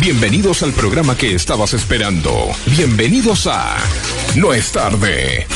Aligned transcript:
Bienvenidos 0.00 0.62
al 0.62 0.72
programa 0.72 1.16
que 1.16 1.34
estabas 1.34 1.74
esperando. 1.74 2.48
Bienvenidos 2.66 3.46
a 3.46 3.76
No 4.36 4.54
es 4.54 4.72
tarde. 4.72 5.46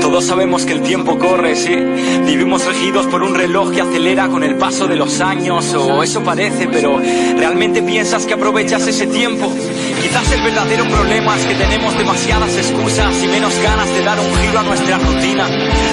Todos 0.00 0.24
sabemos 0.26 0.64
que 0.64 0.72
el 0.72 0.82
tiempo 0.82 1.18
corre, 1.18 1.56
sí. 1.56 1.74
Vivimos 2.24 2.64
regidos 2.66 3.06
por 3.06 3.22
un 3.22 3.34
reloj 3.34 3.72
que 3.72 3.80
acelera 3.80 4.28
con 4.28 4.44
el 4.44 4.56
paso 4.56 4.86
de 4.86 4.94
los 4.94 5.20
años, 5.20 5.74
o 5.74 6.02
eso 6.02 6.22
parece, 6.22 6.68
pero 6.68 7.00
¿realmente 7.36 7.82
piensas 7.82 8.24
que 8.24 8.34
aprovechas 8.34 8.86
ese 8.86 9.08
tiempo? 9.08 9.52
Quizás 10.14 10.30
el 10.30 10.42
verdadero 10.42 10.88
problema 10.88 11.36
es 11.36 11.44
que 11.44 11.56
tenemos 11.56 11.98
demasiadas 11.98 12.56
excusas 12.56 13.20
y 13.20 13.26
menos 13.26 13.52
ganas 13.58 13.92
de 13.92 14.00
dar 14.00 14.20
un 14.20 14.32
giro 14.36 14.60
a 14.60 14.62
nuestra 14.62 14.96
rutina. 14.96 15.48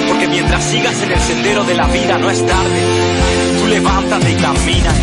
Porque 0.07 0.27
mientras 0.27 0.63
sigas 0.63 1.01
en 1.01 1.11
el 1.11 1.19
sendero 1.19 1.63
de 1.63 1.73
la 1.73 1.87
vida 1.87 2.19
no 2.19 2.29
es 2.29 2.45
tarde. 2.45 2.81
Tú 3.57 3.65
levántate 3.65 4.31
y 4.31 4.35
camina. 4.35 4.93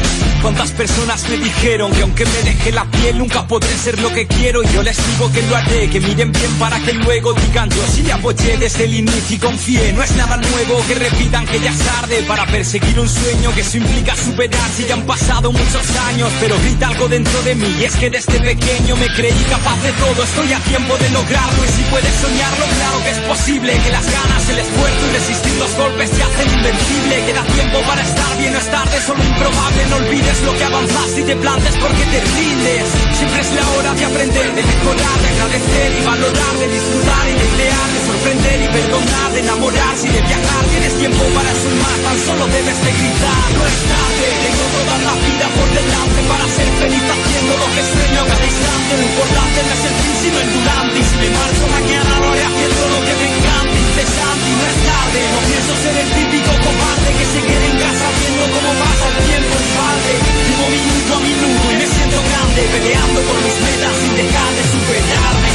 ¿Cuántas 0.43 0.71
personas 0.71 1.29
me 1.29 1.37
dijeron 1.37 1.91
que 1.93 2.03
aunque 2.03 2.25
me 2.25 2.43
deje 2.43 2.71
la 2.71 2.85
piel 2.85 3.19
nunca 3.19 3.47
podré 3.47 3.77
ser 3.77 3.99
lo 4.01 4.13
que 4.13 4.27
quiero? 4.27 4.63
Y 4.63 4.69
yo 4.73 4.83
les 4.83 4.97
digo 4.97 5.31
que 5.33 5.43
lo 5.43 5.57
haré, 5.57 5.91
que 5.91 6.01
miren 6.01 6.31
bien 6.31 6.53
para 6.61 6.79
que 6.81 6.93
luego 6.93 7.33
digan 7.35 7.69
yo 7.71 7.83
sí 7.93 8.03
le 8.03 8.13
apoyé 8.13 8.57
desde 8.57 8.85
el 8.85 8.95
inicio 8.95 9.37
y 9.37 9.39
confié. 9.39 9.93
No 9.93 10.03
es 10.03 10.15
nada 10.17 10.37
nuevo 10.37 10.81
que 10.87 10.95
repitan 10.95 11.45
que 11.47 11.61
ya 11.61 11.71
es 11.71 11.79
tarde 11.79 12.23
para 12.23 12.47
perseguir 12.47 12.99
un 13.01 13.09
sueño 13.09 13.53
que 13.55 13.63
eso 13.63 13.79
implica 13.79 14.15
superar 14.15 14.71
si 14.77 14.85
ya 14.87 14.95
han 14.95 15.03
pasado 15.03 15.51
muchos 15.51 15.97
años. 16.09 16.31
Pero 16.41 16.57
grita 16.61 16.89
algo 16.89 17.09
dentro 17.09 17.43
de 17.43 17.55
mí 17.57 17.77
y 17.81 17.85
es 17.85 17.97
que 17.97 18.09
desde 18.09 18.41
pequeño 18.41 18.97
me 18.97 19.09
creí 19.09 19.45
capaz 19.51 19.83
de 19.83 19.93
todo. 19.93 20.23
Estoy 20.23 20.53
a 20.53 20.61
tiempo 20.61 20.97
de 20.99 21.11
lograrlo 21.11 21.65
y 21.65 21.69
si 21.69 21.83
puedes 21.91 22.15
soñarlo, 22.15 22.65
claro 22.79 23.03
que 23.03 23.11
es 23.11 23.19
posible. 23.27 23.73
Que 23.85 23.91
las 23.91 24.07
ganas, 24.07 24.49
el 24.49 24.59
esfuerzo 24.59 25.03
y 25.09 25.13
resistir 25.15 25.55
los 25.59 25.75
golpes 25.75 26.11
te 26.11 26.23
hacen 26.23 26.49
invencible. 26.55 27.27
Queda 27.27 27.43
tiempo 27.55 27.81
para 27.87 28.03
estar 28.03 28.39
bien, 28.39 28.53
no 28.53 28.59
es 28.59 28.71
tarde, 28.71 29.01
solo 29.05 29.23
improbable. 29.25 29.87
No 29.91 29.97
olvides 29.97 30.28
lo 30.45 30.53
que 30.53 30.65
avanzas 30.65 31.09
y 31.17 31.23
te 31.23 31.37
plantes 31.37 31.75
porque 31.81 32.05
te 32.05 32.21
rindes. 32.21 32.85
Siempre 33.17 33.41
es 33.41 33.51
la 33.57 33.65
hora 33.73 33.95
de 33.95 34.05
aprender, 34.05 34.49
de 34.55 34.63
mejorar, 34.63 35.17
de 35.25 35.29
agradecer 35.33 35.89
y 35.89 36.05
valorar, 36.05 36.55
de 36.61 36.69
disfrutar 36.69 37.25
y 37.33 37.35
de 37.41 37.47
crear, 37.57 37.89
de 37.89 38.01
sorprender 38.05 38.59
y 38.61 38.69
perdonar, 38.69 39.29
de 39.33 39.41
enamorarse 39.41 40.05
y 40.05 40.13
de 40.13 40.21
viajar. 40.21 40.63
Tienes 40.69 40.95
tiempo 41.01 41.23
para 41.33 41.53
sumar, 41.57 41.97
tan 42.05 42.19
solo 42.29 42.45
debes 42.45 42.77
de 42.77 42.93
gritar. 42.93 43.49
No 43.57 43.63
es 43.73 43.81
tarde, 43.89 44.27
tengo 44.45 44.65
toda 44.77 44.95
la 45.09 45.15
vida 45.17 45.47
por 45.57 45.69
delante 45.73 46.21
para 46.29 46.45
ser 46.45 46.69
feliz 46.77 47.05
haciendo 47.09 47.53
lo 47.57 47.69
que 47.73 47.83
sueño 47.89 48.21
cada 48.29 48.47
instante. 48.53 48.91
Lo 49.01 49.05
importante 49.09 49.59
no 49.65 49.73
es 49.73 49.83
el 49.89 49.95
fin, 49.97 50.15
sino 50.23 50.37
el 50.45 50.49
durante. 50.53 50.97
Y 50.99 51.05
si 51.09 51.17
me 51.25 51.29
marcho 51.33 51.65
mañana 51.73 52.13
lo 52.21 52.27
haré 52.37 52.45
haciendo 52.45 52.81
lo 52.85 53.01
que 53.01 53.15
me 53.17 53.27
encanta, 53.33 53.48
y 53.67 54.55
no 54.55 54.65
es 54.67 54.79
tarde. 54.87 55.21
No 55.33 55.41
pienso 55.49 55.73
ser 55.83 55.97
el 55.97 56.09
típico 56.15 56.51
cobarde 56.63 57.11
que 57.19 57.25
se 57.25 57.41
quede 57.43 57.67
en 57.67 57.79
casa 57.79 58.07
viendo 58.19 58.45
cómo 58.55 58.71
pasa 58.79 59.05
el 59.09 59.17
tiempo 59.27 59.55
en 59.59 59.71
balde. 59.79 60.13
Vivo 60.49 60.67
minuto 60.69 61.11
a 61.15 61.21
minuto 61.21 61.67
y 61.73 61.77
me 61.77 61.87
siento 61.87 62.19
grande, 62.29 62.61
peleando 62.73 63.21
por 63.23 63.37
mis 63.43 63.57
metas 63.61 63.95
sin 63.97 64.13
dejar 64.17 64.51
de 64.59 64.65
superarme. 64.75 65.51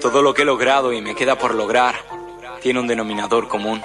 Todo 0.00 0.22
lo 0.22 0.34
que 0.34 0.42
he 0.42 0.44
logrado 0.44 0.92
y 0.92 1.00
me 1.00 1.14
queda 1.14 1.38
por 1.38 1.54
lograr 1.54 1.94
tiene 2.62 2.80
un 2.80 2.86
denominador 2.86 3.48
común. 3.48 3.82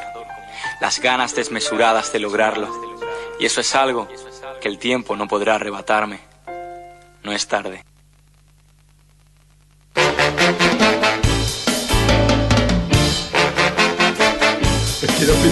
Las 0.80 1.00
ganas 1.00 1.36
desmesuradas 1.36 2.12
de 2.14 2.20
lograrlo. 2.20 2.70
Y 3.40 3.46
eso 3.46 3.62
es 3.62 3.76
algo 3.76 4.08
que 4.62 4.68
el 4.68 4.80
tiempo 4.80 5.16
no 5.16 5.28
podrá 5.28 5.56
arrebatarme. 5.56 6.20
No 7.24 7.32
es 7.32 7.48
tarde. 7.48 7.84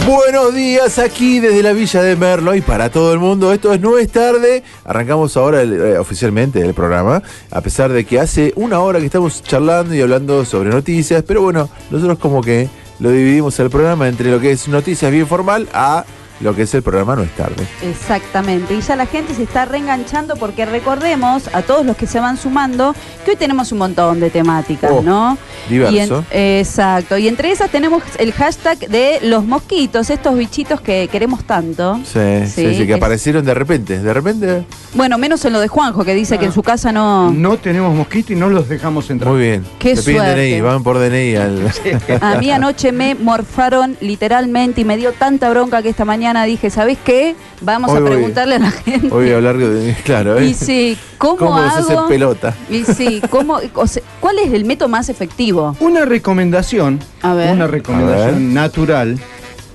Buenos 0.06 0.54
días 0.54 1.00
aquí 1.00 1.40
desde 1.40 1.64
la 1.64 1.74
Villa 1.74 2.04
de 2.04 2.16
Merlo 2.16 2.54
y 2.54 2.62
para 2.62 2.90
todo 2.92 3.12
el 3.14 3.20
mundo. 3.20 3.52
Esto 3.52 3.74
es 3.74 3.82
No 3.82 3.98
es 3.98 4.12
tarde. 4.12 4.64
Arrancamos 4.84 5.36
ahora 5.36 5.64
eh, 5.64 5.98
oficialmente 5.98 6.62
el 6.62 6.76
programa, 6.76 7.24
a 7.50 7.62
pesar 7.62 7.92
de 7.92 8.06
que 8.06 8.20
hace 8.20 8.54
una 8.56 8.80
hora 8.82 9.00
que 9.00 9.06
estamos 9.06 9.42
charlando 9.42 9.96
y 9.96 10.02
hablando 10.02 10.46
sobre 10.46 10.70
noticias, 10.70 11.24
pero 11.26 11.42
bueno, 11.42 11.70
nosotros 11.90 12.20
como 12.20 12.42
que 12.42 12.70
lo 13.00 13.10
dividimos 13.10 13.60
el 13.60 13.70
programa 13.72 14.08
entre 14.08 14.30
lo 14.30 14.40
que 14.40 14.52
es 14.52 14.68
noticias 14.68 15.12
bien 15.12 15.26
formal 15.26 15.68
a 15.74 16.06
lo 16.42 16.56
que 16.56 16.64
es 16.64 16.74
el 16.74 16.84
programa 16.84 17.16
No 17.16 17.24
es 17.24 17.32
tarde. 17.36 17.66
Exactamente, 17.82 18.74
y 18.76 18.82
ya 18.82 18.96
la 18.96 19.06
gente 19.06 19.34
se 19.34 19.44
está 19.44 19.66
reenganchando 19.66 20.36
porque 20.36 20.66
recordemos 20.66 21.50
a 21.54 21.62
todos 21.62 21.86
los 21.86 21.96
que 21.98 22.08
se 22.08 22.20
van 22.20 22.38
sumando 22.38 22.94
que 23.24 23.32
hoy 23.32 23.38
tenemos 23.38 23.72
un 23.72 23.80
montón 23.80 24.20
de 24.20 24.30
temáticas, 24.30 24.92
Oh, 24.94 25.02
¿no? 25.02 25.38
diverso. 25.70 26.24
Y 26.32 26.38
en- 26.38 26.60
exacto, 26.60 27.18
y 27.18 27.28
entre 27.28 27.52
esas 27.52 27.70
tenemos 27.72 28.04
el 28.20 28.32
hashtag 28.34 28.78
de 28.90 29.20
los 29.24 29.46
mosquitos, 29.46 30.10
estos 30.10 30.38
bichitos 30.38 30.82
que 30.82 31.08
queremos 31.12 31.44
tanto. 31.46 32.00
Sí, 32.06 32.20
sí, 32.46 32.66
Sí, 32.66 32.76
sí, 32.76 32.86
que 32.86 32.92
es- 32.94 32.98
aparecieron 32.98 33.46
de 33.46 33.54
repente. 33.54 34.00
De 34.00 34.14
repente. 34.14 34.66
Bueno, 34.94 35.18
menos 35.18 35.44
en 35.46 35.54
lo 35.54 35.60
de 35.60 35.68
Juanjo, 35.68 36.04
que 36.04 36.14
dice 36.14 36.38
que 36.38 36.46
en 36.46 36.52
su 36.54 36.64
casa 36.64 36.92
no... 36.92 37.32
No 37.32 37.58
tenemos 37.58 37.94
mosquito 37.96 38.34
y 38.34 38.36
no 38.36 38.50
los 38.50 38.68
dejamos 38.70 39.10
entrar. 39.10 39.32
Muy 39.34 39.42
bien. 39.42 39.66
Qué 39.80 39.96
Te 39.96 40.02
piden 40.02 40.22
suerte. 40.22 40.42
DNI, 40.42 40.62
van 40.62 40.84
por 40.84 40.98
DNI 41.00 41.36
al. 41.36 41.72
A 42.22 42.36
mí 42.38 42.52
anoche 42.52 42.92
me 42.92 43.16
morfaron 43.16 43.98
literalmente 44.02 44.82
y 44.82 44.86
me 44.86 44.98
dio 44.98 45.12
tanta 45.14 45.50
bronca 45.50 45.82
que 45.82 45.90
esta 45.90 46.06
mañana 46.06 46.25
dije, 46.34 46.70
¿sabes 46.70 46.98
qué? 47.04 47.36
Vamos 47.62 47.92
Hoy 47.92 47.98
a 47.98 48.00
voy- 48.02 48.10
preguntarle 48.12 48.56
a 48.56 48.60
la 48.60 48.72
gente. 48.72 49.08
Hoy 49.12 49.26
voy 49.26 49.32
a 49.32 49.36
hablar 49.36 49.58
de. 49.58 49.96
Claro, 50.04 50.38
¿eh? 50.40 50.46
Y 50.48 50.54
sí, 50.54 50.98
¿cómo, 51.18 51.38
¿Cómo 51.38 51.58
hago? 51.58 51.78
hace 51.78 51.96
pelota? 52.08 52.54
Y 52.70 52.84
sí, 52.84 53.22
¿cómo, 53.30 53.60
o 53.76 53.88
sea, 53.88 54.02
¿cuál 54.20 54.40
es 54.40 54.52
el 54.54 54.66
método 54.66 54.90
más 54.90 55.10
efectivo? 55.10 55.76
Una 55.80 56.06
recomendación, 56.06 57.00
A 57.22 57.34
ver. 57.34 57.52
una 57.54 57.64
A 57.66 57.68
ver. 57.68 57.72
recomendación 57.76 58.54
natural 58.54 59.20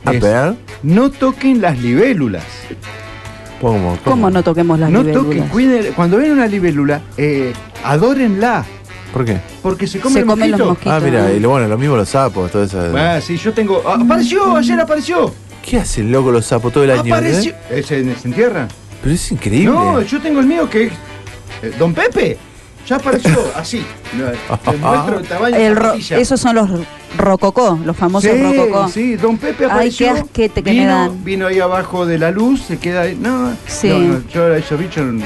A 0.04 0.12
es 0.14 0.20
ver. 0.20 0.54
no 0.82 1.10
toquen 1.10 1.60
las 1.60 1.78
libélulas. 1.78 2.44
¿Cómo? 3.60 3.98
¿Cómo 4.04 4.30
no 4.30 4.42
toquemos 4.42 4.78
las 4.78 4.90
no 4.90 5.02
libélulas? 5.02 5.24
toquen, 5.26 5.48
cuiden, 5.48 5.92
cuando 5.94 6.16
ven 6.16 6.32
una 6.32 6.46
libélula, 6.46 7.02
eh, 7.18 7.52
adórenla, 7.84 8.64
¿Por 9.12 9.24
qué? 9.24 9.38
porque 9.60 9.86
se 9.86 10.00
come 10.00 10.14
Se 10.14 10.20
el 10.20 10.26
comen 10.26 10.50
los 10.52 10.60
mosquito. 10.60 10.88
mosquitos. 10.90 10.92
Ah, 10.92 11.00
mira, 11.04 11.28
¿no? 11.28 11.34
y 11.34 11.40
lo, 11.40 11.50
bueno, 11.50 11.68
lo 11.68 11.76
mismo 11.76 11.96
los 11.96 12.08
sapos, 12.08 12.50
todo 12.50 12.62
eso. 12.64 12.80
Ah, 12.96 13.20
sí, 13.20 13.36
yo 13.36 13.52
tengo. 13.52 13.82
ah, 13.86 13.98
apareció, 14.00 14.56
ayer 14.56 14.80
apareció. 14.80 15.34
¿Qué 15.64 15.78
hacen 15.78 16.10
loco 16.10 16.30
los 16.32 16.46
sapos 16.46 16.72
todo 16.72 16.84
el 16.84 16.90
año? 16.92 17.14
Apareció. 17.14 17.52
eh? 17.70 17.82
¿Se, 17.82 18.02
se 18.14 18.28
entierran? 18.28 18.68
Pero 19.02 19.14
es 19.14 19.32
increíble. 19.32 19.66
No, 19.74 20.00
yo 20.02 20.20
tengo 20.20 20.40
el 20.40 20.46
mío 20.46 20.68
que 20.68 20.84
es. 20.86 20.92
eh, 21.62 21.72
Don 21.78 21.94
Pepe. 21.94 22.36
Ya 22.86 22.96
apareció 22.96 23.38
así. 23.54 23.84
Muestro 24.80 25.18
el 25.20 25.26
tamaño 25.28 25.54
El 25.56 25.76
ro- 25.76 25.92
esos 25.94 26.40
son 26.40 26.56
los 26.56 26.68
rococó, 27.16 27.78
los 27.84 27.96
famosos 27.96 28.30
sí, 28.30 28.42
rococó. 28.56 28.88
Sí, 28.88 29.16
Don 29.16 29.36
Pepe 29.36 29.64
Ay, 29.64 29.70
apareció. 29.70 30.06
qué 30.14 30.20
asquete 30.20 30.62
que 30.62 30.70
me 30.72 30.78
vino, 30.80 30.90
dan. 30.90 31.24
Vino 31.24 31.46
ahí 31.46 31.60
abajo 31.60 32.06
de 32.06 32.18
la 32.18 32.30
luz, 32.30 32.62
se 32.62 32.78
queda 32.78 33.02
ahí. 33.02 33.16
No, 33.20 33.54
Sí. 33.66 33.88
no, 33.90 33.98
no, 33.98 34.22
yo 34.32 34.46
a 34.46 34.56
esos 34.56 34.78
bichos 34.80 35.04
los, 35.06 35.22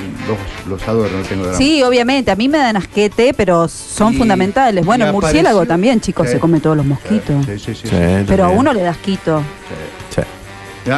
los 0.69 0.89
adoro, 0.89 1.17
no 1.17 1.23
tengo 1.25 1.44
drama. 1.44 1.56
Sí, 1.59 1.83
obviamente, 1.83 2.31
a 2.33 2.37
mí 2.37 2.49
me 2.49 2.59
dan 2.59 2.77
asquete, 2.77 3.33
pero 3.34 3.69
son 3.69 4.15
Y- 4.15 4.17
fundamentales. 4.19 4.84
Bueno, 4.84 5.06
el 5.06 5.12
murciélago 5.12 5.59
apareció- 5.59 5.69
también, 5.73 6.00
chicos, 6.00 6.27
Sí. 6.27 6.34
se 6.34 6.39
come 6.41 6.61
todos 6.61 6.77
los 6.77 6.84
mosquitos. 6.87 7.47
Sí, 7.47 7.53
sí, 7.59 7.75
sí. 7.75 7.89
Sí, 7.89 7.89
sí. 7.89 8.25
Pero 8.27 8.44
a 8.44 8.49
uno 8.49 8.73
le 8.75 8.83
da 8.83 8.91
asquito. 8.91 9.43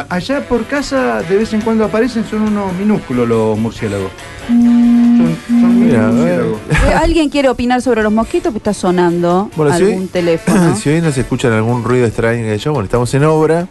Allá 0.09 0.41
por 0.47 0.65
casa 0.65 1.21
de 1.21 1.37
vez 1.37 1.53
en 1.53 1.61
cuando 1.61 1.85
aparecen, 1.85 2.25
son 2.25 2.41
unos 2.41 2.73
minúsculos 2.73 3.27
los 3.27 3.57
murciélagos. 3.57 4.11
Mm, 4.49 5.17
Son, 5.17 5.37
son 5.47 5.79
mini 5.79 5.85
Mira, 5.91 6.07
a 6.07 6.11
ver. 6.11 6.13
murciélagos. 6.43 6.59
Eh, 6.71 6.93
¿Alguien 7.01 7.29
quiere 7.29 7.47
opinar 7.49 7.81
sobre 7.81 8.03
los 8.03 8.11
mosquitos? 8.11 8.51
Que 8.51 8.57
está 8.57 8.73
sonando 8.73 9.49
Bueno, 9.55 9.75
si 9.77 9.83
algún 9.83 10.01
hoy- 10.03 10.07
teléfono. 10.07 10.75
si 10.81 10.89
hoy 10.89 11.01
nos 11.01 11.17
escuchan 11.17 11.53
algún 11.53 11.83
ruido 11.83 12.05
extraño 12.05 12.43
que 12.43 12.57
yo, 12.57 12.73
bueno, 12.73 12.85
estamos 12.85 13.13
en 13.13 13.23
obra. 13.23 13.67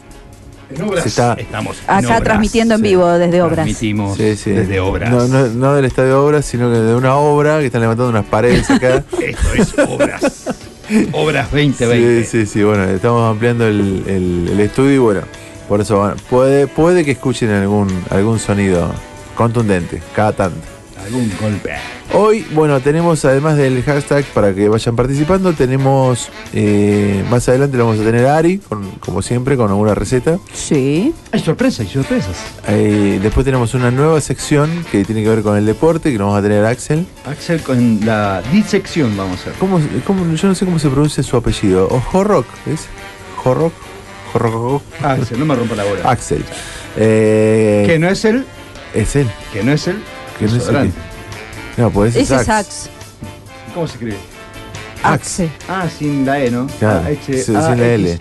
En 0.75 0.83
obras. 0.83 1.05
Está- 1.07 1.35
Estamos 1.35 1.77
en 1.79 1.91
Acá 1.95 2.07
obras. 2.09 2.23
transmitiendo 2.23 2.75
en 2.75 2.81
sí. 2.81 2.87
vivo 2.89 3.07
desde 3.09 3.43
obras. 3.43 3.55
Transmitimos 3.57 4.17
Sí, 4.17 4.37
sí. 4.37 4.51
desde 4.53 4.81
obras. 4.81 5.11
No, 5.11 5.29
no, 5.29 5.47
no 5.49 5.75
del 5.75 5.85
estadio 5.85 6.09
de 6.09 6.15
obras, 6.15 6.45
sino 6.47 6.73
que 6.73 6.79
de 6.79 6.95
una 6.95 7.15
obra 7.17 7.59
que 7.61 7.67
están 7.67 7.83
levantando 7.83 8.09
unas 8.11 8.25
paredes 8.25 8.69
acá. 8.71 8.97
Esto 9.21 9.53
es 9.55 9.75
obras. 9.87 10.45
obras 11.13 11.51
2020. 11.51 12.25
sí, 12.25 12.31
sí, 12.41 12.47
sí, 12.47 12.63
bueno, 12.65 12.85
estamos 12.85 13.31
ampliando 13.31 13.67
el, 13.67 14.03
el- 14.07 14.49
el 14.53 14.61
estudio 14.61 14.93
y 14.95 14.99
bueno, 14.99 15.21
por 15.69 15.81
eso 15.81 15.99
bueno, 15.99 16.15
puede, 16.31 16.67
puede 16.67 17.05
que 17.05 17.13
escuchen 17.13 17.51
algún, 17.51 17.89
algún 18.11 18.39
sonido 18.39 18.91
contundente, 19.35 20.03
cada 20.15 20.33
tanto. 20.33 20.59
Algún 21.05 21.31
golpe. 21.41 21.71
Hoy, 22.15 22.45
bueno, 22.53 22.81
tenemos 22.81 23.25
además 23.25 23.57
del 23.57 23.81
hashtag 23.85 24.25
para 24.27 24.53
que 24.55 24.69
vayan 24.69 24.97
participando, 24.97 25.53
tenemos 25.53 26.31
eh, 26.53 27.23
más 27.31 27.49
adelante 27.49 27.77
lo 27.77 27.87
vamos 27.87 28.01
a 28.01 28.05
tener 28.05 28.27
a 28.27 28.37
Ari, 28.39 28.59
con- 28.59 28.91
como 28.93 29.23
siempre, 29.23 29.57
con 29.57 29.69
alguna 29.71 29.95
receta. 29.95 30.39
Sí. 30.53 31.15
Hay 31.31 31.41
sorpresas, 31.41 31.81
hay 31.81 31.89
sorpresas. 31.93 32.37
Eh, 32.69 33.21
después 33.23 33.45
tenemos 33.45 33.75
una 33.75 33.91
nueva 33.93 34.21
sección 34.21 34.85
que 34.91 35.05
tiene 35.05 35.23
que 35.23 35.29
ver 35.29 35.43
con 35.43 35.57
el 35.57 35.67
deporte, 35.67 36.11
que 36.11 36.19
nos 36.19 36.27
vamos 36.29 36.41
a 36.41 36.43
tener 36.43 36.65
a 36.65 36.71
Axel. 36.71 37.07
Axel 37.25 37.61
con 37.63 38.01
la 38.05 38.43
disección 38.51 39.17
vamos 39.17 39.39
a 39.39 39.41
hacer. 39.43 39.53
¿Cómo, 39.61 39.81
cómo- 40.05 40.35
yo 40.35 40.49
no 40.49 40.55
sé 40.57 40.65
cómo 40.65 40.79
se 40.81 40.89
pronuncia 40.89 41.23
su 41.23 41.37
apellido. 41.37 41.87
O 41.89 42.03
Horrock, 42.13 42.47
¿es? 42.67 42.87
Horrock. 43.45 43.73
Axel, 45.03 45.39
no 45.39 45.45
me 45.47 45.55
rompa 45.55 45.75
la 45.77 45.85
bola. 45.85 46.11
Axel. 46.11 46.45
Eh, 46.97 47.85
que 47.87 47.99
no 47.99 48.09
es 48.09 48.25
él, 48.25 48.45
Es 48.95 49.17
él. 49.17 49.29
que 49.53 49.63
no 49.63 49.73
es 49.73 49.87
él, 49.87 50.03
Que 50.39 50.45
no 50.47 50.51
es 50.51 50.55
desodorante. 50.55 50.99
No, 51.77 51.91
pues 51.91 52.15
ese 52.17 52.23
Ese 52.23 52.35
es 52.37 52.41
es 52.41 52.47
sax. 52.47 52.91
¿Cómo 53.75 53.87
se 53.87 53.93
escribe? 53.95 54.17
Axe. 55.03 55.51
Ah, 55.69 55.87
sin 55.99 56.25
la 56.25 56.41
E, 56.41 56.51
¿no? 56.51 56.67
Claro, 56.79 57.03
Ah, 57.05 57.09
H- 57.11 57.19
sí, 57.27 57.43
sin 57.45 57.55
la 57.55 57.73
L. 57.75 58.17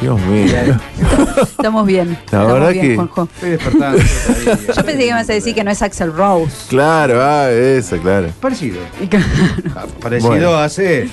Dios 0.00 0.20
mío. 0.22 0.78
Estamos 1.42 1.86
bien. 1.86 2.08
La 2.10 2.14
Estamos 2.24 2.52
verdad 2.52 2.70
bien, 2.72 2.88
que- 2.88 2.94
Juanjo. 2.96 3.28
Estoy 3.34 3.50
despertando. 3.50 3.98
todavía. 4.26 4.58
Yo 4.66 4.74
pensé 4.74 4.84
que 4.92 4.96
me 4.98 5.06
ibas 5.06 5.30
a 5.30 5.32
decir 5.32 5.54
que 5.54 5.64
no 5.64 5.70
es 5.70 5.80
Axel 5.82 6.12
Rose. 6.12 6.52
Claro, 6.68 7.22
ah, 7.22 7.50
eso, 7.50 7.96
claro. 7.98 8.28
Parecido. 8.40 8.78
Ah, 9.74 9.86
Parecido 10.00 10.30
Bueno. 10.30 10.56
hace 10.58 11.08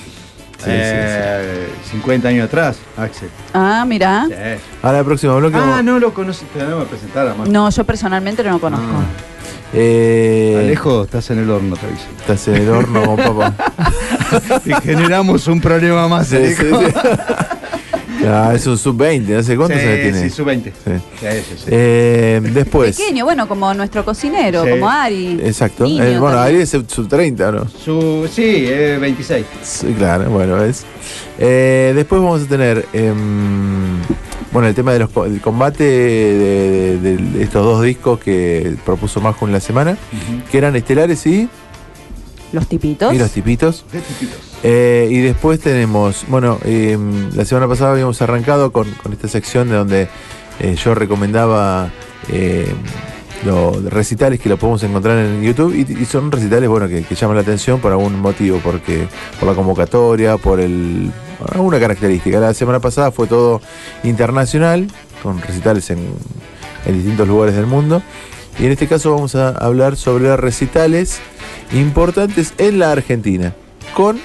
eh, 0.66 1.68
50 1.90 2.28
años 2.28 2.46
atrás, 2.46 2.76
Axel. 2.96 3.28
Ah, 3.54 3.84
mira. 3.86 4.26
Sí. 4.28 4.34
Ahora 4.82 4.98
el 5.00 5.04
próximo 5.04 5.36
bloque. 5.36 5.56
Ah, 5.56 5.60
vamos- 5.60 5.84
no 5.84 5.98
lo 5.98 6.12
conoces. 6.14 6.46
Te 6.48 6.62
vamos 6.64 6.86
a 6.86 6.88
presentar 6.90 7.28
a 7.28 7.34
No, 7.48 7.68
yo 7.70 7.84
personalmente 7.84 8.42
no 8.42 8.50
lo 8.52 8.60
conozco. 8.60 8.86
Eh, 9.74 10.58
Alejo, 10.60 11.04
estás 11.04 11.30
en 11.30 11.38
el 11.38 11.50
horno, 11.50 11.76
te 11.76 11.86
aviso. 11.86 12.04
Estás 12.18 12.46
en 12.48 12.56
el 12.56 12.68
horno 12.68 13.04
con 13.04 13.16
papá. 13.16 13.54
Y 14.64 14.72
generamos 14.82 15.46
un 15.46 15.60
problema 15.60 16.08
más, 16.08 16.26
Sí, 16.28 16.36
Alejo. 16.36 16.80
Ah, 18.28 18.52
es 18.54 18.66
un 18.66 18.78
sub-20, 18.78 19.22
no 19.28 19.42
sé 19.42 19.56
cuántos 19.56 19.80
Sí, 19.80 19.86
años 19.86 20.00
tiene. 20.02 20.20
Sí, 20.22 20.30
sub 20.30 20.44
20. 20.46 20.70
Sí. 20.70 20.90
Sí, 21.20 21.26
sí, 21.48 21.54
sí. 21.58 21.64
Eh, 21.68 22.40
después. 22.52 22.96
Pequeño, 22.96 23.24
bueno, 23.24 23.48
como 23.48 23.72
nuestro 23.74 24.04
cocinero, 24.04 24.64
Sí. 24.64 24.70
como 24.70 24.88
Ari. 24.88 25.40
Exacto. 25.44 25.84
Niño 25.84 26.02
Eh, 26.04 26.18
bueno, 26.18 26.36
también. 26.36 26.56
Ari 26.56 26.62
es 26.62 26.70
sub-30, 26.70 27.52
¿no? 27.52 27.68
Su, 27.68 28.28
sí, 28.32 28.64
eh, 28.68 28.98
26. 29.00 29.44
Sí, 29.62 29.86
claro, 29.98 30.30
bueno, 30.30 30.62
es. 30.62 30.84
Eh, 31.38 31.92
después 31.94 32.20
vamos 32.22 32.42
a 32.42 32.46
tener. 32.46 32.86
em, 32.92 33.98
bueno, 34.52 34.68
el 34.68 34.74
tema 34.74 34.92
de 34.92 34.98
del 34.98 35.40
combate 35.40 35.82
de, 35.84 36.98
de- 36.98 37.16
de 37.16 37.42
estos 37.42 37.64
dos 37.64 37.82
discos 37.82 38.20
que 38.20 38.74
propuso 38.84 39.20
Majo 39.20 39.46
en 39.46 39.52
la 39.52 39.60
semana, 39.60 39.96
que 40.50 40.58
eran 40.58 40.76
Estelares 40.76 41.26
y, 41.26 41.48
Los 42.52 42.68
tipitos. 42.68 43.14
y 43.14 43.18
Los 43.18 43.30
Tipitos. 43.30 43.84
Eh, 44.62 45.08
y 45.10 45.18
después 45.18 45.58
tenemos, 45.60 46.24
bueno, 46.28 46.58
em, 46.64 47.30
la 47.34 47.44
semana 47.44 47.66
pasada 47.66 47.92
habíamos 47.92 48.20
arrancado 48.22 48.72
con, 48.72 48.90
con 49.02 49.12
esta 49.12 49.26
sección 49.26 49.68
de 49.68 49.74
donde 49.74 50.08
eh, 50.60 50.76
yo 50.76 50.94
recomendaba 50.94 51.90
em, 52.28 52.66
los 53.44 53.82
recitales 53.84 54.38
que 54.38 54.48
lo 54.48 54.56
podemos 54.56 54.82
encontrar 54.84 55.18
en 55.18 55.42
YouTube 55.42 55.74
y, 55.74 56.04
son 56.04 56.30
recitales, 56.30 56.68
bueno, 56.68 56.86
que, 56.88 57.02
llaman 57.14 57.36
la 57.36 57.42
atención 57.42 57.80
por 57.80 57.90
algún 57.90 58.20
motivo, 58.20 58.60
porque 58.62 59.08
por 59.40 59.48
la 59.48 59.54
convocatoria, 59.54 60.36
por 60.36 60.60
el 60.60 61.10
alguna 61.52 61.80
característica. 61.80 62.38
La 62.38 62.54
semana 62.54 62.78
pasada 62.78 63.10
fue 63.10 63.26
todo 63.26 63.60
internacional, 64.04 64.86
con 65.22 65.40
recitales 65.40 65.90
en, 65.90 65.98
en 66.86 66.94
distintos 66.94 67.26
lugares 67.26 67.56
del 67.56 67.66
mundo. 67.66 68.02
Y 68.58 68.66
en 68.66 68.72
este 68.72 68.86
caso 68.86 69.14
vamos 69.14 69.34
a 69.34 69.48
hablar 69.50 69.96
sobre 69.96 70.36
recitales 70.36 71.18
importantes 71.72 72.52
en 72.58 72.78
la 72.78 72.92
Argentina, 72.92 73.54
con 73.94 74.20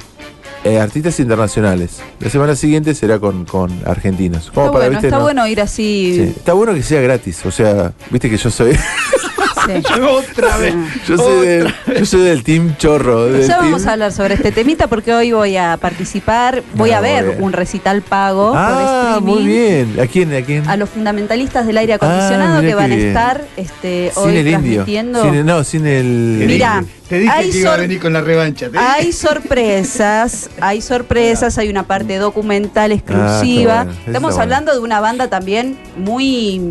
eh, 0.63 0.79
artistas 0.79 1.19
internacionales. 1.19 2.00
La 2.19 2.29
semana 2.29 2.56
siguiente 2.56 2.94
será 2.94 3.19
con, 3.19 3.45
con 3.45 3.71
argentinos. 3.85 4.51
Como 4.51 4.68
Está 4.68 4.71
para, 4.74 4.85
bueno, 4.85 4.89
¿viste? 4.91 5.07
está 5.07 5.18
no? 5.18 5.24
bueno 5.24 5.47
ir 5.47 5.62
así. 5.62 6.13
Sí, 6.15 6.33
Está 6.38 6.53
bueno 6.53 6.74
que 6.74 6.83
sea 6.83 7.01
gratis, 7.01 7.45
o 7.45 7.51
sea, 7.51 7.94
viste 8.09 8.29
que 8.29 8.38
yo 8.38 8.50
soy, 8.51 8.77
sí. 9.67 10.01
Otra 10.01 10.57
vez. 10.57 10.73
yo 11.07 11.17
soy, 11.17 11.45
del, 11.47 11.73
yo 11.99 12.05
soy 12.05 12.21
del 12.21 12.43
team 12.43 12.75
chorro. 12.77 13.25
Del 13.25 13.47
Ya 13.47 13.57
vamos 13.57 13.81
team- 13.83 13.89
a 13.89 13.93
hablar 13.93 14.11
sobre 14.11 14.33
este 14.35 14.51
temita 14.51 14.87
porque 14.87 15.13
hoy 15.13 15.31
voy 15.31 15.57
a 15.57 15.77
participar, 15.77 16.63
voy 16.75 16.91
a 16.91 16.99
ver 17.01 17.37
un 17.39 17.53
recital 17.53 18.01
pago 18.01 18.51
por 18.51 18.57
Ah, 18.59 19.13
streaming. 19.17 19.33
muy 19.33 19.45
bien. 19.45 19.99
¿A 20.01 20.07
quién? 20.07 20.33
¿A 20.33 20.41
quién? 20.41 20.67
A 20.67 20.77
los 20.77 20.89
fundamentalistas 20.89 21.65
del 21.67 21.77
aire 21.77 21.93
acondicionado 21.93 22.57
Ah, 22.57 22.61
mirá 22.61 22.67
que 22.69 22.75
van 22.75 22.91
a 22.91 22.95
estar 22.95 23.45
este, 23.57 24.11
sin 24.13 24.23
hoy 24.23 24.37
el 24.37 24.47
indio. 24.47 24.59
transmitiendo. 24.83 25.23
Sin 25.23 25.33
el- 25.35 25.45
no, 25.45 25.63
sin 25.63 25.85
el. 25.87 26.43
Mira, 26.47 26.83
Te 27.07 27.19
dije 27.19 27.31
hay 27.31 27.49
que 27.51 27.57
iba 27.59 27.73
a 27.73 27.77
venir 27.77 27.99
con 28.01 28.11
la 28.13 28.21
revancha. 28.21 28.69
te 28.69 28.77
Hay 28.77 29.13
sorpresas, 29.13 30.49
hay 30.59 30.81
sorpresas, 30.81 31.57
hay 31.57 31.69
una 31.69 31.83
parte 31.83 32.17
documental 32.17 32.91
exclusiva. 32.91 33.81
Ah, 33.81 33.83
bueno, 33.85 33.91
eso 33.91 34.01
Estamos 34.07 34.37
hablando 34.37 34.73
de 34.73 34.79
una 34.79 34.99
banda 34.99 35.29
también 35.29 35.77
muy 35.97 36.61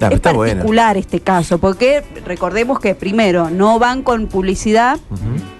Ah, 0.00 0.08
es 0.08 0.14
está 0.16 0.32
buena. 0.32 0.54
particular 0.54 0.96
este 0.96 1.20
caso, 1.20 1.58
porque 1.58 2.02
recordemos 2.44 2.78
que 2.78 2.94
primero 2.94 3.48
no 3.48 3.78
van 3.78 4.02
con 4.02 4.26
publicidad 4.26 4.98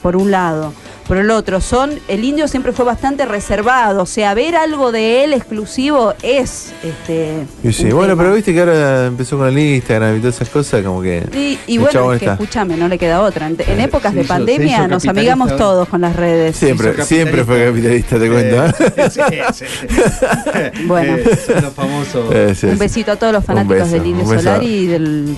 por 0.02 0.16
un 0.16 0.30
lado. 0.30 0.74
Por 1.08 1.18
el 1.18 1.30
otro, 1.30 1.60
son, 1.60 1.90
el 2.08 2.24
indio 2.24 2.48
siempre 2.48 2.72
fue 2.72 2.86
bastante 2.86 3.26
reservado, 3.26 4.02
o 4.04 4.06
sea, 4.06 4.32
ver 4.32 4.56
algo 4.56 4.90
de 4.90 5.22
él 5.24 5.34
exclusivo 5.34 6.14
es 6.22 6.72
este. 6.82 7.44
Y 7.62 7.72
sí, 7.74 7.90
bueno, 7.90 8.12
tema. 8.14 8.22
pero 8.22 8.34
viste 8.34 8.54
que 8.54 8.60
ahora 8.60 9.06
empezó 9.08 9.36
con 9.36 9.48
el 9.48 9.58
Instagram 9.58 10.16
y 10.16 10.20
todas 10.20 10.36
esas 10.36 10.48
cosas, 10.48 10.82
como 10.82 11.02
que. 11.02 11.22
Y, 11.34 11.58
y 11.70 11.76
bueno, 11.76 12.10
es 12.14 12.20
que 12.20 12.26
escúchame, 12.30 12.78
no 12.78 12.88
le 12.88 12.96
queda 12.96 13.20
otra. 13.20 13.48
En, 13.48 13.56
en 13.66 13.80
épocas 13.80 14.12
se 14.12 14.16
de 14.20 14.24
hizo- 14.24 14.28
pandemia 14.28 14.88
nos 14.88 15.06
amigamos 15.06 15.54
todos 15.56 15.86
con 15.90 16.00
las 16.00 16.16
redes. 16.16 16.56
Siempre, 16.56 16.94
siempre 17.04 17.44
fue 17.44 17.66
capitalista, 17.66 18.18
te 18.18 18.30
cuento. 18.30 18.64
¿eh? 18.64 18.72
Sí, 19.10 19.20
sí, 19.52 19.64
sí. 19.68 20.84
Bueno. 20.86 21.16
Eh, 21.16 21.38
son 21.46 21.62
los 21.64 21.74
famosos. 21.74 22.34
Eh, 22.34 22.54
sí, 22.54 22.66
un 22.66 22.72
sí. 22.72 22.78
besito 22.78 23.12
a 23.12 23.16
todos 23.16 23.32
los 23.34 23.44
fanáticos 23.44 23.76
beso, 23.90 23.90
del 23.92 24.06
Indio. 24.06 24.24
Solar 24.26 24.62
y 24.62 24.86
de 24.86 25.34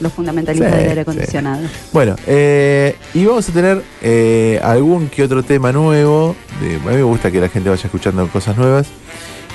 los 0.00 0.12
fundamentalistas 0.12 0.70
Sí, 0.70 0.76
del 0.78 0.88
aire 0.88 0.94
sí. 0.94 1.00
acondicionado. 1.10 1.62
Bueno, 1.92 2.16
eh, 2.26 2.96
y 3.14 3.24
vamos 3.24 3.48
a 3.48 3.52
tener 3.52 3.82
eh, 4.02 4.60
algún 4.62 5.08
que 5.08 5.22
otro 5.22 5.42
tema 5.42 5.72
nuevo. 5.72 6.34
De- 6.60 6.76
a 6.76 6.90
mí 6.90 6.96
me 6.96 7.02
gusta 7.02 7.30
que 7.30 7.40
la 7.40 7.48
gente 7.48 7.68
vaya 7.70 7.82
escuchando 7.84 8.26
cosas 8.28 8.56
nuevas. 8.56 8.86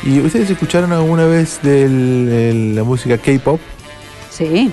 ¿Y 0.03 0.19
ustedes 0.19 0.49
escucharon 0.49 0.91
alguna 0.91 1.25
vez 1.25 1.59
de 1.63 2.73
la 2.75 2.83
música 2.83 3.17
K-pop? 3.17 3.59
Sí, 4.29 4.71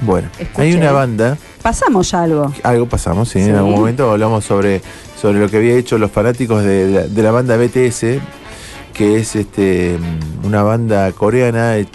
Bueno, 0.00 0.28
Escuché. 0.38 0.62
hay 0.62 0.74
una 0.74 0.90
banda, 0.92 1.38
pasamos 1.62 2.10
ya 2.10 2.22
algo. 2.24 2.52
algo 2.64 2.86
pasamos, 2.86 3.28
sí, 3.28 3.42
Sí. 3.42 3.48
en 3.48 3.54
algún 3.56 3.74
momento 3.76 4.10
hablamos 4.10 4.44
sobre, 4.44 4.82
sobre 5.18 5.38
lo 5.38 5.48
que 5.48 5.56
había 5.58 5.76
hecho 5.76 5.96
los 5.98 6.10
fanáticos 6.10 6.62
de, 6.64 6.86
de 6.86 6.92
la- 7.00 7.06
de 7.06 7.22
la 7.22 7.30
banda 7.30 7.56
BTS, 7.56 8.18
que 8.94 9.18
es 9.18 9.36
este 9.36 9.98
mm, 9.98 10.46
una 10.46 10.62
banda 10.62 11.12
coreana 11.12 11.72
de, 11.72 11.86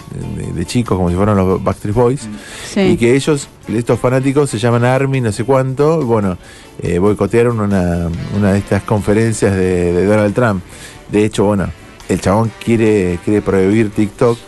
chicos, 0.66 0.96
como 0.96 1.10
si 1.10 1.16
fueran 1.16 1.36
los 1.36 1.62
Backstreet 1.62 1.94
Boys. 1.94 2.28
Sí. 2.72 2.80
Y 2.80 2.96
que 2.96 3.16
ellos, 3.16 3.48
estos 3.68 3.98
fanáticos, 3.98 4.50
se 4.50 4.58
llaman 4.58 4.84
Army, 4.84 5.20
no 5.20 5.32
sé 5.32 5.44
cuánto, 5.44 6.04
bueno, 6.04 6.38
eh, 6.82 6.98
boicotearon 6.98 7.58
una, 7.58 8.08
una 8.36 8.52
de 8.52 8.58
estas 8.58 8.82
conferencias 8.82 9.54
de, 9.54 9.92
de 9.92 10.06
Donald 10.06 10.34
Trump. 10.34 10.62
De 11.10 11.24
hecho, 11.24 11.44
bueno, 11.44 11.68
el 12.08 12.20
chabón 12.20 12.52
quiere, 12.62 13.18
quiere 13.24 13.40
prohibir 13.40 13.90
TikTok. 13.90 14.38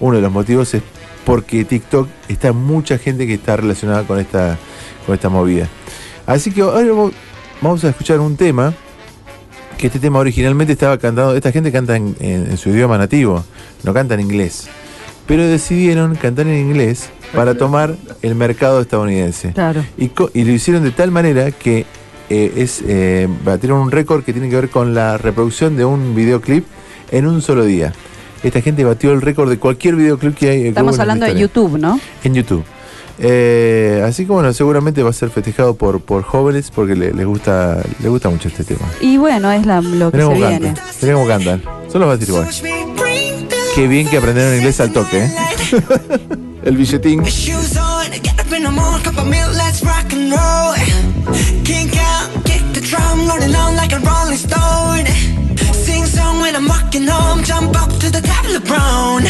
Uno 0.00 0.16
de 0.16 0.22
los 0.22 0.32
motivos 0.32 0.72
es 0.74 0.82
porque 1.24 1.64
TikTok 1.64 2.08
está 2.28 2.52
mucha 2.52 2.96
gente 2.96 3.26
que 3.26 3.34
está 3.34 3.56
relacionada 3.56 4.04
con 4.04 4.18
esta, 4.18 4.56
con 5.04 5.14
esta 5.14 5.28
movida. 5.28 5.68
Así 6.26 6.50
que 6.50 6.62
ahora 6.62 7.10
vamos 7.60 7.84
a 7.84 7.90
escuchar 7.90 8.20
un 8.20 8.36
tema, 8.36 8.72
que 9.78 9.86
este 9.86 9.98
tema 10.00 10.18
originalmente 10.18 10.72
estaba 10.74 10.98
cantado, 10.98 11.34
esta 11.36 11.52
gente 11.52 11.70
canta 11.72 11.96
en, 11.96 12.14
en- 12.20 12.50
en 12.50 12.56
su 12.58 12.70
idioma 12.70 12.98
nativo, 12.98 13.44
no 13.84 13.94
canta 13.94 14.14
en 14.14 14.20
inglés. 14.20 14.68
Pero 15.26 15.44
decidieron 15.46 16.14
cantar 16.16 16.46
en 16.48 16.58
inglés 16.58 17.10
para 17.34 17.54
tomar 17.54 17.94
el 18.22 18.34
mercado 18.34 18.80
estadounidense. 18.80 19.52
Claro. 19.52 19.84
Y, 19.96 20.08
co- 20.08 20.30
y 20.34 20.44
lo 20.44 20.52
hicieron 20.52 20.82
de 20.82 20.90
tal 20.90 21.10
manera 21.10 21.50
que 21.52 21.84
eh, 22.30 22.52
es 22.56 22.82
eh, 22.86 23.28
batieron 23.44 23.78
un 23.80 23.90
récord 23.90 24.24
que 24.24 24.32
tiene 24.32 24.48
que 24.50 24.56
ver 24.56 24.68
con 24.70 24.94
la 24.94 25.16
reproducción 25.18 25.76
de 25.76 25.84
un 25.84 26.14
videoclip 26.14 26.64
en 27.10 27.26
un 27.26 27.40
solo 27.42 27.64
día. 27.64 27.92
Esta 28.42 28.60
gente 28.62 28.84
batió 28.84 29.12
el 29.12 29.20
récord 29.20 29.48
de 29.50 29.58
cualquier 29.58 29.96
videoclip 29.96 30.34
que 30.36 30.50
hay. 30.50 30.62
que 30.62 30.68
Estamos 30.68 30.98
hablando 30.98 31.26
de. 31.26 31.38
YouTube, 31.38 31.78
¿no? 31.78 32.00
En 32.24 32.34
YouTube. 32.34 32.64
Eh, 33.20 34.02
así 34.06 34.24
que 34.26 34.32
bueno, 34.32 34.52
seguramente 34.52 35.02
va 35.02 35.10
a 35.10 35.12
ser 35.12 35.30
festejado 35.30 35.74
por, 35.74 36.00
por 36.00 36.22
jóvenes 36.22 36.70
porque 36.72 36.94
le- 36.94 37.12
les 37.12 37.26
gusta 37.26 37.82
les 38.00 38.08
gusta 38.10 38.28
mucho 38.30 38.48
este 38.48 38.64
tema. 38.64 38.86
Y 39.00 39.16
bueno, 39.16 39.50
es 39.52 39.66
la- 39.66 39.80
lo 39.80 40.10
que 40.10 40.18
Mirá 40.18 40.28
se 40.28 40.34
cómo 40.34 40.48
viene. 40.48 40.66
cantan. 40.74 40.84
Mirá 41.02 41.14
cómo 41.14 41.26
cantan. 41.26 41.62
Son 41.90 42.00
los 42.00 42.08
Backstreet 42.08 42.38
Boys. 42.44 42.62
Qué 43.74 43.86
bien 43.86 44.08
que 44.08 44.16
aprendieron 44.18 44.54
inglés 44.56 44.80
al 44.80 44.92
toque, 44.92 45.24
¿eh? 45.24 45.32
el 46.64 46.76
billetín. 46.76 47.22
Shoes 47.24 47.76
on, 47.76 48.10
get 48.12 48.34
up 48.40 48.52
in 48.56 48.64
the 48.64 48.70
morning, 48.70 49.02
cup 49.04 49.18
of 49.18 49.26
milk, 49.26 49.50
let's 49.54 49.82
rock 49.82 50.12
and 50.12 50.32
roll. 50.32 50.74
Kink 51.64 51.92
out, 51.96 52.44
kick 52.44 52.62
the 52.72 52.80
drum, 52.80 53.28
rolling 53.28 53.54
on 53.54 53.76
like 53.76 53.94
a 53.94 53.98
rolling 54.00 54.36
stone. 54.38 55.06
Song 56.18 56.40
when 56.40 56.56
I'm 56.56 56.66
walking 56.66 57.06
home, 57.06 57.44
jump 57.44 57.76
up 57.80 57.90
to 58.02 58.10
the 58.10 58.20
top 58.20 58.44
of 58.44 58.64
brown. 58.66 59.22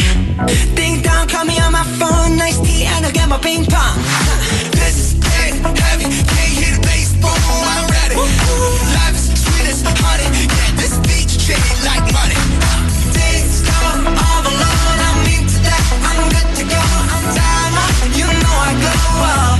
Ding 0.74 1.02
dong, 1.02 1.28
call 1.28 1.44
me 1.44 1.60
on 1.60 1.72
my 1.72 1.84
phone, 2.00 2.36
nice 2.38 2.58
tea, 2.66 2.84
and 2.84 3.04
I'll 3.04 3.12
get 3.12 3.28
my 3.28 3.38
ping 3.38 3.64
pong. 3.66 3.96
This 4.72 4.96
is 5.04 5.10
dead 5.20 5.52
heavy, 5.84 6.08
can't 6.32 6.54
hear 6.60 6.72
the 6.76 6.80
bass, 6.88 7.12
boom, 7.20 7.68
I'm 7.74 7.84
ready. 7.92 8.16
Life 8.96 9.16
is 9.20 9.26
sweet 9.42 9.68
as 9.68 9.82
honey, 9.84 10.28
yeah, 10.56 10.70
this 10.80 10.94
beach 11.04 11.34
treat 11.44 11.60
like 11.84 12.06
money. 12.18 12.40
Days 13.12 13.60
gone 13.68 14.08
all 14.24 14.42
alone, 14.52 14.98
I'm 15.08 15.20
into 15.36 15.58
that, 15.68 15.84
I'm 16.08 16.20
good 16.32 16.48
to 16.56 16.64
go, 16.72 16.82
I'm 17.14 17.24
down, 17.36 17.70
you 18.16 18.26
know 18.42 18.56
I 18.68 18.72
go 18.80 18.94
up. 19.36 19.57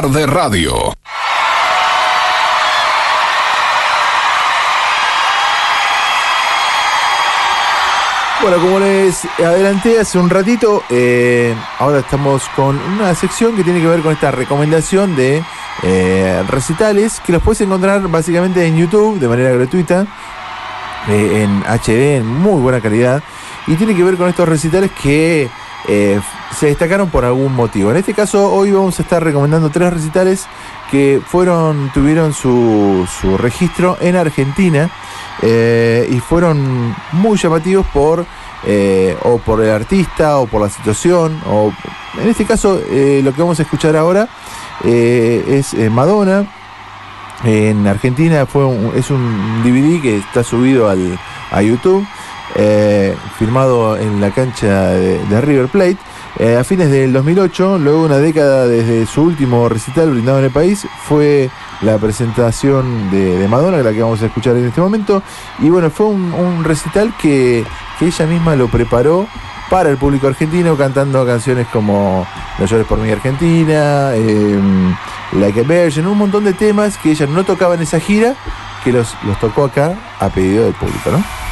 Tarde 0.00 0.26
radio. 0.26 0.92
Bueno, 8.42 8.56
como 8.58 8.80
les 8.80 9.24
adelanté 9.38 10.00
hace 10.00 10.18
un 10.18 10.28
ratito, 10.28 10.82
eh, 10.90 11.54
ahora 11.78 12.00
estamos 12.00 12.42
con 12.56 12.76
una 12.76 13.14
sección 13.14 13.54
que 13.54 13.62
tiene 13.62 13.80
que 13.80 13.86
ver 13.86 14.00
con 14.00 14.12
esta 14.12 14.32
recomendación 14.32 15.14
de 15.14 15.44
eh, 15.84 16.42
recitales 16.48 17.20
que 17.24 17.30
los 17.30 17.40
puedes 17.40 17.60
encontrar 17.60 18.08
básicamente 18.08 18.66
en 18.66 18.76
YouTube 18.76 19.20
de 19.20 19.28
manera 19.28 19.50
gratuita, 19.50 20.08
eh, 21.08 21.44
en 21.44 21.62
HD, 21.68 22.16
en 22.16 22.26
muy 22.26 22.60
buena 22.60 22.80
calidad, 22.80 23.22
y 23.68 23.76
tiene 23.76 23.94
que 23.94 24.02
ver 24.02 24.16
con 24.16 24.28
estos 24.28 24.48
recitales 24.48 24.90
que 25.00 25.48
se 26.58 26.66
destacaron 26.66 27.10
por 27.10 27.24
algún 27.24 27.54
motivo. 27.54 27.90
En 27.90 27.96
este 27.96 28.14
caso, 28.14 28.52
hoy 28.52 28.70
vamos 28.72 28.98
a 28.98 29.02
estar 29.02 29.22
recomendando 29.22 29.70
tres 29.70 29.92
recitales 29.92 30.46
que 30.90 31.20
fueron, 31.26 31.90
tuvieron 31.92 32.32
su, 32.32 33.06
registro 33.38 33.96
en 34.00 34.16
Argentina 34.16 34.90
eh, 35.42 36.08
y 36.10 36.20
fueron 36.20 36.94
muy 37.12 37.36
llamativos 37.38 37.86
por 37.92 38.24
eh, 38.66 39.16
o 39.22 39.38
por 39.38 39.62
el 39.62 39.70
artista 39.70 40.38
o 40.38 40.46
por 40.46 40.62
la 40.62 40.70
situación 40.70 41.38
o 41.46 41.72
en 42.22 42.28
este 42.28 42.44
caso 42.46 42.80
eh, 42.88 43.20
lo 43.22 43.34
que 43.34 43.42
vamos 43.42 43.58
a 43.58 43.62
escuchar 43.62 43.94
ahora 43.96 44.28
es 44.84 45.74
Madonna 45.90 46.46
en 47.44 47.86
Argentina 47.86 48.46
fue 48.46 48.64
un- 48.64 48.92
es 48.96 49.10
un 49.10 49.62
DVD 49.64 50.00
que 50.00 50.16
está 50.18 50.42
subido 50.42 50.88
al, 50.88 51.18
a 51.50 51.60
YouTube 51.62 52.06
filmado 53.38 53.96
en 53.98 54.20
la 54.20 54.30
cancha 54.30 54.90
de 54.92 55.40
River 55.40 55.68
Plate 55.68 55.98
eh, 56.38 56.56
a 56.56 56.64
fines 56.64 56.90
del 56.90 57.12
2008 57.12 57.78
luego 57.78 58.00
de 58.00 58.06
una 58.06 58.18
década 58.18 58.66
desde 58.66 59.06
su 59.06 59.22
último 59.22 59.68
recital 59.68 60.10
brindado 60.10 60.40
en 60.40 60.46
el 60.46 60.50
país 60.50 60.86
fue 61.04 61.48
la 61.80 61.96
presentación 61.98 63.10
de, 63.10 63.38
de 63.38 63.48
Madonna, 63.48 63.78
la 63.78 63.92
que 63.92 64.02
vamos 64.02 64.20
a 64.22 64.26
escuchar 64.26 64.56
en 64.56 64.66
este 64.66 64.80
momento. 64.80 65.22
Y 65.60 65.70
bueno, 65.70 65.90
fue 65.90 66.06
un, 66.06 66.64
recital 66.64 67.14
que, 67.20 67.64
que 67.98 68.06
ella 68.06 68.26
misma 68.26 68.56
lo 68.56 68.68
preparó 68.68 69.28
para 69.70 69.90
el 69.90 69.96
público 69.96 70.26
argentino, 70.26 70.76
cantando 70.76 71.24
canciones 71.24 71.66
como 71.68 72.26
No 72.58 72.66
llores 72.66 72.86
por 72.86 72.98
mi 72.98 73.10
Argentina, 73.10 74.10
eh, 74.14 74.60
Like 75.32 75.60
a 75.60 75.62
Virgin, 75.62 76.06
un 76.06 76.18
montón 76.18 76.44
de 76.44 76.52
temas 76.52 76.96
que 76.98 77.12
ella 77.12 77.26
no 77.26 77.44
tocaba 77.44 77.74
en 77.74 77.82
esa 77.82 78.00
gira, 78.00 78.34
que 78.82 78.92
los, 78.92 79.16
los 79.24 79.38
tocó 79.38 79.64
acá 79.64 79.94
a 80.20 80.28
pedido 80.28 80.64
del 80.64 80.74
público, 80.74 81.10
¿no? 81.10 81.43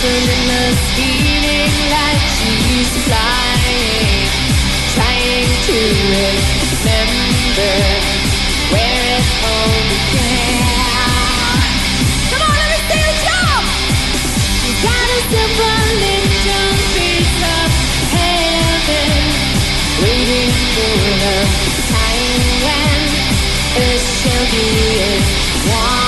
burning 0.00 0.48
us, 0.64 0.78
feeling 0.96 1.72
like 1.92 2.24
she's 2.40 2.88
flying, 3.04 4.32
trying 4.96 5.52
to 5.68 5.76
remember 6.40 7.74
where 8.72 9.04
it 9.12 9.26
all 9.44 9.76
began. 9.92 10.56
Come 12.32 12.42
on, 12.48 12.56
let 12.60 12.68
me 12.72 12.80
see 12.88 12.96
you 12.96 13.12
jump. 13.28 13.66
Got 14.88 15.08
a 15.12 15.20
of 17.44 17.68
heaven, 18.16 19.20
waiting 20.00 20.52
for 20.72 20.96
the 21.20 21.36
time 21.92 22.42
when 22.64 23.00
it 23.84 24.00
shall 24.00 24.44
be 24.48 24.64
one. 25.68 25.99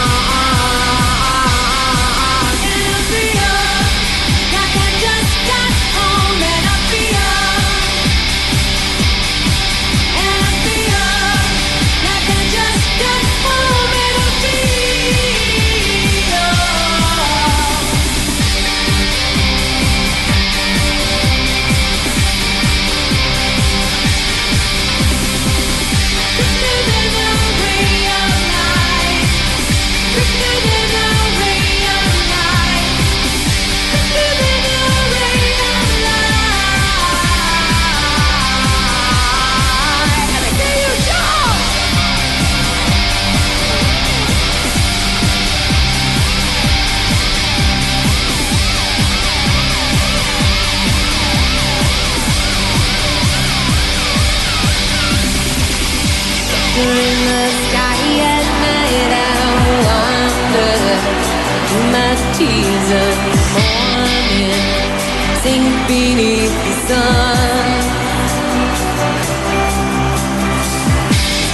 beneath 65.86 66.54
the 66.64 66.74
sun. 66.88 67.82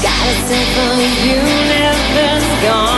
Gotta 0.03 0.35
you, 1.25 1.41
never 1.73 2.29
gone. 2.63 2.98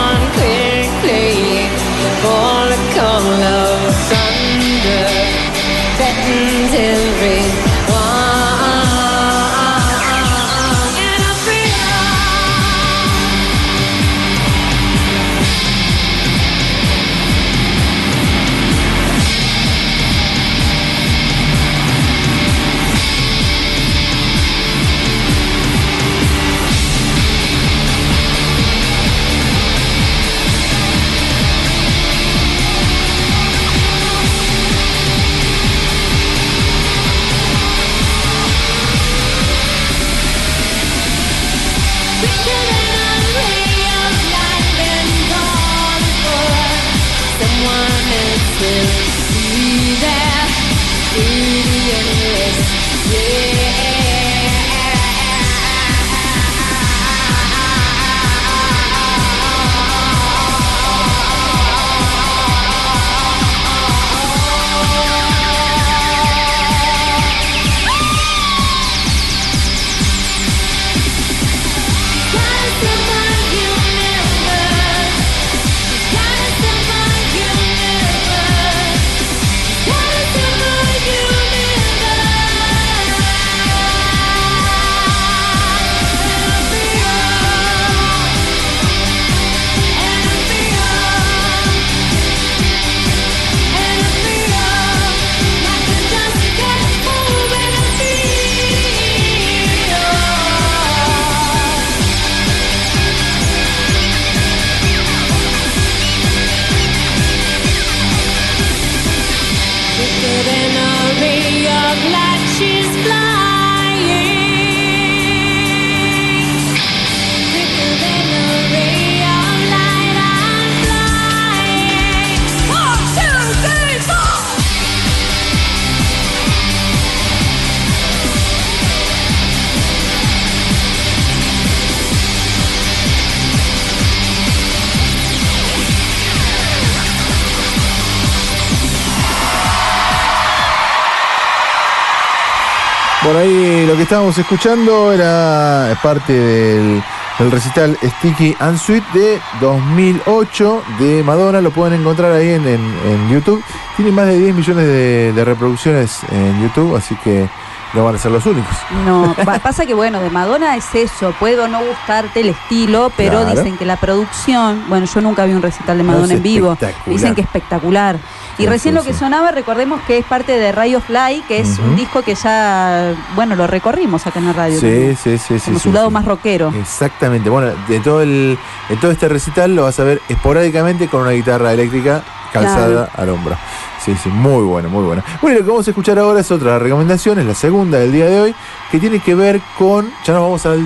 Ahí 143.41 143.85
lo 143.87 143.95
que 143.95 144.03
estábamos 144.03 144.37
escuchando 144.37 145.11
era 145.11 145.97
parte 146.01 146.33
del, 146.33 147.03
del 147.39 147.51
recital 147.51 147.97
Sticky 148.01 148.55
and 148.59 148.77
Sweet 148.77 149.03
de 149.13 149.39
2008 149.59 150.83
de 150.99 151.23
Madonna. 151.23 151.61
Lo 151.61 151.71
pueden 151.71 151.99
encontrar 151.99 152.31
ahí 152.31 152.49
en, 152.49 152.67
en- 152.67 152.95
en 153.05 153.29
YouTube. 153.29 153.63
Tiene 153.95 154.11
más 154.11 154.25
de 154.27 154.37
10 154.37 154.55
millones 154.55 154.85
de, 154.85 155.33
de 155.33 155.45
reproducciones 155.45 156.19
en 156.31 156.61
YouTube, 156.61 156.95
así 156.95 157.15
que 157.23 157.47
no 157.93 158.05
van 158.05 158.15
a 158.15 158.17
ser 158.17 158.31
los 158.31 158.45
únicos. 158.45 158.75
No, 159.05 159.35
pa- 159.45 159.59
pasa 159.59 159.85
que 159.85 159.93
bueno, 159.93 160.19
de 160.21 160.29
Madonna 160.29 160.75
es 160.77 160.93
eso, 160.95 161.33
puede 161.39 161.59
o 161.59 161.67
no 161.67 161.79
gustarte 161.83 162.39
el 162.41 162.49
estilo, 162.49 163.11
pero 163.17 163.41
Claro. 163.41 163.55
dicen 163.55 163.77
que 163.77 163.85
la 163.85 163.97
producción, 163.97 164.83
bueno, 164.87 165.05
yo 165.05 165.21
nunca 165.21 165.45
vi 165.45 165.53
un 165.53 165.61
recital 165.61 165.97
de 165.97 166.03
Madonna 166.03 166.33
en 166.33 166.43
vivo, 166.43 166.77
dicen 167.05 167.35
que 167.35 167.41
espectacular. 167.41 168.17
Y 168.57 168.67
recién 168.67 168.93
sí, 168.93 168.97
lo 168.99 169.03
que 169.03 169.13
sí. 169.13 169.19
sonaba, 169.19 169.51
recordemos 169.51 170.01
que 170.01 170.17
es 170.19 170.25
parte 170.25 170.51
de 170.57 170.71
Radio 170.71 171.01
Fly, 171.01 171.43
que 171.47 171.59
es 171.59 171.79
un 171.79 171.95
disco 171.95 172.21
que 172.21 172.35
ya, 172.35 173.13
bueno, 173.35 173.55
lo 173.55 173.65
recorrimos 173.65 174.27
acá 174.27 174.39
en 174.39 174.47
la 174.47 174.53
radio. 174.53 174.79
Sí, 174.79 174.87
como- 174.87 175.17
sí, 175.17 175.37
sí. 175.37 175.59
como 175.65 175.77
sí, 175.79 175.83
su 175.83 175.91
lado 175.93 176.11
más 176.11 176.25
rockero. 176.25 176.71
Exactamente. 176.79 177.49
Bueno, 177.49 177.71
de 177.87 177.99
todo 178.01 178.21
el, 178.21 178.57
de 178.89 178.97
todo 178.97 179.11
este 179.11 179.27
recital 179.29 179.75
lo 179.75 179.83
vas 179.83 179.99
a 179.99 180.03
ver 180.03 180.21
esporádicamente 180.29 181.07
con 181.07 181.21
una 181.21 181.31
guitarra 181.31 181.73
eléctrica 181.73 182.23
calzada 182.53 183.09
al 183.15 183.29
hombro. 183.29 183.55
Sí, 184.03 184.15
sí, 184.21 184.29
muy 184.29 184.63
bueno, 184.63 184.89
muy 184.89 185.03
bueno. 185.05 185.23
Bueno, 185.41 185.59
lo 185.59 185.63
que 185.65 185.69
vamos 185.71 185.87
a 185.87 185.91
escuchar 185.91 186.17
ahora 186.19 186.39
es 186.41 186.51
otra 186.51 186.77
recomendación, 186.79 187.39
es 187.39 187.45
la 187.45 187.53
segunda 187.55 187.99
del 187.99 188.11
día 188.11 188.25
de 188.25 188.41
hoy, 188.41 188.55
que 188.91 188.99
tiene 188.99 189.19
que 189.19 189.35
ver 189.35 189.61
con, 189.77 190.11
ya 190.25 190.33
nos 190.33 190.41
vamos 190.43 190.65
al 190.65 190.79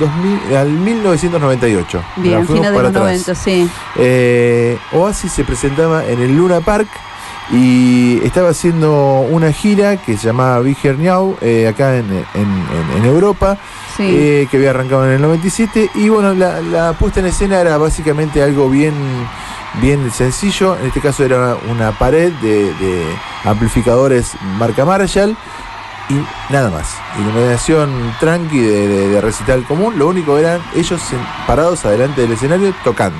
2000, 0.00 0.56
al 0.56 0.68
1998. 0.70 2.02
Bien, 2.16 2.46
fines 2.46 2.62
de 2.72 2.78
los 2.78 2.88
atrás. 2.90 3.02
90, 3.04 3.34
sí. 3.34 3.68
Eh, 3.96 4.78
Oasis 4.92 5.32
se 5.32 5.44
presentaba 5.44 6.04
en 6.06 6.20
el 6.20 6.36
Luna 6.36 6.60
Park 6.60 6.88
y 7.50 8.20
estaba 8.24 8.50
haciendo 8.50 9.20
una 9.30 9.52
gira 9.52 9.96
que 9.98 10.16
se 10.16 10.26
llamaba 10.28 10.60
Big 10.60 10.78
Now, 10.98 11.36
eh, 11.40 11.68
acá 11.68 11.96
en, 11.96 12.06
en- 12.10 12.24
en- 12.34 12.96
en 12.98 13.04
Europa, 13.04 13.58
Sí. 13.96 14.04
eh, 14.08 14.48
que 14.50 14.56
había 14.56 14.70
arrancado 14.70 15.04
en 15.06 15.12
el 15.12 15.20
97. 15.22 15.90
Y 15.96 16.08
bueno, 16.08 16.32
la, 16.34 16.60
la 16.62 16.92
puesta 16.94 17.20
en 17.20 17.26
escena 17.26 17.60
era 17.60 17.76
básicamente 17.76 18.42
algo 18.42 18.70
bien, 18.70 18.94
bien 19.82 20.10
sencillo. 20.10 20.76
En 20.80 20.86
este 20.86 21.00
caso 21.00 21.24
era 21.24 21.56
una 21.70 21.92
pared 21.98 22.32
de, 22.40 22.72
de 22.74 23.04
amplificadores 23.44 24.30
marca 24.58 24.84
Marshall. 24.86 25.36
Y 26.12 26.52
nada 26.52 26.70
más. 26.70 26.88
Iluminación 27.18 28.14
tranqui 28.20 28.58
de, 28.60 28.88
de- 28.88 29.08
de 29.08 29.20
recital 29.20 29.64
común. 29.64 29.98
Lo 29.98 30.08
único 30.08 30.36
eran 30.38 30.60
ellos 30.74 31.00
parados 31.46 31.84
adelante 31.84 32.20
del 32.22 32.32
escenario 32.32 32.74
tocando. 32.84 33.18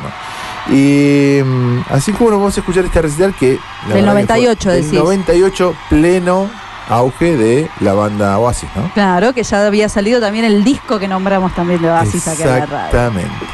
Y 0.70 1.40
mm, 1.44 1.81
así 1.90 2.12
como 2.12 2.31
vamos 2.31 2.57
a 2.57 2.61
escuchar 2.61 2.85
este 2.85 3.02
recital 3.02 3.35
que... 3.35 3.46
Del 3.50 3.59
verdad 3.59 3.64
que 3.87 3.92
fue 3.92 4.02
98 4.02 4.70
del 4.70 4.83
decís. 4.85 4.98
98 4.98 5.74
pleno 5.88 6.50
auge 6.88 7.37
de 7.37 7.70
la 7.81 7.94
banda 7.94 8.38
Oasis, 8.38 8.68
¿no? 8.76 8.90
Claro, 8.92 9.33
que 9.33 9.42
ya 9.44 9.66
había 9.66 9.88
salido 9.88 10.20
también 10.20 10.44
el 10.44 10.62
disco 10.64 10.98
que 10.98 11.09
nombramos 11.09 11.55
también 11.55 11.81
de 11.81 11.88
Oasis 11.90 12.26
acá 12.28 12.42
en 12.42 12.48
la 12.61 12.66
radio. 12.66 12.87
Exactamente. 12.87 13.46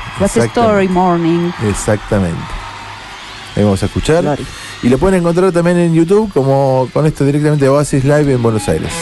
Story 0.46 0.88
Morning. 0.88 1.50
Exactamente. 1.68 2.36
Ahí 3.58 3.64
vamos 3.64 3.82
a 3.82 3.86
escuchar. 3.86 4.22
Glory. 4.22 4.46
Y 4.84 4.88
lo 4.88 4.98
pueden 4.98 5.18
encontrar 5.18 5.50
también 5.50 5.78
en 5.78 5.92
YouTube 5.92 6.32
como 6.32 6.88
con 6.92 7.06
esto 7.06 7.24
directamente 7.24 7.64
de 7.64 7.68
Oasis 7.70 8.04
Live 8.04 8.32
en 8.32 8.40
Buenos 8.40 8.68
Aires. 8.68 8.92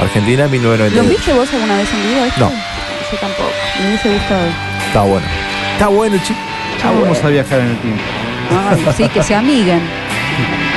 Argentina, 0.00 0.44
¿Los 0.44 0.52
1998. 0.52 1.10
viste 1.10 1.32
vos 1.34 1.52
alguna 1.52 1.76
vez 1.76 1.88
en 1.92 2.02
vivo? 2.08 2.24
esto? 2.24 2.40
No. 2.40 2.50
Yo 2.50 3.18
tampoco. 3.20 3.50
Me 3.78 3.88
hubiese 3.88 4.14
gustado. 4.14 4.46
Está 4.86 5.02
bueno. 5.02 5.26
Está 5.74 5.88
bueno, 5.88 6.16
chicos. 6.24 6.42
Vamos 6.82 7.22
a 7.22 7.28
viajar 7.28 7.60
en 7.60 7.66
el 7.66 7.78
tiempo. 7.78 8.02
Ay, 8.70 8.86
sí, 8.96 9.08
que 9.10 9.22
se 9.22 9.34
amiguen. 9.34 9.80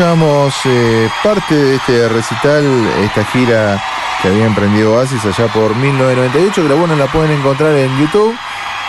ahí 0.00 0.04
escuchábamos 0.06 0.54
eh, 0.66 1.08
parte 1.24 1.54
de 1.54 1.74
este 1.76 2.08
recital, 2.08 2.64
esta 3.02 3.24
gira 3.26 3.82
que 4.22 4.28
había 4.28 4.46
emprendido 4.46 4.94
Oasis 4.94 5.24
allá 5.24 5.52
por 5.52 5.74
1998, 5.74 6.62
que 6.62 6.68
la 6.68 6.74
bueno 6.74 6.94
la 6.96 7.06
pueden 7.06 7.32
encontrar 7.32 7.72
en 7.74 7.98
YouTube. 7.98 8.34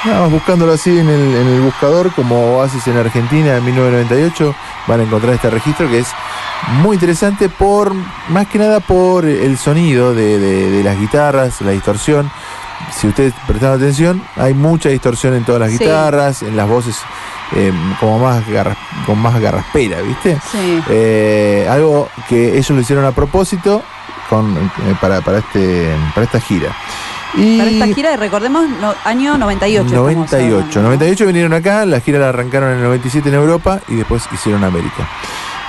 Nada 0.05 0.21
más 0.21 0.31
buscándolo 0.31 0.71
así 0.73 0.97
en 0.97 1.09
el, 1.09 1.35
en 1.35 1.47
el 1.47 1.61
buscador 1.61 2.13
como 2.13 2.57
Oasis 2.57 2.87
en 2.87 2.97
Argentina 2.97 3.57
en 3.57 3.65
1998 3.65 4.55
van 4.87 4.99
a 5.01 5.03
encontrar 5.03 5.33
este 5.33 5.49
registro 5.49 5.89
que 5.89 5.99
es 5.99 6.07
muy 6.83 6.93
interesante 6.95 7.49
por 7.49 7.93
más 8.29 8.47
que 8.47 8.59
nada 8.59 8.79
por 8.79 9.25
el 9.25 9.57
sonido 9.57 10.13
de, 10.13 10.37
de- 10.39 10.69
de 10.71 10.83
las 10.83 10.97
guitarras, 10.97 11.59
la 11.61 11.71
distorsión. 11.71 12.31
Si 12.95 13.07
ustedes 13.07 13.33
prestan 13.45 13.73
atención, 13.73 14.23
hay 14.37 14.53
mucha 14.53 14.87
distorsión 14.89 15.33
en 15.33 15.43
todas 15.43 15.59
las 15.61 15.71
Sí. 15.71 15.79
guitarras, 15.79 16.43
en 16.43 16.55
las 16.55 16.67
voces 16.69 16.95
eh, 17.55 17.71
como 17.99 18.19
más 18.19 18.47
garras- 18.47 18.77
con 19.05 19.17
más 19.19 19.39
garraspera, 19.39 20.01
¿viste? 20.01 20.37
Sí. 20.51 20.81
Eh, 20.89 21.67
algo 21.69 22.09
que 22.27 22.53
ellos 22.57 22.69
lo 22.71 22.81
hicieron 22.81 23.05
a 23.05 23.11
propósito 23.11 23.83
con, 24.29 24.55
eh, 24.57 24.95
para, 25.01 25.21
para, 25.21 25.39
este, 25.39 25.89
para 26.13 26.25
esta 26.25 26.39
gira. 26.39 26.75
Y 27.35 27.57
Para 27.59 27.69
esta 27.69 27.87
gira, 27.87 28.17
recordemos, 28.17 28.67
no- 28.81 28.93
año 29.05 29.37
98. 29.37 29.85
estamos 29.85 30.03
98. 30.13 30.55
hablando, 30.55 30.75
¿no? 30.81 30.87
98 30.89 31.25
vinieron 31.27 31.53
acá, 31.53 31.85
la 31.85 31.99
gira 31.99 32.17
la 32.19 32.29
arrancaron 32.29 32.71
en 32.71 32.77
el 32.79 32.83
97 32.85 33.29
en 33.29 33.35
Europa 33.35 33.79
y 33.87 33.95
después 33.95 34.23
hicieron 34.33 34.63
América. 34.63 35.07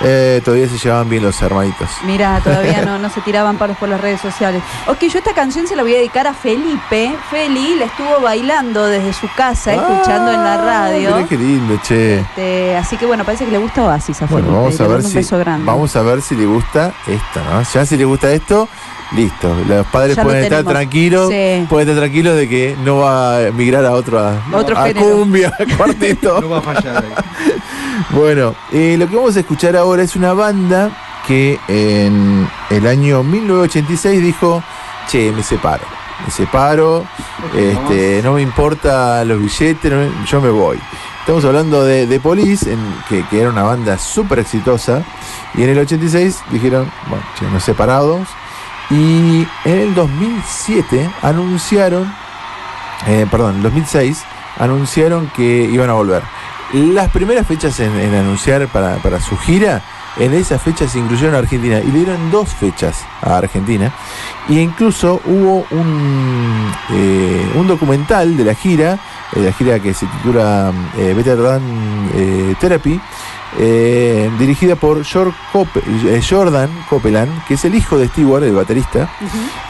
Eh, 0.02 0.40
todavía 0.44 0.66
se 0.68 0.78
llevaban 0.78 1.08
bien 1.08 1.22
los 1.22 1.40
hermanitos. 1.42 1.88
Mira, 2.04 2.40
todavía 2.42 2.82
no, 2.86 2.98
no 2.98 3.10
se 3.10 3.20
tiraban 3.20 3.58
paros 3.58 3.76
por 3.76 3.88
las 3.88 4.00
redes 4.00 4.20
sociales. 4.20 4.62
Ok, 4.86 5.00
yo 5.02 5.18
esta 5.18 5.34
canción 5.34 5.66
se 5.66 5.76
la 5.76 5.82
voy 5.82 5.94
a 5.94 5.98
dedicar 5.98 6.26
a 6.26 6.32
Felipe. 6.34 7.14
Feli 7.30 7.76
la 7.76 7.84
estuvo 7.86 8.20
bailando 8.22 8.86
desde 8.86 9.12
su 9.12 9.28
casa, 9.36 9.74
escuchando 9.74 10.32
en 10.32 10.42
la 10.42 10.54
Ah, 10.54 10.64
radio. 10.88 11.16
mirá 11.16 11.28
qué 11.28 11.36
lindo, 11.36 11.78
che. 11.82 12.20
Este, 12.20 12.76
así 12.76 12.96
que 12.96 13.06
bueno, 13.06 13.24
parece 13.24 13.44
que 13.44 13.50
le 13.50 13.58
gusta 13.58 13.82
Oasis 13.84 14.22
a 14.22 14.26
Bueno, 14.26 14.46
Felipe. 14.46 14.62
vamos 14.62 14.78
Le 14.78 14.84
a 14.84 14.88
ver 14.88 15.02
si 15.02 15.14
beso 15.16 15.38
grande. 15.38 15.66
vamos 15.66 15.94
a 15.96 16.02
ver 16.02 16.22
si 16.22 16.34
le 16.34 16.46
gusta 16.46 16.92
esto, 17.06 17.40
¿no? 17.50 17.62
Ya 17.62 17.84
si 17.86 17.96
le 17.96 18.04
gusta 18.04 18.32
esto, 18.32 18.68
listo. 19.12 19.54
Los 19.68 19.86
padres 19.88 20.16
Ya 20.16 20.22
lo 20.22 20.28
pueden 20.30 20.44
estar 20.44 20.64
tranquilos, 20.64 21.28
Sí. 21.30 21.66
pueden 21.68 21.88
estar 21.88 22.00
tranquilos 22.02 22.36
de 22.36 22.48
que 22.48 22.76
no 22.84 22.98
va 22.98 23.36
a 23.36 23.50
migrar 23.52 23.84
a 23.84 23.92
otro 23.92 24.18
a, 24.18 24.42
Otro 24.52 24.78
a 24.78 24.92
cumbia, 24.94 25.52
a 25.58 25.76
cuarteto. 25.76 26.40
No 26.40 26.48
va 26.48 26.58
a 26.58 26.62
fallar 26.62 26.96
ahí. 27.04 27.12
Bueno, 28.10 28.54
eh, 28.72 28.96
lo 28.98 29.08
que 29.08 29.16
vamos 29.16 29.36
a 29.36 29.40
escuchar 29.40 29.76
ahora 29.76 30.02
es 30.02 30.16
una 30.16 30.32
banda 30.32 30.90
que 31.26 31.58
en 31.68 32.48
el 32.70 32.86
año 32.86 33.22
1986 33.22 34.22
dijo, 34.22 34.62
che, 35.08 35.30
me 35.32 35.42
separo, 35.42 35.84
me 36.24 36.30
separo, 36.32 37.04
este, 37.54 38.20
no 38.24 38.32
me 38.32 38.42
importa 38.42 39.24
los 39.24 39.38
billetes, 39.40 39.92
no 39.92 39.98
me- 39.98 40.26
yo 40.26 40.40
me 40.40 40.50
voy. 40.50 40.78
Estamos 41.20 41.44
hablando 41.44 41.84
de, 41.84 42.06
de 42.06 42.18
Police, 42.20 42.72
en- 42.72 42.94
que, 43.08 43.24
que 43.28 43.40
era 43.40 43.50
una 43.50 43.62
banda 43.62 43.98
súper 43.98 44.38
exitosa, 44.40 45.02
y 45.54 45.62
en 45.62 45.70
el 45.70 45.78
86 45.78 46.38
dijeron, 46.50 46.90
bueno, 47.08 47.24
che, 47.38 47.46
nos 47.50 47.62
separados, 47.62 48.26
y 48.90 49.46
en 49.64 49.78
el 49.78 49.94
2007 49.94 51.10
anunciaron, 51.22 52.12
eh, 53.06 53.26
perdón, 53.30 53.50
en 53.52 53.56
el 53.58 53.62
2006 53.64 54.24
anunciaron 54.58 55.30
que 55.36 55.64
iban 55.70 55.90
a 55.90 55.92
volver. 55.92 56.22
Las 56.72 57.10
primeras 57.10 57.46
fechas 57.46 57.80
en, 57.80 57.98
en 57.98 58.14
anunciar 58.14 58.68
para, 58.68 58.96
para 58.98 59.20
su 59.20 59.36
gira, 59.36 59.82
en 60.18 60.32
esas 60.34 60.62
fechas 60.62 60.92
se 60.92 60.98
incluyeron 61.00 61.34
a 61.34 61.38
Argentina 61.38 61.80
y 61.80 61.86
le 61.90 61.98
dieron 62.04 62.30
dos 62.30 62.48
fechas 62.48 63.04
a 63.22 63.38
Argentina. 63.38 63.92
Y 64.48 64.58
incluso 64.58 65.20
hubo 65.26 65.66
un, 65.70 66.72
eh, 66.90 67.52
un 67.56 67.66
documental 67.66 68.36
de 68.36 68.44
la 68.44 68.54
gira, 68.54 68.98
eh, 69.34 69.40
la 69.40 69.52
gira 69.52 69.80
que 69.80 69.94
se 69.94 70.06
titula 70.06 70.72
eh, 70.96 71.12
Beta 71.16 71.36
Jordan 71.36 71.62
eh, 72.14 72.54
Therapy, 72.60 73.00
eh, 73.58 74.30
dirigida 74.38 74.76
por 74.76 75.04
Cope- 75.52 75.82
eh, 76.06 76.20
Jordan 76.28 76.70
Copeland, 76.88 77.44
que 77.46 77.54
es 77.54 77.64
el 77.64 77.74
hijo 77.74 77.98
de 77.98 78.08
Stewart, 78.08 78.44
el 78.44 78.54
baterista, 78.54 79.10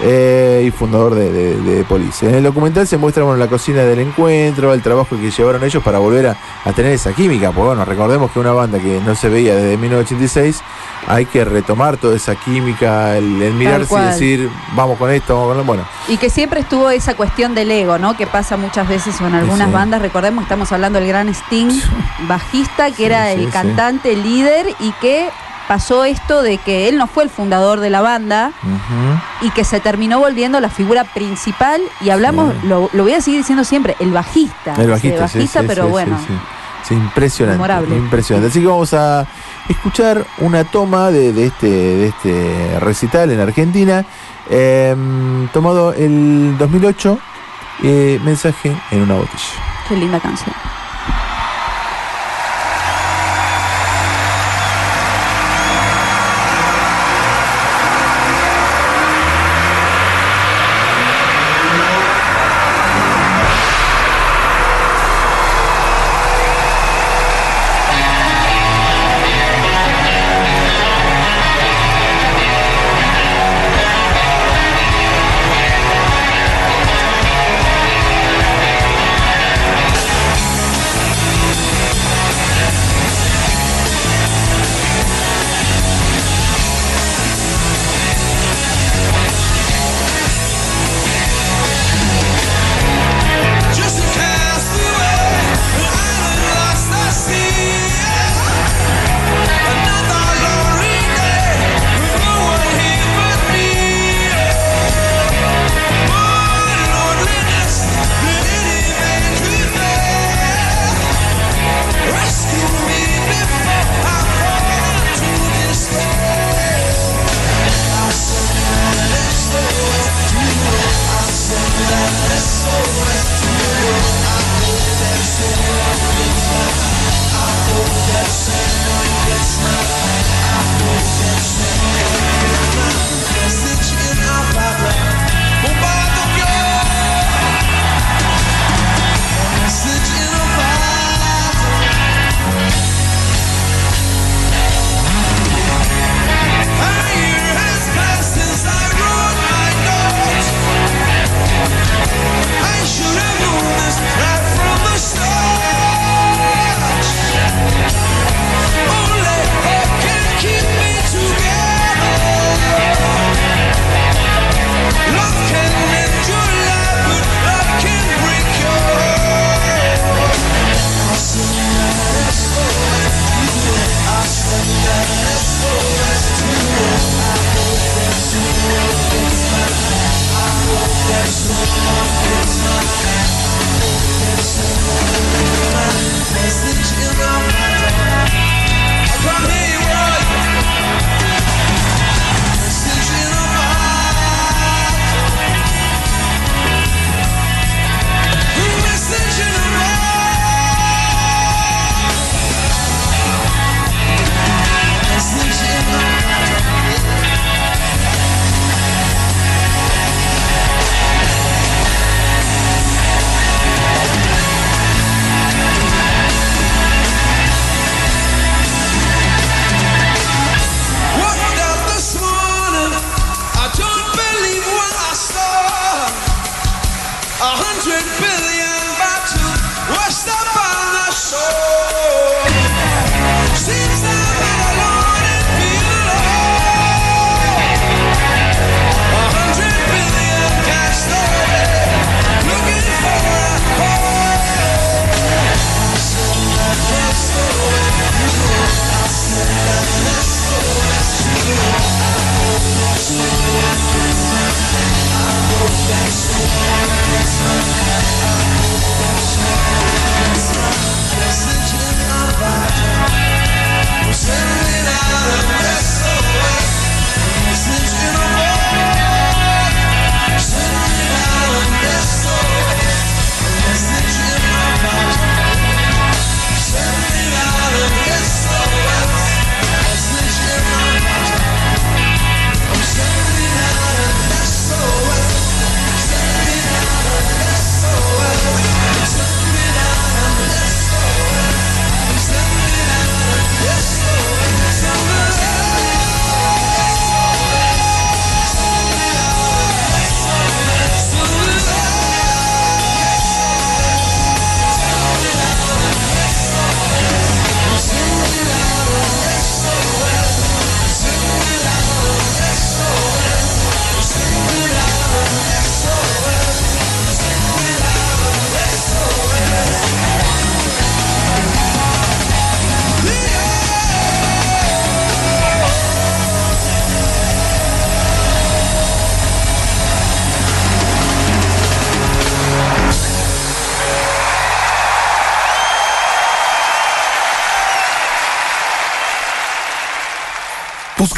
eh, 0.01 0.65
y 0.67 0.71
fundador 0.71 1.15
de, 1.15 1.31
de, 1.33 1.57
de 1.57 1.85
Police. 1.85 2.29
En 2.29 2.35
el 2.37 2.43
documental 2.45 2.87
se 2.87 2.97
muestra 2.97 3.25
bueno, 3.25 3.39
la 3.39 3.49
cocina 3.49 3.83
del 3.83 4.01
encuentro, 4.01 4.73
el 4.75 4.83
trabajo 4.83 5.17
que 5.19 5.31
llevaron 5.31 5.63
ellos 5.65 5.83
para 5.83 5.99
volver 5.99 6.27
a, 6.29 6.37
a 6.65 6.73
tener 6.73 6.93
esa 6.93 7.13
química. 7.13 7.49
Porque 7.53 7.69
bueno, 7.69 7.85
recordemos 7.85 8.31
que 8.31 8.39
una 8.41 8.53
banda 8.53 8.79
que 8.79 9.01
no 9.05 9.15
se 9.15 9.29
veía 9.29 9.55
desde 9.55 9.77
1986, 9.77 10.61
hay 11.07 11.25
que 11.27 11.45
retomar 11.45 11.97
toda 11.97 12.15
esa 12.17 12.35
química, 12.37 13.17
el, 13.17 13.41
el 13.43 13.55
mirarse 13.55 13.95
y 13.95 13.99
decir, 14.01 14.51
vamos 14.75 14.99
con 14.99 15.11
esto, 15.11 15.35
vamos 15.35 15.49
con 15.49 15.57
lo 15.59 15.65
bueno. 15.65 15.83
Y 16.09 16.17
que 16.19 16.31
siempre 16.31 16.61
estuvo 16.61 16.91
esa 16.91 17.15
cuestión 17.15 17.55
del 17.55 17.71
ego, 17.71 17.99
¿no? 17.99 18.17
Que 18.17 18.27
pasa 18.27 18.57
muchas 18.57 18.87
veces 18.89 19.21
en 19.21 19.35
algunas 19.35 19.69
Sí. 19.69 19.75
bandas. 19.75 20.03
Recordemos, 20.03 20.43
estamos 20.43 20.71
hablando 20.73 20.99
del 20.99 21.09
gran 21.09 21.29
Sting, 21.29 21.71
bajista, 22.29 22.91
que 22.91 23.07
era 23.07 23.33
sí, 23.33 23.41
el 23.45 23.51
cantante, 23.51 24.13
el 24.13 24.23
líder, 24.23 24.67
y 24.81 24.93
que 25.01 25.29
pasó 25.69 26.05
esto 26.05 26.43
de 26.43 26.59
que 26.59 26.89
él 26.89 26.99
no 26.99 27.07
fue 27.07 27.23
el 27.25 27.31
fundador 27.31 27.79
de 27.81 27.91
la 27.91 28.01
banda 28.01 28.51
y 29.41 29.51
que 29.51 29.63
se 29.65 29.79
terminó 29.81 30.19
volviendo 30.19 30.59
la 30.61 30.69
figura 30.69 31.05
principal. 31.05 31.81
Y 32.01 32.11
hablamos, 32.11 32.53
Sí. 32.61 32.67
lo, 32.69 32.91
lo 32.93 33.03
voy 33.05 33.13
a 33.15 33.21
seguir 33.21 33.41
diciendo 33.41 33.65
siempre, 33.65 33.97
el 34.01 34.13
bajista. 34.13 34.75
El 34.77 34.91
bajista, 34.91 35.29
Sí, 35.29 35.43
sí, 35.43 35.47
sí, 35.47 35.59
pero 35.67 35.89
bueno. 35.89 36.19
sí, 36.19 36.25
sí. 36.29 36.35
Sí, 36.83 36.95
impresionante. 36.95 37.59
Memorable. 37.59 37.95
Impresionante. 37.97 38.49
Así 38.49 38.61
que 38.63 38.67
vamos 38.67 38.93
a 38.95 39.27
escuchar 39.71 40.27
una 40.39 40.65
toma 40.65 41.11
de, 41.11 41.33
de 41.33 41.47
este, 41.47 41.67
de 41.69 42.07
este 42.09 42.81
recital 42.81 43.31
en 43.31 43.41
Argentina, 43.41 44.05
em, 44.49 45.49
tomado 45.49 45.93
el 45.93 46.57
2008, 46.59 47.19
eh, 47.83 48.21
mensaje 48.25 48.77
en 48.91 49.03
una 49.03 49.15
botella. 49.15 49.39
Qué 49.89 49.97
linda 49.97 50.21
canción. 50.21 50.55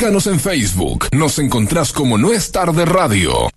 Búscanos 0.02 0.26
en 0.26 0.40
Facebook. 0.40 1.06
Nos 1.12 1.38
encontrás 1.38 1.92
como 1.92 2.18
No 2.18 2.32
es 2.32 2.50
tarde 2.50 2.84
radio. 2.84 3.48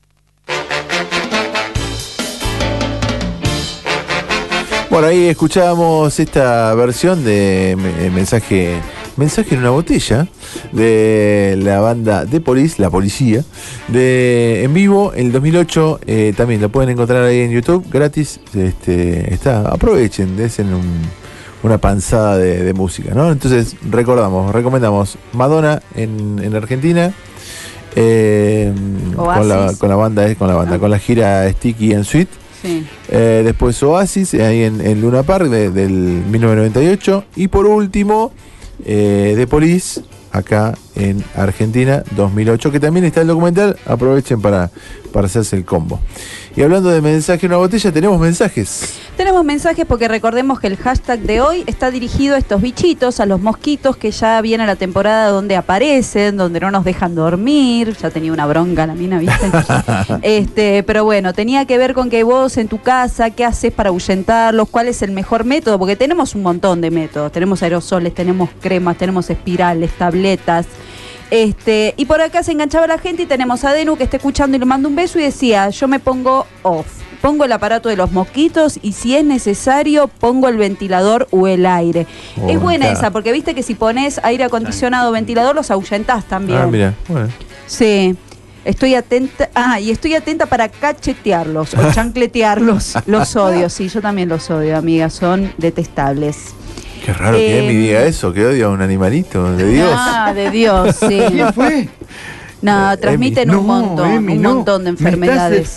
Bueno, 4.92 5.08
ahí 5.08 5.26
escuchábamos 5.26 6.20
esta 6.20 6.72
versión 6.76 7.24
de 7.26 7.76
me- 7.82 8.12
mensaje 8.12 8.80
mensaje 9.18 9.56
en 9.56 9.62
una 9.62 9.72
botella 9.72 10.28
de 10.72 11.58
la 11.64 11.80
banda 11.80 12.26
de 12.26 12.40
Police, 12.40 12.80
la 12.80 12.92
policía, 12.92 13.44
de 13.88 14.64
en 14.66 14.72
vivo 14.76 15.14
el 15.16 15.32
2008. 15.32 16.00
eh, 16.06 16.32
también 16.38 16.62
lo 16.62 16.70
pueden 16.70 16.92
encontrar 16.92 17.24
ahí 17.24 17.40
en 17.40 17.50
YouTube 17.54 17.88
gratis. 17.92 18.40
Este, 18.54 19.34
está, 19.34 19.62
aprovechen, 19.62 20.38
desen 20.38 20.76
un- 20.76 21.25
una 21.66 21.78
panzada 21.80 22.38
de, 22.38 22.64
de 22.64 22.74
música, 22.74 23.14
¿no? 23.14 23.32
Entonces 23.32 23.76
recordamos, 23.90 24.54
recomendamos 24.54 25.18
Madonna 25.34 25.82
en, 25.96 26.40
en 26.44 26.56
Argentina. 26.56 27.12
eh, 27.96 28.74
con, 29.16 29.48
la, 29.48 29.74
con 29.78 29.90
la 29.90 29.96
banda, 29.96 30.28
eh, 30.28 30.36
con 30.36 30.48
la 30.48 30.56
banda, 30.56 30.76
Ah. 30.76 30.80
con 30.80 30.92
la 30.92 31.00
gira 31.00 31.50
Sticky 31.52 31.94
and 31.94 32.04
Sweet. 32.04 32.28
Sí. 32.62 32.86
Eh, 33.10 33.42
después 33.46 33.82
Oasis, 33.84 34.34
eh, 34.34 34.44
ahí 34.46 34.64
en, 34.64 34.82
en 34.82 35.00
Luna 35.02 35.24
Park 35.24 35.48
de- 35.50 35.70
del 35.72 35.92
1998. 36.30 37.24
Y 37.36 37.48
por 37.48 37.66
último, 37.68 38.32
eh, 38.86 39.34
The 39.38 39.48
Police, 39.48 40.02
acá 40.32 40.74
en 40.96 41.24
Argentina, 41.36 42.04
2008, 42.16 42.72
que 42.72 42.80
también 42.80 43.06
está 43.06 43.22
el 43.22 43.28
documental. 43.28 43.78
Aprovechen 43.86 44.42
para, 44.42 44.72
para 45.14 45.28
hacerse 45.28 45.56
el 45.56 45.64
combo. 45.64 46.00
Y 46.58 46.62
hablando 46.64 46.90
de 46.90 47.02
mensaje 47.02 47.46
en 47.46 47.52
una 47.54 47.58
botella, 47.60 47.92
tenemos 47.92 48.20
mensajes. 48.20 48.96
Tenemos 49.18 49.46
mensajes 49.46 49.86
porque 49.86 50.10
recordemos 50.10 50.60
que 50.60 50.68
el 50.68 50.76
hashtag 50.76 51.20
de 51.22 51.40
hoy 51.40 51.64
está 51.68 51.90
dirigido 51.90 52.36
a 52.36 52.38
estos 52.38 52.62
bichitos, 52.62 53.22
a 53.22 53.26
los 53.26 53.40
mosquitos 53.40 53.96
que 53.96 54.12
ya 54.12 54.42
viene 54.42 54.66
la 54.68 54.76
temporada 54.76 55.30
donde 55.30 55.56
aparecen, 55.56 56.36
donde 56.36 56.60
no 56.60 56.70
nos 56.70 56.84
dejan 56.84 57.16
dormir. 57.16 57.96
Ya 58.02 58.10
tenía 58.10 58.34
una 58.34 58.46
bronca 58.46 58.86
la 58.86 58.94
mina, 58.94 59.18
¿viste? 59.18 59.50
este, 60.22 60.84
pero 60.84 61.06
bueno, 61.06 61.34
tenía 61.34 61.64
que 61.66 61.78
ver 61.78 61.94
con 61.94 62.10
que 62.10 62.24
vos 62.24 62.58
en 62.58 62.68
tu 62.68 62.82
casa, 62.82 63.30
¿qué 63.30 63.46
haces 63.46 63.72
para 63.72 63.88
ahuyentarlos? 63.88 64.68
¿Cuál 64.68 64.90
es 64.90 65.02
el 65.02 65.12
mejor 65.12 65.46
método? 65.46 65.80
Porque 65.80 65.96
tenemos 65.96 66.36
un 66.36 66.44
montón 66.44 66.82
de 66.82 66.92
métodos. 66.92 67.32
Tenemos 67.32 67.64
aerosoles, 67.64 68.14
tenemos 68.14 68.50
cremas, 68.60 68.98
tenemos 68.98 69.30
espirales, 69.30 69.92
tabletas. 69.98 70.66
Este, 71.32 71.94
y 71.96 72.06
por 72.06 72.22
acá 72.22 72.44
se 72.44 72.52
enganchaba 72.52 72.86
la 72.86 72.98
gente 72.98 73.24
y 73.24 73.26
tenemos 73.26 73.64
a 73.64 73.72
Denu 73.72 73.96
que 73.96 74.04
está 74.04 74.18
escuchando 74.18 74.58
y 74.58 74.60
le 74.60 74.66
mando 74.66 74.90
un 74.90 74.96
beso 74.96 75.20
y 75.20 75.24
decía, 75.24 75.70
yo 75.70 75.88
me 75.88 76.00
pongo 76.00 76.46
off, 76.64 76.86
pongo 77.16 77.46
el 77.46 77.52
aparato 77.52 77.90
de 77.90 77.96
los 77.96 78.12
mosquitos 78.12 78.80
y 78.82 78.92
si 78.94 79.16
es 79.16 79.24
necesario 79.26 80.08
pongo 80.08 80.48
el 80.50 80.58
ventilador 80.58 81.28
o 81.32 81.48
el 81.48 81.66
aire. 81.66 82.06
Oh, 82.42 82.50
es 82.50 82.60
buena 82.60 82.86
claro. 82.86 83.00
esa, 83.00 83.12
porque 83.12 83.32
viste 83.32 83.56
que 83.56 83.64
si 83.64 83.76
pones 83.76 84.20
aire 84.24 84.44
acondicionado 84.44 85.10
o 85.10 85.12
ventilador 85.14 85.56
los 85.56 85.72
ahuyentás 85.72 86.26
también. 86.26 86.60
Ah, 86.60 86.68
mira, 86.68 86.94
bueno. 87.08 87.30
Sí. 87.68 88.16
Estoy 88.64 88.96
atenta, 88.96 89.50
ah, 89.54 89.80
y 89.80 89.92
estoy 89.92 90.16
atenta 90.16 90.48
para 90.48 90.70
cachetearlos 90.70 91.76
o 91.76 91.92
chancletearlos. 91.94 92.96
los 93.06 93.36
odio, 93.36 93.70
sí, 93.70 93.90
yo 93.90 94.02
también 94.02 94.28
los 94.30 94.50
odio, 94.50 94.76
amiga, 94.78 95.10
son 95.12 95.54
detestables. 95.58 96.56
Qué 97.06 97.14
raro 97.14 97.38
que 97.38 97.60
Eh, 97.60 97.64
Emi 97.64 97.76
diga 97.76 98.04
eso, 98.06 98.34
que 98.34 98.44
odia 98.44 98.66
a 98.66 98.70
un 98.70 98.82
animalito, 98.82 99.56
de 99.56 99.68
Dios. 99.70 99.92
Ah, 99.94 100.34
de 100.34 100.50
Dios, 100.50 100.96
sí. 101.00 101.22
¿Quién 101.28 101.54
fue? 101.54 101.90
No, 102.64 102.98
transmiten 102.98 103.50
Emi. 103.52 103.60
un 103.60 103.68
No, 103.68 103.74
montón, 103.74 104.12
un 104.30 104.42
no. 104.42 104.56
montón 104.56 104.84
de 104.86 104.90
enfermedades. 104.90 105.76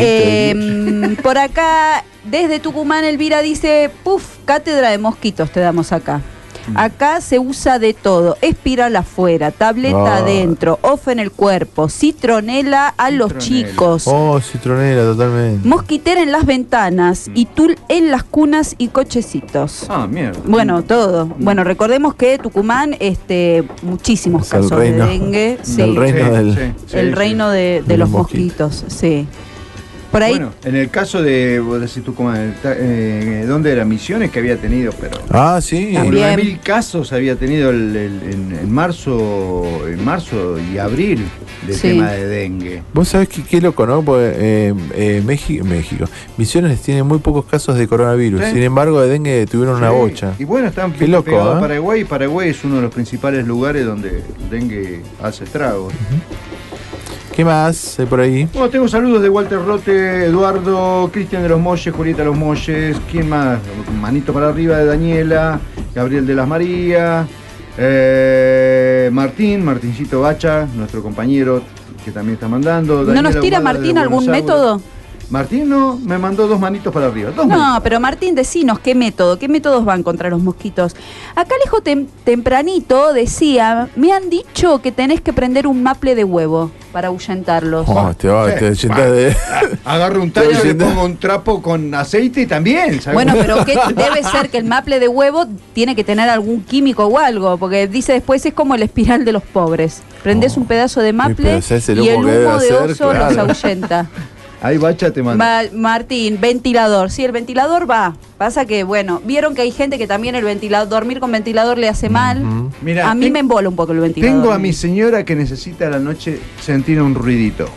Eh, 0.00 1.16
por 1.22 1.38
acá, 1.38 2.04
desde 2.24 2.60
Tucumán, 2.60 3.04
Elvira 3.04 3.42
dice, 3.42 3.90
puf, 4.04 4.24
cátedra 4.44 4.90
de 4.90 4.98
mosquitos 4.98 5.50
te 5.50 5.60
damos 5.60 5.92
acá. 5.92 6.20
Mm. 6.68 6.76
Acá 6.78 7.20
se 7.20 7.38
usa 7.38 7.78
de 7.78 7.94
todo, 7.94 8.36
espiral 8.42 8.94
afuera, 8.96 9.50
tableta 9.50 10.16
Ah. 10.16 10.16
adentro, 10.18 10.78
off 10.82 11.08
en 11.08 11.18
el 11.18 11.30
cuerpo, 11.30 11.88
citronela 11.88 12.88
a 12.96 13.10
los 13.10 13.32
Citronela. 13.32 13.68
chicos, 13.70 14.02
Oh, 14.06 14.40
citronera, 14.40 15.02
totalmente. 15.02 15.66
mosquitera 15.68 16.22
en 16.22 16.32
las 16.32 16.44
ventanas 16.46 17.30
y 17.34 17.46
tul 17.46 17.76
en 17.88 18.10
las 18.10 18.22
cunas 18.24 18.74
y 18.78 18.88
cochecitos. 18.88 19.86
Ah, 19.88 20.06
mierda. 20.06 20.38
Bueno, 20.44 20.82
todo. 20.82 21.26
Bueno, 21.38 21.64
recordemos 21.64 22.14
que 22.14 22.38
Tucumán, 22.38 22.96
este, 23.00 23.64
muchísimos 23.82 24.46
Es 24.46 24.52
el 24.52 24.60
casos 24.62 24.78
reino- 24.78 25.06
de 25.06 25.10
dengue. 25.12 25.58
Sí. 25.62 25.76
del 25.76 25.96
reino 25.96 26.30
del- 26.32 26.54
sí, 26.86 26.96
el 26.96 27.08
sí. 27.10 27.14
reino 27.14 27.50
de, 27.50 27.60
de 27.60 27.82
de 27.86 27.96
los 27.96 28.10
los 28.10 28.18
mosquitos, 28.18 28.84
sí. 28.88 29.26
Por 30.10 30.24
ahí, 30.24 30.32
Bueno, 30.32 30.52
en 30.64 30.74
el 30.74 30.90
caso 30.90 31.22
de, 31.22 31.60
vos 31.60 31.80
decís 31.80 32.02
tú, 32.02 32.14
como, 32.16 32.32
eh, 32.34 33.44
¿dónde 33.46 33.70
era? 33.70 33.84
Misiones 33.84 34.30
que 34.32 34.40
había 34.40 34.56
tenido, 34.56 34.92
pero... 35.00 35.16
Ah, 35.30 35.60
sí. 35.62 35.94
Mil 36.36 36.58
casos 36.60 37.12
había 37.12 37.36
tenido 37.36 37.70
el- 37.70 37.94
el- 37.94 38.22
en, 38.32 38.58
en 38.60 38.72
marzo 38.72 39.62
en 39.86 40.04
marzo 40.04 40.56
y 40.58 40.78
abril 40.78 41.24
de 41.66 41.74
Sí. 41.74 41.88
tema 41.90 42.10
de 42.10 42.26
dengue. 42.26 42.82
Vos 42.92 43.08
sabés 43.08 43.28
que 43.28 43.42
qué 43.44 43.60
loco, 43.60 43.86
¿no? 43.86 44.02
Porque 44.02 44.32
eh, 44.34 44.74
eh, 44.94 45.22
México, 45.24 45.64
México, 45.64 46.06
Misiones 46.36 46.80
tiene 46.80 47.02
muy 47.04 47.18
pocos 47.18 47.44
casos 47.44 47.76
de 47.78 47.86
coronavirus. 47.86 48.40
Sí. 48.46 48.50
Sin 48.54 48.62
embargo, 48.62 49.00
de 49.00 49.08
dengue 49.08 49.46
tuvieron 49.46 49.76
una 49.76 49.90
bocha. 49.90 50.32
Y 50.40 50.44
bueno, 50.44 50.68
están 50.68 50.92
Qué 50.92 51.06
loco, 51.06 51.26
pegados 51.26 51.56
a. 51.58 51.60
Paraguay. 51.60 52.04
Paraguay 52.04 52.48
es 52.50 52.64
uno 52.64 52.76
de 52.76 52.82
los 52.82 52.92
principales 52.92 53.46
lugares 53.46 53.86
donde 53.86 54.08
el 54.42 54.50
dengue 54.50 55.02
hace 55.22 55.44
estragos. 55.44 55.92
¿Qué 57.34 57.44
más 57.44 57.98
hay 57.98 58.06
por 58.06 58.20
ahí? 58.20 58.48
Bueno, 58.52 58.68
tengo 58.68 58.88
saludos 58.88 59.22
de 59.22 59.28
Walter 59.28 59.64
Rote, 59.64 60.24
Eduardo, 60.24 61.08
Cristian 61.12 61.42
de 61.42 61.48
los 61.48 61.60
Molles, 61.60 61.94
Julieta 61.94 62.18
de 62.18 62.24
los 62.26 62.36
Molles, 62.36 62.96
¿quién 63.10 63.28
más? 63.28 63.58
Manito 64.00 64.32
para 64.32 64.48
arriba 64.48 64.78
de 64.78 64.86
Daniela, 64.86 65.60
Gabriel 65.94 66.26
de 66.26 66.34
las 66.34 66.48
Marías, 66.48 67.26
eh, 67.78 69.08
Martín, 69.12 69.64
Martincito 69.64 70.20
Bacha, 70.20 70.66
nuestro 70.74 71.02
compañero 71.02 71.62
que 72.04 72.10
también 72.10 72.34
está 72.34 72.48
mandando. 72.48 73.04
¿no 73.04 73.04
Daniela 73.04 73.30
nos 73.30 73.40
tira 73.40 73.60
Martín 73.60 73.98
algún 73.98 74.26
método? 74.26 74.80
Martín 75.30 75.68
no, 75.68 75.96
me 75.96 76.18
mandó 76.18 76.48
dos 76.48 76.58
manitos 76.58 76.92
para 76.92 77.06
arriba. 77.06 77.30
Dos 77.30 77.46
No, 77.46 77.56
manitos. 77.56 77.82
pero 77.84 78.00
Martín, 78.00 78.34
decinos 78.34 78.80
qué 78.80 78.96
método, 78.96 79.38
qué 79.38 79.48
métodos 79.48 79.84
van 79.84 80.02
contra 80.02 80.28
los 80.28 80.42
mosquitos. 80.42 80.96
Acá 81.36 81.54
Alejo 81.54 81.80
tem- 81.82 82.08
tempranito 82.24 83.12
decía, 83.12 83.88
me 83.94 84.12
han 84.12 84.28
dicho 84.28 84.82
que 84.82 84.90
tenés 84.90 85.20
que 85.20 85.32
prender 85.32 85.68
un 85.68 85.82
maple 85.84 86.16
de 86.16 86.24
huevo 86.24 86.72
para 86.92 87.08
ahuyentarlos. 87.08 87.86
Oh, 87.88 88.12
te 88.18 88.26
va, 88.28 88.50
Sí. 88.52 88.58
te 88.58 88.74
sientas 88.74 89.10
de. 89.12 89.36
Agarro 89.84 90.20
un 90.20 90.30
tallo, 90.32 90.64
le 90.64 90.74
pongo 90.74 91.04
un 91.04 91.16
trapo 91.16 91.62
con 91.62 91.94
aceite 91.94 92.40
y 92.42 92.46
también. 92.46 93.00
¿sabes? 93.00 93.14
Bueno, 93.14 93.34
pero 93.40 93.64
¿qué 93.64 93.78
debe 93.94 94.24
ser 94.24 94.50
que 94.50 94.58
el 94.58 94.64
maple 94.64 94.98
de 94.98 95.06
huevo 95.06 95.46
tiene 95.74 95.94
que 95.94 96.02
tener 96.02 96.28
algún 96.28 96.62
químico 96.64 97.06
o 97.06 97.18
algo, 97.18 97.56
porque 97.56 97.86
dice 97.86 98.12
después 98.14 98.44
es 98.46 98.52
como 98.54 98.74
el 98.74 98.82
espiral 98.82 99.24
de 99.24 99.30
los 99.32 99.44
pobres. 99.44 100.02
Prendés 100.24 100.56
Oh. 100.56 100.60
un 100.60 100.66
pedazo 100.66 101.00
de 101.00 101.12
maple 101.12 101.36
pero 101.50 101.62
¿sabes 101.62 101.88
el 101.88 102.00
y 102.00 102.08
el 102.08 102.16
humo 102.16 102.26
que 102.26 102.32
de 102.32 102.48
hacer? 102.48 102.72
oso 102.90 103.12
los 103.14 103.38
ahuyenta. 103.38 104.08
Ahí 104.62 104.76
Bacha 104.78 105.10
te 105.10 105.22
manda. 105.22 105.62
Ma- 105.62 105.68
Martín, 105.78 106.38
ventilador. 106.40 107.10
Sí, 107.10 107.24
el 107.24 107.32
ventilador 107.32 107.90
va. 107.90 108.14
Pasa 108.36 108.66
que, 108.66 108.84
bueno, 108.84 109.20
vieron 109.24 109.54
que 109.54 109.62
hay 109.62 109.70
gente 109.70 109.96
que 109.98 110.06
también 110.06 110.34
el 110.34 110.44
ventilador, 110.44 110.88
dormir 110.88 111.18
con 111.20 111.32
ventilador 111.32 111.78
le 111.78 111.88
hace 111.88 112.08
mal. 112.10 112.42
Mira, 112.82 113.10
a 113.10 113.14
mí 113.14 113.30
me 113.30 113.38
embola 113.38 113.68
un 113.68 113.76
poco 113.76 113.92
el 113.92 114.00
ventilador. 114.00 114.36
Tengo 114.42 114.52
a 114.52 114.58
mi 114.58 114.72
señora 114.72 115.24
que 115.24 115.34
necesita 115.34 115.86
a 115.86 115.90
la 115.90 115.98
noche 115.98 116.38
sentir 116.60 117.00
un 117.00 117.14
ruidito. 117.14 117.68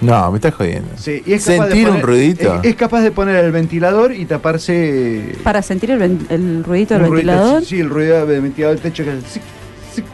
No, 0.00 0.30
me 0.30 0.36
estás 0.36 0.54
jodiendo. 0.54 0.90
Sí, 0.96 1.22
y 1.26 1.32
es 1.32 1.44
capaz 1.44 1.64
de 1.66 1.70
Sentir 1.72 1.88
un 1.88 1.94
poner- 1.96 2.04
ruidito. 2.06 2.54
Es, 2.62 2.70
es 2.70 2.76
capaz 2.76 3.00
de 3.00 3.10
poner 3.10 3.36
el 3.44 3.50
ventilador 3.50 4.12
y 4.12 4.26
taparse. 4.26 5.34
Para 5.42 5.60
sentir 5.62 5.90
el, 5.90 5.98
ruidito 6.00 6.94
del 6.94 7.06
ruidito, 7.06 7.10
ventilador. 7.10 7.64
Sí, 7.64 7.80
el 7.80 7.90
ruido 7.90 8.24
del 8.26 8.42
ventilador 8.42 8.76
del 8.76 8.82
techo 8.92 9.02
que 9.04 9.10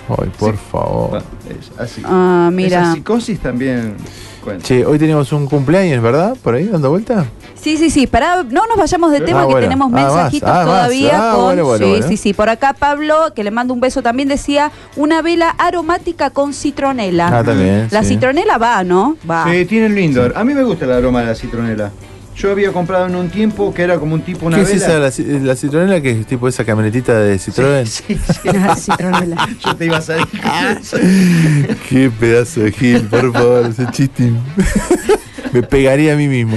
Ay, 0.09 0.31
por 0.39 0.55
sí. 0.55 0.61
favor. 0.71 1.11
Bueno, 1.11 1.25
es 1.49 1.81
así. 1.81 2.03
Ah, 2.05 2.51
mira. 2.53 2.83
Esa 2.83 2.93
psicosis 2.95 3.41
también 3.41 3.97
cuenta. 4.43 4.65
Che, 4.65 4.85
hoy 4.85 4.99
tenemos 4.99 5.33
un 5.33 5.47
cumpleaños, 5.47 6.03
¿verdad? 6.03 6.37
Por 6.43 6.55
ahí 6.55 6.67
dando 6.67 6.91
vuelta. 6.91 7.25
Sí, 7.55 7.79
sí, 7.79 7.89
sí. 7.89 8.07
Para, 8.07 8.43
no 8.43 8.67
nos 8.67 8.77
vayamos 8.77 9.11
de 9.11 9.19
Ah, 9.19 9.25
tema 9.25 9.41
que 9.41 9.47
bueno. 9.53 9.61
tenemos 9.61 9.87
Ah, 9.89 9.91
más. 9.97 10.13
mensajitos 10.15 10.49
Ah, 10.51 10.55
más. 10.55 10.65
todavía 10.67 11.13
Ah, 11.15 11.35
con. 11.35 11.45
bueno, 11.45 11.65
bueno, 11.65 11.85
sí, 11.87 11.91
bueno. 11.93 12.09
sí, 12.09 12.17
sí. 12.19 12.35
Por 12.35 12.49
acá 12.51 12.75
Pablo, 12.75 13.33
que 13.35 13.43
le 13.43 13.51
mando 13.51 13.73
un 13.73 13.81
beso 13.81 14.03
también, 14.03 14.29
decía 14.29 14.71
una 14.97 15.23
vela 15.23 15.49
aromática 15.59 16.29
con 16.31 16.53
citronela. 16.53 17.39
Ah, 17.39 17.43
también, 17.45 17.89
La 17.91 18.03
sí. 18.03 18.11
citronela 18.11 18.59
va, 18.59 18.85
¿no? 18.85 19.17
Va. 19.31 19.47
Sí, 19.51 19.65
tienen 19.65 19.95
lindo. 19.95 20.31
A 20.35 20.45
mí 20.45 20.53
me 20.53 20.63
gusta 20.63 20.85
el 20.85 20.93
aroma 20.93 21.21
de 21.23 21.27
la 21.29 21.35
citronela. 21.35 21.91
Yo 22.37 22.51
había 22.51 22.73
comprado 22.73 23.07
en 23.07 23.15
un 23.15 23.31
tiempo 23.31 23.73
que 23.73 23.83
era 23.83 23.99
como 23.99 24.15
un 24.15 24.23
tipo 24.23 24.47
una 24.47 24.57
¿Qué 24.57 24.63
es 24.65 24.71
esa? 24.73 24.99
La, 24.99 25.11
la 25.43 25.57
Citronela 25.57 26.01
que 26.01 26.11
es 26.11 26.27
tipo 26.27 26.49
esa 26.49 26.65
camionetita 26.65 27.19
de 27.21 27.37
Citroën. 27.37 27.87
Sí, 27.87 28.19
sí. 28.19 28.49
La 28.53 28.75
citronela. 28.77 29.49
Yo 29.65 29.77
te 29.77 29.87
iba 29.87 29.99
a 29.99 30.03
salir. 30.03 30.27
Qué 31.89 32.11
pedazo 32.19 32.61
de 32.61 32.73
gil, 32.73 33.03
por 33.03 33.33
favor, 33.33 33.67
ese 33.67 33.87
chistín. 33.93 34.39
Me 35.55 35.63
pegaría 35.63 36.13
a 36.13 36.17
mí 36.17 36.29
mismo. 36.29 36.57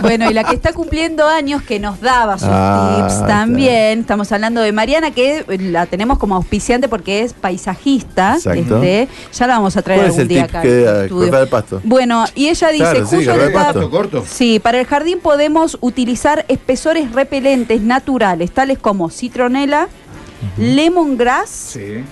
Bueno, 0.00 0.28
y 0.30 0.34
la 0.34 0.42
que 0.44 0.54
está 0.54 0.72
cumpliendo 0.72 1.26
años, 1.28 1.62
que 1.62 1.78
nos 1.78 2.00
daba 2.00 2.38
sus 2.38 2.48
Ah, 2.50 3.06
tips 3.08 3.26
también. 3.26 4.00
Estamos 4.00 4.32
hablando 4.32 4.60
de 4.62 4.72
Mariana, 4.72 5.10
que 5.12 5.44
la 5.60 5.86
tenemos 5.86 6.18
como 6.18 6.34
auspiciante 6.34 6.88
porque 6.88 7.22
es 7.22 7.34
paisajista. 7.34 8.34
Exacto. 8.36 8.82
Este, 8.82 9.08
ya 9.32 9.46
la 9.46 9.54
vamos 9.58 9.76
a 9.76 9.82
traer 9.82 10.00
¿Cuál 10.00 10.10
es 10.10 10.18
algún 10.18 10.22
el 10.22 10.28
día 10.28 10.46
tip 10.46 10.50
acá. 10.56 10.62
que. 10.62 11.08
Cortar 11.10 11.42
el 11.42 11.48
pasto. 11.48 11.80
Bueno, 11.84 12.24
y 12.34 12.48
ella 12.48 12.68
dice, 12.68 12.82
Claro, 12.84 13.06
sí, 13.06 13.16
justo 13.16 13.30
cortar 13.30 13.46
el 13.48 13.52
pasto. 13.54 13.90
corto. 13.90 14.24
Sí, 14.26 14.58
para 14.58 14.80
el 14.80 14.86
jardín 14.86 15.20
podemos 15.20 15.76
utilizar 15.80 16.44
espesores 16.48 17.12
repelentes 17.12 17.82
naturales, 17.82 18.50
tales 18.50 18.78
como 18.78 19.10
citronela, 19.10 19.88
lemongrass, 20.58 21.48
Sí. 21.50 22.04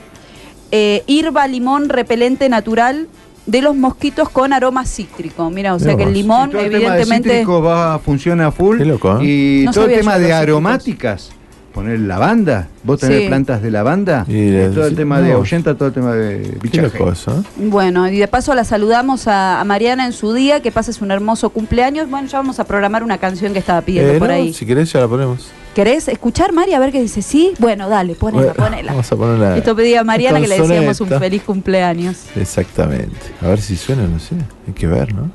eh, 0.71 1.03
Irba 1.07 1.47
Limón 1.47 1.89
Repelente 1.89 2.49
Natural 2.49 3.09
de 3.51 3.63
los 3.63 3.75
mosquitos 3.75 4.29
con 4.29 4.53
aroma 4.53 4.85
cítrico. 4.87 5.51
Mira, 5.51 5.75
o 5.75 5.79
sea 5.79 5.97
que 5.97 6.05
el 6.05 6.13
limón, 6.13 6.51
Y 6.51 6.53
todo 6.53 6.63
el 6.63 6.71
tema 6.71 6.79
de 6.79 6.87
evidentemente. 7.03 7.29
cítrico 7.31 7.63
va, 7.63 7.99
funciona 7.99 8.47
a 8.47 8.53
full. 8.53 8.79
Qué 8.79 8.85
loco, 8.85 9.19
¿eh? 9.21 9.25
Y 9.25 9.63
No 9.65 9.73
todo 9.73 9.87
el 9.87 9.99
tema 9.99 10.19
de 10.19 10.27
cítricos. 10.27 11.33
Poner 11.73 12.01
lavanda. 12.01 12.67
Vos 12.83 12.99
tenés 12.99 13.23
Sí. 13.23 13.29
plantas 13.29 13.63
de 13.63 13.71
lavanda. 13.71 14.25
Y 14.27 14.51
de- 14.51 14.71
todo 14.71 14.87
el 14.87 14.97
tema 14.97 15.21
de 15.21 15.33
ahuyenta, 15.33 15.75
todo 15.77 15.89
el 15.89 15.95
tema 15.95 16.13
de 16.15 16.59
bichaje. 16.61 16.99
eso, 17.13 17.31
¿eh? 17.41 17.43
Bueno, 17.57 18.09
y 18.09 18.19
de 18.19 18.27
paso 18.27 18.55
la 18.57 18.65
saludamos 18.65 19.29
a, 19.29 19.61
a 19.61 19.65
Mariana 19.65 20.05
en 20.07 20.13
su 20.13 20.33
día, 20.35 20.61
que 20.61 20.73
pases 20.73 21.01
un 21.01 21.13
hermoso 21.13 21.51
cumpleaños. 21.51 22.11
Bueno, 22.11 22.27
ya 22.27 22.39
vamos 22.39 22.59
a 22.59 22.65
programar 22.65 23.05
una 23.05 23.19
canción 23.19 23.53
que 23.53 23.61
estaba 23.61 23.83
pidiendo 23.83 24.13
Eh, 24.15 24.19
por 24.19 24.29
no, 24.29 24.35
ahí. 24.35 24.53
Si 24.53 24.67
querés 24.67 24.93
ya 24.93 25.01
la 25.01 25.07
ponemos. 25.09 25.49
¿Querés 25.75 26.09
escuchar, 26.09 26.53
Mari? 26.53 26.75
A 26.75 26.81
ver 26.81 26.91
qué 26.91 27.01
dice. 27.01 27.23
¿Sí? 27.23 27.53
Bueno, 27.61 27.89
dale, 27.89 28.17
ponela, 28.17 28.53
Bueno, 28.53 28.55
ponela. 28.55 28.91
Vamos 28.91 29.13
a 29.13 29.17
ponerla. 29.17 29.57
Esto 29.57 29.77
pedía 29.77 30.03
Mariana 30.03 30.41
que 30.41 30.49
le 30.49 30.59
decíamos 30.61 31.01
un 31.01 31.09
feliz 31.09 31.45
cumpleaños. 31.45 32.17
Exactamente. 32.35 33.15
A 33.41 33.47
ver 33.47 33.61
si 33.61 33.77
suena, 33.77 34.03
no 34.09 34.19
sé. 34.19 34.35
Hay 34.67 34.73
que 34.75 34.89
ver, 34.89 35.15
¿no? 35.15 35.31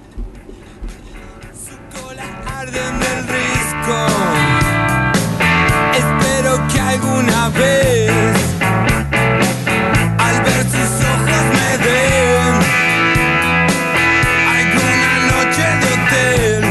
arden 2.59 2.99
del 2.99 3.27
risco. 3.27 3.95
Espero 4.05 4.33
que 4.33 4.34
alguna 7.15 7.49
vez, 7.49 8.11
al 10.17 10.41
ver 10.43 10.65
sus 10.65 10.91
ojos, 11.13 11.43
me 11.55 11.69
den 11.85 12.55
alguna 14.59 15.13
noche 15.31 15.65
de 15.81 15.87
hotel. 15.95 16.63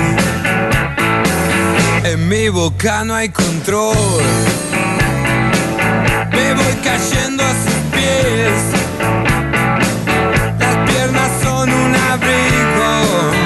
En 2.04 2.18
mi 2.28 2.48
boca 2.50 3.04
no 3.04 3.14
hay 3.14 3.30
control. 3.30 4.22
Me 6.30 6.54
voy 6.54 6.74
cayendo 6.82 7.42
a 7.42 7.52
sus 7.64 7.80
pies. 7.94 8.56
Las 10.58 10.76
piernas 10.90 11.30
son 11.42 11.72
un 11.72 11.96
abrigo 11.96 13.43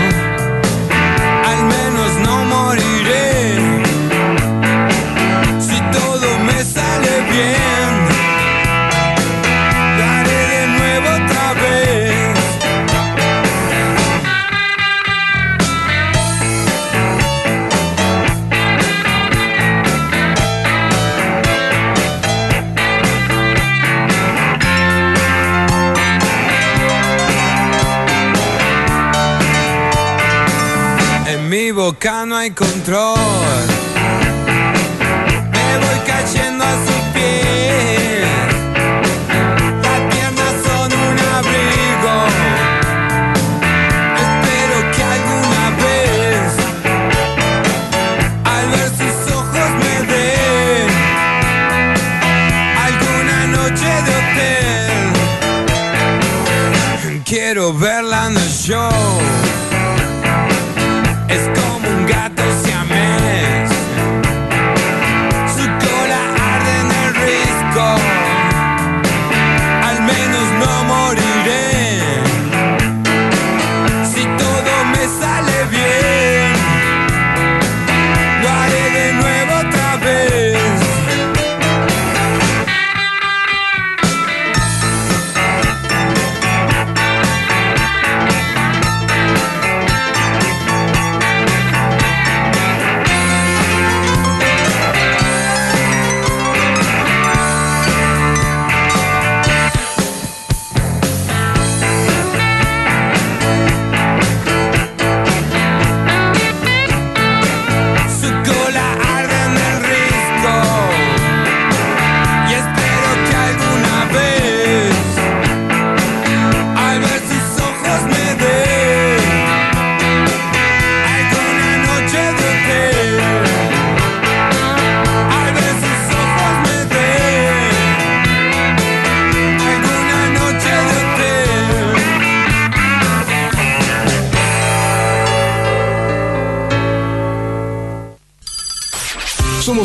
Boca 31.88 32.26
no 32.26 32.36
hay 32.36 32.50
control. 32.50 33.77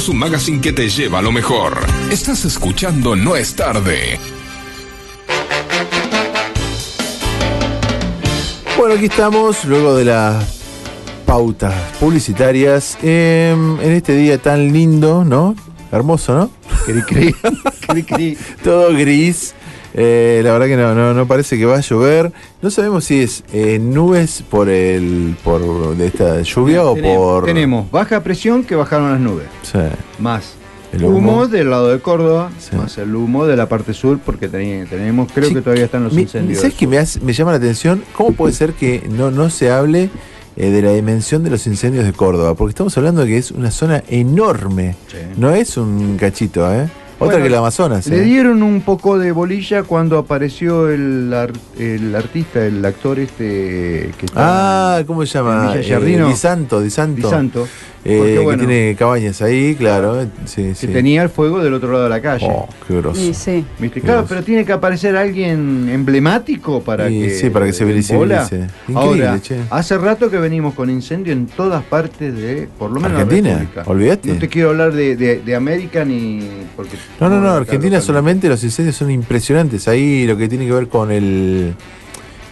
Somos 0.03 0.15
un 0.15 0.19
magazine 0.19 0.59
que 0.59 0.73
te 0.73 0.89
lleva 0.89 1.19
a 1.19 1.21
lo 1.21 1.31
mejor. 1.31 1.77
Estás 2.11 2.43
escuchando 2.43 3.15
No 3.15 3.37
es 3.37 3.55
tarde. 3.55 4.19
Bueno, 8.77 8.95
aquí 8.95 9.05
estamos, 9.05 9.63
luego 9.63 9.95
de 9.95 10.03
las 10.03 10.43
pautas 11.25 11.73
publicitarias, 12.01 12.97
em, 13.01 13.79
en 13.79 13.91
este 13.91 14.13
día 14.17 14.37
tan 14.37 14.73
lindo, 14.73 15.23
¿no? 15.23 15.55
Hermoso, 15.89 16.33
¿no? 16.35 16.51
Cri, 16.85 17.01
cri, 17.03 17.35
cri, 17.87 18.03
cri. 18.03 18.37
Todo 18.61 18.91
gris. 18.93 19.53
Eh, 19.95 20.41
la 20.43 20.53
verdad 20.53 20.65
que 20.67 20.75
no, 20.77 20.95
no, 20.95 21.13
no 21.13 21.27
parece 21.27 21.57
que 21.57 21.65
va 21.65 21.77
a 21.77 21.81
llover. 21.81 22.31
No 22.61 22.71
sabemos 22.71 23.05
si 23.05 23.21
es 23.21 23.43
eh, 23.53 23.77
nubes 23.79 24.43
por 24.49 24.67
el 24.69 25.35
por 25.43 25.95
de 25.95 26.07
esta 26.07 26.41
lluvia 26.41 26.83
o 26.83 26.95
tenemos, 26.95 27.17
por. 27.17 27.45
tenemos 27.45 27.91
baja 27.91 28.23
presión 28.23 28.63
que 28.63 28.75
bajaron 28.75 29.11
las 29.11 29.19
nubes. 29.19 29.45
Sí. 29.61 29.77
Más 30.19 30.53
El 30.91 31.03
humo. 31.05 31.17
humo. 31.17 31.47
del 31.47 31.69
lado 31.69 31.89
de 31.91 31.99
Córdoba, 31.99 32.49
Sí. 32.59 32.75
más 32.75 32.97
el 32.97 33.15
humo 33.15 33.45
de 33.45 33.55
la 33.55 33.69
parte 33.69 33.93
sur, 33.93 34.17
porque 34.25 34.49
teni- 34.49 34.87
tenemos, 34.89 35.31
creo 35.31 35.49
Sí, 35.49 35.53
que 35.55 35.61
todavía 35.61 35.85
están 35.85 36.03
los 36.05 36.13
Me- 36.13 36.21
incendios. 36.23 36.61
¿Sabes 36.61 36.75
sur. 36.75 36.87
me, 36.87 36.97
hace- 36.97 37.19
me 37.19 37.33
llama 37.33 37.51
la 37.51 37.57
atención? 37.57 38.03
¿Cómo 38.17 38.31
puede 38.33 38.53
ser 38.53 38.73
que 38.73 39.07
no, 39.11 39.29
no 39.29 39.49
se 39.51 39.69
hable 39.71 40.09
eh, 40.55 40.69
de 40.69 40.81
la 40.83 40.91
dimensión 40.93 41.43
de 41.43 41.49
los 41.51 41.65
incendios 41.67 42.05
de 42.05 42.13
Córdoba? 42.13 42.55
Porque 42.55 42.71
estamos 42.71 42.97
hablando 42.97 43.21
de 43.21 43.27
que 43.27 43.37
es 43.37 43.51
una 43.51 43.69
zona 43.69 44.03
enorme. 44.09 44.95
Sí. 45.07 45.17
No 45.37 45.51
es 45.53 45.77
un 45.77 46.17
cachito, 46.17 46.71
¿eh? 46.73 46.87
Otra 47.23 47.37
Bueno, 47.37 47.43
que 47.43 47.47
el 47.47 47.55
Amazonas. 47.55 48.07
Le 48.07 48.17
¿eh? 48.17 48.21
dieron 48.21 48.63
un 48.63 48.81
poco 48.81 49.17
de 49.17 49.31
bolilla 49.31 49.83
cuando 49.83 50.17
apareció 50.17 50.89
el, 50.89 51.33
ar- 51.33 51.51
el 51.79 52.15
artista, 52.15 52.65
el 52.65 52.83
actor 52.85 53.19
este 53.19 54.11
que 54.17 54.25
está 54.25 54.97
Ah, 54.97 55.03
¿cómo 55.07 55.25
se 55.25 55.33
llama? 55.37 55.73
Eh, 55.75 55.83
Giardino. 55.83 56.27
Di 56.27 56.35
Santo, 56.35 56.81
Di 56.81 56.89
Santo. 56.89 57.27
Di 57.27 57.33
Santo, 57.33 57.67
Eh, 58.05 58.37
bueno, 58.43 58.61
que 58.61 58.67
tiene 58.67 58.95
cabañas 58.99 59.41
ahí, 59.41 59.75
claro. 59.75 60.21
eh, 60.21 60.27
Sí, 60.43 60.63
que 60.63 60.75
sí. 60.75 60.87
tenía 60.87 61.23
el 61.23 61.29
fuego 61.29 61.63
del 61.63 61.73
otro 61.73 61.89
lado 61.91 62.03
de 62.03 62.09
la 62.09 62.21
calle. 62.21 62.45
Oh, 62.49 62.67
qué 62.85 62.97
grosso. 62.97 63.21
Y 63.21 63.33
sí. 63.33 63.63
¿Viste? 63.79 64.01
Qué 64.01 64.05
Claro, 64.05 64.25
pero 64.27 64.43
tiene 64.43 64.65
que 64.65 64.73
aparecer 64.73 65.15
alguien 65.15 65.87
emblemático 65.89 66.81
para 66.81 67.09
Y 67.09 67.21
que. 67.21 67.29
sí, 67.29 67.49
para 67.49 67.65
que 67.65 67.71
se 67.71 67.85
visibilice. 67.85 68.67
Ahora, 68.93 69.39
che. 69.41 69.55
hace 69.69 69.97
rato 69.97 70.29
que 70.29 70.37
venimos 70.37 70.73
con 70.73 70.89
incendio 70.89 71.31
en 71.31 71.47
todas 71.47 71.81
partes 71.83 72.35
de, 72.35 72.67
por 72.77 72.91
lo 72.91 72.99
menos 72.99 73.21
Argentina, 73.21 73.65
olvídate. 73.85 74.27
No 74.33 74.37
te 74.39 74.49
quiero 74.49 74.71
hablar 74.71 74.91
de, 74.93 75.15
de- 75.15 75.39
de 75.39 75.55
América 75.55 76.03
ni. 76.03 76.41
Porque, 76.75 76.97
No, 77.21 77.29
no, 77.29 77.39
no, 77.39 77.51
Argentina 77.51 78.01
solamente 78.01 78.49
los 78.49 78.61
incendios 78.65 78.97
son 78.97 79.11
impresionantes. 79.11 79.87
Ahí 79.87 80.27
lo 80.27 80.35
que 80.35 80.49
tiene 80.49 80.65
que 80.65 80.73
ver 80.73 80.87
con 80.89 81.09
el 81.09 81.73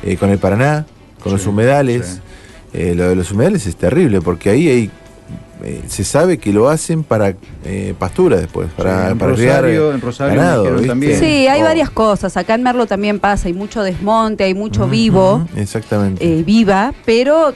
eh, 0.03 0.15
con 0.15 0.29
el 0.29 0.37
Paraná, 0.37 0.85
con 1.21 1.31
Sí, 1.33 1.37
los 1.39 1.45
humedales. 1.47 2.21
sí. 2.73 2.77
eh, 2.79 2.95
lo 2.95 3.09
de 3.09 3.15
los 3.17 3.29
humedales 3.33 3.67
es 3.67 3.75
terrible 3.75 4.21
porque 4.21 4.49
ahí 4.49 4.69
hay 4.69 4.91
eh, 5.63 5.83
se 5.87 6.03
sabe 6.03 6.37
que 6.37 6.51
lo 6.53 6.69
hacen 6.69 7.03
para 7.03 7.35
eh, 7.65 7.93
pastura 7.99 8.37
después, 8.37 8.69
para, 8.75 9.05
Sí, 9.07 9.11
en 9.11 9.17
para 9.17 9.31
Rosario- 9.31 9.61
criar 9.61 9.93
en 9.95 10.01
Rosario 10.01 10.35
ganado. 10.41 10.79
Sí, 11.19 11.47
hay 11.47 11.61
Oh. 11.61 11.65
varias 11.65 11.89
cosas. 11.89 12.35
Acá 12.37 12.55
en 12.55 12.63
Merlo 12.63 12.85
también 12.87 13.19
pasa, 13.19 13.47
hay 13.47 13.53
mucho 13.53 13.83
desmonte, 13.83 14.43
hay 14.43 14.53
mucho 14.53 14.87
vivo, 14.87 15.45
Exactamente. 15.55 16.23
eh, 16.23 16.43
viva, 16.43 16.93
pero 17.05 17.53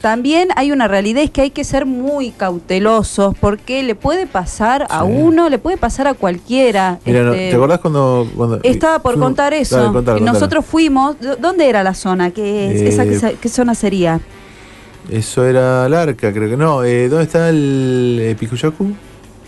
también 0.00 0.48
hay 0.56 0.72
una 0.72 0.88
realidad 0.88 1.22
es 1.22 1.30
que 1.30 1.42
hay 1.42 1.50
que 1.50 1.62
ser 1.62 1.86
muy 1.86 2.30
cautelosos 2.32 3.36
porque 3.40 3.84
le 3.84 3.94
puede 3.94 4.26
pasar 4.26 4.84
a 4.90 5.04
Sí. 5.04 5.12
uno, 5.12 5.48
le 5.48 5.58
puede 5.58 5.76
pasar 5.76 6.08
a 6.08 6.14
cualquiera. 6.14 6.98
Mira, 7.04 7.22
no, 7.22 7.32
Este, 7.32 7.50
¿te 7.50 7.54
acordás 7.54 7.78
cuando, 7.78 8.28
cuando 8.36 8.58
Estaba 8.64 8.98
por 8.98 9.12
fuimos- 9.12 9.28
contar 9.28 9.54
eso. 9.54 9.76
Dale, 9.76 9.92
contalo, 9.92 10.16
y 10.16 10.20
contalo. 10.20 10.32
nosotros 10.40 10.64
fuimos. 10.64 11.20
¿dó- 11.20 11.36
¿Dónde 11.36 11.68
era 11.68 11.84
la 11.84 11.94
zona? 11.94 12.32
¿Qué, 12.32 12.72
es? 12.72 12.80
Eh, 12.80 12.88
Esa, 12.88 13.04
qué, 13.04 13.16
sa- 13.18 13.32
qué 13.32 13.48
zona 13.48 13.76
sería? 13.76 14.18
Eso 15.10 15.44
era 15.44 15.88
Larca, 15.88 16.32
creo 16.32 16.48
que 16.48 16.56
no. 16.56 16.84
Eh, 16.84 17.08
¿Dónde 17.08 17.24
está 17.24 17.48
el 17.48 18.18
eh, 18.20 18.36
Picuyacu? 18.38 18.92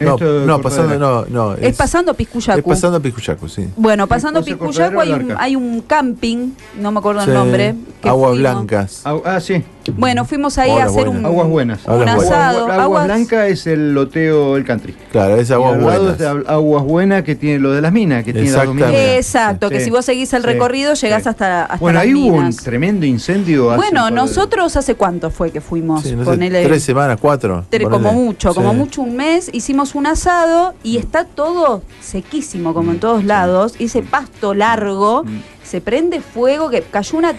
No, 0.00 0.16
no, 0.18 0.60
pasando, 0.60 0.98
no, 0.98 1.24
no. 1.26 1.54
Es, 1.54 1.76
pasando 1.76 2.14
Piscuyacu. 2.14 2.58
Es 2.58 2.64
pasando 2.64 3.00
Picuyacu, 3.00 3.48
sí. 3.48 3.68
Bueno, 3.76 4.08
pasando 4.08 4.42
Piscuyacu 4.44 5.00
hay 5.00 5.12
un, 5.12 5.34
hay 5.38 5.54
un 5.56 5.82
camping, 5.82 6.50
no 6.80 6.90
me 6.90 6.98
acuerdo 6.98 7.22
Sí. 7.22 7.28
el 7.30 7.34
nombre. 7.34 7.74
que 8.02 8.08
Aguas 8.08 8.32
fuimos. 8.32 8.38
blancas. 8.52 9.02
Ah, 9.04 9.38
sí. 9.40 9.62
Bueno, 9.92 10.24
fuimos 10.24 10.56
ahí 10.58 10.70
a 10.70 10.74
Aguas 10.84 10.88
hacer 10.90 11.04
buenas. 11.06 11.20
un, 11.20 11.26
Aguas 11.26 11.48
buenas. 11.48 11.78
un 11.84 11.90
Aguas 11.92 12.06
buenas. 12.06 12.24
asado. 12.24 12.58
Agua, 12.64 12.82
Aguas 12.84 13.04
Blanca 13.04 13.46
es 13.48 13.66
el 13.66 13.92
loteo 13.94 14.56
El 14.56 14.64
Country. 14.64 14.94
Claro, 15.12 15.36
es 15.36 15.50
aguas 15.50 15.80
buenas. 15.80 16.12
está 16.12 16.30
Aguas 16.46 16.84
Buenas 16.84 17.22
que 17.22 17.34
tiene 17.34 17.58
lo 17.58 17.72
de 17.72 17.80
las 17.82 17.92
minas, 17.92 18.24
que 18.24 18.32
tiene 18.32 18.50
las 18.50 18.68
minas. 18.68 18.92
Exacto, 18.94 19.68
que 19.70 19.78
Sí. 19.78 19.84
si 19.86 19.90
vos 19.90 20.04
seguís 20.04 20.32
el 20.32 20.42
Sí. 20.42 20.46
recorrido 20.48 20.94
llegás 20.94 21.22
Sí. 21.24 21.28
hasta, 21.28 21.64
hasta 21.64 21.76
Bueno, 21.76 21.98
las 21.98 22.04
ahí 22.04 22.14
hubo 22.14 22.36
un 22.36 22.56
tremendo 22.56 23.06
incendio. 23.06 23.70
hace 23.70 23.78
un 23.78 23.90
Bueno, 23.90 24.10
nosotros 24.10 24.76
hace 24.76 24.94
cuánto 24.94 25.30
fue 25.30 25.50
que 25.50 25.60
fuimos. 25.60 26.02
Sí, 26.02 26.14
no 26.16 26.24
sé, 26.24 26.30
Ponele- 26.30 26.64
tres 26.64 26.82
semanas, 26.82 27.18
cuatro. 27.20 27.64
Como 27.90 28.12
mucho, 28.12 28.54
como 28.54 28.72
mucho 28.74 29.02
un 29.02 29.16
mes, 29.16 29.50
hicimos 29.52 29.94
un 29.94 30.06
asado 30.06 30.74
y 30.82 30.96
está 30.96 31.24
todo 31.24 31.82
sequísimo, 32.00 32.74
como 32.74 32.90
en 32.92 33.00
todos 33.00 33.24
lados, 33.24 33.74
y 33.78 33.84
ese 33.84 34.02
pasto 34.02 34.54
largo, 34.54 35.24
Mm. 35.24 35.40
se 35.62 35.80
prende 35.80 36.20
fuego, 36.20 36.70
que 36.70 36.82
cayó 36.82 37.18
una 37.18 37.32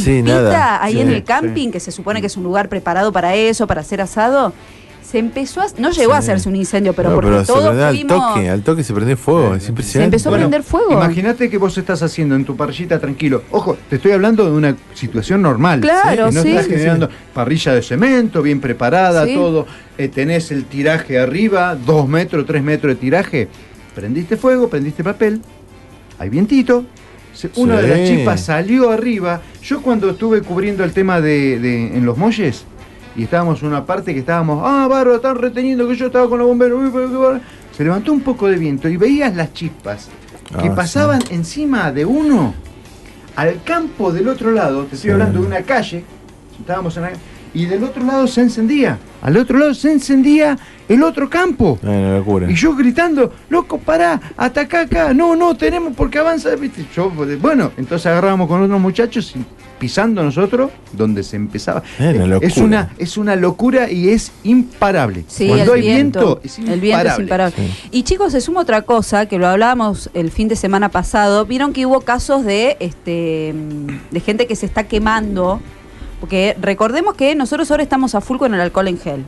chispita 0.00 0.82
ahí 0.82 0.94
sí, 0.94 1.00
en 1.00 1.08
el 1.08 1.16
sí. 1.16 1.22
camping, 1.22 1.70
que 1.70 1.80
se 1.80 1.92
supone 1.92 2.20
que 2.20 2.26
es 2.26 2.36
un 2.36 2.44
lugar 2.44 2.68
preparado 2.68 3.12
para 3.12 3.34
eso, 3.34 3.66
para 3.66 3.80
hacer 3.82 4.00
asado. 4.00 4.52
Se 5.02 5.18
empezó 5.18 5.60
a, 5.60 5.66
no 5.78 5.90
llegó 5.90 6.14
a 6.14 6.22
Sí. 6.22 6.30
hacerse 6.30 6.48
un 6.48 6.56
incendio, 6.56 6.94
pero 6.94 7.10
No, 7.10 7.16
porque 7.16 7.30
pero 7.30 7.40
se 7.44 7.52
todos 7.52 7.64
prendió 7.76 7.86
al 7.86 8.06
toque, 8.06 8.48
al 8.48 8.62
toque 8.62 8.82
se 8.84 8.94
prendió 8.94 9.16
fuego, 9.18 9.50
Sí, 9.50 9.56
es 9.58 9.62
sí. 9.64 9.68
impresionante. 9.70 10.18
Se 10.18 10.28
empezó 10.28 10.28
a 10.30 10.38
prender 10.38 10.62
fuego. 10.62 10.92
Imagínate 10.92 11.50
que 11.50 11.58
vos 11.58 11.76
estás 11.76 12.02
haciendo 12.02 12.34
en 12.34 12.44
tu 12.46 12.56
parrillita 12.56 12.98
tranquilo. 12.98 13.42
Ojo, 13.50 13.76
te 13.90 13.96
estoy 13.96 14.12
hablando 14.12 14.44
de 14.46 14.52
una 14.52 14.74
situación 14.94 15.42
normal. 15.42 15.80
Claro, 15.80 16.28
Que 16.28 16.32
no 16.34 16.42
sí. 16.42 16.48
estás 16.50 16.64
Sí, 16.64 16.70
generando 16.70 17.10
parrilla 17.34 17.74
de 17.74 17.82
cemento, 17.82 18.40
bien 18.40 18.60
preparada, 18.60 19.26
Sí. 19.26 19.34
todo. 19.34 19.66
Eh, 19.98 20.08
tenés 20.08 20.50
el 20.50 20.64
tiraje 20.64 21.18
arriba, 21.18 21.74
dos 21.74 22.08
metros, 22.08 22.46
tres 22.46 22.62
metros 22.62 22.94
de 22.94 23.00
tiraje. 23.00 23.48
Prendiste 23.94 24.38
fuego, 24.38 24.68
prendiste 24.68 25.04
papel. 25.04 25.42
Hay 26.18 26.30
vientito. 26.30 26.84
Una 27.56 27.80
de 27.80 27.88
las 27.88 28.08
chispas 28.08 28.40
salió 28.42 28.90
arriba. 28.90 29.40
Yo 29.62 29.80
cuando 29.82 30.10
estuve 30.10 30.42
cubriendo 30.42 30.84
el 30.84 30.92
tema 30.92 31.20
de, 31.20 31.58
de- 31.58 31.96
en 31.96 32.04
los 32.04 32.16
molles, 32.18 32.64
y 33.16 33.24
estábamos 33.24 33.60
en 33.62 33.68
una 33.68 33.84
parte 33.84 34.12
que 34.14 34.20
estábamos, 34.20 34.62
ah, 34.66 34.86
barro, 34.88 35.14
están 35.16 35.36
reteniendo 35.36 35.86
que 35.88 35.94
yo 35.96 36.06
estaba 36.06 36.28
con 36.28 36.38
los 36.38 36.48
bomberos. 36.48 36.82
uy, 36.82 36.90
pero 36.92 37.08
qué 37.10 37.16
barro". 37.16 37.40
Se 37.76 37.84
levantó 37.84 38.12
un 38.12 38.20
poco 38.20 38.48
de 38.48 38.56
viento 38.56 38.88
y 38.88 38.96
veías 38.96 39.34
las 39.34 39.52
chispas 39.52 40.08
que 40.60 40.68
Ah, 40.68 40.74
pasaban 40.74 41.22
encima 41.30 41.90
de 41.92 42.04
uno 42.04 42.54
al 43.36 43.62
campo 43.64 44.12
del 44.12 44.28
otro 44.28 44.50
lado. 44.50 44.84
Te 44.84 44.96
estoy 44.96 45.08
Sí. 45.08 45.12
hablando 45.12 45.40
de 45.40 45.46
una 45.46 45.62
calle. 45.62 46.04
Estábamos 46.60 46.96
en 46.98 47.02
la- 47.04 47.12
y 47.54 47.66
del 47.66 47.84
otro 47.84 48.04
lado 48.04 48.26
se 48.26 48.40
encendía. 48.40 48.98
Al 49.20 49.36
otro 49.36 49.58
lado 49.58 49.74
se 49.74 49.92
encendía 49.92 50.58
el 50.88 51.02
otro 51.02 51.28
campo. 51.28 51.78
Una 51.82 52.18
locura. 52.18 52.50
Y 52.50 52.54
yo 52.54 52.74
gritando, 52.74 53.32
loco, 53.50 53.78
pará, 53.78 54.20
ataca 54.36 54.80
acá, 54.80 55.14
no, 55.14 55.36
no, 55.36 55.54
tenemos 55.56 55.94
porque 55.94 56.18
avanza, 56.18 56.54
¿viste? 56.56 56.84
Yo, 56.94 57.10
bueno, 57.40 57.72
entonces 57.76 58.06
agarrábamos 58.06 58.48
con 58.48 58.62
otros 58.62 58.80
muchachos 58.80 59.34
y 59.36 59.44
pisando 59.78 60.22
nosotros, 60.22 60.70
donde 60.92 61.24
se 61.24 61.34
empezaba. 61.34 61.82
Eh, 61.98 62.20
una 62.22 62.36
es, 62.36 62.56
una, 62.56 62.90
es 62.98 63.16
una 63.16 63.34
locura 63.34 63.90
y 63.90 64.10
es 64.10 64.30
imparable. 64.44 65.24
Sí, 65.26 65.48
Cuando 65.48 65.74
el 65.74 65.80
hay 65.80 65.86
viento, 65.88 66.20
viento, 66.20 66.40
es 66.44 66.58
el 66.58 66.80
viento 66.80 67.08
es 67.08 67.18
imparable. 67.18 67.22
imparable. 67.24 67.68
Y 67.90 68.02
chicos, 68.04 68.30
se 68.30 68.40
suma 68.40 68.60
otra 68.60 68.82
cosa 68.82 69.26
que 69.26 69.38
lo 69.38 69.48
hablábamos 69.48 70.08
el 70.14 70.30
fin 70.30 70.46
de 70.46 70.54
semana 70.54 70.88
pasado. 70.88 71.46
Vieron 71.46 71.72
que 71.72 71.84
hubo 71.84 72.00
casos 72.00 72.44
de 72.44 72.76
este 72.78 73.54
de 74.10 74.20
gente 74.20 74.46
que 74.46 74.54
se 74.54 74.66
está 74.66 74.84
quemando. 74.84 75.60
Porque 76.22 76.56
recordemos 76.60 77.14
que 77.16 77.34
nosotros 77.34 77.68
ahora 77.72 77.82
estamos 77.82 78.14
a 78.14 78.20
full 78.20 78.36
con 78.38 78.54
el 78.54 78.60
alcohol 78.60 78.86
en 78.86 78.96
gel. 79.00 79.24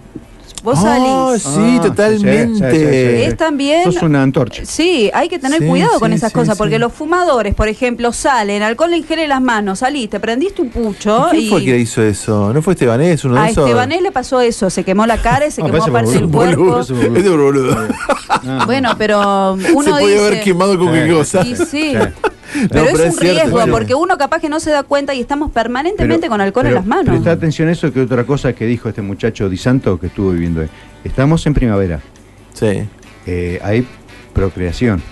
Vos 0.62 0.78
Ah, 0.78 1.32
salís. 1.34 1.42
sí, 1.42 1.76
Ah, 1.78 1.82
totalmente. 1.82 2.70
sí, 2.70 2.76
sí, 2.78 2.86
sí, 2.86 2.92
sí. 2.92 3.22
Es 3.24 3.36
también. 3.36 3.92
Sos 3.92 4.00
una 4.04 4.22
antorcha. 4.22 4.62
Sí, 4.64 5.10
hay 5.12 5.28
que 5.28 5.40
tener 5.40 5.58
Sí, 5.60 5.66
cuidado 5.66 5.98
con 5.98 6.10
sí, 6.12 6.14
esas 6.18 6.30
sí, 6.30 6.34
cosas, 6.38 6.54
sí. 6.54 6.58
porque 6.58 6.78
los 6.78 6.92
fumadores, 6.92 7.52
por 7.56 7.66
ejemplo, 7.66 8.12
salen, 8.12 8.62
alcohol 8.62 8.94
en 8.94 9.02
gel 9.02 9.18
en 9.18 9.28
las 9.30 9.42
manos, 9.42 9.80
saliste, 9.80 10.20
prendiste 10.20 10.62
un 10.62 10.70
pucho 10.70 11.26
¿Quién 11.32 11.42
y 11.42 11.48
fue 11.48 11.58
el 11.58 11.64
que 11.66 11.78
hizo 11.80 12.00
eso? 12.00 12.52
¿No 12.54 12.62
fue 12.62 12.74
Estebanés? 12.74 13.24
Uno 13.24 13.36
a 13.38 13.42
de 13.46 13.50
esos? 13.50 13.64
Estebanés 13.66 14.02
le 14.02 14.12
pasó 14.12 14.40
eso, 14.40 14.70
se 14.70 14.84
quemó 14.84 15.04
la 15.04 15.20
cara 15.20 15.48
y 15.48 15.50
se 15.50 15.62
Ah, 15.62 15.66
quemó 15.66 15.84
parte 15.88 16.12
del 16.12 16.28
cuerpo. 16.28 16.64
boludo, 16.64 17.36
boludo. 17.36 17.36
Boludo. 17.36 17.88
Bueno, 18.66 18.90
pero 18.96 19.54
uno 19.54 19.82
Se 19.84 19.90
podía 19.90 20.06
dice... 20.06 20.26
haber 20.26 20.42
quemado 20.44 20.78
con 20.78 20.92
qué 20.92 21.04
Sí. 21.06 21.12
cosa. 21.12 21.44
Sí, 21.44 21.94
Pero 22.70 22.84
es 22.84 22.94
un 22.94 23.00
es 23.00 23.20
riesgo, 23.20 23.50
bueno. 23.52 23.72
porque 23.72 23.94
uno 23.94 24.16
capaz 24.18 24.40
que 24.40 24.48
no 24.48 24.60
se 24.60 24.70
da 24.70 24.82
cuenta 24.82 25.14
y 25.14 25.20
estamos 25.20 25.50
permanentemente 25.50 26.22
Pero- 26.22 26.30
con 26.30 26.40
alcohol 26.40 26.66
en 26.66 26.74
las 26.74 26.86
manos. 26.86 27.06
Presta 27.06 27.32
atención 27.32 27.68
a 27.68 27.72
eso, 27.72 27.92
que 27.92 28.00
otra 28.02 28.24
cosa 28.24 28.52
que 28.52 28.66
dijo 28.66 28.88
este 28.88 29.02
muchacho 29.02 29.48
Di 29.48 29.56
Santo 29.56 29.98
que 29.98 30.06
estuvo 30.08 30.30
viviendo 30.30 30.60
ahí. 30.60 30.68
Estamos 31.04 31.46
en 31.46 31.54
primavera, 31.54 32.00
Sí, 32.52 32.84
eh, 33.26 33.58
hay 33.62 33.86
procreación. 34.32 35.02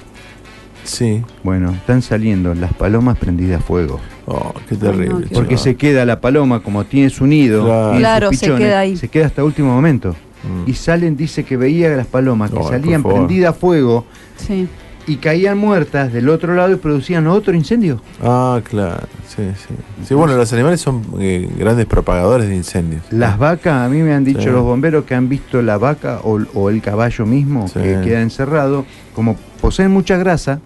sí. 0.85 1.23
Bueno, 1.43 1.73
están 1.73 2.03
saliendo 2.03 2.55
las 2.55 2.73
palomas 2.75 3.19
prendidas 3.19 3.61
a 3.61 3.65
fuego. 3.65 4.01
Oh, 4.27 4.53
qué 4.69 4.75
no, 4.77 4.81
terrible. 4.81 5.27
qué 5.29 5.35
Porque 5.35 5.57
se 5.57 5.75
queda 5.77 6.05
la 6.05 6.21
paloma, 6.21 6.61
como 6.63 6.85
tiene 6.85 7.11
su 7.11 7.27
nido, 7.27 7.65
Claro. 7.99 8.33
se 8.33 8.47
queda 8.55 8.81
ahí. 8.81 8.97
se 8.97 9.09
queda 9.09 9.27
hasta 9.27 9.43
último 9.45 9.73
momento. 9.75 10.15
Mm. 10.45 10.69
Y 10.71 10.75
salen, 10.75 11.17
dice 11.17 11.45
que 11.45 11.57
veía 11.57 11.89
las 11.91 12.07
palomas 12.07 12.51
que 12.51 12.63
salían 12.65 13.03
prendidas 13.03 13.51
a 13.51 13.53
fuego 13.53 14.05
Sí. 14.37 14.67
Y 15.07 15.17
caían 15.17 15.59
muertas 15.59 16.13
del 16.13 16.29
otro 16.29 16.55
lado 16.55 16.73
y 16.73 16.77
producían 16.77 17.27
otro 17.27 17.55
incendio. 17.55 18.01
Ah, 18.23 18.61
claro. 18.63 19.07
Sí, 19.27 19.43
sí. 19.57 19.75
Sí, 20.07 20.15
bueno, 20.15 20.37
los 20.37 20.53
animales 20.53 20.81
son 20.81 21.03
eh, 21.19 21.49
grandes 21.57 21.87
propagadores 21.87 22.49
de 22.49 22.55
incendios. 22.57 23.03
Las 23.11 23.39
vacas, 23.39 23.87
a 23.87 23.89
mí 23.89 23.99
me 24.03 24.15
han 24.15 24.25
dicho 24.25 24.43
Sí. 24.43 24.51
los 24.51 24.63
bomberos 24.63 25.05
que 25.05 25.15
han 25.15 25.29
visto 25.29 25.61
la 25.63 25.79
vaca 25.79 26.21
o, 26.23 26.39
o 26.55 26.71
el 26.71 26.81
caballo 26.83 27.27
mismo 27.27 27.67
Sí. 27.69 27.75
que 27.81 28.01
queda 28.05 28.21
encerrado, 28.21 28.85
como 29.15 29.37
poseen 29.61 29.91
mucha 29.91 30.17
grasa, 30.17 30.61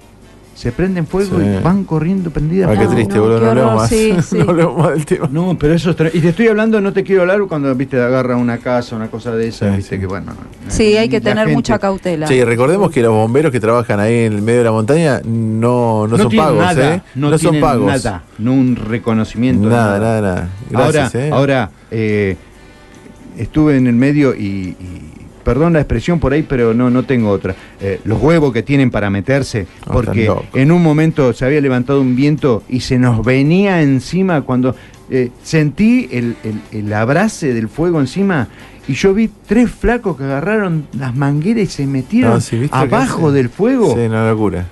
se 0.57 0.73
prenden 0.73 1.07
fuego 1.07 1.39
Sí. 1.39 1.45
y 1.45 1.63
van 1.63 1.85
corriendo 1.85 2.31
prendidas. 2.31 2.71
Ah, 2.75 2.81
qué 2.81 2.87
triste, 2.87 3.15
no, 3.17 3.21
boludo. 3.25 3.39
qué 3.41 3.45
No 3.45 3.51
hablemos 3.51 3.71
horror, 3.73 3.81
más. 3.83 3.91
sí, 3.91 4.15
sí. 4.23 4.39
No 4.39 4.51
hablemos 4.51 4.79
más 4.79 4.91
del 4.93 5.05
tema. 5.05 5.29
No, 5.31 5.57
pero 5.59 5.75
eso 5.75 5.91
es 5.91 6.15
Y 6.15 6.21
te 6.21 6.31
estoy 6.31 6.49
hablando, 6.49 6.81
no 6.81 6.95
te 6.95 7.03
quiero 7.05 7.21
hablar 7.21 7.41
cuando 7.47 7.75
viste 7.75 8.01
agarra 8.01 8.37
una 8.37 8.57
casa, 8.57 8.97
una 8.97 9.09
cosa 9.09 9.33
de 9.37 9.49
esas, 9.49 9.71
Sí, 9.73 9.77
viste 9.77 9.95
sí. 9.97 10.01
que 10.01 10.07
bueno. 10.07 10.33
Sí, 10.69 10.97
hay 10.97 11.11
que 11.11 11.21
tener 11.21 11.45
gente- 11.45 11.55
mucha 11.55 11.79
cautela. 11.79 12.27
Sí, 12.27 12.43
recordemos 12.43 12.91
que 12.91 13.03
los 13.03 13.13
bomberos 13.13 13.53
que 13.53 13.61
trabajan 13.61 14.01
ahí 14.01 14.25
en 14.25 14.33
el 14.33 14.41
medio 14.43 14.59
de 14.61 14.65
la 14.65 14.73
montaña 14.73 15.21
no, 15.27 16.07
no, 16.09 16.17
son 16.17 16.35
pagos, 16.35 16.59
nada, 16.59 16.95
¿eh? 16.95 17.03
no, 17.15 17.29
son 17.31 17.39
tienen 17.39 17.61
pagos. 17.61 17.87
Nada, 17.87 18.23
no 18.39 18.53
un 18.55 18.77
reconocimiento. 18.77 19.69
Nada, 19.69 19.99
nada, 19.99 20.21
nada. 20.23 20.49
Gracias, 20.71 21.15
ahora, 21.15 21.27
¿eh? 21.27 21.31
ahora 21.33 21.71
eh, 21.91 22.37
estuve 23.37 23.77
en 23.77 23.87
el 23.89 23.95
medio 23.95 24.35
y, 24.35 24.75
y- 24.81 25.13
perdón 25.47 25.73
la 25.75 25.79
expresión 25.81 26.19
por 26.19 26.33
ahí, 26.33 26.43
pero 26.43 26.75
no, 26.75 26.91
no 26.91 27.05
tengo 27.05 27.31
otra. 27.31 27.55
Eh, 27.81 28.01
los 28.05 28.21
huevos 28.21 28.53
que 28.53 28.63
tienen 28.65 28.91
para 28.91 29.09
meterse, 29.11 29.67
Ah, 29.87 29.93
porque 29.93 30.29
en 30.55 30.73
un 30.73 30.83
momento 30.83 31.33
se 31.33 31.45
había 31.45 31.61
levantado 31.61 32.01
un 32.01 32.17
viento 32.17 32.65
y 32.69 32.81
se 32.81 32.99
nos 32.99 33.25
venía 33.25 33.81
encima 33.81 34.43
cuando 34.43 34.75
eh, 35.09 35.31
sentí 35.45 36.09
el, 36.11 36.35
el, 36.43 36.61
el 36.73 36.93
abrace 36.93 37.55
del 37.55 37.69
fuego 37.69 38.01
encima. 38.01 38.49
Y 38.89 38.95
yo 38.95 39.15
vi 39.15 39.31
tres 39.47 39.71
flacos 39.71 40.17
que 40.17 40.25
agarraron 40.25 40.89
las 40.99 41.15
mangueras 41.15 41.63
y 41.63 41.67
se 41.67 41.87
metieron 41.87 42.35
No, 42.35 42.41
sí, 42.41 42.59
¿viste 42.59 42.77
lo 42.77 42.89
que 42.89 42.95
abajo 42.95 43.31
del 43.33 43.49
fuego. 43.49 43.95
Sí, 43.95 44.01
una 44.01 44.29
locura. 44.29 44.67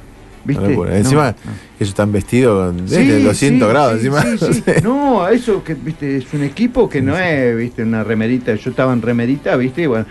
¿Viste? 0.45 0.61
Una 0.62 0.70
locura. 0.70 0.91
No, 0.91 0.97
Encima, 0.97 1.31
no. 1.31 1.53
ellos 1.79 1.89
están 1.89 2.12
vestidos 2.12 2.75
con 2.75 2.89
Sí, 2.89 2.97
desde 2.97 3.22
200 3.22 3.66
sí, 3.66 3.72
grados. 3.72 3.95
encima. 3.95 4.22
sí, 4.22 4.53
sí. 4.64 4.72
No, 4.83 5.27
eso 5.29 5.64
que 5.64 5.75
viste, 5.75 6.16
es 6.18 6.33
un 6.35 6.43
equipo 6.43 6.89
que 6.89 7.01
no 7.01 7.16
es, 7.18 7.57
viste, 7.57 7.83
una 7.83 8.05
remerita. 8.05 8.55
Yo 8.57 8.70
estaba 8.70 8.93
en 8.93 9.03
remerita, 9.03 9.57
viste, 9.57 9.83
y 9.83 9.87
bueno, 9.87 10.05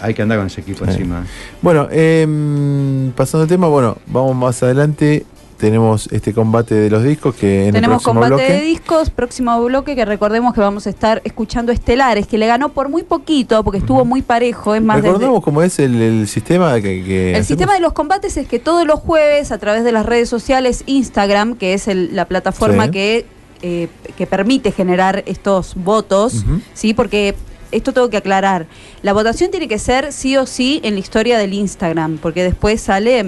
hay 0.00 0.14
que 0.14 0.22
andar 0.22 0.38
con 0.38 0.46
ese 0.46 0.60
equipo 0.60 0.84
Sí. 0.84 0.92
encima. 0.92 1.24
Bueno, 1.62 1.88
em, 1.90 3.12
pasando 3.12 3.42
el 3.44 3.48
tema, 3.48 3.68
bueno, 3.68 3.96
vamos 4.06 4.34
más 4.36 4.62
adelante. 4.62 5.24
Tenemos 5.58 6.08
este 6.12 6.34
combate 6.34 6.74
de 6.74 6.90
los 6.90 7.04
discos 7.04 7.34
que 7.36 7.68
en 7.68 7.72
Tenemos 7.74 8.00
el 8.02 8.02
próximo 8.02 8.12
combate 8.20 8.34
bloque. 8.34 8.52
de 8.52 8.60
discos, 8.66 9.10
próximo 9.10 9.62
bloque 9.64 9.94
que 9.94 10.04
recordemos 10.04 10.52
que 10.52 10.60
vamos 10.60 10.86
a 10.86 10.90
estar 10.90 11.22
escuchando 11.24 11.70
Estelares, 11.72 12.26
que 12.26 12.36
le 12.38 12.46
ganó 12.48 12.70
por 12.70 12.88
muy 12.88 13.04
poquito, 13.04 13.62
porque 13.62 13.78
estuvo 13.78 14.04
muy 14.04 14.20
parejo, 14.20 14.74
es 14.74 14.82
más 14.82 14.96
desde- 14.96 15.08
Recordamos 15.10 15.42
cómo 15.44 15.62
es 15.62 15.78
el, 15.78 16.02
el 16.02 16.28
sistema 16.28 16.74
que, 16.82 17.04
que 17.04 17.30
El 17.30 17.34
hacemos? 17.36 17.46
sistema 17.46 17.74
de 17.74 17.80
los 17.80 17.92
combates 17.92 18.36
es 18.36 18.48
que 18.48 18.58
todos 18.58 18.84
los 18.84 18.98
jueves, 19.00 19.52
a 19.52 19.58
través 19.58 19.84
de 19.84 19.92
las 19.92 20.04
redes 20.04 20.28
sociales, 20.28 20.82
Instagram, 20.86 21.54
que 21.54 21.72
es 21.72 21.86
el- 21.88 22.14
la 22.16 22.24
plataforma 22.26 22.86
Sí. 22.86 22.90
que, 22.90 23.26
eh, 23.62 23.88
que 24.18 24.26
permite 24.26 24.72
generar 24.72 25.22
estos 25.24 25.74
votos. 25.76 26.44
¿sí? 26.74 26.92
Porque 26.94 27.36
esto 27.70 27.92
tengo 27.92 28.10
que 28.10 28.16
aclarar. 28.18 28.66
La 29.04 29.12
votación 29.12 29.50
tiene 29.50 29.68
que 29.68 29.78
ser 29.78 30.14
sí 30.14 30.34
o 30.38 30.46
sí 30.46 30.80
en 30.82 30.94
la 30.94 31.00
historia 31.00 31.36
del 31.36 31.52
Instagram, 31.52 32.16
porque 32.16 32.42
después 32.42 32.80
sale, 32.80 33.22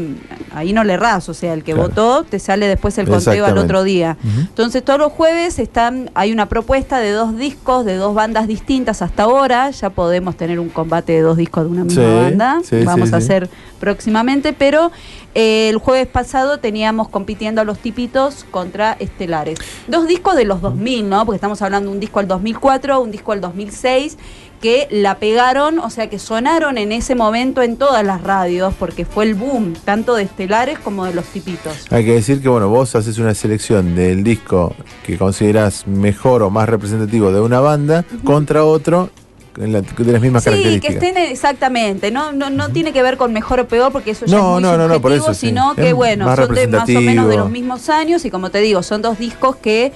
ahí 0.54 0.72
no 0.72 0.84
le 0.84 0.94
errás, 0.94 1.28
o 1.28 1.34
sea, 1.34 1.52
el 1.52 1.64
que 1.64 1.74
Claro. 1.74 1.88
votó 1.90 2.24
te 2.24 2.38
sale 2.38 2.66
después 2.66 2.96
el 2.96 3.06
conteo 3.06 3.44
al 3.44 3.58
otro 3.58 3.82
día. 3.84 4.16
Entonces 4.24 4.82
todos 4.82 4.98
los 4.98 5.12
jueves 5.12 5.58
están, 5.58 6.10
hay 6.14 6.32
una 6.32 6.48
propuesta 6.48 6.98
de 6.98 7.10
dos 7.10 7.36
discos 7.36 7.84
de 7.84 7.96
dos 7.96 8.14
bandas 8.14 8.46
distintas 8.48 9.02
hasta 9.02 9.24
ahora. 9.24 9.70
Ya 9.70 9.90
podemos 9.90 10.34
tener 10.38 10.58
un 10.60 10.70
combate 10.70 11.12
de 11.12 11.20
dos 11.20 11.36
discos 11.36 11.64
de 11.64 11.70
una 11.70 11.84
misma 11.84 12.02
Sí, 12.04 12.08
banda. 12.24 12.58
sí, 12.64 12.76
Vamos 12.82 13.10
sí, 13.10 13.14
a 13.14 13.18
hacer 13.18 13.50
próximamente, 13.78 14.54
pero 14.54 14.90
eh, 15.34 15.68
el 15.68 15.76
jueves 15.76 16.06
pasado 16.06 16.58
teníamos 16.58 17.10
compitiendo 17.10 17.60
a 17.60 17.64
los 17.64 17.78
tipitos 17.78 18.46
contra 18.50 18.94
Estelares. 18.98 19.58
Dos 19.88 20.08
discos 20.08 20.36
de 20.36 20.46
los 20.46 20.62
2000, 20.62 21.06
¿no? 21.10 21.26
Porque 21.26 21.36
estamos 21.36 21.60
hablando 21.60 21.90
de 21.90 21.96
un 21.96 22.00
disco 22.00 22.18
al 22.20 22.26
2004, 22.28 22.98
un 22.98 23.10
disco 23.10 23.32
al 23.32 23.42
2006 23.42 24.16
que 24.60 24.88
la 24.90 25.16
pegaron, 25.18 25.78
o 25.78 25.90
sea, 25.90 26.08
que 26.08 26.18
sonaron 26.18 26.78
en 26.78 26.92
ese 26.92 27.14
momento 27.14 27.62
en 27.62 27.76
todas 27.76 28.04
las 28.04 28.22
radios, 28.22 28.74
porque 28.78 29.04
fue 29.04 29.24
el 29.24 29.34
boom, 29.34 29.74
tanto 29.84 30.14
de 30.14 30.22
Estelares 30.24 30.78
como 30.78 31.04
de 31.04 31.14
los 31.14 31.24
tipitos. 31.26 31.86
Hay 31.90 32.04
que 32.04 32.12
decir 32.14 32.40
que 32.40 32.48
bueno, 32.48 32.68
vos 32.68 32.94
haces 32.94 33.18
una 33.18 33.34
selección 33.34 33.94
del 33.94 34.24
disco 34.24 34.74
que 35.04 35.18
considerás 35.18 35.86
mejor 35.86 36.42
o 36.42 36.50
más 36.50 36.68
representativo 36.68 37.30
de 37.32 37.40
una 37.40 37.60
banda 37.60 38.04
contra 38.24 38.64
otro 38.64 39.10
de 39.56 39.68
las 39.68 40.20
mismas 40.20 40.44
Sí, 40.44 40.50
que 40.50 40.56
características. 40.56 40.94
estén 40.96 41.16
exactamente, 41.16 42.10
no, 42.10 42.32
no, 42.32 42.50
no 42.50 42.68
tiene 42.70 42.92
que 42.92 43.02
ver 43.02 43.16
con 43.16 43.32
mejor 43.32 43.60
o 43.60 43.66
peor, 43.68 43.90
porque 43.90 44.10
eso 44.10 44.26
ya 44.26 44.36
No, 44.36 44.58
es 44.58 44.62
muy 44.62 44.62
no, 44.62 44.76
no, 44.76 44.88
no, 44.88 45.00
por 45.00 45.12
subjetivo, 45.12 45.32
sí. 45.34 45.46
sino 45.46 45.74
que 45.74 45.88
Es 45.88 45.94
bueno, 45.94 46.36
son 46.36 46.54
de 46.54 46.66
más 46.68 46.88
o 46.90 47.00
menos 47.00 47.28
de 47.28 47.36
los 47.38 47.50
mismos 47.50 47.88
años 47.88 48.24
y 48.26 48.30
como 48.30 48.50
te 48.50 48.58
digo, 48.58 48.82
son 48.82 49.00
dos 49.00 49.18
discos 49.18 49.56
que 49.56 49.92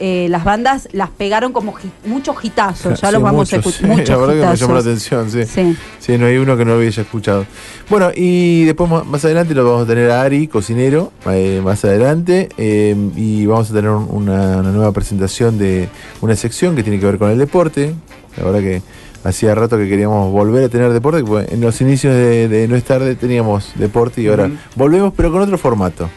eh, 0.00 0.26
las 0.30 0.42
bandas 0.44 0.88
las 0.92 1.10
pegaron 1.10 1.52
como 1.52 1.72
hit- 1.74 1.90
muchos 2.06 2.36
hitazos, 2.42 3.00
ya 3.00 3.08
Sí, 3.10 3.12
los 3.14 3.22
vamos 3.22 3.52
a 3.52 3.56
escuchar. 3.56 3.80
sí, 3.80 3.86
Muchos 3.86 4.08
La 4.08 4.16
verdad 4.16 4.34
que 4.42 4.46
me 4.50 4.56
llamó 4.56 4.74
la 4.74 4.80
atención, 4.80 5.30
sí. 5.30 5.44
Sí. 5.44 5.76
Sí, 6.00 6.18
no 6.18 6.26
hay 6.26 6.38
uno 6.38 6.56
que 6.56 6.64
no 6.64 6.72
lo 6.72 6.78
hubiera 6.78 7.02
escuchado. 7.02 7.46
Bueno, 7.88 8.10
y 8.14 8.64
después 8.64 8.90
más 9.06 9.24
adelante 9.24 9.54
lo 9.54 9.64
vamos 9.64 9.84
a 9.84 9.86
tener 9.86 10.10
a 10.10 10.22
Ari, 10.22 10.48
cocinero, 10.48 11.12
eh, 11.30 11.60
más 11.62 11.84
adelante, 11.84 12.48
eh, 12.58 12.96
y 13.16 13.46
vamos 13.46 13.70
a 13.70 13.74
tener 13.74 13.90
un- 13.90 14.08
una, 14.10 14.58
una 14.58 14.70
nueva 14.72 14.92
presentación 14.92 15.58
de 15.58 15.88
una 16.20 16.34
sección 16.34 16.74
que 16.74 16.82
tiene 16.82 16.98
que 16.98 17.06
ver 17.06 17.18
con 17.18 17.30
el 17.30 17.38
deporte. 17.38 17.94
La 18.36 18.44
verdad 18.44 18.60
que 18.60 18.82
hacía 19.22 19.54
rato 19.54 19.76
que 19.76 19.86
queríamos 19.86 20.32
volver 20.32 20.64
a 20.64 20.68
tener 20.70 20.90
deporte, 20.94 21.22
porque 21.22 21.52
en 21.54 21.60
los 21.60 21.78
inicios 21.82 22.14
de, 22.14 22.48
de 22.48 22.66
No 22.68 22.74
es 22.76 22.84
tarde 22.84 23.16
teníamos 23.16 23.72
deporte 23.74 24.22
y 24.22 24.28
ahora 24.28 24.50
volvemos, 24.76 25.12
pero 25.14 25.30
con 25.30 25.42
otro 25.42 25.58
formato, 25.58 26.08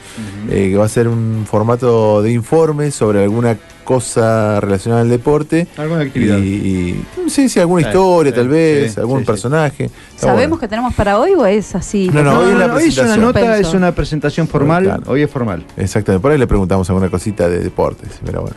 eh, 0.50 0.70
que 0.72 0.78
va 0.78 0.86
a 0.86 0.90
ser 0.90 1.10
un 1.10 1.46
formato 1.46 2.22
de 2.22 2.32
informe 2.32 2.92
sobre 2.92 3.24
alguna 3.24 3.58
cosa 3.84 4.60
relacionada 4.60 5.02
al 5.02 5.10
deporte. 5.10 5.68
Alguna 5.78 6.02
actividad. 6.02 6.38
Y, 6.38 6.42
y- 6.42 7.06
sí, 7.30 7.50
sí, 7.50 7.60
alguna 7.60 7.84
Sí, 7.84 7.88
historia 7.90 8.32
sí, 8.32 8.36
tal 8.38 8.48
vez, 8.48 8.94
sí, 8.94 9.00
algún 9.00 9.24
personaje. 9.26 9.90
¿Sabemos 10.16 10.40
bueno. 10.50 10.60
que 10.60 10.68
tenemos 10.68 10.94
para 10.94 11.20
hoy 11.20 11.32
o 11.34 11.46
es 11.46 11.76
así? 11.76 12.10
No, 12.14 12.24
no, 12.24 12.34
No, 12.34 12.40
hoy 12.40 12.46
es 12.48 12.54
no, 12.54 12.60
la 12.60 12.68
no, 12.68 12.74
hoy 12.76 12.84
es 12.84 12.98
una 12.98 13.04
presentación. 13.06 13.22
nota, 13.22 13.58
es 13.60 13.74
una 13.74 13.92
presentación 13.96 14.48
formal. 14.48 14.84
Claro. 14.84 15.04
Hoy 15.08 15.22
es 15.22 15.30
formal. 15.30 15.66
Exactamente, 15.78 16.22
por 16.22 16.32
ahí 16.32 16.38
le 16.38 16.48
preguntamos 16.48 16.90
alguna 16.90 17.10
cosita 17.10 17.48
de 17.50 17.60
deportes, 17.60 18.10
pero 18.26 18.42
bueno. 18.42 18.56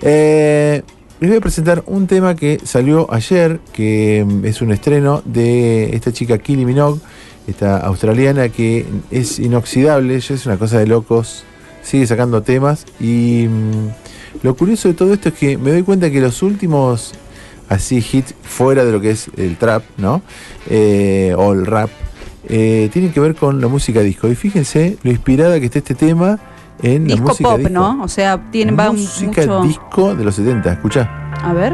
Eh, 0.00 0.82
les 1.20 1.30
voy 1.30 1.38
a 1.38 1.40
presentar 1.40 1.82
un 1.86 2.06
tema 2.08 2.34
que 2.34 2.58
salió 2.64 3.12
ayer, 3.12 3.60
que 3.72 4.24
mm, 4.26 4.44
es 4.44 4.60
un 4.60 4.72
estreno 4.72 5.22
de 5.24 5.94
esta 5.94 6.12
chica 6.12 6.38
Kylie 6.38 6.64
Minogue, 6.66 7.00
esta 7.46 7.78
australiana 7.78 8.48
que 8.48 8.84
es 9.10 9.38
inoxidable, 9.38 10.14
ella 10.16 10.34
es 10.34 10.46
una 10.46 10.56
cosa 10.56 10.78
de 10.78 10.86
locos, 10.86 11.44
sigue 11.82 12.06
sacando 12.06 12.42
temas 12.42 12.86
y 13.00 13.46
mm, 13.48 13.88
lo 14.42 14.54
curioso 14.56 14.88
de 14.88 14.94
todo 14.94 15.12
esto 15.12 15.28
es 15.30 15.34
que 15.34 15.56
me 15.58 15.70
doy 15.70 15.82
cuenta 15.82 16.10
que 16.10 16.20
los 16.20 16.42
últimos 16.42 17.12
así 17.68 17.98
hits 18.12 18.34
fuera 18.42 18.84
de 18.84 18.92
lo 18.92 19.00
que 19.00 19.10
es 19.10 19.30
el 19.36 19.56
trap, 19.56 19.82
¿no? 19.96 20.22
Eh, 20.68 21.34
o 21.38 21.52
el 21.52 21.64
rap, 21.66 21.90
eh, 22.48 22.90
tienen 22.92 23.12
que 23.12 23.20
ver 23.20 23.34
con 23.34 23.60
la 23.60 23.68
música 23.68 24.00
disco. 24.00 24.28
Y 24.28 24.34
fíjense 24.34 24.98
lo 25.02 25.10
inspirada 25.10 25.58
que 25.60 25.66
está 25.66 25.78
este 25.78 25.94
tema 25.94 26.38
en 26.82 27.06
la 27.08 27.14
Disco 27.14 27.28
música 27.28 27.48
pop, 27.50 27.58
disco. 27.58 27.72
¿no? 27.72 28.02
O 28.02 28.08
sea, 28.08 28.36
va 28.36 28.90
un- 28.90 28.96
mucho. 28.96 29.62
disco 29.62 30.14
de 30.14 30.24
los 30.24 30.34
70, 30.34 30.72
escucha. 30.72 31.30
A 31.42 31.52
ver. 31.52 31.72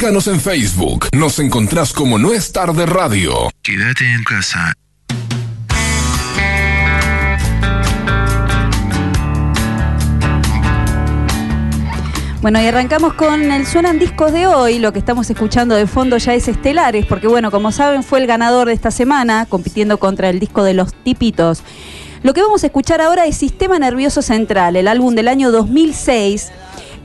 Búscanos 0.00 0.28
en 0.28 0.40
Facebook. 0.40 1.08
Nos 1.12 1.38
encontrás 1.40 1.92
como 1.92 2.18
No 2.18 2.32
es 2.32 2.52
tarde 2.52 2.86
radio. 2.86 3.50
Quédate 3.60 4.10
en 4.10 4.24
casa. 4.24 4.72
Bueno, 12.40 12.62
y 12.62 12.66
arrancamos 12.66 13.12
con 13.12 13.52
el 13.52 13.66
Suenan 13.66 13.98
Discos 13.98 14.32
de 14.32 14.46
hoy. 14.46 14.78
Lo 14.78 14.94
que 14.94 14.98
estamos 14.98 15.28
escuchando 15.28 15.74
de 15.74 15.86
fondo 15.86 16.16
ya 16.16 16.32
es 16.32 16.48
Estelares, 16.48 17.04
porque 17.04 17.26
bueno, 17.26 17.50
como 17.50 17.70
saben, 17.70 18.02
fue 18.02 18.20
el 18.20 18.26
ganador 18.26 18.68
de 18.68 18.72
esta 18.72 18.90
semana, 18.90 19.44
compitiendo 19.44 19.98
contra 19.98 20.30
el 20.30 20.40
disco 20.40 20.64
de 20.64 20.72
los 20.72 20.94
tipitos. 20.94 21.62
Lo 22.22 22.32
que 22.32 22.40
vamos 22.40 22.64
a 22.64 22.68
escuchar 22.68 23.02
ahora 23.02 23.26
es 23.26 23.36
Sistema 23.36 23.78
Nervioso 23.78 24.22
Central, 24.22 24.76
el 24.76 24.88
álbum 24.88 25.14
del 25.14 25.28
año 25.28 25.50
2006. 25.50 26.52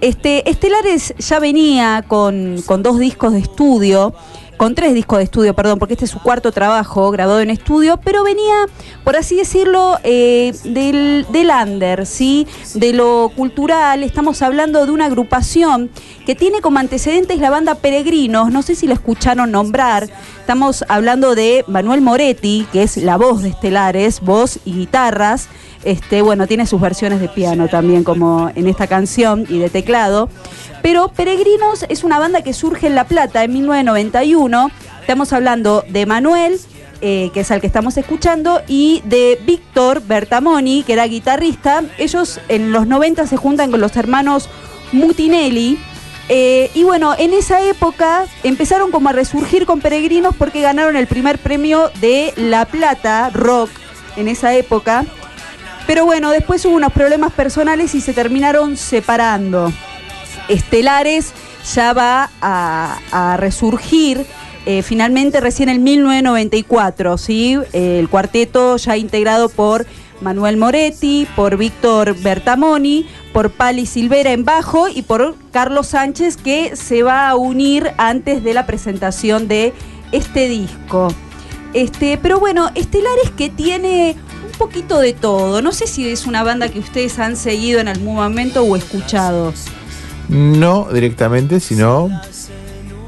Este, 0.01 0.49
Estelares 0.49 1.13
ya 1.17 1.39
venía 1.39 2.03
con, 2.07 2.61
con 2.65 2.83
dos 2.83 2.99
discos 2.99 3.33
de 3.33 3.39
estudio, 3.39 4.13
con 4.57 4.75
tres 4.75 4.93
discos 4.93 5.19
de 5.19 5.25
estudio, 5.25 5.53
perdón, 5.53 5.79
porque 5.79 5.93
este 5.93 6.05
es 6.05 6.11
su 6.11 6.19
cuarto 6.19 6.51
trabajo 6.51 7.11
grabado 7.11 7.39
en 7.39 7.49
estudio, 7.49 7.99
pero 8.03 8.23
venía, 8.23 8.53
por 9.03 9.15
así 9.15 9.35
decirlo, 9.35 9.97
eh, 10.03 10.53
del, 10.63 11.25
del 11.31 12.05
¿sí? 12.05 12.47
De 12.73 12.93
lo 12.93 13.31
cultural. 13.35 14.03
Estamos 14.03 14.41
hablando 14.41 14.85
de 14.85 14.91
una 14.91 15.05
agrupación 15.05 15.89
que 16.25 16.35
tiene 16.35 16.61
como 16.61 16.79
antecedentes 16.79 17.39
la 17.39 17.49
banda 17.49 17.75
Peregrinos, 17.75 18.51
no 18.51 18.61
sé 18.61 18.75
si 18.75 18.87
lo 18.87 18.93
escucharon 18.93 19.51
nombrar. 19.51 20.09
Estamos 20.39 20.85
hablando 20.87 21.35
de 21.35 21.65
Manuel 21.67 22.01
Moretti, 22.01 22.67
que 22.71 22.83
es 22.83 22.97
la 22.97 23.17
voz 23.17 23.41
de 23.41 23.49
Estelares, 23.49 24.21
voz 24.21 24.59
y 24.65 24.73
guitarras. 24.73 25.49
Este, 25.86 26.23
bueno, 26.23 26.47
tiene 26.47 26.65
sus 26.65 26.81
versiones 26.81 27.21
de 27.21 27.29
piano 27.29 27.67
también, 27.67 28.03
como 28.03 28.51
en 28.55 28.67
esta 28.67 28.88
canción, 28.88 29.45
y 29.47 29.59
de 29.59 29.69
teclado. 29.69 30.29
Pero 30.81 31.09
Peregrinos 31.09 31.86
es 31.89 32.03
una 32.03 32.17
banda 32.17 32.41
que 32.41 32.53
surge 32.53 32.88
en 32.88 32.95
La 32.95 33.05
Plata 33.05 33.43
en 33.43 33.53
1991. 33.53 34.71
Estamos 35.01 35.31
hablando 35.31 35.83
de 35.88 36.07
Manuel, 36.07 36.59
eh, 37.01 37.29
que 37.36 37.41
es 37.41 37.51
al 37.51 37.61
que 37.61 37.67
estamos 37.67 37.97
escuchando, 37.97 38.61
y 38.67 39.03
de 39.05 39.39
Víctor 39.45 40.01
Bertamoni, 40.01 40.81
que 40.81 40.93
era 40.93 41.05
guitarrista. 41.05 41.83
Ellos 41.99 42.39
en 42.47 42.71
los 42.71 42.88
90 42.88 43.27
se 43.27 43.38
juntan 43.38 43.69
con 43.69 43.79
los 43.79 43.95
hermanos 43.95 44.49
Mutinelli. 44.91 45.77
Eh, 46.29 46.71
y 46.73 46.81
bueno, 46.81 47.13
en 47.15 47.33
esa 47.33 47.61
época 47.61 48.25
empezaron 48.43 48.89
como 48.89 49.09
a 49.09 49.11
resurgir 49.11 49.67
con 49.67 49.81
Peregrinos 49.81 50.36
porque 50.36 50.61
ganaron 50.61 50.95
el 50.95 51.05
primer 51.05 51.38
premio 51.38 51.91
de 52.01 52.33
La 52.38 52.65
Plata 52.65 53.29
Rock 53.29 53.69
en 54.17 54.27
esa 54.27 54.55
época. 54.55 55.05
Pero 55.88 56.05
bueno, 56.05 56.31
después 56.31 56.65
hubo 56.65 56.75
unos 56.75 56.91
problemas 56.93 57.31
personales 57.33 57.93
y 57.93 58.01
se 58.01 58.13
terminaron 58.13 58.75
separando. 58.75 59.71
Estelares 60.47 61.33
ya 61.73 61.93
va 61.93 62.29
a, 62.41 63.38
resurgir 63.38 64.25
eh, 64.65 64.81
finalmente 64.81 65.39
recién 65.41 65.69
en 65.69 65.83
1994, 65.83 67.17
¿sí? 67.17 67.57
El 67.73 68.09
cuarteto 68.09 68.77
ya 68.77 68.97
integrado 68.97 69.49
por 69.49 69.86
Manuel 70.21 70.57
Moretti, 70.57 71.27
por 71.36 71.57
Víctor 71.57 72.15
Bertamoni, 72.19 73.07
por 73.33 73.51
Pali 73.51 73.86
Silvera 73.86 74.31
en 74.31 74.45
bajo 74.45 74.88
y 74.88 75.01
por 75.01 75.36
Carlos 75.51 75.88
Sánchez 75.88 76.38
que 76.38 76.75
se 76.75 77.03
va 77.03 77.29
a 77.29 77.36
unir 77.36 77.91
antes 77.97 78.43
de 78.43 78.53
la 78.53 78.65
presentación 78.65 79.47
de 79.47 79.73
este 80.11 80.47
disco. 80.47 81.09
Este, 81.73 82.17
pero 82.17 82.39
bueno, 82.39 82.71
Estelares 82.73 83.31
que 83.31 83.49
tiene 83.49 84.15
poquito 84.56 84.99
de 84.99 85.14
todo. 85.14 85.62
No 85.62 85.72
sé 85.72 85.88
si 85.88 86.08
es 86.10 86.26
una 86.26 86.43
banda 86.43 86.70
que 86.70 86.80
ustedes 86.80 87.20
han 87.20 87.36
seguido 87.36 87.80
en 87.80 87.88
algún 87.88 88.16
momento 88.16 88.64
o 88.64 88.76
escuchado. 88.76 89.53
No 90.30 90.88
directamente, 90.91 91.60
sino. 91.60 92.10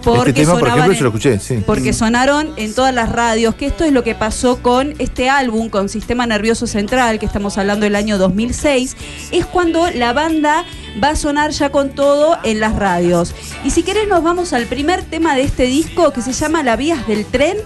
Porque 0.03 0.29
este 0.29 0.41
tema, 0.43 0.51
por 0.53 0.59
sonaban 0.61 0.79
ejemplo, 0.79 0.93
en- 0.93 0.99
yo 0.99 1.03
lo 1.03 1.09
escuché, 1.09 1.39
sí. 1.39 1.63
Porque 1.65 1.91
sonaron 1.91 2.53
en 2.55 2.73
todas 2.73 2.93
las 2.93 3.11
radios, 3.11 3.55
que 3.55 3.65
esto 3.65 3.83
es 3.83 3.91
lo 3.91 4.03
que 4.05 4.15
pasó 4.15 4.61
con 4.61 4.93
este 4.99 5.29
álbum, 5.29 5.67
con 5.69 5.89
Sistema 5.89 6.25
Nervioso 6.25 6.65
Central, 6.65 7.19
que 7.19 7.25
estamos 7.25 7.57
hablando 7.57 7.83
del 7.83 7.95
año 7.95 8.17
2006, 8.17 8.95
es 9.31 9.45
cuando 9.45 9.89
la 9.91 10.13
banda 10.13 10.63
va 11.03 11.09
a 11.09 11.15
sonar 11.17 11.51
ya 11.51 11.71
con 11.71 11.89
todo 11.89 12.37
en 12.43 12.61
las 12.61 12.75
radios. 12.77 13.33
Y 13.65 13.71
si 13.71 13.83
querés 13.83 14.07
nos 14.07 14.23
vamos 14.23 14.53
al 14.53 14.65
primer 14.67 15.03
tema 15.03 15.35
de 15.35 15.41
este 15.41 15.63
disco, 15.63 16.13
que 16.13 16.21
se 16.21 16.31
llama 16.31 16.63
La 16.63 16.77
Vías 16.77 17.05
del 17.07 17.25
Tren. 17.25 17.57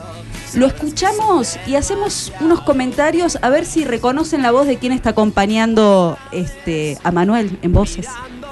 Lo 0.54 0.68
escuchamos 0.68 1.58
y 1.66 1.76
hacemos 1.76 2.34
unos 2.42 2.62
comentarios 2.62 3.38
a 3.42 3.50
ver 3.50 3.66
si 3.66 3.86
reconocen 3.86 4.42
la 4.42 4.52
voz 4.52 4.68
de 4.68 4.78
quien 4.78 4.92
está 4.92 5.12
acompañando 5.12 6.18
este, 6.32 6.98
a 7.04 7.12
Manuel 7.12 7.58
en 7.62 7.72
voces. 7.72 8.08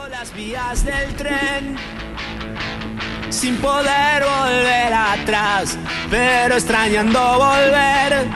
las 0.10 0.34
vías 0.34 0.86
del 0.86 1.14
tren 1.16 1.76
sin 3.30 3.58
poder 3.58 4.24
volver 4.24 4.93
atrás, 4.93 5.78
pero 6.10 6.56
extrañando 6.56 7.20
volver. 7.38 8.28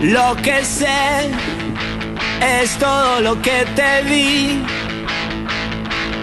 Lo 0.00 0.36
que 0.42 0.64
sé 0.64 1.30
es 2.40 2.76
todo 2.78 3.20
lo 3.20 3.40
que 3.42 3.66
te 3.76 4.04
di. 4.04 4.62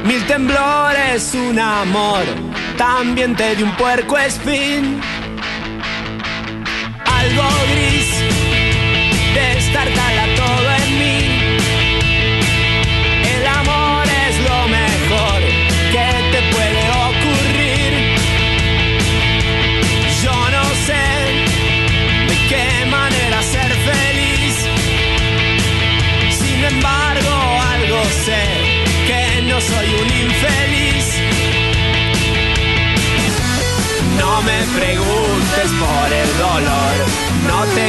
Mil 0.06 0.26
temblores, 0.28 1.34
un 1.36 1.60
amor, 1.60 2.24
también 2.78 3.36
te 3.36 3.56
di 3.56 3.64
un 3.64 3.76
puerco 3.76 4.18
espín. 4.18 5.00
Algo 7.22 7.44
gris, 7.72 7.91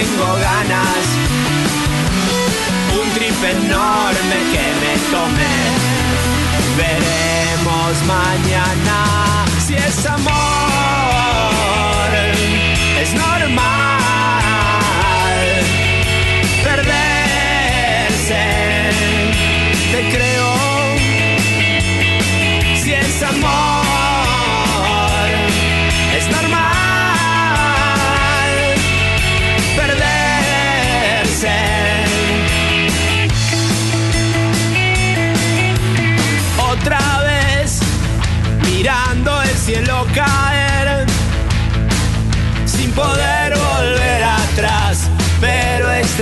tengo 0.02 0.34
ganas 0.34 1.04
un 3.00 3.08
trip 3.14 3.44
enorme 3.44 4.38
que 4.52 4.66
me 4.80 4.94
tomé. 5.12 5.56
Veremos 6.76 7.94
mañana 8.06 8.98
si 9.64 9.74
es 9.74 10.06
amor, 10.06 10.71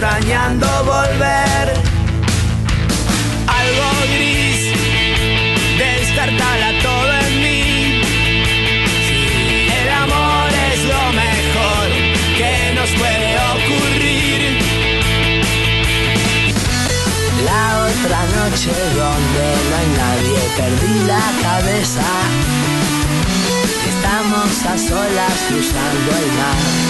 extrañando 0.01 0.67
volver. 0.85 1.75
Algo 3.47 3.89
gris 4.15 4.73
descartala 5.77 6.71
todo 6.83 7.13
en 7.27 7.43
mí. 7.43 8.01
El 9.79 9.89
amor 10.05 10.49
es 10.73 10.81
lo 10.95 11.05
mejor 11.25 11.87
que 12.39 12.53
nos 12.77 12.91
puede 13.01 13.31
ocurrir. 13.53 14.41
La 17.45 17.65
otra 17.89 18.21
noche 18.39 18.73
donde 19.01 19.45
no 19.69 19.77
hay 19.81 19.91
nadie 20.03 20.41
perdí 20.57 20.95
la 21.13 21.27
cabeza. 21.43 22.09
Estamos 23.93 24.51
a 24.65 24.79
solas 24.79 25.37
cruzando 25.49 26.11
el 26.23 26.29
mar, 26.41 26.90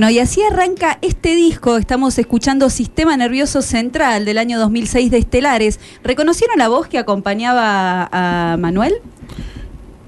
Bueno, 0.00 0.12
y 0.12 0.18
así 0.18 0.40
arranca 0.42 0.96
este 1.02 1.34
disco. 1.34 1.76
Estamos 1.76 2.18
escuchando 2.18 2.70
Sistema 2.70 3.14
Nervioso 3.18 3.60
Central 3.60 4.24
del 4.24 4.38
año 4.38 4.58
2006 4.58 5.10
de 5.10 5.18
Estelares. 5.18 5.78
¿Reconocieron 6.02 6.56
la 6.56 6.68
voz 6.68 6.88
que 6.88 6.96
acompañaba 6.96 8.08
a 8.10 8.56
Manuel? 8.56 8.94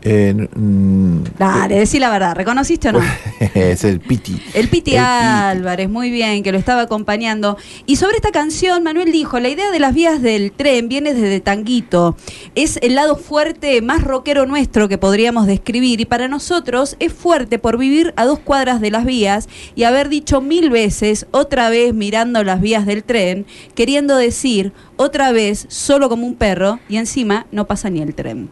Eh, 0.04 0.34
mm, 0.34 1.22
Dale, 1.38 1.78
decí 1.78 1.98
la 1.98 2.10
verdad. 2.10 2.34
¿Reconociste 2.34 2.88
o 2.88 2.92
no? 2.92 3.00
es 3.54 3.84
el 3.84 4.00
Piti. 4.00 4.40
El 4.54 4.68
Piti 4.68 4.92
El 4.92 4.98
Álvarez, 4.98 5.88
muy 5.88 6.10
bien, 6.10 6.42
que 6.42 6.52
lo 6.52 6.58
estaba 6.58 6.82
acompañando. 6.82 7.56
Y 7.86 7.96
sobre 7.96 8.16
esta 8.16 8.32
canción, 8.32 8.82
Manuel 8.82 9.12
dijo, 9.12 9.38
la 9.38 9.48
idea 9.48 9.70
de 9.70 9.78
las 9.78 9.94
vías 9.94 10.20
del 10.20 10.52
tren 10.52 10.88
viene 10.88 11.14
desde 11.14 11.40
Tanguito. 11.40 12.16
Es 12.54 12.78
el 12.82 12.96
lado 12.96 13.16
fuerte 13.16 13.80
más 13.80 14.02
rockero 14.02 14.46
nuestro 14.46 14.88
que 14.88 14.98
podríamos 14.98 15.46
describir. 15.46 16.00
Y 16.00 16.04
para 16.04 16.28
nosotros 16.28 16.96
es 16.98 17.12
fuerte 17.12 17.58
por 17.58 17.78
vivir 17.78 18.12
a 18.16 18.24
dos 18.24 18.40
cuadras 18.40 18.80
de 18.80 18.90
las 18.90 19.04
vías 19.04 19.48
y 19.74 19.84
haber 19.84 20.08
dicho 20.08 20.40
mil 20.40 20.70
veces, 20.70 21.26
otra 21.30 21.70
vez 21.70 21.94
mirando 21.94 22.42
las 22.44 22.60
vías 22.60 22.86
del 22.86 23.04
tren, 23.04 23.46
queriendo 23.74 24.16
decir, 24.16 24.72
otra 24.96 25.32
vez, 25.32 25.66
solo 25.68 26.08
como 26.08 26.26
un 26.26 26.34
perro, 26.34 26.78
y 26.88 26.96
encima 26.96 27.46
no 27.50 27.66
pasa 27.66 27.90
ni 27.90 28.00
el 28.00 28.14
tren. 28.14 28.50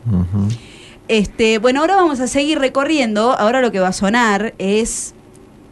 Este, 1.11 1.59
bueno, 1.59 1.81
ahora 1.81 1.97
vamos 1.97 2.21
a 2.21 2.29
seguir 2.29 2.61
recorriendo. 2.61 3.33
Ahora 3.33 3.61
lo 3.61 3.73
que 3.73 3.81
va 3.81 3.89
a 3.89 3.93
sonar 3.93 4.55
es 4.59 5.13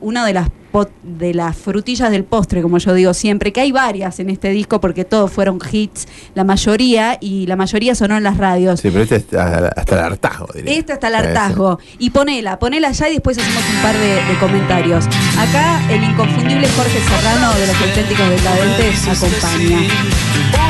una 0.00 0.26
de 0.26 0.32
las 0.32 0.48
pot- 0.72 0.90
de 1.02 1.34
las 1.34 1.56
frutillas 1.56 2.10
del 2.10 2.24
postre, 2.24 2.62
como 2.62 2.78
yo 2.78 2.94
digo 2.94 3.14
siempre, 3.14 3.52
que 3.52 3.60
hay 3.60 3.72
varias 3.72 4.18
en 4.20 4.30
este 4.30 4.50
disco 4.50 4.80
porque 4.80 5.04
todos 5.04 5.30
fueron 5.32 5.58
hits, 5.70 6.06
la 6.34 6.44
mayoría, 6.44 7.18
y 7.20 7.46
la 7.46 7.56
mayoría 7.56 7.94
sonó 7.94 8.16
en 8.16 8.22
las 8.24 8.36
radios. 8.36 8.80
Sí, 8.80 8.90
pero 8.90 9.02
este 9.02 9.16
es 9.16 9.22
hasta, 9.34 9.68
hasta 9.68 9.94
el 9.98 10.04
hartazgo, 10.12 10.46
diría. 10.54 10.74
Esta 10.78 10.94
está 10.94 11.08
el 11.08 11.14
hartazgo. 11.16 11.78
Y 11.98 12.10
ponela, 12.10 12.58
ponela 12.58 12.90
ya 12.92 13.08
y 13.08 13.14
después 13.14 13.38
hacemos 13.38 13.62
un 13.74 13.82
par 13.82 13.96
de, 13.98 14.14
de 14.24 14.38
comentarios. 14.40 15.06
Acá 15.38 15.80
el 15.90 16.02
inconfundible 16.04 16.68
Jorge 16.76 16.98
Serrano 17.00 17.52
de 17.54 17.66
los 17.66 17.76
auténticos 17.80 18.28
decadentes 18.30 19.08
acompaña. 19.08 19.78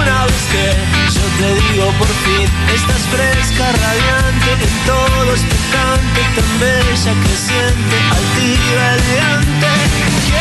Una 0.00 0.24
vez 0.24 0.44
que 0.52 1.14
yo 1.14 1.26
te 1.38 1.54
digo 1.72 1.86
por 1.98 2.08
fin, 2.08 2.48
estás 2.74 3.02
fresca, 3.12 3.72
radiante, 3.72 4.64
en 4.64 4.86
todo 4.86 5.32
expectante, 5.32 6.20
tan 6.34 6.60
bella, 6.60 7.12
creciente, 7.22 7.96
altiva, 8.10 8.94
elegante. 8.94 9.87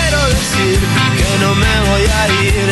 Quiero 0.09 0.25
decir 0.29 0.79
que 1.17 1.43
no 1.43 1.53
me 1.53 1.79
voy 1.89 2.01
a 2.01 2.27
ir, 2.41 2.67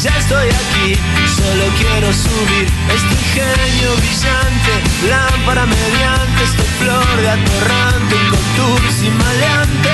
ya 0.00 0.16
estoy 0.16 0.46
aquí, 0.46 0.94
solo 1.26 1.64
quiero 1.76 2.12
subir 2.12 2.70
este 2.94 3.14
ingenio 3.14 3.96
brillante, 3.96 4.72
lámpara 5.10 5.66
mediante, 5.66 6.44
este 6.44 6.62
flor 6.78 7.16
de 7.20 7.30
atorrante, 7.30 8.14
con 8.30 8.78
y 9.04 9.10
maleante. 9.10 9.90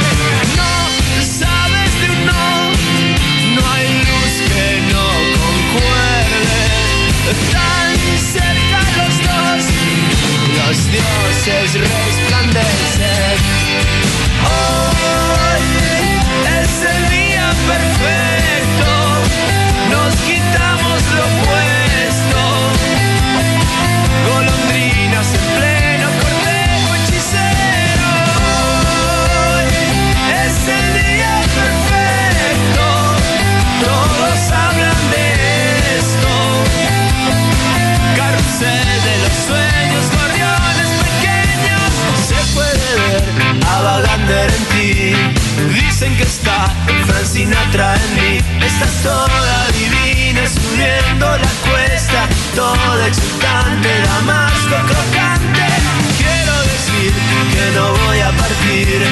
No 0.57 0.73
sabes 1.25 1.91
de 2.01 2.11
un 2.11 2.27
no. 2.27 2.71
No 3.57 3.63
hay 3.73 3.89
luz 4.05 4.35
que 4.53 4.69
no 4.93 5.07
concuerde. 5.41 6.61
Tan 7.51 7.97
cerca 8.19 8.79
los 8.99 9.15
dos, 9.25 9.65
los 10.59 10.77
dioses 10.93 11.69
resplandecen. 11.81 13.39
Hoy 14.45 14.84
Dicen 45.95 46.17
que 46.17 46.25
está 46.25 46.69
Frank 47.07 47.25
Sinatra 47.25 47.95
en 47.95 48.15
mí. 48.17 48.39
Estás 48.67 49.03
toda 49.03 49.69
divina, 49.73 50.04
subiendo 50.85 51.27
la 51.27 51.71
cuesta. 51.71 52.29
Toda 52.55 53.07
exultante, 53.07 53.89
damasco 54.03 54.77
crocante. 54.87 55.67
Quiero 56.19 56.55
decir 56.63 57.13
que 57.53 57.71
no 57.75 57.93
voy 58.07 58.21
a 58.21 58.31
partir. 58.33 59.03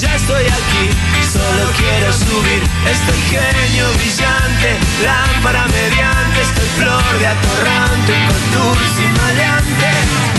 Ya 0.00 0.14
estoy 0.14 0.44
aquí, 0.44 0.90
solo 1.32 1.70
quiero 1.76 2.12
subir. 2.12 2.62
Este 2.90 3.12
genio 3.30 3.86
brillante, 3.94 4.78
lámpara 5.04 5.66
mediante. 5.68 6.40
Este 6.40 6.62
flor 6.78 7.18
de 7.18 7.26
atorrante, 7.26 8.12
con 8.28 8.42
dulce 8.52 9.02
y 9.02 9.18
maleante. 9.20 10.37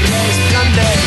Dioses 0.00 0.38
resplandecen. 0.38 0.97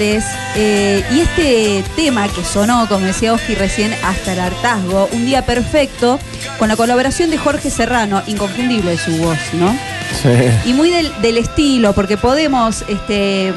Eh, 0.00 1.04
y 1.12 1.20
este 1.20 1.84
tema 1.96 2.28
que 2.28 2.44
sonó, 2.44 2.86
como 2.88 3.04
decía 3.04 3.32
Oski 3.32 3.56
recién, 3.56 3.92
hasta 4.04 4.32
el 4.32 4.38
hartazgo, 4.38 5.08
Un 5.12 5.26
Día 5.26 5.44
Perfecto, 5.44 6.20
con 6.56 6.68
la 6.68 6.76
colaboración 6.76 7.30
de 7.30 7.38
Jorge 7.38 7.68
Serrano, 7.68 8.22
inconfundible 8.28 8.96
su 8.96 9.16
voz, 9.16 9.38
¿no? 9.54 9.76
Y 10.64 10.72
muy 10.72 10.90
del, 10.90 11.10
del 11.20 11.38
estilo, 11.38 11.94
porque 11.94 12.16
podemos, 12.16 12.84
este, 12.88 13.52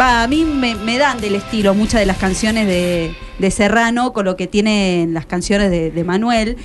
va, 0.00 0.22
a 0.22 0.26
mí 0.26 0.46
me, 0.46 0.74
me 0.74 0.96
dan 0.96 1.20
del 1.20 1.34
estilo 1.34 1.74
muchas 1.74 2.00
de 2.00 2.06
las 2.06 2.16
canciones 2.16 2.66
de, 2.66 3.14
de 3.38 3.50
Serrano 3.50 4.14
con 4.14 4.24
lo 4.24 4.36
que 4.36 4.46
tienen 4.46 5.12
las 5.12 5.26
canciones 5.26 5.70
de, 5.70 5.90
de 5.90 6.04
Manuel. 6.04 6.56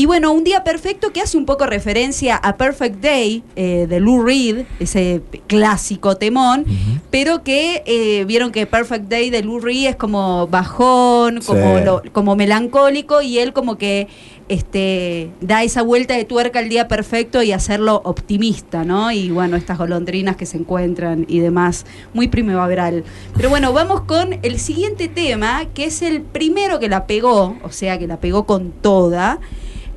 Y 0.00 0.06
bueno, 0.06 0.32
un 0.32 0.44
día 0.44 0.64
perfecto 0.64 1.12
que 1.12 1.20
hace 1.20 1.36
un 1.36 1.44
poco 1.44 1.66
referencia 1.66 2.34
a 2.36 2.56
Perfect 2.56 3.02
Day 3.02 3.42
eh, 3.54 3.86
de 3.86 4.00
Lou 4.00 4.22
Reed, 4.22 4.64
ese 4.78 5.20
clásico 5.46 6.16
temón, 6.16 6.64
pero 7.10 7.42
que 7.44 7.82
eh, 7.84 8.24
vieron 8.24 8.50
que 8.50 8.64
Perfect 8.64 9.10
Day 9.10 9.28
de 9.28 9.42
Lou 9.42 9.60
Reed 9.60 9.88
es 9.90 9.96
como 9.96 10.46
bajón, 10.46 11.40
como, 11.44 11.76
Sí. 11.76 11.84
lo- 11.84 12.02
como 12.12 12.34
melancólico 12.34 13.20
y 13.20 13.40
él 13.40 13.52
como 13.52 13.76
que 13.76 14.08
este, 14.48 15.32
da 15.42 15.64
esa 15.64 15.82
vuelta 15.82 16.16
de 16.16 16.24
tuerca 16.24 16.60
al 16.60 16.70
día 16.70 16.88
perfecto 16.88 17.42
y 17.42 17.52
hacerlo 17.52 18.00
optimista, 18.06 18.84
¿no? 18.84 19.12
Y 19.12 19.28
bueno, 19.30 19.58
estas 19.58 19.76
golondrinas 19.76 20.36
que 20.36 20.46
se 20.46 20.56
encuentran 20.56 21.26
y 21.28 21.40
demás, 21.40 21.84
muy 22.14 22.26
primaveral. 22.28 23.04
Pero 23.36 23.50
bueno, 23.50 23.74
vamos 23.74 24.00
con 24.00 24.38
el 24.42 24.58
siguiente 24.60 25.08
tema, 25.08 25.66
que 25.74 25.84
es 25.84 26.00
el 26.00 26.22
primero 26.22 26.78
que 26.80 26.88
la 26.88 27.06
pegó, 27.06 27.58
o 27.62 27.70
sea, 27.70 27.98
que 27.98 28.06
la 28.06 28.16
pegó 28.18 28.46
con 28.46 28.70
toda 28.72 29.40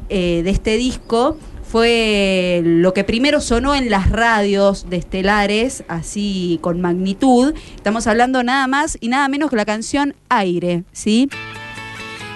eh, 0.10 0.42
de 0.44 0.50
este 0.50 0.78
disco. 0.78 1.38
Fue 1.64 2.62
lo 2.64 2.94
que 2.94 3.04
primero 3.04 3.42
sonó 3.42 3.74
en 3.74 3.90
las 3.90 4.12
radios 4.12 4.90
de 4.90 4.98
Estelares, 4.98 5.84
así 5.88 6.60
con 6.62 6.82
magnitud. 6.82 7.56
Estamos 7.76 8.06
hablando 8.06 8.44
nada 8.44 8.68
más 8.68 8.98
y 9.02 9.08
nada 9.08 9.28
menos 9.28 9.50
que 9.50 9.56
la 9.56 9.66
canción 9.66 10.14
Aire, 10.30 10.84
¿sí? 10.92 11.30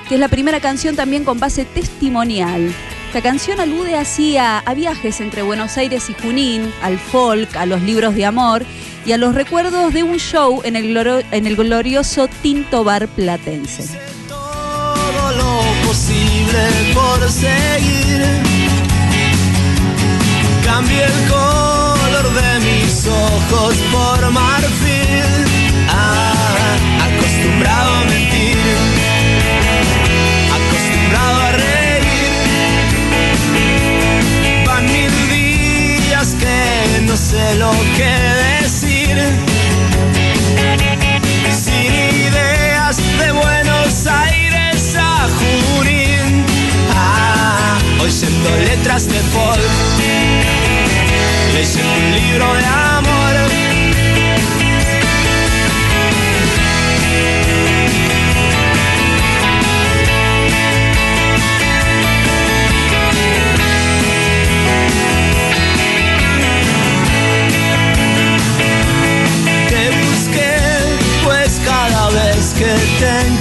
que 0.07 0.15
es 0.15 0.21
la 0.21 0.29
primera 0.29 0.59
canción 0.59 0.95
también 0.95 1.23
con 1.23 1.39
base 1.39 1.65
testimonial. 1.65 2.73
Esta 3.07 3.21
canción 3.21 3.59
alude 3.59 3.95
así 3.95 4.37
a, 4.37 4.63
viajes 4.75 5.21
entre 5.21 5.41
Buenos 5.41 5.77
Aires 5.77 6.09
y 6.09 6.13
Junín, 6.13 6.71
al 6.81 6.97
folk, 6.97 7.55
a 7.55 7.65
los 7.65 7.81
libros 7.81 8.15
de 8.15 8.25
amor 8.25 8.65
y 9.05 9.11
a 9.11 9.17
los 9.17 9.35
recuerdos 9.35 9.93
de 9.93 10.03
un 10.03 10.17
show 10.17 10.61
en 10.63 10.75
el, 10.75 10.95
en 11.31 11.47
el 11.47 11.55
glorioso 11.55 12.27
Tinto 12.41 12.83
Bar 12.83 13.07
Platense. 13.07 13.97
todo 14.27 15.31
lo 15.37 15.87
posible 15.87 16.26
por 16.93 17.29
seguir. 17.29 18.21
Cambié 20.63 21.03
el 21.03 21.29
color 21.29 22.33
de 22.33 22.59
mis 22.59 23.07
ojos 23.07 23.75
por 23.91 24.31
marfil. 24.31 25.45
Ah, 25.89 26.75
acostumbrado 27.07 27.95
a 27.95 28.03
mentir, 28.05 28.57
acostumbrado 30.57 31.41
a 31.41 31.51
reír. 31.51 32.31
Van 34.65 34.85
mil 34.85 35.13
días 35.29 36.35
que 36.39 37.01
no 37.01 37.15
sé 37.15 37.55
lo 37.55 37.71
que 37.97 38.46
Oyendo 48.19 48.49
letras 48.65 49.07
de 49.07 49.19
folk, 49.31 49.61
leyendo 51.53 51.93
un 51.93 52.11
libro 52.11 52.53
de 52.55 52.65
amor. 52.65 53.35
Te 69.69 69.89
busqué, 69.91 70.55
pues 71.23 71.61
cada 71.63 72.09
vez 72.09 72.55
que 72.57 72.73
te 72.99 73.36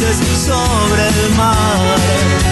sobre 0.00 1.08
el 1.08 1.34
mar 1.36 2.49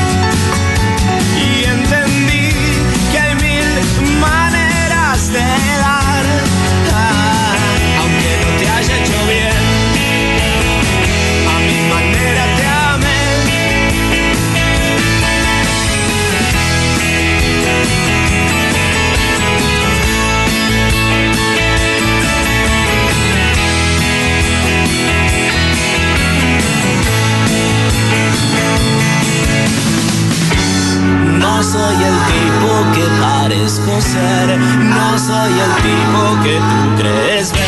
tipo 32.59 32.93
que 32.93 33.05
parezco 33.21 34.01
ser, 34.01 34.59
no 34.59 35.19
soy 35.19 35.53
el 35.53 35.75
tipo 35.83 36.43
que 36.43 36.59
tú 36.59 37.03
crees 37.03 37.53
ver. 37.53 37.68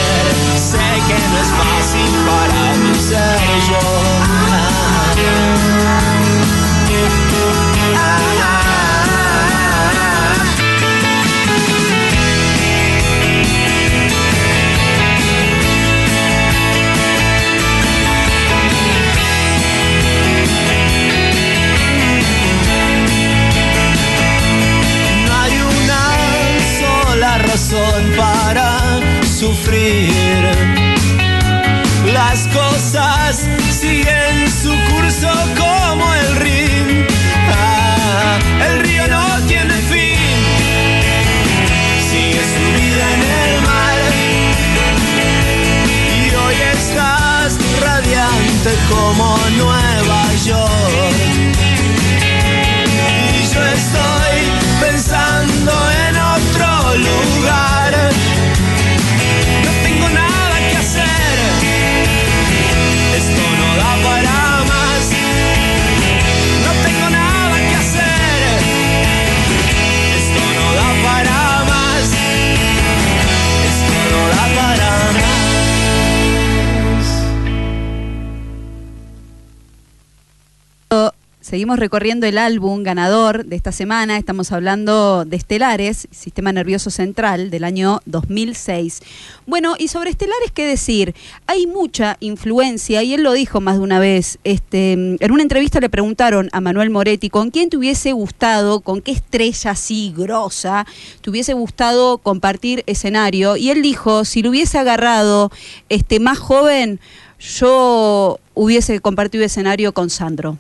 Recorriendo 81.76 82.26
el 82.26 82.38
álbum 82.38 82.82
ganador 82.82 83.44
de 83.44 83.54
esta 83.54 83.70
semana. 83.70 84.16
Estamos 84.16 84.50
hablando 84.50 85.24
de 85.24 85.36
Estelares, 85.36 86.08
Sistema 86.10 86.52
Nervioso 86.52 86.90
Central, 86.90 87.50
del 87.50 87.64
año 87.64 88.00
2006. 88.06 89.00
Bueno, 89.46 89.74
y 89.78 89.88
sobre 89.88 90.10
Estelares, 90.10 90.50
¿qué 90.52 90.66
decir? 90.66 91.14
Hay 91.46 91.66
mucha 91.66 92.16
influencia, 92.20 93.02
y 93.02 93.14
él 93.14 93.22
lo 93.22 93.32
dijo 93.32 93.60
más 93.60 93.76
de 93.76 93.82
una 93.82 94.00
vez. 94.00 94.38
Este, 94.42 94.92
en 94.92 95.32
una 95.32 95.42
entrevista 95.42 95.80
le 95.80 95.88
preguntaron 95.88 96.48
a 96.52 96.60
Manuel 96.60 96.90
Moretti 96.90 97.30
con 97.30 97.50
quién 97.50 97.70
te 97.70 97.76
hubiese 97.76 98.12
gustado, 98.12 98.80
con 98.80 99.00
qué 99.00 99.12
estrella 99.12 99.70
así 99.70 100.12
grosa, 100.16 100.86
te 101.20 101.30
hubiese 101.30 101.52
gustado 101.52 102.18
compartir 102.18 102.82
escenario. 102.86 103.56
Y 103.56 103.70
él 103.70 103.82
dijo, 103.82 104.24
si 104.24 104.42
lo 104.42 104.50
hubiese 104.50 104.78
agarrado 104.78 105.52
este, 105.88 106.20
más 106.20 106.38
joven, 106.38 107.00
yo 107.38 108.40
hubiese 108.54 109.00
compartido 109.00 109.44
escenario 109.44 109.92
con 109.92 110.10
Sandro. 110.10 110.58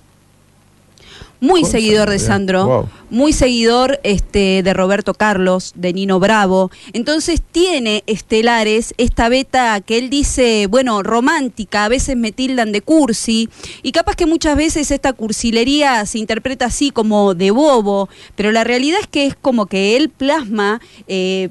Muy 1.40 1.64
seguidor 1.64 2.10
de 2.10 2.18
Sandro, 2.18 2.60
Sandro, 2.60 2.66
wow. 2.66 2.88
muy 3.10 3.32
seguidor 3.32 3.98
este, 4.02 4.62
de 4.62 4.74
Roberto 4.74 5.14
Carlos, 5.14 5.72
de 5.74 5.92
Nino 5.92 6.20
Bravo. 6.20 6.70
Entonces 6.92 7.40
tiene 7.50 8.04
estelares 8.06 8.94
esta 8.98 9.28
beta 9.28 9.80
que 9.80 9.98
él 9.98 10.10
dice, 10.10 10.66
bueno, 10.68 11.02
romántica, 11.02 11.86
a 11.86 11.88
veces 11.88 12.16
me 12.16 12.30
tildan 12.30 12.72
de 12.72 12.82
cursi, 12.82 13.48
y 13.82 13.92
capaz 13.92 14.16
que 14.16 14.26
muchas 14.26 14.56
veces 14.56 14.90
esta 14.90 15.12
cursilería 15.12 16.04
se 16.06 16.18
interpreta 16.18 16.66
así 16.66 16.90
como 16.90 17.34
de 17.34 17.50
bobo, 17.50 18.08
pero 18.36 18.52
la 18.52 18.64
realidad 18.64 19.00
es 19.00 19.06
que 19.06 19.26
es 19.26 19.34
como 19.34 19.66
que 19.66 19.96
él 19.96 20.10
plasma... 20.10 20.80
eh, 21.08 21.48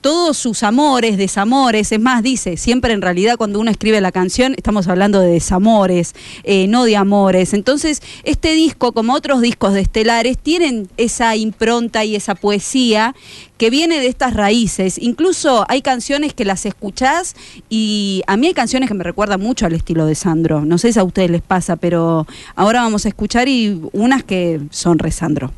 todos 0.00 0.36
sus 0.36 0.62
amores, 0.62 1.16
desamores, 1.16 1.92
es 1.92 2.00
más, 2.00 2.22
dice, 2.22 2.56
siempre 2.56 2.92
en 2.92 3.02
realidad 3.02 3.36
cuando 3.36 3.60
uno 3.60 3.70
escribe 3.70 4.00
la 4.00 4.12
canción 4.12 4.54
estamos 4.56 4.88
hablando 4.88 5.20
de 5.20 5.30
desamores, 5.30 6.14
eh, 6.44 6.66
no 6.68 6.84
de 6.84 6.96
amores. 6.96 7.54
Entonces, 7.54 8.02
este 8.24 8.54
disco, 8.54 8.92
como 8.92 9.14
otros 9.14 9.40
discos 9.40 9.74
de 9.74 9.80
Estelares, 9.80 10.38
tienen 10.38 10.88
esa 10.96 11.36
impronta 11.36 12.04
y 12.04 12.16
esa 12.16 12.34
poesía 12.34 13.14
que 13.58 13.70
viene 13.70 14.00
de 14.00 14.06
estas 14.06 14.34
raíces. 14.34 14.96
Incluso 14.98 15.66
hay 15.68 15.82
canciones 15.82 16.32
que 16.32 16.44
las 16.44 16.64
escuchás 16.64 17.34
y 17.68 18.22
a 18.26 18.36
mí 18.36 18.46
hay 18.46 18.54
canciones 18.54 18.88
que 18.88 18.94
me 18.94 19.04
recuerdan 19.04 19.40
mucho 19.40 19.66
al 19.66 19.74
estilo 19.74 20.06
de 20.06 20.14
Sandro. 20.14 20.64
No 20.64 20.78
sé 20.78 20.92
si 20.92 20.98
a 20.98 21.04
ustedes 21.04 21.30
les 21.30 21.42
pasa, 21.42 21.76
pero 21.76 22.26
ahora 22.54 22.82
vamos 22.82 23.04
a 23.04 23.08
escuchar 23.08 23.48
y 23.48 23.80
unas 23.92 24.24
que 24.24 24.60
son 24.70 24.98
re 24.98 25.10
Sandro. 25.10 25.52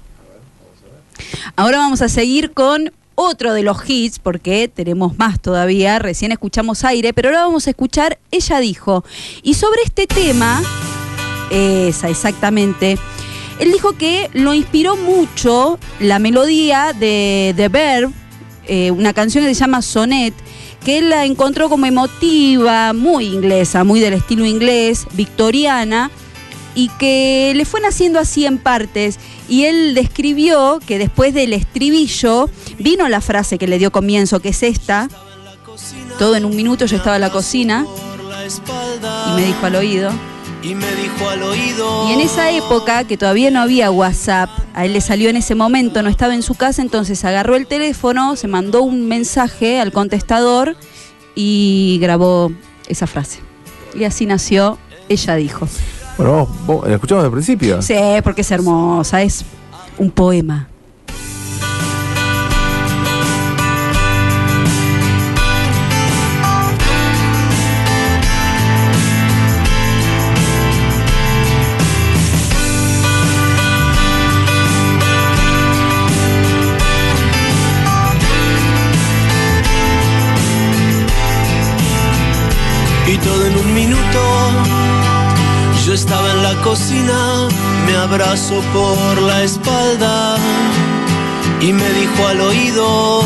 Ahora 1.56 1.78
vamos 1.78 2.02
a 2.02 2.08
seguir 2.08 2.52
con 2.52 2.92
otro 3.14 3.52
de 3.52 3.62
los 3.62 3.78
hits, 3.88 4.18
porque 4.18 4.68
tenemos 4.68 5.18
más 5.18 5.40
todavía, 5.40 5.98
recién 5.98 6.32
escuchamos 6.32 6.84
aire, 6.84 7.12
pero 7.12 7.28
ahora 7.28 7.44
vamos 7.44 7.66
a 7.66 7.70
escuchar 7.70 8.18
Ella 8.30 8.60
dijo. 8.60 9.04
Y 9.42 9.54
sobre 9.54 9.82
este 9.84 10.06
tema, 10.06 10.62
esa 11.50 12.08
exactamente, 12.08 12.98
él 13.58 13.72
dijo 13.72 13.92
que 13.92 14.30
lo 14.32 14.54
inspiró 14.54 14.96
mucho 14.96 15.78
la 16.00 16.18
melodía 16.18 16.92
de 16.92 17.54
The 17.56 17.68
Verb, 17.68 18.12
eh, 18.66 18.90
una 18.90 19.12
canción 19.12 19.44
que 19.44 19.54
se 19.54 19.60
llama 19.60 19.82
Sonet, 19.82 20.34
que 20.84 20.98
él 20.98 21.10
la 21.10 21.24
encontró 21.24 21.68
como 21.68 21.86
emotiva, 21.86 22.92
muy 22.92 23.26
inglesa, 23.26 23.84
muy 23.84 24.00
del 24.00 24.14
estilo 24.14 24.44
inglés, 24.44 25.06
victoriana, 25.12 26.10
y 26.74 26.88
que 26.98 27.52
le 27.54 27.64
fue 27.64 27.80
naciendo 27.80 28.18
así 28.18 28.46
en 28.46 28.58
partes. 28.58 29.18
Y 29.52 29.66
él 29.66 29.94
describió 29.94 30.80
que 30.86 30.96
después 30.96 31.34
del 31.34 31.52
estribillo 31.52 32.48
vino 32.78 33.06
la 33.10 33.20
frase 33.20 33.58
que 33.58 33.66
le 33.66 33.78
dio 33.78 33.92
comienzo, 33.92 34.40
que 34.40 34.48
es 34.48 34.62
esta. 34.62 35.10
Todo 36.18 36.36
en 36.36 36.46
un 36.46 36.56
minuto 36.56 36.86
yo 36.86 36.96
estaba 36.96 37.16
en 37.16 37.20
la 37.20 37.28
cocina 37.28 37.84
y 39.28 39.36
me 39.36 39.44
dijo 39.44 39.66
al 39.66 39.74
oído. 39.74 40.10
Y 40.62 40.74
me 40.74 40.90
dijo 40.94 41.28
al 41.28 41.42
oído. 41.42 42.08
Y 42.08 42.12
en 42.12 42.20
esa 42.20 42.50
época, 42.50 43.04
que 43.04 43.18
todavía 43.18 43.50
no 43.50 43.60
había 43.60 43.90
WhatsApp, 43.90 44.48
a 44.72 44.86
él 44.86 44.94
le 44.94 45.02
salió 45.02 45.28
en 45.28 45.36
ese 45.36 45.54
momento, 45.54 46.02
no 46.02 46.08
estaba 46.08 46.34
en 46.34 46.42
su 46.42 46.54
casa, 46.54 46.80
entonces 46.80 47.22
agarró 47.22 47.54
el 47.54 47.66
teléfono, 47.66 48.36
se 48.36 48.48
mandó 48.48 48.80
un 48.80 49.06
mensaje 49.06 49.80
al 49.80 49.92
contestador 49.92 50.78
y 51.34 51.98
grabó 52.00 52.52
esa 52.88 53.06
frase. 53.06 53.40
Y 53.94 54.04
así 54.04 54.24
nació, 54.24 54.78
ella 55.10 55.34
dijo. 55.34 55.68
Bueno, 56.16 56.32
vamos, 56.32 56.48
vamos, 56.66 56.88
la 56.88 56.94
escuchamos 56.94 57.24
al 57.24 57.30
principio. 57.30 57.82
Sí, 57.82 57.94
porque 58.22 58.42
es 58.42 58.50
hermosa, 58.50 59.22
es 59.22 59.44
un 59.98 60.10
poema. 60.10 60.68
Estaba 85.92 86.30
en 86.30 86.42
la 86.42 86.54
cocina, 86.62 87.48
me 87.86 87.94
abrazó 87.94 88.62
por 88.72 89.20
la 89.20 89.42
espalda 89.42 90.36
y 91.60 91.70
me 91.70 91.86
dijo 91.92 92.26
al 92.28 92.40
oído 92.40 93.22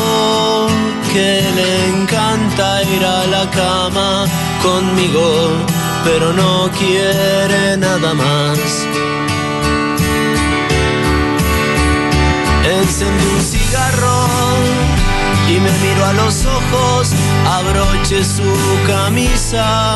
que 1.13 1.41
le 1.55 1.87
encanta 1.95 2.83
ir 2.83 3.05
a 3.05 3.25
la 3.27 3.49
cama 3.51 4.25
conmigo, 4.61 5.49
pero 6.03 6.33
no 6.33 6.69
quiere 6.77 7.77
nada 7.77 8.13
más. 8.13 8.59
Encendí 12.65 13.25
un 13.33 13.41
cigarro 13.41 14.27
y 15.47 15.53
me 15.53 15.71
miro 15.71 16.05
a 16.05 16.13
los 16.13 16.45
ojos, 16.45 17.13
abroché 17.45 18.25
su 18.25 18.43
camisa 18.85 19.95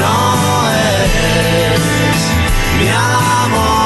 no 0.00 0.70
eres 0.70 1.80
mi 2.78 2.88
amor. 2.88 3.78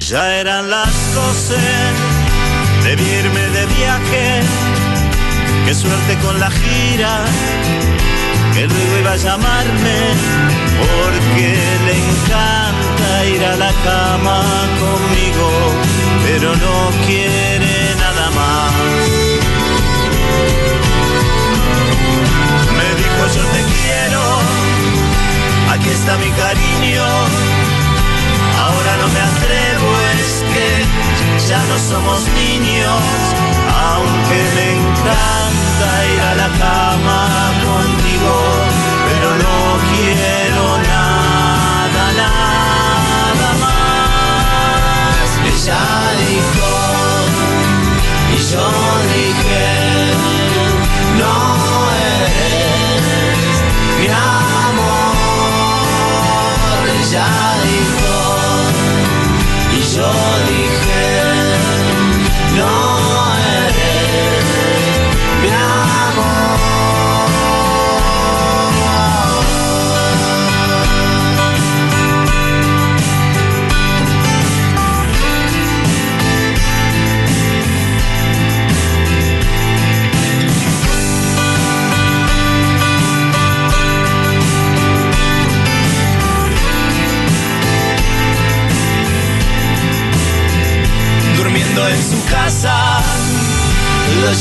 Ya 0.00 0.36
eran 0.36 0.70
las 0.70 0.94
doce, 1.14 1.62
debí 2.84 3.04
irme 3.04 3.40
de 3.56 3.66
viaje, 3.78 4.42
qué 5.64 5.74
suerte 5.74 6.16
con 6.24 6.38
la 6.38 6.50
gira, 6.50 7.24
que 8.52 8.66
luego 8.66 8.98
iba 9.00 9.12
a 9.12 9.16
llamarme, 9.16 9.98
porque 10.78 11.48
le 11.86 11.94
encanta 12.06 13.24
ir 13.34 13.44
a 13.44 13.56
la 13.56 13.72
cama 13.82 14.42
conmigo, 14.78 15.48
pero 16.26 16.54
no 16.54 16.90
quiere 17.06 17.83
nada 18.44 19.03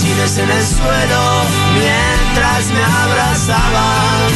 en 0.01 0.49
el 0.49 0.63
suelo 0.63 1.43
mientras 1.75 2.71
me 2.71 2.83
abrazaban. 2.83 4.31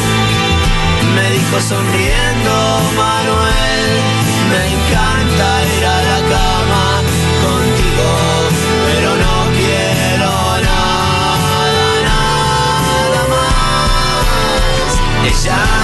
Me 1.16 1.32
dijo 1.32 1.60
sonriendo 1.60 2.80
Manuel, 2.96 3.90
me 4.52 4.68
encanta 4.68 5.64
ir 5.76 5.84
a 5.84 6.04
la 6.04 6.20
cama 6.30 7.02
contigo, 7.42 8.10
pero 8.86 9.16
no 9.16 9.52
quiero 9.56 10.30
nada, 10.62 12.02
nada 12.06 13.22
más. 13.34 14.92
Ella 15.26 15.77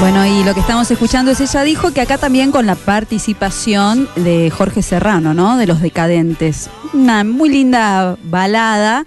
Bueno, 0.00 0.24
y 0.24 0.44
lo 0.44 0.54
que 0.54 0.60
estamos 0.60 0.88
escuchando 0.92 1.32
es 1.32 1.40
ella 1.40 1.62
dijo 1.64 1.92
que 1.92 2.00
acá 2.00 2.18
también 2.18 2.52
con 2.52 2.66
la 2.66 2.76
participación 2.76 4.08
de 4.14 4.48
Jorge 4.48 4.80
Serrano, 4.80 5.34
¿no? 5.34 5.56
De 5.56 5.66
los 5.66 5.82
decadentes. 5.82 6.70
Una 6.94 7.24
muy 7.24 7.48
linda 7.48 8.16
balada. 8.22 9.06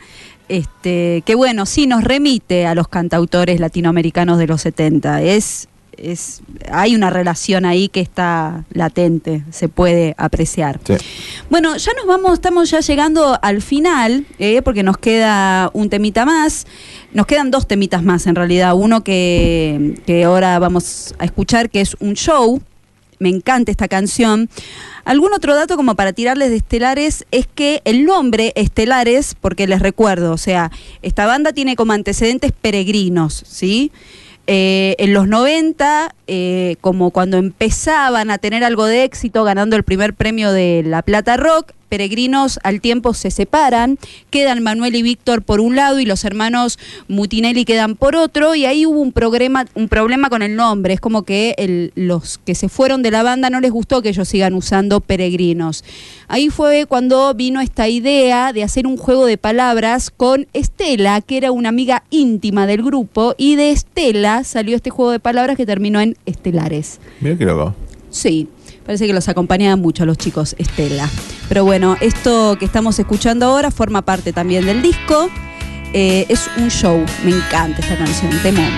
Este, 0.49 1.23
que 1.25 1.33
bueno, 1.35 1.65
sí 1.65 1.87
nos 1.87 2.03
remite 2.03 2.67
a 2.67 2.75
los 2.75 2.89
cantautores 2.89 3.61
latinoamericanos 3.61 4.37
de 4.37 4.47
los 4.47 4.61
70. 4.61 5.21
Es, 5.21 5.69
es, 5.95 6.41
hay 6.69 6.93
una 6.93 7.09
relación 7.09 7.63
ahí 7.63 7.87
que 7.87 8.01
está 8.01 8.65
latente, 8.73 9.45
se 9.49 9.69
puede 9.69 10.13
apreciar. 10.17 10.81
Sí. 10.83 10.95
Bueno, 11.49 11.77
ya 11.77 11.93
nos 11.93 12.05
vamos, 12.05 12.33
estamos 12.33 12.69
ya 12.69 12.81
llegando 12.81 13.39
al 13.41 13.61
final, 13.61 14.25
eh, 14.39 14.61
porque 14.61 14.83
nos 14.83 14.97
queda 14.97 15.69
un 15.73 15.89
temita 15.89 16.25
más. 16.25 16.67
Nos 17.13 17.25
quedan 17.25 17.51
dos 17.51 17.67
temitas 17.67 18.03
más 18.03 18.25
en 18.25 18.35
realidad. 18.35 18.73
Uno 18.73 19.03
que, 19.03 20.23
ahora 20.25 20.59
vamos 20.59 21.13
a 21.19 21.25
escuchar, 21.25 21.69
que 21.69 21.81
es 21.81 21.95
un 21.99 22.13
show. 22.13 22.61
Me 23.19 23.29
encanta 23.29 23.69
esta 23.69 23.87
canción. 23.87 24.49
Algún 25.03 25.33
otro 25.33 25.53
dato 25.53 25.75
como 25.75 25.95
para 25.95 26.13
tirarles 26.13 26.49
de 26.49 26.55
Estelares 26.55 27.25
es 27.31 27.47
que 27.47 27.81
el 27.85 28.05
nombre 28.05 28.53
Estelares, 28.55 29.35
porque 29.39 29.67
les 29.67 29.81
recuerdo, 29.81 30.31
o 30.31 30.37
sea, 30.37 30.71
esta 31.01 31.25
banda 31.25 31.51
tiene 31.53 31.75
como 31.75 31.93
antecedentes 31.93 32.51
peregrinos, 32.51 33.43
¿sí? 33.45 33.91
Eh, 34.47 34.95
en 34.97 35.13
los 35.13 35.27
90, 35.27 36.15
eh, 36.27 36.77
como 36.81 37.11
cuando 37.11 37.37
empezaban 37.37 38.31
a 38.31 38.37
tener 38.37 38.63
algo 38.63 38.85
de 38.85 39.03
éxito 39.03 39.43
ganando 39.43 39.75
el 39.75 39.83
primer 39.83 40.13
premio 40.13 40.51
de 40.51 40.81
La 40.85 41.03
Plata 41.03 41.37
Rock, 41.37 41.73
Peregrinos 41.91 42.57
al 42.63 42.79
tiempo 42.79 43.13
se 43.13 43.31
separan, 43.31 43.99
quedan 44.29 44.63
Manuel 44.63 44.95
y 44.95 45.01
Víctor 45.01 45.41
por 45.41 45.59
un 45.59 45.75
lado 45.75 45.99
y 45.99 46.05
los 46.05 46.23
hermanos 46.23 46.79
Mutinelli 47.09 47.65
quedan 47.65 47.97
por 47.97 48.15
otro 48.15 48.55
y 48.55 48.63
ahí 48.65 48.85
hubo 48.85 49.01
un, 49.01 49.11
programa, 49.11 49.65
un 49.75 49.89
problema 49.89 50.29
con 50.29 50.41
el 50.41 50.55
nombre, 50.55 50.93
es 50.93 51.01
como 51.01 51.23
que 51.23 51.53
el- 51.57 51.91
los 51.95 52.37
que 52.37 52.55
se 52.55 52.69
fueron 52.69 53.01
de 53.01 53.11
la 53.11 53.23
banda 53.23 53.49
no 53.49 53.59
les 53.59 53.71
gustó 53.71 54.01
que 54.01 54.07
ellos 54.07 54.29
sigan 54.29 54.53
usando 54.53 55.01
Peregrinos. 55.01 55.83
Ahí 56.29 56.47
fue 56.49 56.85
cuando 56.85 57.33
vino 57.33 57.59
esta 57.59 57.89
idea 57.89 58.53
de 58.53 58.63
hacer 58.63 58.87
un 58.87 58.95
juego 58.95 59.25
de 59.25 59.37
palabras 59.37 60.11
con 60.11 60.47
Estela, 60.53 61.19
que 61.19 61.35
era 61.35 61.51
una 61.51 61.67
amiga 61.67 62.03
íntima 62.09 62.67
del 62.67 62.83
grupo, 62.83 63.35
y 63.37 63.57
de 63.57 63.71
Estela 63.71 64.45
salió 64.45 64.77
este 64.77 64.91
juego 64.91 65.11
de 65.11 65.19
palabras 65.19 65.57
que 65.57 65.65
terminó 65.65 65.99
en 65.99 66.15
Estelares. 66.25 67.01
Mira 67.19 67.37
qué 67.37 67.43
loco. 67.43 67.75
Sí, 68.09 68.47
parece 68.91 69.07
que 69.07 69.13
los 69.13 69.29
acompañaban 69.29 69.79
mucho 69.79 70.03
a 70.03 70.05
los 70.05 70.17
chicos 70.17 70.53
Estela. 70.57 71.09
Pero 71.47 71.63
bueno, 71.63 71.95
esto 72.01 72.57
que 72.59 72.65
estamos 72.65 72.99
escuchando 72.99 73.45
ahora 73.45 73.71
forma 73.71 74.01
parte 74.01 74.33
también 74.33 74.65
del 74.65 74.81
disco. 74.81 75.29
Eh, 75.93 76.25
es 76.27 76.49
un 76.57 76.69
show, 76.69 77.01
me 77.23 77.31
encanta 77.31 77.79
esta 77.79 77.97
canción, 77.97 78.31
temón. 78.43 78.69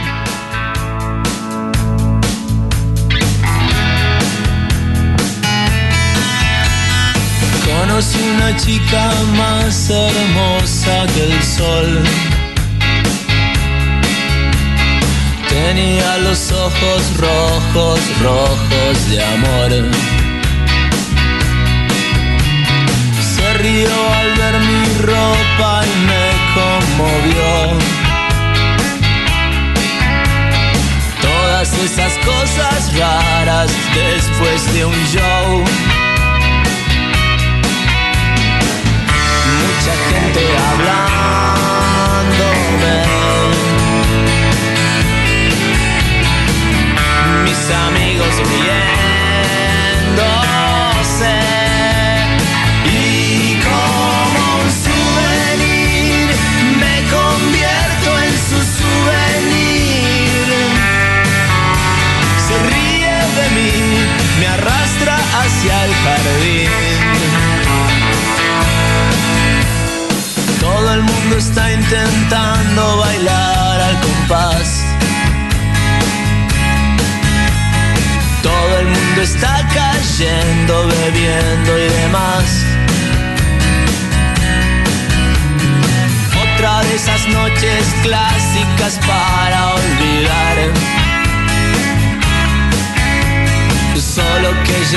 Conocí 7.65 8.19
una 8.35 8.55
chica 8.55 9.13
más 9.35 9.89
hermosa 9.89 11.07
que 11.15 11.23
el 11.23 11.41
sol. 11.41 12.32
Tenía 15.53 16.17
los 16.17 16.51
ojos 16.51 17.15
rojos, 17.15 17.99
rojos 18.23 19.09
de 19.09 19.23
amor. 19.23 19.71
Se 23.35 23.53
rió 23.59 24.13
al 24.19 24.33
ver 24.33 24.59
mi 24.59 24.85
ropa 25.03 25.81
y 25.85 25.95
me 26.09 26.25
conmovió. 26.57 27.77
Todas 31.21 31.71
esas 31.85 32.13
cosas 32.25 32.97
raras 32.97 33.71
después 33.93 34.73
de 34.73 34.85
un 34.85 35.05
show. 35.05 35.63
mucha 39.61 39.93
gente 40.09 40.41
hablándome. 40.71 41.22
Amigos 47.71 48.35
riéndose. 48.49 49.02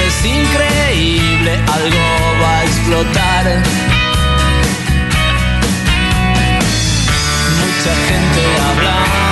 Es 0.00 0.24
increíble, 0.24 1.52
algo 1.72 1.98
va 2.42 2.58
a 2.58 2.64
explotar. 2.64 3.62
mucha 7.58 7.94
gente 8.08 8.42
hablándome. 8.68 9.25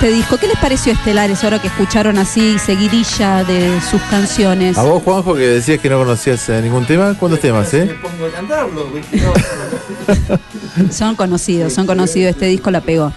Este 0.00 0.12
disco. 0.12 0.36
¿Qué 0.36 0.46
les 0.46 0.56
pareció 0.58 0.92
Estelares 0.92 1.42
ahora 1.42 1.60
que 1.60 1.66
escucharon 1.66 2.18
así 2.18 2.56
seguidilla 2.60 3.42
de 3.42 3.80
sus 3.80 4.00
canciones? 4.02 4.78
A 4.78 4.84
vos, 4.84 5.02
Juanjo, 5.02 5.34
que 5.34 5.40
decías 5.40 5.80
que 5.80 5.90
no 5.90 5.98
conocías 5.98 6.48
eh, 6.50 6.62
ningún 6.62 6.86
tema, 6.86 7.16
¿cuántos 7.18 7.40
temas, 7.40 7.74
eh? 7.74 7.96
pongo 8.00 8.26
a 8.26 8.30
cantarlo. 8.30 8.86
Son 10.92 11.16
conocidos, 11.16 11.72
son 11.72 11.84
conocidos. 11.88 12.30
Este 12.30 12.46
disco 12.46 12.70
la 12.70 12.80
pegó. 12.80 13.12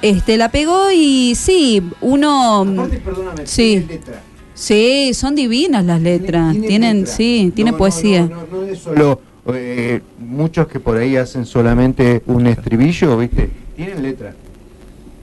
Este, 0.00 0.38
la 0.38 0.48
pegó 0.48 0.90
y 0.90 1.34
sí, 1.34 1.82
uno. 2.00 2.62
Aparte, 2.62 2.96
perdóname, 3.04 3.46
Sí. 3.46 3.84
tiene 3.86 3.86
letra. 3.86 4.22
Sí, 4.54 5.12
son 5.12 5.34
divinas 5.34 5.84
las 5.84 6.00
letras. 6.00 6.52
Tiene 6.52 6.66
Tienen, 6.68 7.00
letra. 7.00 7.14
sí, 7.14 7.52
tiene 7.54 7.72
no, 7.72 7.76
poesía. 7.76 8.22
No, 8.22 8.46
no, 8.50 8.60
no 8.62 8.62
es 8.64 8.78
solo 8.78 9.20
eh, 9.52 10.00
muchos 10.18 10.68
que 10.68 10.80
por 10.80 10.96
ahí 10.96 11.16
hacen 11.18 11.44
solamente 11.44 12.22
un 12.24 12.46
estribillo, 12.46 13.18
¿viste? 13.18 13.50
Tienen 13.76 14.02
letra. 14.02 14.34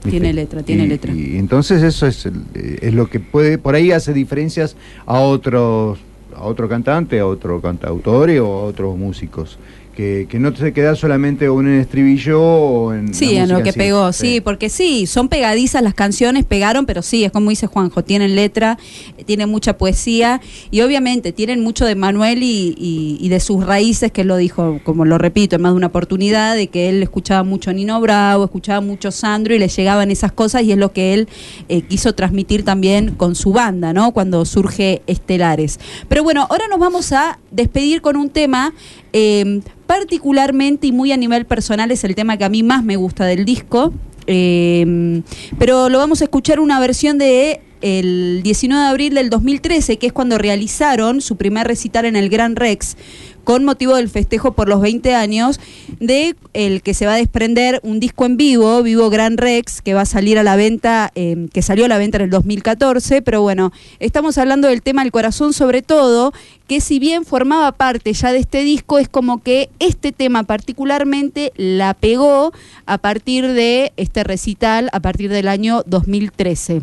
Tiene 0.08 0.32
letra, 0.32 0.62
tiene 0.62 0.84
Y- 0.84 0.88
letra. 0.88 1.12
Y 1.14 1.36
entonces 1.36 1.82
eso 1.82 2.06
es, 2.06 2.26
eh, 2.26 2.78
es 2.82 2.94
lo 2.94 3.08
que 3.08 3.20
puede, 3.20 3.58
por 3.58 3.74
ahí 3.74 3.92
hace 3.92 4.12
diferencias 4.12 4.76
a 5.06 5.20
otros, 5.20 5.98
a 6.34 6.42
otro 6.42 6.68
cantante, 6.68 7.20
a 7.20 7.26
otro 7.26 7.60
cantautor 7.60 8.30
o 8.30 8.46
a 8.60 8.62
otros 8.64 8.96
músicos. 8.96 9.58
Que, 9.96 10.26
que 10.26 10.38
no 10.38 10.56
se 10.56 10.72
queda 10.72 10.94
solamente 10.96 11.44
en 11.44 11.50
un 11.50 11.68
estribillo 11.68 12.40
o 12.42 12.94
en. 12.94 13.12
Sí, 13.12 13.36
en 13.36 13.50
lo 13.50 13.62
que 13.62 13.72
pegó, 13.74 14.12
sí, 14.14 14.40
porque 14.40 14.70
sí, 14.70 15.06
son 15.06 15.28
pegadizas 15.28 15.82
las 15.82 15.92
canciones, 15.92 16.44
pegaron, 16.46 16.86
pero 16.86 17.02
sí, 17.02 17.24
es 17.24 17.30
como 17.30 17.50
dice 17.50 17.66
Juanjo, 17.66 18.02
tienen 18.02 18.34
letra, 18.34 18.78
eh, 19.18 19.24
tienen 19.24 19.50
mucha 19.50 19.76
poesía 19.76 20.40
y 20.70 20.80
obviamente 20.80 21.32
tienen 21.32 21.60
mucho 21.62 21.84
de 21.84 21.94
Manuel 21.94 22.42
y, 22.42 22.74
y- 22.78 23.18
y 23.20 23.28
de 23.28 23.38
sus 23.38 23.66
raíces, 23.66 24.10
que 24.12 24.22
él 24.22 24.28
lo 24.28 24.38
dijo, 24.38 24.80
como 24.82 25.04
lo 25.04 25.18
repito, 25.18 25.56
en 25.56 25.62
más 25.62 25.72
de 25.72 25.76
una 25.76 25.88
oportunidad, 25.88 26.56
de 26.56 26.68
que 26.68 26.88
él 26.88 27.02
escuchaba 27.02 27.42
mucho 27.42 27.68
a 27.68 27.74
Nino 27.74 28.00
Bravo, 28.00 28.44
escuchaba 28.44 28.80
mucho 28.80 29.10
Sandro 29.10 29.54
y 29.54 29.58
le 29.58 29.68
llegaban 29.68 30.10
esas 30.10 30.32
cosas 30.32 30.62
y 30.62 30.72
es 30.72 30.78
lo 30.78 30.92
que 30.92 31.12
él 31.12 31.28
eh, 31.68 31.82
quiso 31.82 32.14
transmitir 32.14 32.64
también 32.64 33.14
con 33.14 33.34
su 33.34 33.52
banda, 33.52 33.92
¿no? 33.92 34.12
Cuando 34.12 34.44
surge 34.46 35.02
Estelares. 35.06 35.78
Pero 36.08 36.22
bueno, 36.24 36.46
ahora 36.48 36.64
nos 36.70 36.78
vamos 36.78 37.12
a 37.12 37.38
despedir 37.50 38.00
con 38.00 38.16
un 38.16 38.30
tema 38.30 38.72
eh, 39.12 39.60
particularmente 39.86 40.86
y 40.86 40.92
muy 40.92 41.12
a 41.12 41.16
nivel 41.16 41.44
personal 41.44 41.90
es 41.90 42.04
el 42.04 42.14
tema 42.14 42.36
que 42.36 42.44
a 42.44 42.48
mí 42.48 42.62
más 42.62 42.84
me 42.84 42.96
gusta 42.96 43.24
del 43.26 43.44
disco. 43.44 43.92
eh, 44.26 45.22
pero 45.58 45.88
lo 45.88 45.98
vamos 45.98 46.20
a 46.20 46.24
escuchar 46.24 46.60
una 46.60 46.78
versión 46.80 47.18
de 47.18 47.60
el 47.82 48.40
19 48.42 48.80
de 48.80 48.88
abril 48.88 49.14
del 49.14 49.28
2013, 49.28 49.98
que 49.98 50.06
es 50.06 50.12
cuando 50.12 50.38
realizaron 50.38 51.20
su 51.20 51.36
primer 51.36 51.66
recital 51.66 52.04
en 52.06 52.16
el 52.16 52.28
Gran 52.30 52.56
Rex, 52.56 52.96
con 53.44 53.64
motivo 53.64 53.96
del 53.96 54.08
festejo 54.08 54.52
por 54.52 54.68
los 54.68 54.80
20 54.80 55.14
años, 55.14 55.60
de 56.00 56.36
el 56.52 56.82
que 56.82 56.94
se 56.94 57.06
va 57.06 57.14
a 57.14 57.16
desprender 57.16 57.80
un 57.82 58.00
disco 58.00 58.24
en 58.26 58.36
vivo, 58.36 58.82
Vivo 58.82 59.10
Gran 59.10 59.36
Rex, 59.36 59.82
que 59.82 59.94
va 59.94 60.02
a 60.02 60.06
salir 60.06 60.38
a 60.38 60.42
la 60.42 60.56
venta, 60.56 61.10
eh, 61.14 61.48
que 61.52 61.62
salió 61.62 61.84
a 61.84 61.88
la 61.88 61.98
venta 61.98 62.18
en 62.18 62.24
el 62.24 62.30
2014, 62.30 63.22
pero 63.22 63.42
bueno, 63.42 63.72
estamos 64.00 64.38
hablando 64.38 64.68
del 64.68 64.82
tema 64.82 65.02
El 65.02 65.12
Corazón 65.12 65.52
sobre 65.52 65.82
todo, 65.82 66.32
que 66.66 66.80
si 66.80 66.98
bien 66.98 67.24
formaba 67.24 67.72
parte 67.72 68.12
ya 68.12 68.32
de 68.32 68.38
este 68.38 68.62
disco, 68.62 68.98
es 68.98 69.08
como 69.08 69.42
que 69.42 69.70
este 69.78 70.12
tema 70.12 70.44
particularmente 70.44 71.52
la 71.56 71.94
pegó 71.94 72.52
a 72.86 72.98
partir 72.98 73.48
de 73.48 73.92
este 73.96 74.24
recital, 74.24 74.88
a 74.92 75.00
partir 75.00 75.30
del 75.30 75.48
año 75.48 75.82
2013. 75.86 76.82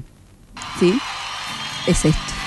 ¿Sí? 0.80 0.94
Es 1.88 2.06
esto. 2.06 2.39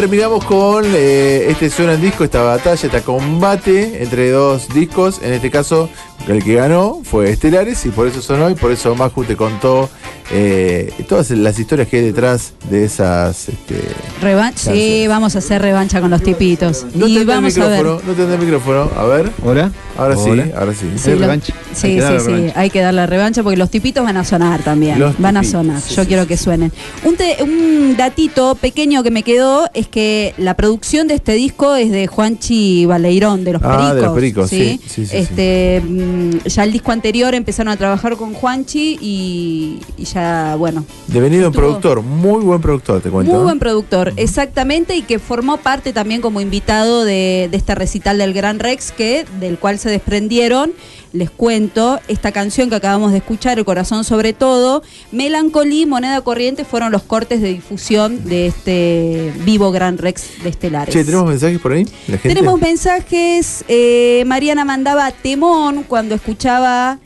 Terminamos 0.00 0.42
con 0.46 0.82
eh, 0.86 1.44
este 1.50 1.68
suena 1.68 1.92
en 1.92 2.00
disco, 2.00 2.24
esta 2.24 2.42
batalla, 2.42 2.72
este 2.86 3.02
combate 3.02 4.02
entre 4.02 4.30
dos 4.30 4.66
discos. 4.72 5.20
En 5.22 5.34
este 5.34 5.50
caso, 5.50 5.90
el 6.26 6.42
que 6.42 6.54
ganó 6.54 7.02
fue 7.04 7.28
Estelares 7.30 7.84
y 7.84 7.90
por 7.90 8.06
eso 8.06 8.22
sonó 8.22 8.48
y 8.48 8.54
por 8.54 8.72
eso 8.72 8.94
Maju 8.94 9.24
te 9.24 9.36
contó 9.36 9.90
eh, 10.32 10.90
todas 11.06 11.30
las 11.32 11.58
historias 11.58 11.86
que 11.88 11.98
hay 11.98 12.04
detrás 12.04 12.54
de 12.70 12.84
esas. 12.86 13.50
Este, 13.50 13.82
Revancha. 14.22 14.72
Sí, 14.72 15.04
vamos 15.06 15.36
a 15.36 15.40
hacer 15.40 15.60
revancha 15.60 16.00
con 16.00 16.08
los 16.10 16.22
tipitos. 16.22 16.86
no 16.94 17.06
y 17.06 17.16
tendrá 17.16 17.34
el 17.36 17.42
vamos 17.42 17.58
a 17.58 17.68
ver. 17.68 17.76
micrófono, 17.84 18.02
no 18.06 18.12
tendrá 18.14 18.34
el 18.36 18.40
micrófono. 18.40 18.90
A 18.96 19.04
ver. 19.04 19.30
Hola. 19.44 19.70
Ahora 19.98 20.16
sí, 20.16 20.30
Hola. 20.30 20.48
ahora 20.56 20.72
sí. 20.72 20.86
Sí, 20.96 21.10
lo- 21.10 21.18
revancha. 21.18 21.52
Sí, 21.80 21.98
sí, 22.00 22.24
sí, 22.24 22.52
hay 22.54 22.70
que 22.70 22.80
dar 22.80 22.94
la 22.94 23.06
revancha 23.06 23.42
porque 23.42 23.56
los 23.56 23.70
tipitos 23.70 24.04
van 24.04 24.16
a 24.16 24.24
sonar 24.24 24.62
también. 24.62 24.98
Los 24.98 25.18
van 25.18 25.36
a 25.36 25.44
sonar. 25.44 25.80
sí, 25.80 25.94
Yo 25.94 26.02
sí, 26.02 26.08
quiero 26.08 26.22
sí. 26.22 26.28
que 26.28 26.36
suenen. 26.36 26.72
Un, 27.04 27.16
te- 27.16 27.36
un 27.42 27.96
datito 27.96 28.54
pequeño 28.54 29.02
que 29.02 29.10
me 29.10 29.22
quedó 29.22 29.68
es 29.74 29.88
que 29.88 30.34
la 30.38 30.54
producción 30.54 31.08
de 31.08 31.14
este 31.14 31.32
disco 31.32 31.74
es 31.76 31.90
de 31.90 32.06
Juanchi 32.06 32.86
Baleirón, 32.86 33.44
de 33.44 33.52
los 33.54 33.62
Ah, 33.64 33.68
Pericos. 33.76 33.94
de 33.94 34.02
Los 34.02 34.14
Pericos, 34.14 34.50
sí, 34.50 34.80
este, 35.12 35.82
mm, 35.86 36.30
Ya 36.46 36.64
el 36.64 36.72
disco 36.72 36.92
anterior 36.92 37.34
empezaron 37.34 37.72
a 37.72 37.76
trabajar 37.76 38.16
con 38.16 38.34
Juanchi 38.34 38.98
y, 39.00 39.78
y 39.96 40.04
ya, 40.04 40.54
bueno, 40.56 40.84
Devenido 41.06 41.48
un 41.48 41.52
productor, 41.54 42.02
muy 42.02 42.42
buen 42.42 42.60
productor, 42.60 43.00
te 43.00 43.10
cuento. 43.10 43.32
muy 43.32 43.40
¿eh? 43.40 43.44
buen 43.44 43.58
productor, 43.58 44.12
exactamente, 44.16 44.96
y 44.96 45.02
que 45.02 45.18
formó 45.18 45.56
parte 45.58 45.92
también 45.92 46.20
como 46.20 46.40
invitado 46.40 47.04
de, 47.04 47.48
de 47.50 47.56
este 47.56 47.74
recital 47.74 48.18
del 48.18 48.32
Gran 48.32 48.58
Rex, 48.58 48.92
que 48.92 49.24
del 49.40 49.58
cual 49.58 49.78
se 49.78 49.90
desprendieron, 49.90 50.72
les 51.12 51.30
cuento, 51.30 52.00
esta 52.08 52.32
canción 52.32 52.70
que 52.70 52.76
acabamos 52.76 53.12
de 53.12 53.18
escuchar, 53.18 53.58
El 53.58 53.64
Corazón 53.64 54.04
sobre 54.04 54.32
todo, 54.32 54.82
Melancolía 55.12 55.82
y 55.82 55.86
Moneda 55.86 56.20
Corriente 56.20 56.64
fueron 56.64 56.92
los 56.92 57.02
cortes 57.02 57.40
de 57.40 57.48
difusión 57.54 58.24
de 58.24 58.46
este 58.46 59.32
vivo 59.44 59.72
Gran 59.72 59.98
Rex 59.98 60.42
de 60.42 60.50
Estelares. 60.50 60.94
Che, 60.94 61.04
¿tenemos 61.04 61.28
mensajes 61.28 61.58
por 61.58 61.72
ahí? 61.72 61.84
¿La 62.06 62.18
gente? 62.18 62.28
Tenemos 62.28 62.60
mensajes. 62.60 63.64
eh, 63.68 64.24
Mariana 64.26 64.64
mandaba 64.64 65.10
temón 65.10 65.84
cuando 65.86 66.14
escuchaba. 66.14 66.98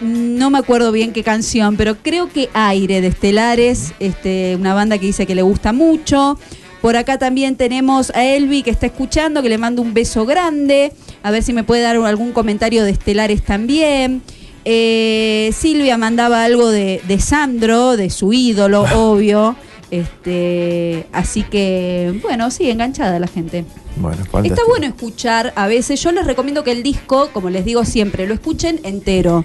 No 0.00 0.50
me 0.50 0.58
acuerdo 0.58 0.90
bien 0.90 1.12
qué 1.12 1.22
canción, 1.22 1.76
pero 1.76 1.96
creo 2.02 2.28
que 2.28 2.48
Aire 2.54 3.00
de 3.00 3.06
Estelares, 3.08 3.92
este, 4.00 4.56
una 4.56 4.74
banda 4.74 4.98
que 4.98 5.06
dice 5.06 5.26
que 5.26 5.36
le 5.36 5.42
gusta 5.42 5.72
mucho. 5.72 6.38
Por 6.82 6.96
acá 6.96 7.16
también 7.16 7.54
tenemos 7.56 8.10
a 8.10 8.24
Elvi 8.24 8.64
que 8.64 8.70
está 8.70 8.86
escuchando, 8.86 9.40
que 9.40 9.48
le 9.48 9.56
mando 9.56 9.80
un 9.80 9.94
beso 9.94 10.26
grande. 10.26 10.92
A 11.22 11.30
ver 11.30 11.44
si 11.44 11.52
me 11.52 11.62
puede 11.62 11.80
dar 11.80 11.96
algún 11.96 12.32
comentario 12.32 12.82
de 12.84 12.90
Estelares 12.90 13.42
también. 13.42 14.20
Eh, 14.64 15.52
Silvia 15.56 15.96
mandaba 15.96 16.44
algo 16.44 16.70
de, 16.70 17.00
de 17.06 17.20
Sandro, 17.20 17.96
de 17.96 18.10
su 18.10 18.32
ídolo, 18.32 18.82
obvio. 18.96 19.54
Este, 19.92 21.06
así 21.12 21.42
que, 21.44 22.18
bueno, 22.22 22.50
sí, 22.50 22.68
enganchada 22.68 23.20
la 23.20 23.28
gente. 23.28 23.64
Bueno, 23.96 24.24
Está 24.42 24.62
bueno 24.66 24.86
escuchar 24.86 25.52
a 25.54 25.68
veces. 25.68 26.02
Yo 26.02 26.10
les 26.10 26.26
recomiendo 26.26 26.64
que 26.64 26.72
el 26.72 26.82
disco, 26.82 27.28
como 27.32 27.48
les 27.48 27.64
digo 27.64 27.84
siempre, 27.84 28.26
lo 28.26 28.34
escuchen 28.34 28.80
entero. 28.82 29.44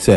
Sí. 0.00 0.12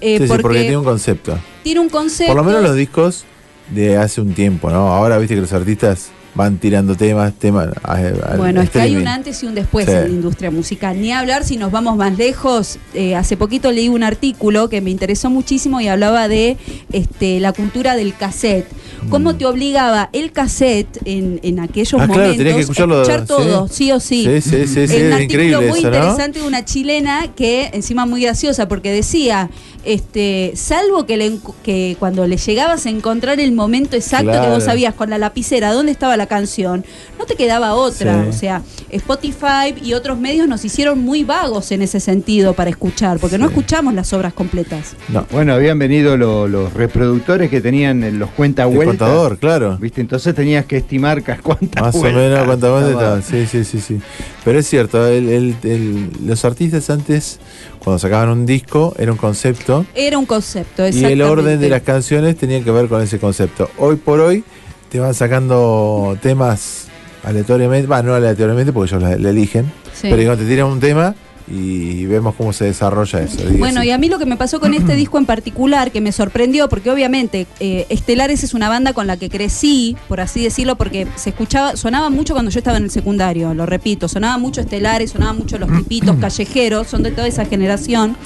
Eh, 0.00 0.18
Sí, 0.18 0.24
sí, 0.24 0.28
porque... 0.28 0.42
porque 0.42 0.60
tiene 0.60 0.76
un 0.78 0.84
concepto. 0.84 1.38
Tiene 1.62 1.80
un 1.80 1.88
concepto. 1.90 2.32
Por 2.32 2.42
lo 2.42 2.48
menos 2.48 2.62
los 2.62 2.76
discos 2.76 3.24
de 3.70 3.96
hace 3.96 4.20
un 4.20 4.34
tiempo, 4.34 4.70
¿no? 4.70 4.88
Ahora 4.88 5.18
viste 5.18 5.34
que 5.34 5.40
los 5.40 5.52
artistas 5.52 6.10
van 6.34 6.58
tirando 6.58 6.96
temas, 6.96 7.32
temas. 7.38 7.68
a- 7.82 8.36
Bueno, 8.36 8.60
es 8.60 8.70
que 8.70 8.80
hay 8.80 8.96
un 8.96 9.06
antes 9.06 9.42
y 9.42 9.46
un 9.46 9.54
después 9.54 9.86
Sí. 9.86 9.92
en 9.92 10.00
la 10.02 10.08
industria 10.08 10.50
musical. 10.50 11.00
Ni 11.00 11.12
hablar 11.12 11.44
si 11.44 11.56
nos 11.56 11.70
vamos 11.70 11.96
más 11.96 12.16
lejos. 12.18 12.78
eh, 12.94 13.14
hace 13.16 13.36
poquito 13.36 13.70
leí 13.72 13.88
un 13.88 14.02
artículo 14.04 14.68
que 14.68 14.80
me 14.80 14.90
interesó 14.90 15.28
muchísimo 15.30 15.80
y 15.80 15.88
hablaba 15.88 16.28
de 16.28 16.56
este, 16.92 17.40
la 17.40 17.52
cultura 17.52 17.96
del 17.96 18.14
cassette. 18.14 18.66
Cómo 19.10 19.36
te 19.36 19.44
obligaba 19.46 20.08
el 20.12 20.32
cassette 20.32 20.98
en, 21.04 21.38
en 21.42 21.60
aquellos 21.60 21.92
Mm. 21.94 22.00
Ah, 22.00 22.06
momentos 22.06 22.36
que 22.36 22.60
escucharlo, 22.60 22.98
a 22.98 23.02
escuchar 23.02 23.26
todo, 23.26 23.68
sí. 23.68 23.74
sí, 23.74 23.92
o 23.92 24.00
sí. 24.00 24.40
Sí, 24.40 24.66
sí, 24.66 25.02
un 25.02 25.12
artículo 25.12 25.60
muy 25.62 25.78
eso, 25.78 25.90
¿no? 25.90 25.96
interesante 25.96 26.40
de 26.40 26.46
una 26.46 26.64
chilena 26.64 27.26
que 27.36 27.70
encima 27.74 28.06
muy 28.06 28.22
graciosa 28.22 28.66
porque 28.68 28.90
decía, 28.92 29.50
este, 29.84 30.52
salvo 30.56 31.06
que, 31.06 31.16
le 31.16 31.38
que 31.62 31.96
cuando 31.98 32.26
le 32.26 32.36
llegabas 32.36 32.86
a 32.86 32.90
encontrar 32.90 33.40
el 33.40 33.52
momento 33.52 33.96
exacto 33.96 34.30
que 34.32 34.48
vos 34.48 34.64
sabías 34.64 34.94
con 34.94 35.10
la 35.10 35.18
lapicera 35.18 35.72
dónde 35.72 35.92
estaba 35.92 36.16
la 36.16 36.26
canción, 36.26 36.84
no 37.18 37.26
te 37.26 37.34
quedaba 37.36 37.74
otra. 37.74 38.22
Sí. 38.24 38.28
O 38.28 38.32
sea, 38.32 38.62
Spotify 38.90 39.74
y 39.82 39.92
otros 39.92 40.18
medios 40.18 40.48
nos 40.48 40.64
hicieron 40.64 41.00
muy 41.00 41.24
vagos 41.24 41.70
en 41.72 41.82
ese 41.82 42.00
sentido 42.00 42.54
para 42.54 42.70
escuchar, 42.70 43.18
porque 43.18 43.38
no 43.38 43.46
escuchamos 43.46 43.92
las 43.94 44.12
obras 44.12 44.32
completas. 44.32 44.94
No. 45.08 45.26
Bueno, 45.30 45.52
habían 45.54 45.78
venido 45.78 46.16
lo- 46.16 46.48
los 46.48 46.72
reproductores 46.72 47.50
que 47.50 47.60
tenían 47.60 48.02
en 48.04 48.18
los 48.18 48.30
cuenta 48.30 48.62
El 48.64 48.74
vueltas. 48.74 48.96
contador, 48.98 49.38
claro. 49.38 49.76
¿Viste? 49.78 50.00
Entonces 50.00 50.34
tenías 50.34 50.64
que 50.66 50.78
estimar 50.78 51.22
cuántas 51.42 51.82
Más 51.82 51.94
o 51.94 51.98
vueltas 51.98 52.22
menos 52.22 52.46
cuántas 52.46 52.90
estaban. 52.90 53.22
Sí, 53.22 53.46
sí, 53.46 53.64
sí, 53.64 53.80
sí. 53.80 54.00
Pero 54.44 54.58
es 54.58 54.66
cierto, 54.68 55.06
el- 55.06 55.28
el- 55.28 55.56
el- 55.64 56.10
los 56.26 56.44
artistas 56.44 56.88
antes, 56.90 57.38
cuando 57.84 57.98
sacaban 57.98 58.30
un 58.30 58.46
disco, 58.46 58.94
era 58.98 59.12
un 59.12 59.18
concepto. 59.18 59.84
Era 59.94 60.18
un 60.18 60.26
concepto, 60.26 60.82
Y 60.84 60.88
exactamente. 60.88 61.12
el 61.12 61.22
orden 61.22 61.60
de 61.60 61.68
las 61.68 61.82
canciones 61.82 62.36
tenía 62.36 62.62
que 62.64 62.70
ver 62.70 62.88
con 62.88 63.02
ese 63.02 63.18
concepto. 63.18 63.70
Hoy 63.78 63.96
por 63.96 64.20
hoy 64.20 64.42
te 64.88 64.98
van 65.00 65.12
sacando 65.14 66.16
temas 66.22 66.86
aleatoriamente, 67.22 67.86
va, 67.86 68.02
no 68.02 68.14
aleatoriamente 68.14 68.72
porque 68.72 68.94
ellos 68.96 69.20
la 69.20 69.30
eligen, 69.30 69.66
Sí. 69.92 70.02
pero 70.08 70.16
digamos, 70.16 70.38
te 70.40 70.46
tiran 70.46 70.66
un 70.66 70.80
tema 70.80 71.14
y 71.46 72.06
vemos 72.06 72.34
cómo 72.36 72.52
se 72.52 72.64
desarrolla 72.64 73.20
eso. 73.20 73.42
Bueno, 73.58 73.80
así. 73.80 73.88
y 73.88 73.92
a 73.92 73.98
mí 73.98 74.08
lo 74.08 74.18
que 74.18 74.26
me 74.26 74.36
pasó 74.36 74.60
con 74.60 74.72
este 74.72 74.94
disco 74.96 75.18
en 75.18 75.26
particular, 75.26 75.90
que 75.92 76.00
me 76.00 76.12
sorprendió, 76.12 76.68
porque 76.68 76.90
obviamente 76.90 77.46
eh, 77.60 77.86
Estelares 77.90 78.42
es 78.44 78.54
una 78.54 78.68
banda 78.68 78.92
con 78.92 79.06
la 79.06 79.16
que 79.16 79.28
crecí, 79.28 79.96
por 80.08 80.20
así 80.20 80.42
decirlo, 80.42 80.76
porque 80.76 81.06
se 81.16 81.30
escuchaba, 81.30 81.76
sonaba 81.76 82.08
mucho 82.10 82.32
cuando 82.34 82.50
yo 82.50 82.58
estaba 82.58 82.78
en 82.78 82.84
el 82.84 82.90
secundario, 82.90 83.52
lo 83.52 83.66
repito, 83.66 84.08
sonaba 84.08 84.38
mucho 84.38 84.62
Estelares, 84.62 85.10
sonaba 85.10 85.34
mucho 85.34 85.58
Los 85.58 85.70
Tipitos, 85.76 86.16
Callejeros, 86.16 86.86
son 86.86 87.02
de 87.02 87.10
toda 87.10 87.26
esa 87.26 87.44
generación, 87.44 88.16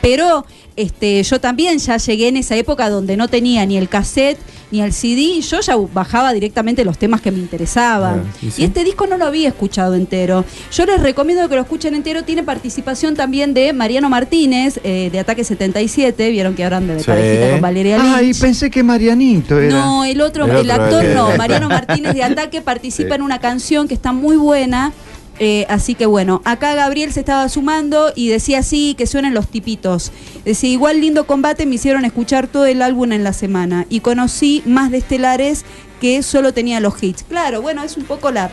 pero 0.00 0.46
este, 0.76 1.22
yo 1.22 1.40
también 1.40 1.78
ya 1.78 1.96
llegué 1.96 2.28
en 2.28 2.36
esa 2.36 2.54
época 2.56 2.88
donde 2.90 3.16
no 3.16 3.28
tenía 3.28 3.64
ni 3.66 3.76
el 3.76 3.88
cassette 3.88 4.38
ni 4.72 4.80
el 4.82 4.92
CD, 4.92 5.20
y 5.20 5.40
yo 5.42 5.60
ya 5.60 5.76
bajaba 5.76 6.32
directamente 6.32 6.84
los 6.84 6.98
temas 6.98 7.20
que 7.20 7.30
me 7.30 7.38
interesaban. 7.38 8.22
Claro, 8.22 8.28
¿y 8.56 8.62
y 8.62 8.64
este 8.64 8.82
disco 8.82 9.06
no 9.06 9.16
lo 9.16 9.24
había 9.26 9.46
escuchado 9.48 9.94
entero. 9.94 10.44
Yo 10.72 10.84
les 10.86 11.00
recomiendo 11.00 11.48
que 11.48 11.54
lo 11.54 11.60
escuchen 11.60 11.94
entero. 11.94 12.24
Tiene 12.24 12.42
participación 12.42 13.14
también 13.14 13.54
de 13.54 13.72
Mariano 13.72 14.10
Martínez, 14.10 14.80
eh, 14.82 15.08
de 15.12 15.18
Ataque 15.20 15.44
77. 15.44 16.30
Vieron 16.30 16.54
que 16.56 16.64
ahora 16.64 16.78
anda 16.78 16.94
de 16.94 17.00
Sí. 17.00 17.06
parejita 17.06 17.50
con 17.52 17.60
Valeria 17.60 17.98
Lynch. 17.98 18.14
Ay, 18.16 18.34
pensé 18.34 18.68
que 18.68 18.82
Marianito 18.82 19.60
era. 19.60 19.72
No, 19.72 20.04
el 20.04 20.20
otro, 20.20 20.46
El 20.46 20.50
el, 20.50 20.70
otro, 20.70 20.82
actor 20.82 21.04
no. 21.14 21.36
Mariano 21.36 21.68
Martínez 21.68 22.14
de 22.14 22.24
Ataque 22.24 22.60
participa 22.62 23.10
Sí. 23.10 23.14
en 23.14 23.22
una 23.22 23.38
canción 23.38 23.86
que 23.86 23.94
está 23.94 24.10
muy 24.12 24.36
buena. 24.36 24.92
Eh, 25.38 25.66
así 25.68 25.94
que 25.94 26.06
bueno, 26.06 26.40
acá 26.44 26.74
Gabriel 26.74 27.12
se 27.12 27.20
estaba 27.20 27.48
sumando 27.48 28.12
y 28.14 28.28
decía 28.28 28.60
así 28.60 28.94
que 28.96 29.06
suenan 29.06 29.34
los 29.34 29.48
tipitos. 29.48 30.12
Decía, 30.44 30.70
igual 30.70 31.00
lindo 31.00 31.26
combate, 31.26 31.66
me 31.66 31.74
hicieron 31.74 32.04
escuchar 32.04 32.46
todo 32.46 32.66
el 32.66 32.80
álbum 32.82 33.12
en 33.12 33.22
la 33.24 33.32
semana 33.32 33.86
y 33.90 34.00
conocí 34.00 34.62
más 34.66 34.90
de 34.90 34.98
estelares 34.98 35.64
que 36.00 36.22
solo 36.22 36.52
tenía 36.52 36.80
los 36.80 37.02
hits. 37.02 37.22
Claro, 37.22 37.62
bueno, 37.62 37.82
es 37.82 37.96
un 37.96 38.04
poco 38.04 38.30
la, 38.30 38.50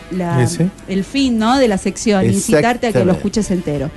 el 0.88 1.04
fin 1.04 1.38
¿no? 1.38 1.58
de 1.58 1.68
la 1.68 1.78
sección, 1.78 2.26
incitarte 2.26 2.88
a 2.88 2.94
que 2.94 3.06
lo 3.06 3.12
escuches 3.14 3.50
entero. 3.52 3.90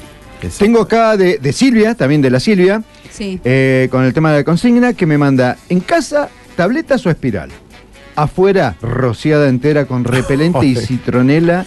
Tengo 0.58 0.82
acá 0.82 1.16
de, 1.16 1.38
de 1.38 1.52
Silvia, 1.52 1.94
también 1.94 2.22
de 2.22 2.30
la 2.30 2.40
Silvia, 2.40 2.82
Sí. 3.10 3.40
eh, 3.44 3.88
con 3.90 4.04
el 4.04 4.12
tema 4.12 4.30
de 4.32 4.38
la 4.38 4.44
consigna, 4.44 4.92
que 4.92 5.06
me 5.06 5.16
manda 5.16 5.56
en 5.70 5.80
casa 5.80 6.28
tabletas 6.56 7.04
o 7.06 7.10
espiral. 7.10 7.50
Afuera, 8.14 8.76
rociada 8.80 9.48
entera 9.48 9.86
con 9.86 10.04
repelente 10.04 10.64
y 10.66 10.76
citronela 10.76 11.66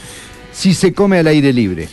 si 0.60 0.74
se 0.74 0.94
come 0.94 1.20
al 1.20 1.28
aire 1.28 1.54
libre. 1.54 1.88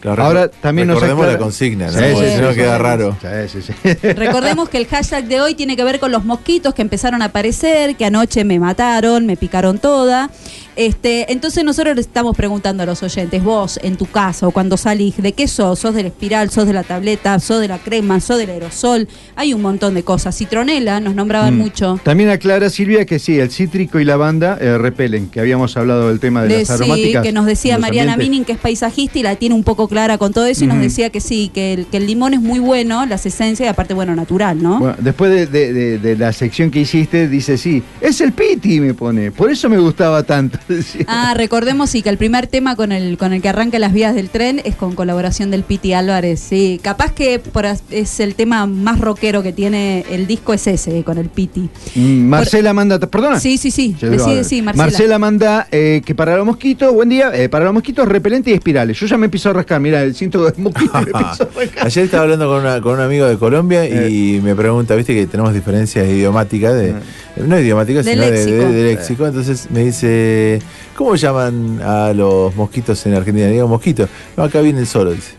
Claro, 0.00 0.24
Ahora 0.24 0.48
también 0.48 0.88
nos 0.88 0.96
recordemos 0.96 1.24
aclara- 1.26 1.32
la 1.34 1.38
consigna, 1.38 1.86
¿no? 1.86 1.92
Sí, 1.92 1.98
sí, 2.04 2.10
Porque 2.12 2.28
sí, 2.30 2.34
si 2.36 2.40
no 2.42 2.50
sí, 2.50 2.56
queda 2.56 2.76
sí. 2.76 2.82
raro. 2.82 3.16
Sí, 3.22 3.60
sí, 3.62 3.72
sí. 3.82 3.92
Recordemos 4.14 4.68
que 4.68 4.78
el 4.78 4.86
hashtag 4.88 5.24
de 5.26 5.40
hoy 5.40 5.54
tiene 5.54 5.76
que 5.76 5.84
ver 5.84 6.00
con 6.00 6.10
los 6.10 6.24
mosquitos 6.24 6.74
que 6.74 6.82
empezaron 6.82 7.22
a 7.22 7.26
aparecer, 7.26 7.94
que 7.94 8.04
anoche 8.04 8.42
me 8.44 8.58
mataron, 8.58 9.26
me 9.26 9.36
picaron 9.36 9.78
toda. 9.78 10.28
Este, 10.74 11.30
entonces 11.30 11.64
nosotros 11.64 11.94
le 11.94 12.00
estamos 12.00 12.34
preguntando 12.36 12.82
a 12.82 12.86
los 12.86 13.02
oyentes, 13.02 13.42
vos 13.44 13.78
en 13.82 13.96
tu 13.96 14.06
casa 14.06 14.48
o 14.48 14.52
cuando 14.52 14.76
salís, 14.76 15.16
¿de 15.18 15.32
qué 15.32 15.46
sos? 15.46 15.78
¿Sos 15.78 15.94
de 15.94 16.02
la 16.02 16.08
espiral? 16.08 16.48
¿Sos 16.50 16.66
de 16.66 16.72
la 16.72 16.82
tableta? 16.82 17.38
¿Sos 17.40 17.60
de 17.60 17.68
la 17.68 17.78
crema? 17.78 18.20
¿Sos 18.20 18.38
del 18.38 18.48
aerosol? 18.50 19.06
Hay 19.36 19.52
un 19.52 19.60
montón 19.60 19.92
de 19.94 20.02
cosas. 20.02 20.36
Citronela, 20.36 21.00
nos 21.00 21.14
nombraban 21.14 21.54
Mm. 21.54 21.58
mucho. 21.58 22.00
También 22.02 22.30
aclara 22.30 22.70
Silvia 22.70 23.04
que 23.04 23.18
sí, 23.18 23.38
el 23.38 23.50
cítrico 23.50 24.00
y 24.00 24.04
lavanda 24.04 24.56
eh, 24.60 24.78
repelen, 24.78 25.28
que 25.28 25.40
habíamos 25.40 25.76
hablado 25.76 26.08
del 26.08 26.20
tema 26.20 26.42
de 26.42 26.48
De- 26.48 26.58
las 26.60 26.68
sí, 26.68 26.72
aromáticas. 26.74 27.22
que 27.22 27.32
nos 27.32 27.44
decía 27.46 27.78
Mariana 27.78 28.14
ambientes. 28.14 28.30
Minin 28.30 28.44
que 28.46 28.52
es 28.52 28.58
paisajista 28.58 29.18
y 29.18 29.22
la 29.22 29.36
tiene 29.36 29.54
un 29.54 29.64
poco 29.64 29.88
clara 29.88 30.16
con 30.16 30.32
todo 30.32 30.46
eso 30.46 30.64
y 30.64 30.68
nos 30.68 30.80
decía 30.80 31.10
que 31.10 31.20
sí, 31.20 31.50
que 31.52 31.74
el, 31.74 31.86
que 31.86 31.98
el 31.98 32.06
limón 32.06 32.32
es 32.34 32.40
muy 32.40 32.60
bueno, 32.60 33.04
las 33.04 33.26
esencias 33.26 33.66
y 33.66 33.68
aparte, 33.68 33.92
bueno, 33.94 34.14
natural, 34.16 34.62
¿no? 34.62 34.78
Bueno, 34.78 34.96
después 35.00 35.30
de, 35.30 35.46
de- 35.46 35.72
de- 35.72 35.98
de 35.98 36.16
la 36.16 36.32
sección 36.32 36.70
que 36.70 36.80
hiciste, 36.80 37.28
dice 37.28 37.58
sí, 37.58 37.82
es 38.00 38.20
el 38.22 38.32
Piti, 38.32 38.80
me 38.80 38.94
pone. 38.94 39.30
Por 39.30 39.50
eso 39.50 39.68
me 39.68 39.78
gustaba 39.78 40.22
tanto. 40.22 40.58
Ah, 41.06 41.34
recordemos 41.36 41.90
sí 41.90 42.02
que 42.02 42.08
el 42.08 42.18
primer 42.18 42.46
tema 42.46 42.76
con 42.76 42.92
el 42.92 43.16
con 43.18 43.32
el 43.32 43.42
que 43.42 43.48
arranca 43.48 43.78
las 43.78 43.92
vías 43.92 44.14
del 44.14 44.28
tren 44.30 44.60
es 44.64 44.74
con 44.76 44.94
colaboración 44.94 45.50
del 45.50 45.62
Piti 45.62 45.92
Álvarez. 45.92 46.40
Sí, 46.40 46.80
capaz 46.82 47.12
que 47.12 47.38
por 47.38 47.64
es 47.90 48.20
el 48.20 48.34
tema 48.34 48.66
más 48.66 49.00
rockero 49.00 49.42
que 49.42 49.52
tiene 49.52 50.04
el 50.10 50.26
disco 50.26 50.52
es 50.54 50.66
ese 50.66 51.02
con 51.04 51.18
el 51.18 51.28
Piti. 51.28 51.68
Mm, 51.94 52.26
Marcela 52.28 52.72
manda, 52.72 52.98
perdona. 52.98 53.38
Sí, 53.40 53.58
sí, 53.58 53.70
sí. 53.70 53.96
Decide, 54.00 54.62
Marcela. 54.62 54.84
Marcela 54.84 55.18
manda 55.18 55.66
eh, 55.70 56.02
que 56.04 56.14
para 56.14 56.36
los 56.36 56.44
mosquitos, 56.46 56.92
buen 56.92 57.08
día, 57.08 57.30
eh, 57.34 57.48
para 57.48 57.64
los 57.64 57.74
mosquitos 57.74 58.06
repelente 58.08 58.50
y 58.50 58.54
espirales. 58.54 58.98
Yo 58.98 59.06
ya 59.06 59.16
me 59.18 59.26
empiezo 59.26 59.50
a 59.50 59.52
rascar, 59.54 59.80
mira, 59.80 60.02
el 60.02 60.14
cinto 60.14 60.44
de 60.44 60.52
mosquito. 60.60 60.92
Ayer 61.80 62.04
estaba 62.04 62.24
hablando 62.24 62.46
con, 62.48 62.60
una- 62.60 62.80
con 62.80 62.94
un 62.94 63.00
amigo 63.00 63.26
de 63.26 63.36
Colombia 63.38 63.84
y 64.08 64.40
me 64.42 64.54
pregunta, 64.54 64.94
viste 64.94 65.14
que 65.14 65.26
tenemos 65.26 65.52
diferencias 65.54 66.06
idiomáticas, 66.08 66.74
de, 66.74 66.94
no 67.36 67.58
idiomáticas, 67.58 68.04
De 68.04 68.12
sino 68.12 68.24
de, 68.24 68.30
léxico. 68.30 68.56
de- 68.56 68.72
de 68.72 68.82
léxico. 68.94 69.26
Entonces 69.26 69.68
me 69.70 69.84
dice, 69.84 70.51
¿cómo 70.96 71.14
llaman 71.16 71.80
a 71.82 72.12
los 72.12 72.54
mosquitos 72.54 73.04
en 73.06 73.14
Argentina? 73.14 73.46
Digo, 73.48 73.68
mosquitos. 73.68 74.08
No, 74.36 74.44
acá 74.44 74.60
viene 74.60 74.80
el 74.80 74.86
solo, 74.86 75.12
dice. 75.12 75.32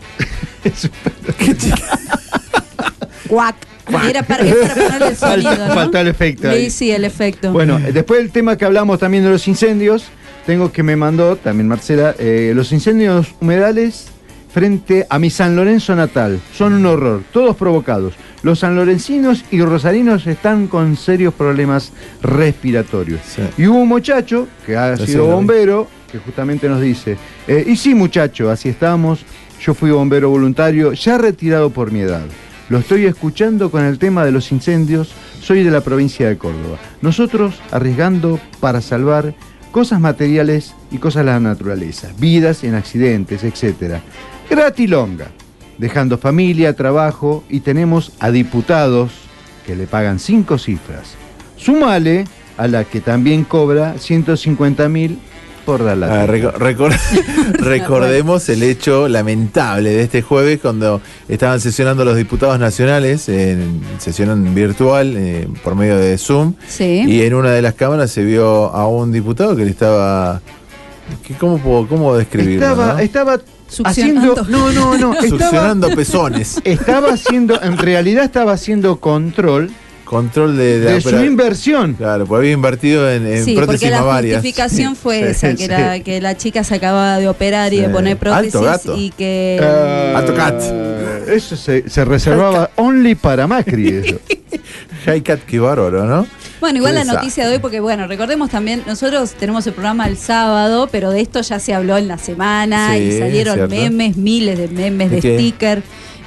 Qué 1.38 1.56
chica. 1.56 1.98
Cuac. 3.28 3.56
Y 3.86 4.08
Era 4.08 4.22
para, 4.22 4.44
ponerle 4.44 5.08
el 5.08 5.16
sonido, 5.16 5.50
Falta, 5.50 5.68
¿no? 5.68 5.74
falta 5.74 6.00
el 6.00 6.08
efecto. 6.08 6.48
Sí, 6.50 6.56
ahí. 6.56 6.70
sí, 6.70 6.90
el 6.90 7.04
efecto. 7.04 7.52
Bueno, 7.52 7.78
después 7.78 8.18
del 8.20 8.30
tema 8.30 8.56
que 8.56 8.64
hablamos 8.64 8.98
también 8.98 9.24
de 9.24 9.30
los 9.30 9.46
incendios, 9.46 10.06
tengo 10.46 10.72
que 10.72 10.82
me 10.82 10.96
mandó 10.96 11.36
también 11.36 11.68
Marcela, 11.68 12.14
eh, 12.18 12.52
los 12.54 12.72
incendios 12.72 13.34
humedales 13.40 14.06
frente 14.52 15.06
a 15.10 15.18
mi 15.18 15.30
San 15.30 15.54
Lorenzo 15.54 15.94
natal. 15.94 16.40
Son 16.56 16.72
un 16.72 16.86
horror, 16.86 17.22
todos 17.32 17.56
provocados. 17.56 18.14
Los 18.44 18.60
sanlorencinos 18.60 19.44
y 19.50 19.62
rosarinos 19.62 20.26
están 20.26 20.68
con 20.68 20.96
serios 20.96 21.32
problemas 21.32 21.92
respiratorios. 22.22 23.20
Sí. 23.26 23.42
Y 23.56 23.66
hubo 23.66 23.78
un 23.78 23.88
muchacho 23.88 24.46
que 24.66 24.76
ha 24.76 24.96
sido 24.98 25.26
bombero 25.26 25.88
que 26.12 26.18
justamente 26.18 26.68
nos 26.68 26.80
dice, 26.80 27.16
eh, 27.48 27.64
y 27.66 27.74
sí 27.74 27.92
muchacho, 27.92 28.48
así 28.48 28.68
estamos, 28.68 29.24
yo 29.60 29.74
fui 29.74 29.90
bombero 29.90 30.30
voluntario, 30.30 30.92
ya 30.92 31.18
retirado 31.18 31.70
por 31.70 31.90
mi 31.90 32.00
edad. 32.00 32.22
Lo 32.68 32.78
estoy 32.78 33.06
escuchando 33.06 33.70
con 33.70 33.82
el 33.82 33.98
tema 33.98 34.24
de 34.24 34.30
los 34.30 34.52
incendios, 34.52 35.12
soy 35.40 35.64
de 35.64 35.70
la 35.72 35.80
provincia 35.80 36.28
de 36.28 36.38
Córdoba. 36.38 36.78
Nosotros 37.02 37.54
arriesgando 37.72 38.38
para 38.60 38.80
salvar 38.80 39.34
cosas 39.72 40.00
materiales 40.00 40.74
y 40.92 40.98
cosas 40.98 41.24
de 41.24 41.32
la 41.32 41.40
naturaleza, 41.40 42.10
vidas 42.18 42.62
en 42.62 42.74
accidentes, 42.74 43.42
etc. 43.42 43.94
Gratilonga, 44.48 45.32
dejando 45.78 46.18
familia, 46.18 46.74
trabajo 46.74 47.44
y 47.48 47.60
tenemos 47.60 48.12
a 48.20 48.30
diputados 48.30 49.10
que 49.66 49.74
le 49.76 49.86
pagan 49.86 50.18
cinco 50.18 50.58
cifras. 50.58 51.14
Sumale 51.56 52.24
a 52.56 52.68
la 52.68 52.84
que 52.84 53.00
también 53.00 53.44
cobra 53.44 53.94
150 53.98 54.88
mil 54.88 55.18
por 55.64 55.80
la 55.80 55.92
Ah, 56.22 56.26
reco- 56.26 56.52
recordemos 57.58 58.48
el 58.50 58.62
hecho 58.62 59.08
lamentable 59.08 59.90
de 59.90 60.02
este 60.02 60.20
jueves 60.22 60.60
cuando 60.60 61.00
estaban 61.28 61.58
sesionando 61.60 62.04
los 62.04 62.16
diputados 62.16 62.58
nacionales 62.58 63.28
en 63.28 63.80
sesión 63.98 64.54
virtual 64.54 65.14
eh, 65.16 65.48
por 65.62 65.74
medio 65.74 65.96
de 65.96 66.18
Zoom 66.18 66.54
sí. 66.68 67.04
y 67.06 67.22
en 67.22 67.34
una 67.34 67.50
de 67.50 67.62
las 67.62 67.74
cámaras 67.74 68.10
se 68.10 68.24
vio 68.24 68.66
a 68.74 68.86
un 68.86 69.10
diputado 69.10 69.56
que 69.56 69.64
le 69.64 69.70
estaba 69.70 70.40
¿cómo, 71.40 71.58
puedo- 71.58 71.88
cómo 71.88 72.14
describirlo? 72.16 72.64
Estaba, 72.66 72.92
no? 72.94 72.98
estaba. 72.98 73.38
Haciendo. 73.84 74.34
No, 74.48 74.72
no, 74.72 74.96
no. 74.98 75.12
Estaba, 75.20 75.28
Succionando 75.28 75.90
pezones. 75.94 76.60
estaba 76.64 77.12
haciendo. 77.14 77.60
En 77.62 77.78
realidad 77.78 78.24
estaba 78.24 78.52
haciendo 78.52 79.00
control 79.00 79.70
Control 80.04 80.54
de, 80.56 80.80
de 80.80 81.00
su 81.00 81.16
inversión. 81.24 81.94
Claro, 81.94 82.26
porque 82.26 82.40
había 82.44 82.52
invertido 82.52 83.10
en, 83.10 83.26
en 83.26 83.42
Sí, 83.42 83.54
prótesis 83.56 83.80
porque 83.88 83.90
la 83.90 84.00
mamarias. 84.02 84.36
justificación 84.42 84.96
fue 84.96 85.20
Sí, 85.20 85.24
esa, 85.30 85.50
sí, 85.52 85.56
que, 85.56 85.68
la, 85.68 86.00
que 86.00 86.20
la 86.20 86.36
chica 86.36 86.62
se 86.62 86.74
acababa 86.74 87.18
de 87.18 87.26
operar 87.26 87.72
y 87.72 87.80
de 87.80 87.88
poner 87.88 88.18
prótesis 88.18 88.54
Alto 88.54 88.62
gato. 88.66 88.96
y 88.98 89.10
que... 89.10 89.58
Eh, 89.60 90.12
Alto 90.14 90.34
cat. 90.34 90.60
Eso 91.26 91.56
se, 91.56 91.88
se 91.88 92.04
reservaba 92.04 92.70
only 92.76 93.14
para 93.14 93.46
Macri. 93.46 93.88
Eso. 93.88 94.16
Hey 95.06 95.20
Cat, 95.22 95.40
qué 95.46 95.58
bárbaro, 95.58 96.04
¿no? 96.04 96.26
Bueno, 96.64 96.78
igual 96.78 96.94
la 96.94 97.04
noticia 97.04 97.46
de 97.46 97.52
hoy, 97.52 97.58
porque 97.58 97.78
bueno, 97.80 98.06
recordemos 98.06 98.48
también, 98.48 98.84
nosotros 98.86 99.34
tenemos 99.34 99.66
el 99.66 99.74
programa 99.74 100.06
el 100.06 100.16
sábado, 100.16 100.88
pero 100.90 101.10
de 101.10 101.20
esto 101.20 101.42
ya 101.42 101.58
se 101.58 101.74
habló 101.74 101.98
en 101.98 102.08
la 102.08 102.16
semana 102.16 102.94
Sí, 102.94 103.00
y 103.00 103.18
salieron 103.18 103.68
memes, 103.68 104.16
miles 104.16 104.56
de 104.56 104.68
memes 104.68 105.10
¿De 105.10 105.18
sticker 105.20 105.82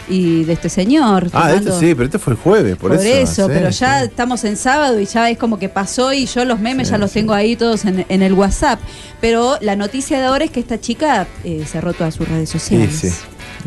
y 0.08 0.44
de 0.44 0.54
este 0.54 0.70
señor. 0.70 1.32
Ah, 1.34 1.54
este 1.54 1.72
sí, 1.72 1.96
pero 1.96 2.04
este 2.04 2.20
fue 2.20 2.34
el 2.34 2.40
jueves, 2.40 2.78
por, 2.78 2.96
Por, 2.96 3.04
eso, 3.04 3.48
sí, 3.48 3.52
pero 3.52 3.72
ya 3.72 4.02
sí. 4.02 4.06
estamos 4.06 4.44
en 4.44 4.58
sábado 4.58 5.00
y 5.00 5.06
ya 5.06 5.28
es 5.28 5.40
como 5.40 5.58
que 5.58 5.70
pasó 5.70 6.14
y 6.14 6.28
yo 6.28 6.46
los 6.46 6.60
memes 6.60 6.90
Sí, 6.90 6.92
ya 6.92 7.00
los 7.00 7.12
tengo 7.12 7.34
ahí 7.34 7.56
todos 7.56 7.86
en, 7.86 8.06
en 8.08 8.22
el 8.22 8.34
WhatsApp. 8.34 8.80
Pero 9.20 9.58
la 9.62 9.76
noticia 9.76 10.20
de 10.20 10.28
ahora 10.28 10.46
es 10.46 10.52
que 10.52 10.60
esta 10.60 10.80
chica 10.80 11.26
eh, 11.46 11.66
cerró 11.66 11.94
todas 11.94 12.14
sus 12.14 12.30
redes 12.30 12.48
sociales. 12.48 12.94
sí, 12.94 13.10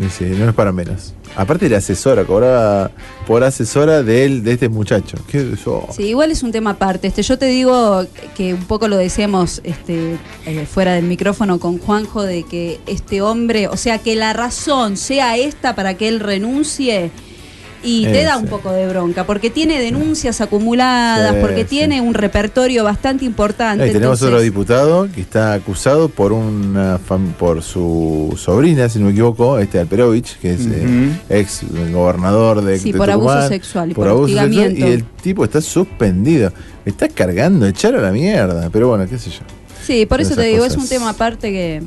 sí, 0.08 0.24
no 0.38 0.48
es 0.48 0.54
para 0.54 0.70
menos. 0.70 1.14
Aparte 1.40 1.66
era 1.66 1.78
asesora, 1.78 2.24
cobraba 2.24 2.90
por 3.26 3.42
asesora 3.44 4.02
de 4.02 4.24
él, 4.24 4.44
de 4.44 4.52
este 4.52 4.68
muchacho. 4.68 5.16
¿Qué, 5.26 5.54
yo- 5.64 5.86
Sí, 5.90 6.04
igual 6.04 6.30
es 6.30 6.42
un 6.42 6.52
tema 6.52 6.70
aparte. 6.70 7.06
Este, 7.08 7.22
yo 7.22 7.38
te 7.38 7.46
digo 7.46 8.04
que 8.36 8.52
un 8.54 8.64
poco 8.64 8.88
lo 8.88 8.96
decíamos 8.98 9.60
este, 9.64 10.18
eh, 10.46 10.66
fuera 10.70 10.94
del 10.94 11.04
micrófono 11.06 11.58
con 11.58 11.78
Juanjo 11.78 12.22
de 12.24 12.42
que 12.42 12.78
este 12.86 13.22
hombre, 13.22 13.68
o 13.68 13.76
sea, 13.76 13.98
que 13.98 14.16
la 14.16 14.32
razón 14.34 14.96
sea 14.96 15.36
esta 15.38 15.74
para 15.74 15.94
que 15.94 16.08
él 16.08 16.20
renuncie. 16.20 17.10
Y 17.82 18.04
te 18.04 18.24
da 18.24 18.36
un 18.36 18.46
poco 18.46 18.70
de 18.72 18.86
bronca, 18.86 19.24
porque 19.24 19.48
tiene 19.48 19.80
denuncias 19.80 20.40
acumuladas, 20.42 21.32
Sí, 21.34 21.38
porque 21.40 21.62
sí. 21.62 21.68
tiene 21.70 22.00
un 22.02 22.12
repertorio 22.12 22.84
bastante 22.84 23.24
importante. 23.24 23.84
Ahí 23.84 23.90
tenemos 23.92 24.18
entonces- 24.18 24.26
otro 24.28 24.40
diputado 24.40 25.08
que 25.14 25.20
está 25.22 25.54
acusado 25.54 26.10
por 26.10 26.32
una 26.32 26.98
fam- 26.98 27.32
por 27.34 27.62
su 27.62 28.34
sobrina, 28.38 28.88
si 28.90 28.98
no 28.98 29.06
me 29.06 29.12
equivoco, 29.12 29.58
este 29.58 29.78
Alperovich, 29.78 30.38
que 30.38 30.52
es 30.54 30.60
eh, 30.66 31.10
ex 31.30 31.62
gobernador 31.90 32.62
de, 32.62 32.78
Sí, 32.78 32.92
de 32.92 32.98
por 32.98 33.10
abuso 33.10 33.48
sexual 33.48 33.90
y 33.92 33.94
por 33.94 34.08
hostigamiento. 34.08 34.78
y 34.86 34.90
el 34.90 35.04
tipo 35.04 35.44
está 35.44 35.60
suspendido. 35.60 36.52
Está 36.84 37.08
cargando, 37.08 37.66
echar 37.66 37.94
a 37.94 38.00
la 38.00 38.10
mierda. 38.12 38.68
Pero 38.70 38.88
bueno, 38.88 39.06
qué 39.08 39.18
sé 39.18 39.30
yo. 39.30 39.40
Sí, 39.86 40.04
por 40.06 40.20
eso 40.20 40.34
te 40.34 40.42
digo, 40.42 40.64
es 40.64 40.76
un 40.76 40.86
tema 40.86 41.10
aparte 41.10 41.50
que 41.50 41.82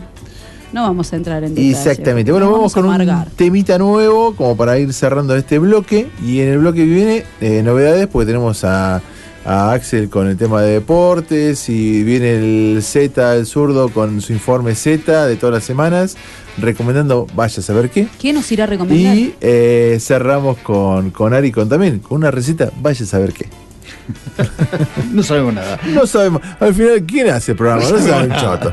no 0.73 0.81
vamos 0.81 1.13
a 1.13 1.15
entrar 1.15 1.43
en 1.43 1.51
detalle. 1.53 1.69
Exactamente. 1.69 2.31
Bueno, 2.31 2.51
vamos 2.51 2.73
con 2.73 2.85
un 2.85 3.25
temita 3.35 3.77
nuevo, 3.77 4.35
como 4.35 4.57
para 4.57 4.77
ir 4.79 4.91
cerrando 4.91 5.35
este 5.35 5.59
bloque. 5.59 6.07
Y 6.25 6.39
en 6.41 6.49
el 6.49 6.57
bloque 6.57 6.79
que 6.79 6.85
viene, 6.85 7.23
eh, 7.41 7.61
novedades, 7.61 8.07
porque 8.07 8.25
tenemos 8.25 8.63
a, 8.63 8.99
a 9.45 9.71
Axel 9.71 10.09
con 10.09 10.27
el 10.27 10.35
tema 10.35 10.63
de 10.63 10.73
deportes. 10.73 11.69
Y 11.69 12.03
viene 12.03 12.37
el 12.37 12.81
Z, 12.81 13.35
el 13.35 13.45
zurdo, 13.45 13.89
con 13.89 14.19
su 14.19 14.33
informe 14.33 14.73
Z 14.73 15.27
de 15.27 15.35
todas 15.35 15.53
las 15.53 15.63
semanas, 15.63 16.17
recomendando 16.57 17.27
vaya 17.35 17.59
a 17.59 17.61
saber 17.63 17.91
qué. 17.91 18.07
¿Quién 18.19 18.35
nos 18.35 18.51
irá 18.51 18.63
a 18.63 18.67
recomendar? 18.67 19.15
Y 19.15 19.35
eh, 19.41 19.97
cerramos 20.01 20.57
con, 20.57 21.11
con 21.11 21.35
Ari 21.35 21.51
con 21.51 21.69
también, 21.69 21.99
con 21.99 22.17
una 22.17 22.31
receta, 22.31 22.71
vaya 22.81 23.03
a 23.05 23.07
saber 23.07 23.31
qué. 23.31 23.45
No 25.11 25.21
sabemos 25.21 25.53
nada. 25.53 25.79
No 25.85 26.07
sabemos, 26.07 26.41
al 26.59 26.73
final, 26.73 27.03
¿quién 27.05 27.29
hace 27.29 27.51
el 27.51 27.57
programa? 27.57 27.87
No 27.87 27.99
saben 27.99 28.31
choto. 28.31 28.71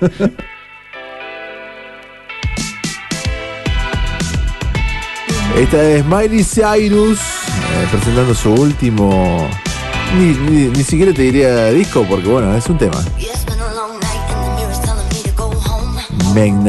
Esta 5.56 5.82
es 5.82 6.04
Miley 6.06 6.42
Cyrus 6.44 7.18
eh, 7.18 7.86
presentando 7.90 8.34
su 8.34 8.52
último. 8.52 9.48
Ni, 10.18 10.26
ni- 10.50 10.68
ni 10.68 10.84
siquiera 10.84 11.12
te 11.12 11.22
diría 11.22 11.66
disco, 11.70 12.04
porque 12.08 12.28
bueno, 12.28 12.54
es 12.56 12.66
un 12.68 12.78
tema. 12.78 13.02
It's 13.18 13.44
been 16.34 16.62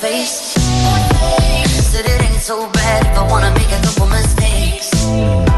face. 0.00 0.52
Said 1.90 2.04
it 2.04 2.22
ain't 2.22 2.42
so 2.42 2.68
bad 2.70 3.06
if 3.06 3.18
I 3.18 3.28
wanna 3.28 3.50
make 3.54 3.70
a 3.72 3.80
couple 3.82 4.06
mistakes. 4.06 5.55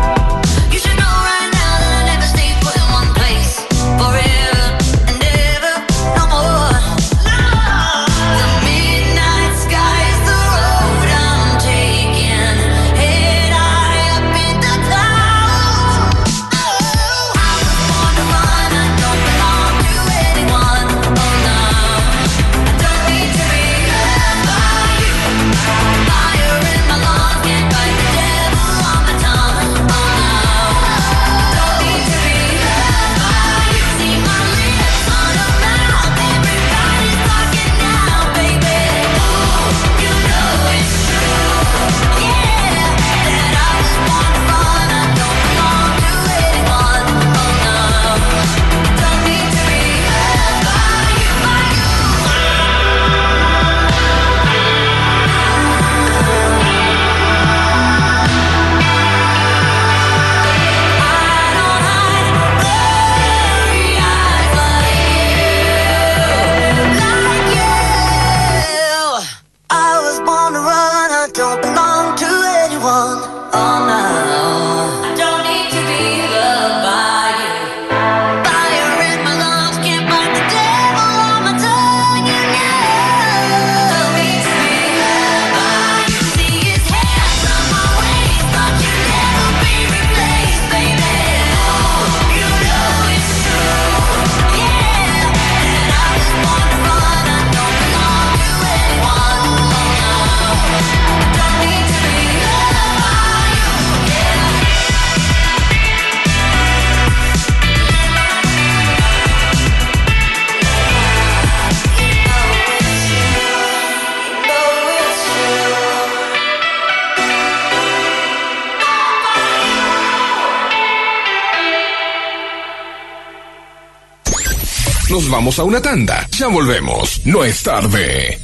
A 125.56 125.64
una 125.64 125.80
tanda. 125.80 126.26
Ya 126.36 126.48
volvemos. 126.48 127.24
No 127.24 127.44
es 127.44 127.62
tarde. 127.62 128.38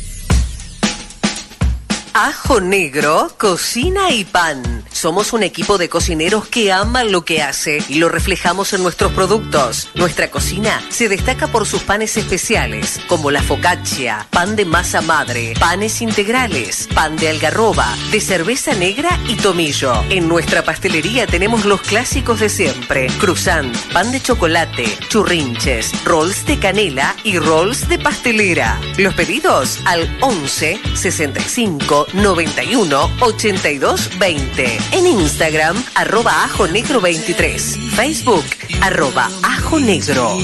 Ajo 2.15 2.61
Negro, 2.61 3.35
cocina 3.37 4.11
y 4.11 4.25
pan. 4.25 4.74
Somos 5.05 5.35
un 5.35 5.43
equipo 5.43 5.77
de 5.77 5.91
cocineros 5.91 6.49
que 6.49 6.73
aman 6.73 7.13
lo 7.13 7.27
que 7.27 7.43
hace 7.43 7.85
y 7.91 7.97
lo 7.97 8.09
reflejamos 8.09 8.73
en 8.73 8.83
nuestros 8.83 9.13
productos. 9.13 9.91
Nuestra 9.93 10.31
cocina 10.31 10.83
se 10.89 11.11
destaca 11.11 11.49
por 11.49 11.67
sus 11.67 11.83
panes 11.83 12.17
especiales, 12.17 12.99
como 13.07 13.31
la 13.31 13.43
focaccia, 13.43 14.27
pan 14.31 14.57
de 14.57 14.65
masa 14.65 15.03
madre, 15.03 15.53
panes 15.61 16.01
integrales, 16.01 16.89
pan 16.95 17.17
de 17.17 17.29
algarroba, 17.29 17.95
de 18.13 18.19
cerveza 18.19 18.73
negra 18.73 19.21
y 19.29 19.35
tomillo. 19.35 19.93
En 20.09 20.27
nuestra 20.27 20.65
pastelería 20.65 21.27
tenemos 21.27 21.67
los 21.67 21.83
clásicos 21.83 22.41
de 22.41 22.49
siempre: 22.49 23.09
croissant, 23.21 23.77
pan 23.93 24.11
de 24.11 24.23
chocolate, 24.23 24.87
churrinches, 25.11 26.03
rolls 26.07 26.47
de 26.47 26.59
canela 26.59 27.15
y 27.25 27.39
rolls 27.39 27.91
de 27.91 27.99
pastelera. 27.99 28.81
Los 28.97 29.15
pedidos 29.15 29.81
al 29.87 30.09
11 30.21 30.79
65 30.95 32.07
91 32.13 33.11
82 33.21 34.19
20. 34.19 34.79
En 34.93 35.07
Instagram, 35.07 35.83
arroba 35.95 36.45
ajo 36.45 36.69
negro 36.69 37.01
23. 37.01 37.79
Facebook, 37.97 38.45
arroba 38.81 39.29
ajo 39.43 39.81
negro. 39.81 40.39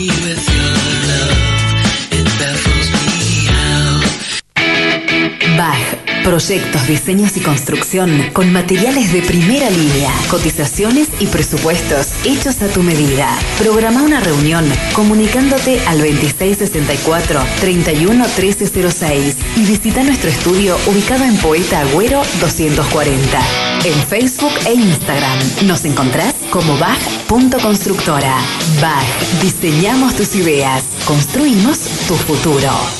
Proyectos, 6.30 6.86
diseños 6.86 7.36
y 7.36 7.40
construcción 7.40 8.30
con 8.32 8.52
materiales 8.52 9.12
de 9.12 9.20
primera 9.20 9.68
línea, 9.68 10.12
cotizaciones 10.28 11.08
y 11.18 11.26
presupuestos 11.26 12.12
hechos 12.24 12.62
a 12.62 12.68
tu 12.68 12.84
medida. 12.84 13.36
Programa 13.58 14.04
una 14.04 14.20
reunión 14.20 14.64
comunicándote 14.92 15.80
al 15.88 15.98
2664 15.98 17.40
31 17.60 18.24
1306 18.24 19.36
y 19.56 19.64
visita 19.64 20.04
nuestro 20.04 20.30
estudio 20.30 20.76
ubicado 20.86 21.24
en 21.24 21.36
Poeta 21.38 21.80
Agüero 21.80 22.22
240. 22.40 23.40
En 23.84 23.94
Facebook 24.06 24.52
e 24.66 24.74
Instagram 24.74 25.38
nos 25.66 25.84
encontrás 25.84 26.36
como 26.52 26.78
BAG.constructora. 26.78 28.36
BAG, 28.80 29.42
diseñamos 29.42 30.14
tus 30.14 30.36
ideas, 30.36 30.84
construimos 31.04 31.80
tu 32.06 32.14
futuro. 32.14 32.99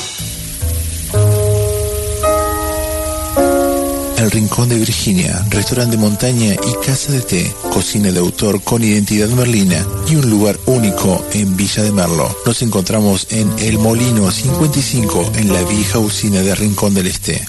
El 4.21 4.29
Rincón 4.29 4.69
de 4.69 4.75
Virginia, 4.75 5.43
restaurante 5.49 5.97
de 5.97 6.01
montaña 6.01 6.53
y 6.53 6.85
casa 6.85 7.11
de 7.11 7.21
té, 7.21 7.51
cocina 7.73 8.11
de 8.11 8.19
autor 8.19 8.61
con 8.61 8.83
identidad 8.83 9.27
merlina 9.29 9.83
y 10.07 10.15
un 10.15 10.29
lugar 10.29 10.59
único 10.67 11.25
en 11.33 11.57
Villa 11.57 11.81
de 11.81 11.91
Merlo. 11.91 12.29
Nos 12.45 12.61
encontramos 12.61 13.25
en 13.31 13.51
El 13.57 13.79
Molino 13.79 14.29
55 14.29 15.31
en 15.37 15.51
la 15.51 15.63
vieja 15.63 15.97
usina 15.97 16.41
de 16.41 16.53
Rincón 16.53 16.93
del 16.93 17.07
Este. 17.07 17.41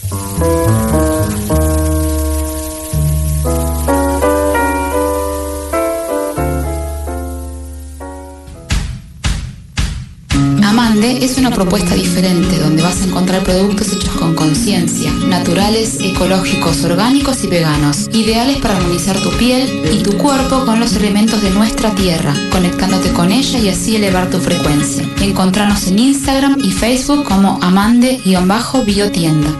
Amande 10.64 11.22
es 11.22 11.36
una 11.36 11.50
propuesta 11.50 11.94
diferente 11.94 12.58
donde 12.58 12.82
vas 12.82 13.02
a 13.02 13.04
encontrar 13.04 13.44
productos 13.44 13.91
ecológicos, 16.22 16.84
orgánicos 16.84 17.42
y 17.42 17.48
veganos, 17.48 18.08
ideales 18.12 18.58
para 18.58 18.76
armonizar 18.76 19.18
tu 19.18 19.30
piel 19.38 19.68
y 19.92 20.04
tu 20.04 20.16
cuerpo 20.18 20.64
con 20.64 20.78
los 20.78 20.94
elementos 20.94 21.42
de 21.42 21.50
nuestra 21.50 21.92
tierra, 21.96 22.32
conectándote 22.52 23.12
con 23.12 23.32
ella 23.32 23.58
y 23.58 23.68
así 23.68 23.96
elevar 23.96 24.30
tu 24.30 24.38
frecuencia. 24.38 25.04
Encontranos 25.20 25.88
en 25.88 25.98
Instagram 25.98 26.60
y 26.62 26.70
Facebook 26.70 27.24
como 27.24 27.58
amande-biotienda. 27.60 29.50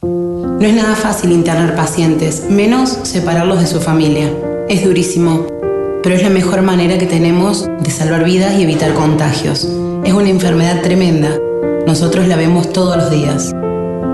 No 0.00 0.60
es 0.60 0.74
nada 0.74 0.94
fácil 0.94 1.32
internar 1.32 1.74
pacientes, 1.74 2.44
menos 2.48 3.00
separarlos 3.02 3.58
de 3.58 3.66
su 3.66 3.80
familia. 3.80 4.32
Es 4.68 4.84
durísimo, 4.84 5.53
pero 6.04 6.16
es 6.16 6.22
la 6.22 6.28
mejor 6.28 6.60
manera 6.60 6.98
que 6.98 7.06
tenemos 7.06 7.66
de 7.80 7.90
salvar 7.90 8.24
vidas 8.24 8.58
y 8.58 8.62
evitar 8.62 8.92
contagios. 8.92 9.66
Es 10.04 10.12
una 10.12 10.28
enfermedad 10.28 10.82
tremenda. 10.82 11.30
Nosotros 11.86 12.28
la 12.28 12.36
vemos 12.36 12.70
todos 12.74 12.98
los 12.98 13.10
días. 13.10 13.52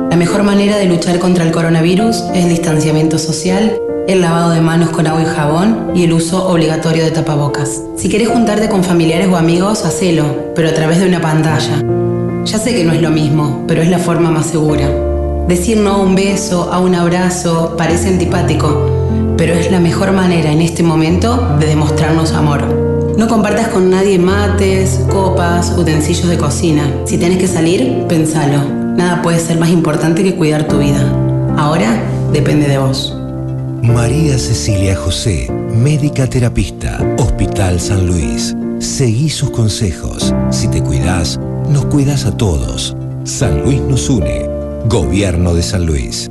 La 0.09 0.17
mejor 0.17 0.45
manera 0.45 0.77
de 0.77 0.87
luchar 0.87 1.19
contra 1.19 1.45
el 1.45 1.51
coronavirus 1.51 2.23
es 2.33 2.45
el 2.45 2.51
distanciamiento 2.51 3.19
social, 3.19 3.77
el 4.07 4.21
lavado 4.21 4.51
de 4.51 4.61
manos 4.61 4.91
con 4.91 5.09
agua 5.09 5.23
y 5.23 5.25
jabón 5.25 5.91
y 5.97 6.05
el 6.05 6.13
uso 6.13 6.49
obligatorio 6.49 7.03
de 7.03 7.11
tapabocas. 7.11 7.83
Si 7.97 8.09
querés 8.09 8.29
juntarte 8.29 8.69
con 8.69 8.85
familiares 8.85 9.27
o 9.27 9.37
amigos, 9.37 9.85
hacelo, 9.85 10.53
pero 10.55 10.69
a 10.69 10.75
través 10.75 11.01
de 11.01 11.09
una 11.09 11.21
pantalla. 11.21 11.83
Ya 12.45 12.59
sé 12.59 12.73
que 12.73 12.85
no 12.85 12.93
es 12.93 13.03
lo 13.03 13.11
mismo, 13.11 13.65
pero 13.67 13.83
es 13.83 13.91
la 13.91 13.99
forma 13.99 14.31
más 14.31 14.47
segura. 14.47 14.89
Decir 15.49 15.79
no 15.79 15.91
a 15.91 15.97
un 15.97 16.15
beso, 16.15 16.73
a 16.73 16.79
un 16.79 16.95
abrazo, 16.95 17.75
parece 17.77 18.07
antipático, 18.07 19.10
pero 19.41 19.55
es 19.55 19.71
la 19.71 19.81
mejor 19.81 20.13
manera 20.13 20.53
en 20.53 20.61
este 20.61 20.83
momento 20.83 21.57
de 21.59 21.65
demostrarnos 21.65 22.33
amor. 22.33 22.63
No 23.17 23.27
compartas 23.27 23.69
con 23.69 23.89
nadie 23.89 24.19
mates, 24.19 25.01
copas, 25.11 25.73
utensilios 25.79 26.29
de 26.29 26.37
cocina. 26.37 26.93
Si 27.07 27.17
tenés 27.17 27.39
que 27.39 27.49
salir, 27.49 28.05
pensalo. 28.07 28.63
Nada 28.69 29.23
puede 29.23 29.39
ser 29.39 29.59
más 29.59 29.71
importante 29.71 30.23
que 30.23 30.35
cuidar 30.35 30.69
tu 30.69 30.81
vida. 30.81 31.01
Ahora 31.57 32.03
depende 32.35 32.69
de 32.69 32.77
vos. 32.77 33.17
María 33.83 34.39
Cecilia 34.39 34.95
José, 34.95 35.51
médica 35.75 36.27
terapista, 36.27 37.01
Hospital 37.17 37.81
San 37.81 38.07
Luis. 38.07 38.55
Seguí 38.79 39.31
sus 39.31 39.53
consejos. 39.53 40.35
Si 40.51 40.69
te 40.69 40.83
cuidas, 40.83 41.41
nos 41.67 41.87
cuidas 41.87 42.27
a 42.27 42.37
todos. 42.37 42.95
San 43.25 43.63
Luis 43.63 43.81
nos 43.81 44.11
une. 44.11 44.47
Gobierno 44.85 45.55
de 45.55 45.63
San 45.63 45.87
Luis. 45.87 46.31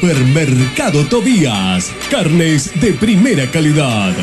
Supermercado 0.00 1.04
Tobías. 1.06 1.92
Carnes 2.08 2.70
de 2.80 2.92
primera 2.92 3.50
calidad. 3.50 4.14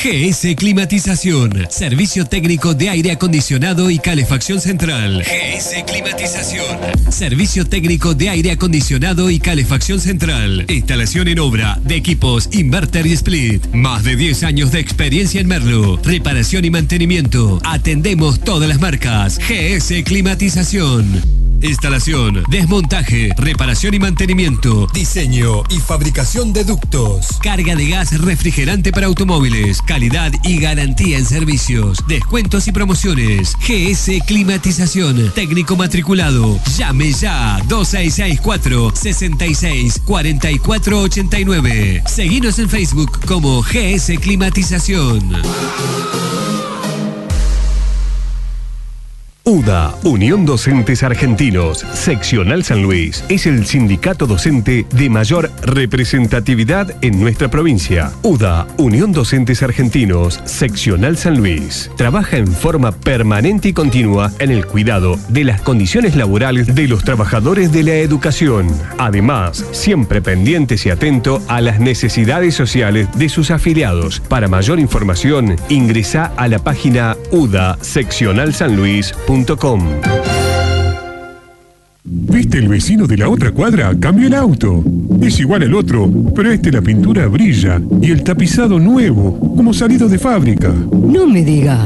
GS 0.03 0.55
Climatización, 0.57 1.67
servicio 1.71 2.27
técnico 2.27 2.75
de 2.75 2.91
aire 2.91 3.13
acondicionado 3.13 3.91
y 3.91 3.99
calefacción 3.99 4.61
central. 4.61 5.23
GS 5.23 5.85
Climatización, 5.87 6.79
servicio 7.11 7.67
técnico 7.67 8.15
de 8.15 8.29
aire 8.29 8.51
acondicionado 8.51 9.31
y 9.31 9.41
calefacción 9.41 9.99
central. 9.99 10.67
Instalación 10.69 11.29
en 11.29 11.39
obra 11.39 11.79
de 11.83 11.97
equipos 11.97 12.51
inverter 12.53 13.07
y 13.07 13.15
split. 13.15 13.67
Más 13.73 14.05
de 14.05 14.17
10 14.17 14.43
años 14.45 14.71
de 14.71 14.81
experiencia 14.81 15.41
en 15.41 15.49
Merlo. 15.49 15.99
Reparación 16.05 16.65
y 16.67 16.71
mantenimiento. 16.71 17.59
Atendemos 17.65 18.41
todas 18.41 18.69
las 18.69 18.81
marcas. 18.81 19.39
GS 19.39 20.05
Climatización. 20.05 21.46
Instalación, 21.63 22.45
desmontaje, 22.49 23.31
reparación 23.37 23.95
y 23.95 23.99
mantenimiento, 23.99 24.87
diseño 24.93 25.63
y 25.71 25.79
fabricación 25.79 26.53
de 26.53 26.65
ductos, 26.65 27.39
carga 27.43 27.75
de 27.75 27.89
gas 27.89 28.19
refrigerante 28.21 28.93
para 28.93 29.07
automóviles, 29.07 29.81
calidad 29.83 30.33
y 30.45 30.59
garantía 30.59 31.19
en 31.19 31.25
servicios, 31.25 32.05
descuentos 32.07 32.69
y 32.69 32.73
promociones. 32.73 33.55
GS 33.67 34.23
Climatización, 34.27 35.33
técnico 35.35 35.77
matriculado. 35.77 36.59
Llame 36.77 37.13
ya 37.13 37.61
2664 37.69 38.93
66 38.95 40.03
44 40.05 41.01
89. 41.01 42.03
Seguinos 42.07 42.59
en 42.59 42.69
Facebook 42.69 43.21
como 43.27 43.63
GS 43.63 44.19
Climatización. 44.21 45.33
UDA, 49.49 49.95
Unión 50.03 50.45
Docentes 50.45 51.05
Argentinos, 51.05 51.87
Seccional 51.93 52.65
San 52.65 52.83
Luis, 52.83 53.23
es 53.29 53.47
el 53.47 53.65
sindicato 53.65 54.27
docente 54.27 54.87
de 54.91 55.09
mayor 55.09 55.53
representatividad 55.63 56.97
en 57.01 57.21
nuestra 57.21 57.49
provincia. 57.49 58.11
UDA, 58.25 58.67
Unión 58.77 59.13
Docentes 59.13 59.63
Argentinos, 59.63 60.41
Seccional 60.47 61.17
San 61.17 61.37
Luis, 61.37 61.89
trabaja 61.97 62.39
en 62.39 62.49
forma 62.49 62.91
permanente 62.91 63.69
y 63.69 63.73
continua 63.73 64.33
en 64.41 64.51
el 64.51 64.67
cuidado 64.67 65.17
de 65.29 65.45
las 65.45 65.61
condiciones 65.61 66.17
laborales 66.17 66.75
de 66.75 66.89
los 66.89 67.05
trabajadores 67.05 67.71
de 67.71 67.85
la 67.85 67.95
educación. 67.95 68.67
Además, 68.99 69.65
siempre 69.71 70.23
pendientes 70.23 70.87
y 70.87 70.91
atento 70.91 71.41
a 71.47 71.61
las 71.61 71.79
necesidades 71.79 72.57
sociales 72.57 73.07
de 73.15 73.29
sus 73.29 73.53
afiliados. 73.53 74.19
Para 74.19 74.49
mayor 74.49 74.81
información, 74.81 75.55
ingresa 75.69 76.33
a 76.37 76.49
la 76.49 76.59
página 76.59 77.17
¿Viste 82.05 82.57
el 82.57 82.69
vecino 82.69 83.07
de 83.07 83.19
la 83.19 83.29
otra 83.29 83.51
cuadra? 83.51 83.93
Cambió 84.01 84.29
el 84.29 84.35
auto. 84.35 84.83
Es 85.21 85.39
igual 85.41 85.63
al 85.63 85.75
otro, 85.75 86.11
pero 86.35 86.51
este 86.51 86.73
la 86.73 86.81
pintura 86.81 87.27
brilla 87.27 87.79
y 88.01 88.13
el 88.13 88.25
tapizado 88.25 88.79
nuevo, 88.79 89.39
como 89.55 89.75
salido 89.75 90.09
de 90.09 90.19
fábrica. 90.19 90.73
No 90.91 91.27
me 91.27 91.45
diga. 91.45 91.85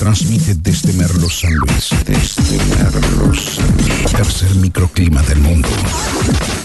Transmite 0.00 0.54
desde 0.54 0.94
Merlo 0.94 1.28
San 1.28 1.52
Luis. 1.52 1.90
Desde 2.06 2.56
Merlo 2.74 3.34
San 3.34 3.76
Luis. 3.76 4.10
Tercer 4.16 4.54
microclima 4.54 5.20
del 5.24 5.40
mundo. 5.40 5.68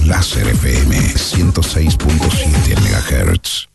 Láser 0.05 0.47
FM 0.47 0.95
106.7 0.95 2.77
MHz. 2.79 3.67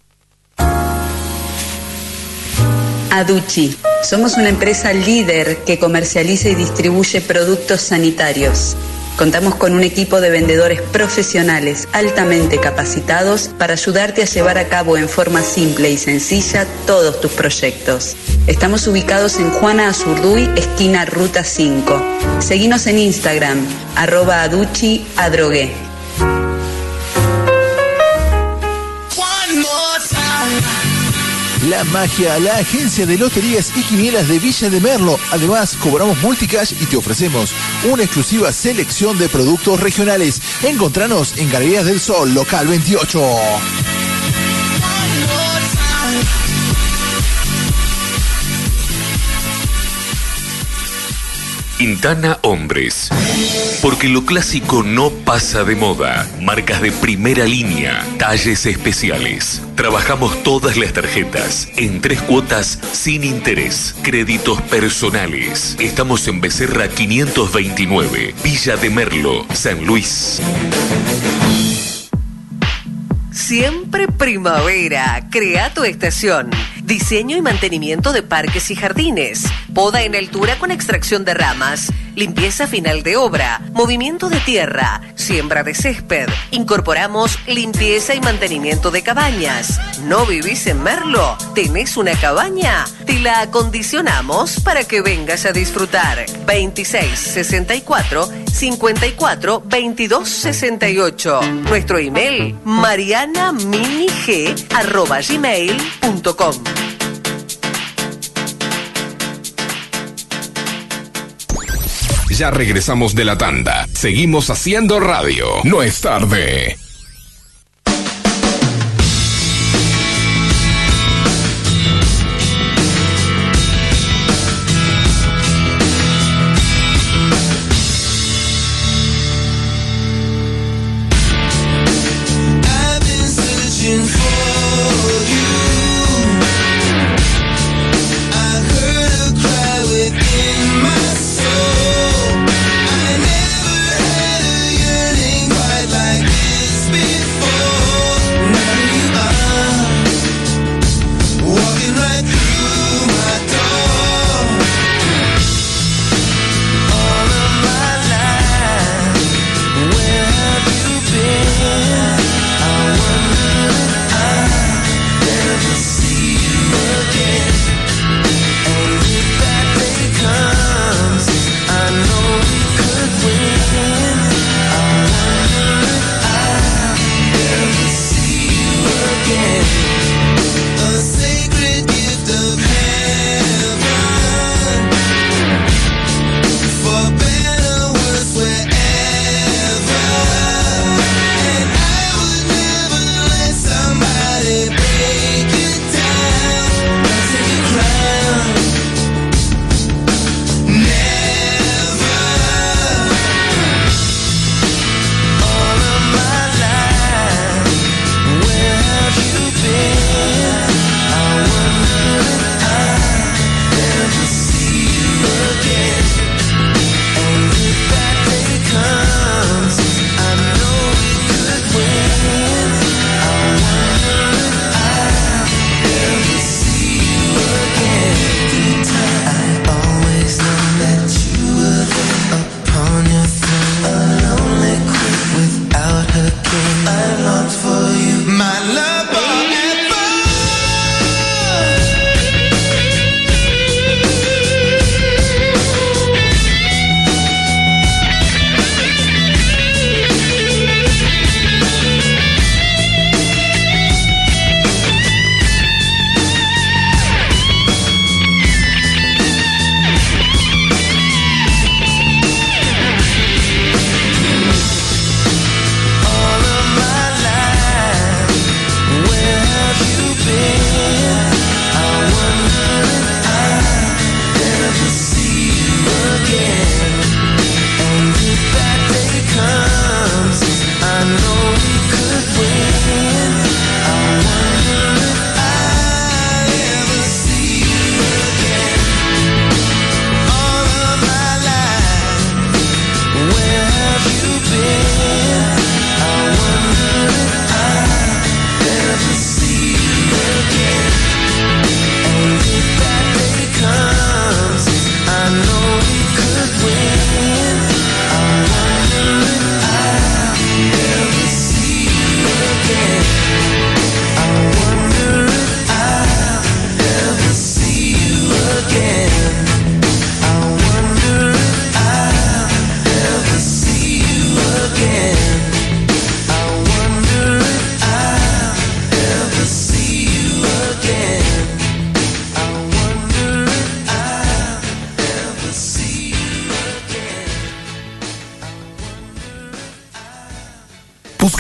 Aduchi. 3.10 3.76
Somos 4.02 4.38
una 4.38 4.48
empresa 4.48 4.94
líder 4.94 5.58
que 5.66 5.78
comercializa 5.78 6.48
y 6.48 6.54
distribuye 6.54 7.20
productos 7.20 7.82
sanitarios. 7.82 8.76
Contamos 9.20 9.56
con 9.56 9.74
un 9.74 9.82
equipo 9.82 10.22
de 10.22 10.30
vendedores 10.30 10.80
profesionales 10.80 11.88
altamente 11.92 12.58
capacitados 12.58 13.50
para 13.58 13.74
ayudarte 13.74 14.22
a 14.22 14.24
llevar 14.24 14.56
a 14.56 14.68
cabo 14.68 14.96
en 14.96 15.10
forma 15.10 15.42
simple 15.42 15.90
y 15.90 15.98
sencilla 15.98 16.66
todos 16.86 17.20
tus 17.20 17.30
proyectos. 17.30 18.16
Estamos 18.46 18.86
ubicados 18.86 19.38
en 19.38 19.50
Juana 19.50 19.90
Azurduy, 19.90 20.48
esquina 20.56 21.04
Ruta 21.04 21.44
5. 21.44 22.02
Seguinos 22.38 22.86
en 22.86 22.98
Instagram, 22.98 23.58
arroba 23.94 24.42
aduchi 24.42 25.04
adrogué. 25.18 25.89
La 31.68 31.84
Magia, 31.84 32.38
la 32.38 32.56
agencia 32.56 33.04
de 33.04 33.18
loterías 33.18 33.72
y 33.76 33.82
quinielas 33.82 34.28
de 34.28 34.38
Villa 34.38 34.70
de 34.70 34.80
Merlo. 34.80 35.18
Además, 35.30 35.76
cobramos 35.76 36.20
multicash 36.22 36.72
y 36.80 36.86
te 36.86 36.96
ofrecemos 36.96 37.54
una 37.84 38.04
exclusiva 38.04 38.50
selección 38.50 39.18
de 39.18 39.28
productos 39.28 39.78
regionales. 39.78 40.40
Encontranos 40.62 41.36
en 41.36 41.50
Galerías 41.50 41.84
del 41.84 42.00
Sol, 42.00 42.32
local 42.32 42.66
28. 42.66 43.20
Quintana 51.80 52.38
Hombres. 52.42 53.08
Porque 53.80 54.06
lo 54.10 54.26
clásico 54.26 54.82
no 54.82 55.08
pasa 55.08 55.64
de 55.64 55.76
moda. 55.76 56.28
Marcas 56.42 56.82
de 56.82 56.92
primera 56.92 57.46
línea, 57.46 58.06
talles 58.18 58.66
especiales. 58.66 59.62
Trabajamos 59.76 60.42
todas 60.42 60.76
las 60.76 60.92
tarjetas 60.92 61.68
en 61.78 62.02
tres 62.02 62.20
cuotas 62.20 62.78
sin 62.92 63.24
interés. 63.24 63.94
Créditos 64.02 64.60
personales. 64.60 65.74
Estamos 65.80 66.28
en 66.28 66.42
Becerra 66.42 66.86
529, 66.86 68.34
Villa 68.44 68.76
de 68.76 68.90
Merlo, 68.90 69.46
San 69.54 69.82
Luis. 69.86 70.38
Siempre 73.32 74.06
primavera. 74.06 75.28
Crea 75.30 75.72
tu 75.72 75.84
estación. 75.84 76.50
Diseño 76.90 77.36
y 77.36 77.40
mantenimiento 77.40 78.12
de 78.12 78.24
parques 78.24 78.68
y 78.72 78.74
jardines. 78.74 79.44
Poda 79.72 80.02
en 80.02 80.16
altura 80.16 80.58
con 80.58 80.72
extracción 80.72 81.24
de 81.24 81.34
ramas. 81.34 81.92
Limpieza 82.14 82.66
final 82.66 83.02
de 83.02 83.16
obra. 83.16 83.60
Movimiento 83.72 84.28
de 84.28 84.40
tierra. 84.40 85.00
Siembra 85.14 85.62
de 85.62 85.74
césped. 85.74 86.28
Incorporamos 86.50 87.38
limpieza 87.46 88.14
y 88.14 88.20
mantenimiento 88.20 88.90
de 88.90 89.02
cabañas. 89.02 89.80
¿No 90.04 90.26
vivís 90.26 90.66
en 90.66 90.82
Merlo? 90.82 91.36
¿Tenés 91.54 91.96
una 91.96 92.12
cabaña? 92.12 92.84
Te 93.06 93.18
la 93.20 93.40
acondicionamos 93.40 94.60
para 94.60 94.84
que 94.84 95.00
vengas 95.00 95.46
a 95.46 95.52
disfrutar. 95.52 96.26
26 96.46 97.18
64 97.18 98.28
54 98.52 99.62
22 99.64 100.28
68. 100.28 101.40
Nuestro 101.68 101.98
email 101.98 102.56
marianaminig 102.64 104.10
Ya 112.40 112.50
regresamos 112.50 113.14
de 113.14 113.26
la 113.26 113.36
tanda. 113.36 113.86
Seguimos 113.92 114.48
haciendo 114.48 114.98
radio. 114.98 115.44
No 115.64 115.82
es 115.82 116.00
tarde. 116.00 116.78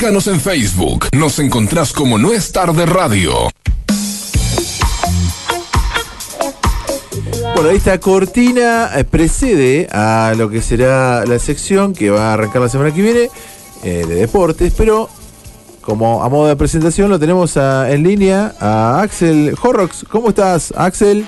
Búscanos 0.00 0.28
en 0.28 0.40
Facebook. 0.40 1.08
Nos 1.12 1.38
encontrás 1.40 1.92
como 1.92 2.16
No 2.16 2.32
es 2.32 2.52
tarde 2.52 2.86
radio. 2.86 3.34
Bueno, 7.54 7.68
esta 7.68 8.00
cortina 8.00 8.92
eh, 8.96 9.04
precede 9.04 9.88
a 9.92 10.32
lo 10.38 10.48
que 10.48 10.62
será 10.62 11.26
la 11.26 11.38
sección 11.38 11.92
que 11.92 12.08
va 12.08 12.30
a 12.30 12.32
arrancar 12.32 12.62
la 12.62 12.70
semana 12.70 12.94
que 12.94 13.02
viene 13.02 13.28
eh, 13.84 14.06
de 14.08 14.14
deportes, 14.14 14.72
pero 14.74 15.10
como 15.82 16.24
a 16.24 16.30
modo 16.30 16.48
de 16.48 16.56
presentación 16.56 17.10
lo 17.10 17.18
tenemos 17.18 17.58
a- 17.58 17.90
en 17.92 18.02
línea 18.02 18.54
a 18.58 19.02
Axel 19.02 19.54
Horrocks. 19.62 20.06
¿Cómo 20.10 20.30
estás, 20.30 20.72
Axel? 20.78 21.26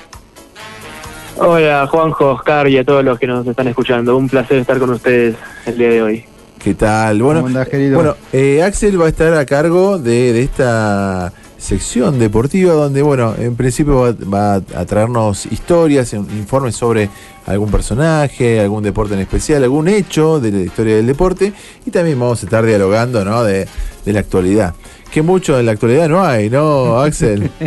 Hola 1.36 1.86
Juanjo, 1.90 2.30
Oscar 2.30 2.66
y 2.68 2.78
a 2.78 2.84
todos 2.86 3.04
los 3.04 3.18
que 3.18 3.26
nos 3.26 3.46
están 3.46 3.68
escuchando. 3.68 4.16
Un 4.16 4.30
placer 4.30 4.56
estar 4.56 4.78
con 4.78 4.88
ustedes 4.88 5.36
el 5.66 5.76
día 5.76 5.88
de 5.90 6.02
hoy. 6.02 6.24
¿Qué 6.62 6.74
tal? 6.74 7.20
Bueno, 7.22 7.40
¿Cómo 7.40 7.48
andás, 7.48 7.68
querido? 7.68 7.96
bueno 7.96 8.16
eh, 8.32 8.62
Axel 8.62 9.00
va 9.00 9.06
a 9.06 9.08
estar 9.08 9.34
a 9.34 9.44
cargo 9.46 9.98
de, 9.98 10.32
de 10.32 10.42
esta 10.42 11.32
sección 11.58 12.18
deportiva 12.18 12.72
donde, 12.74 13.02
bueno, 13.02 13.34
en 13.38 13.56
principio 13.56 13.96
va, 14.00 14.12
va 14.12 14.54
a 14.54 14.84
traernos 14.84 15.46
historias, 15.46 16.12
in- 16.12 16.26
informes 16.36 16.76
sobre 16.76 17.08
algún 17.46 17.70
personaje, 17.70 18.60
algún 18.60 18.82
deporte 18.84 19.14
en 19.14 19.20
especial, 19.20 19.62
algún 19.64 19.88
hecho 19.88 20.38
de 20.38 20.52
la 20.52 20.60
historia 20.60 20.96
del 20.96 21.06
deporte 21.06 21.52
y 21.84 21.90
también 21.90 22.18
vamos 22.18 22.42
a 22.42 22.46
estar 22.46 22.64
dialogando, 22.64 23.24
¿no? 23.24 23.42
De, 23.42 23.66
de 24.04 24.12
la 24.12 24.20
actualidad. 24.20 24.74
Que 25.10 25.22
mucho 25.22 25.58
en 25.58 25.66
la 25.66 25.72
actualidad 25.72 26.08
no 26.08 26.24
hay, 26.24 26.48
¿no, 26.48 27.00
Axel? 27.00 27.50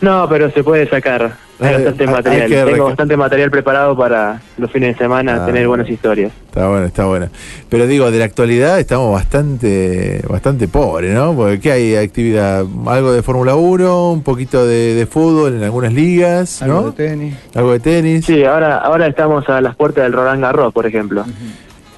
No, 0.00 0.28
pero 0.28 0.50
se 0.50 0.62
puede 0.62 0.86
sacar. 0.90 1.38
Hay 1.60 1.68
Eh, 1.68 1.72
bastante 1.74 2.02
hay- 2.04 2.10
material. 2.10 2.42
hay 2.42 2.48
que 2.48 2.72
Tengo 2.72 2.84
bastante 2.86 3.16
material 3.16 3.50
preparado 3.50 3.96
para 3.96 4.42
los 4.58 4.70
fines 4.72 4.94
de 4.96 4.98
semana 5.04 5.38
Ah. 5.42 5.46
tener 5.46 5.68
buenas 5.68 5.88
historias. 5.88 6.32
Está 6.46 6.68
bueno, 6.68 6.84
está 6.86 7.04
bueno. 7.06 7.28
Pero 7.68 7.86
digo, 7.86 8.10
de 8.10 8.18
la 8.18 8.24
actualidad 8.24 8.80
estamos 8.80 9.12
bastante 9.12 10.20
bastante 10.28 10.66
pobres, 10.68 11.14
¿no? 11.14 11.32
Porque 11.34 11.60
¿qué 11.60 11.72
hay 11.72 11.96
actividad? 11.96 12.64
Algo 12.86 13.12
de 13.12 13.22
Fórmula 13.22 13.54
1, 13.54 14.10
un 14.12 14.22
poquito 14.22 14.66
de, 14.66 14.94
de 14.94 15.06
fútbol 15.06 15.54
en 15.54 15.62
algunas 15.62 15.92
ligas, 15.92 16.60
¿no? 16.66 16.78
Algo 16.78 16.90
de 16.90 17.08
tenis. 17.08 17.34
Algo 17.54 17.72
de 17.72 17.80
tenis. 17.80 18.24
Sí, 18.26 18.44
ahora, 18.44 18.78
ahora 18.78 19.06
estamos 19.06 19.48
a 19.48 19.60
las 19.60 19.76
puertas 19.76 20.04
del 20.04 20.12
Roland 20.12 20.40
Garros, 20.42 20.72
por 20.72 20.86
ejemplo. 20.86 21.24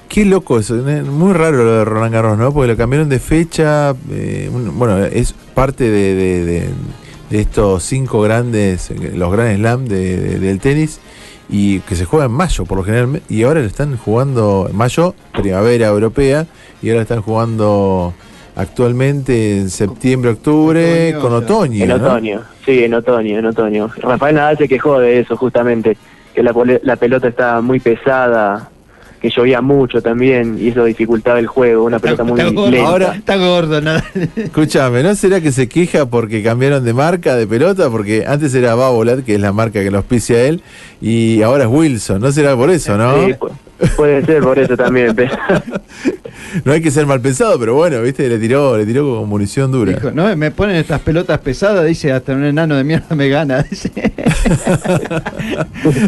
Qué 0.07 0.23
loco 0.23 0.59
eso, 0.59 0.75
muy 0.75 1.33
raro 1.33 1.57
lo 1.63 1.71
de 1.79 1.85
Roland 1.85 2.13
Garros, 2.13 2.37
¿no? 2.37 2.53
Porque 2.53 2.67
lo 2.71 2.77
cambiaron 2.77 3.09
de 3.09 3.19
fecha, 3.19 3.93
eh, 4.11 4.49
bueno, 4.51 5.03
es 5.03 5.33
parte 5.53 5.83
de, 5.89 6.15
de- 6.15 6.45
de- 6.45 6.69
de 7.29 7.41
estos 7.41 7.83
cinco 7.83 8.21
grandes, 8.21 8.89
eh, 8.91 9.11
los 9.15 9.31
Grand 9.31 9.55
Slam 9.57 9.85
de- 9.85 10.17
de- 10.17 10.39
del 10.39 10.59
tenis, 10.59 10.99
y 11.49 11.79
que 11.81 11.95
se 11.95 12.05
juega 12.05 12.25
en 12.25 12.31
mayo 12.31 12.65
por 12.65 12.77
lo 12.77 12.83
general, 12.83 13.21
y 13.29 13.43
ahora 13.43 13.61
lo 13.61 13.67
están 13.67 13.97
jugando 13.97 14.67
en 14.69 14.75
mayo, 14.75 15.13
primavera 15.33 15.87
europea, 15.87 16.45
y 16.81 16.89
ahora 16.89 17.03
están 17.03 17.21
jugando 17.21 18.13
actualmente 18.55 19.57
en 19.57 19.69
septiembre, 19.69 20.31
octubre, 20.31 21.15
con 21.21 21.33
otoño. 21.33 21.83
En 21.83 21.89
¿no? 21.89 21.95
otoño, 21.95 22.41
sí, 22.65 22.83
en 22.83 22.93
otoño, 22.93 23.39
en 23.39 23.45
otoño. 23.45 23.89
Rafael 24.01 24.35
Nadal 24.35 24.57
se 24.57 24.67
quejó 24.67 24.99
de 24.99 25.19
eso 25.19 25.37
justamente, 25.37 25.95
que 26.33 26.43
la, 26.43 26.53
la 26.83 26.95
pelota 26.95 27.27
está 27.27 27.61
muy 27.61 27.79
pesada, 27.79 28.69
que 29.21 29.29
llovía 29.29 29.61
mucho 29.61 30.01
también 30.01 30.57
y 30.59 30.69
eso 30.69 30.83
dificultaba 30.85 31.39
el 31.39 31.47
juego, 31.47 31.83
una 31.85 31.99
pelota 31.99 32.23
muy 32.23 32.39
lenta. 32.41 32.85
Ahora- 32.87 33.15
Está 33.15 33.35
gordo, 33.37 33.81
nada. 33.81 34.03
Escúchame, 34.35 35.03
¿no 35.03 35.15
será 35.15 35.41
que 35.41 35.51
se 35.51 35.67
queja 35.67 36.05
porque 36.05 36.43
cambiaron 36.43 36.83
de 36.83 36.93
marca 36.93 37.35
de 37.35 37.47
pelota? 37.47 37.89
Porque 37.89 38.25
antes 38.27 38.53
era 38.53 38.75
Babolat, 38.75 39.23
que 39.23 39.35
es 39.35 39.41
la 39.41 39.53
marca 39.53 39.81
que 39.83 39.89
lo 39.91 39.97
auspicia 39.97 40.43
él, 40.45 40.61
y 41.01 41.41
ahora 41.41 41.63
es 41.65 41.69
Wilson. 41.69 42.21
¿No 42.21 42.31
será 42.31 42.55
por 42.55 42.69
eso, 42.69 42.97
no? 42.97 43.25
Sí, 43.25 43.33
pu- 43.33 43.51
puede 43.95 44.25
ser 44.25 44.41
por 44.43 44.57
eso 44.59 44.75
también. 44.77 45.15
pero- 45.15 45.35
No 46.63 46.71
hay 46.71 46.81
que 46.81 46.91
ser 46.91 47.05
mal 47.05 47.19
pensado, 47.19 47.59
pero 47.59 47.75
bueno, 47.75 48.01
viste, 48.01 48.27
le 48.29 48.37
tiró, 48.39 48.77
le 48.77 48.85
tiró 48.85 49.17
con 49.19 49.27
munición 49.29 49.71
dura. 49.71 49.91
Dijo, 49.93 50.11
no, 50.11 50.33
me 50.37 50.49
ponen 50.51 50.77
estas 50.77 51.01
pelotas 51.01 51.39
pesadas, 51.39 51.85
dice, 51.85 52.11
hasta 52.11 52.33
un 52.33 52.43
enano 52.45 52.75
de 52.75 52.83
mierda 52.85 53.15
me 53.15 53.27
gana. 53.27 53.63
Dice. 53.69 53.91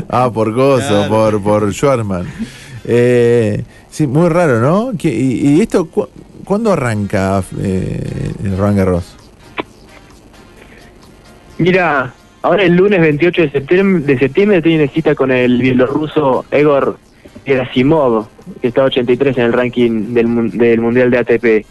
ah, 0.09 0.31
por 0.33 0.53
Gozo, 0.53 0.87
Claro. 0.87 1.09
por, 1.09 1.41
por 1.41 1.73
Schwarman. 1.73 2.25
Eh, 2.85 3.63
sí, 3.89 4.07
muy 4.07 4.29
raro, 4.29 4.59
¿no? 4.61 4.91
¿Qué- 4.97 5.13
¿Y, 5.13 5.57
y 5.57 5.61
esto 5.61 5.85
cu- 5.89 6.07
cuándo 6.45 6.71
arranca 6.73 7.43
eh, 7.59 8.31
el 8.43 8.57
Roland 8.57 8.77
Garros? 8.77 9.15
Mira, 11.57 12.13
ahora 12.41 12.63
el 12.63 12.75
lunes 12.75 13.01
28 13.01 13.41
de 13.43 13.51
septiembre, 13.51 14.03
de 14.13 14.19
septiembre 14.19 14.61
tiene 14.61 14.87
cita 14.87 15.13
con 15.15 15.31
el 15.31 15.59
bielorruso 15.61 16.45
Egor 16.51 16.97
Gerasimov, 17.45 18.27
que 18.61 18.69
está 18.69 18.83
83 18.85 19.37
en 19.37 19.43
el 19.43 19.53
ranking 19.53 20.13
del, 20.13 20.51
del 20.51 20.79
Mundial 20.79 21.11
de 21.11 21.17
ATP. 21.17 21.65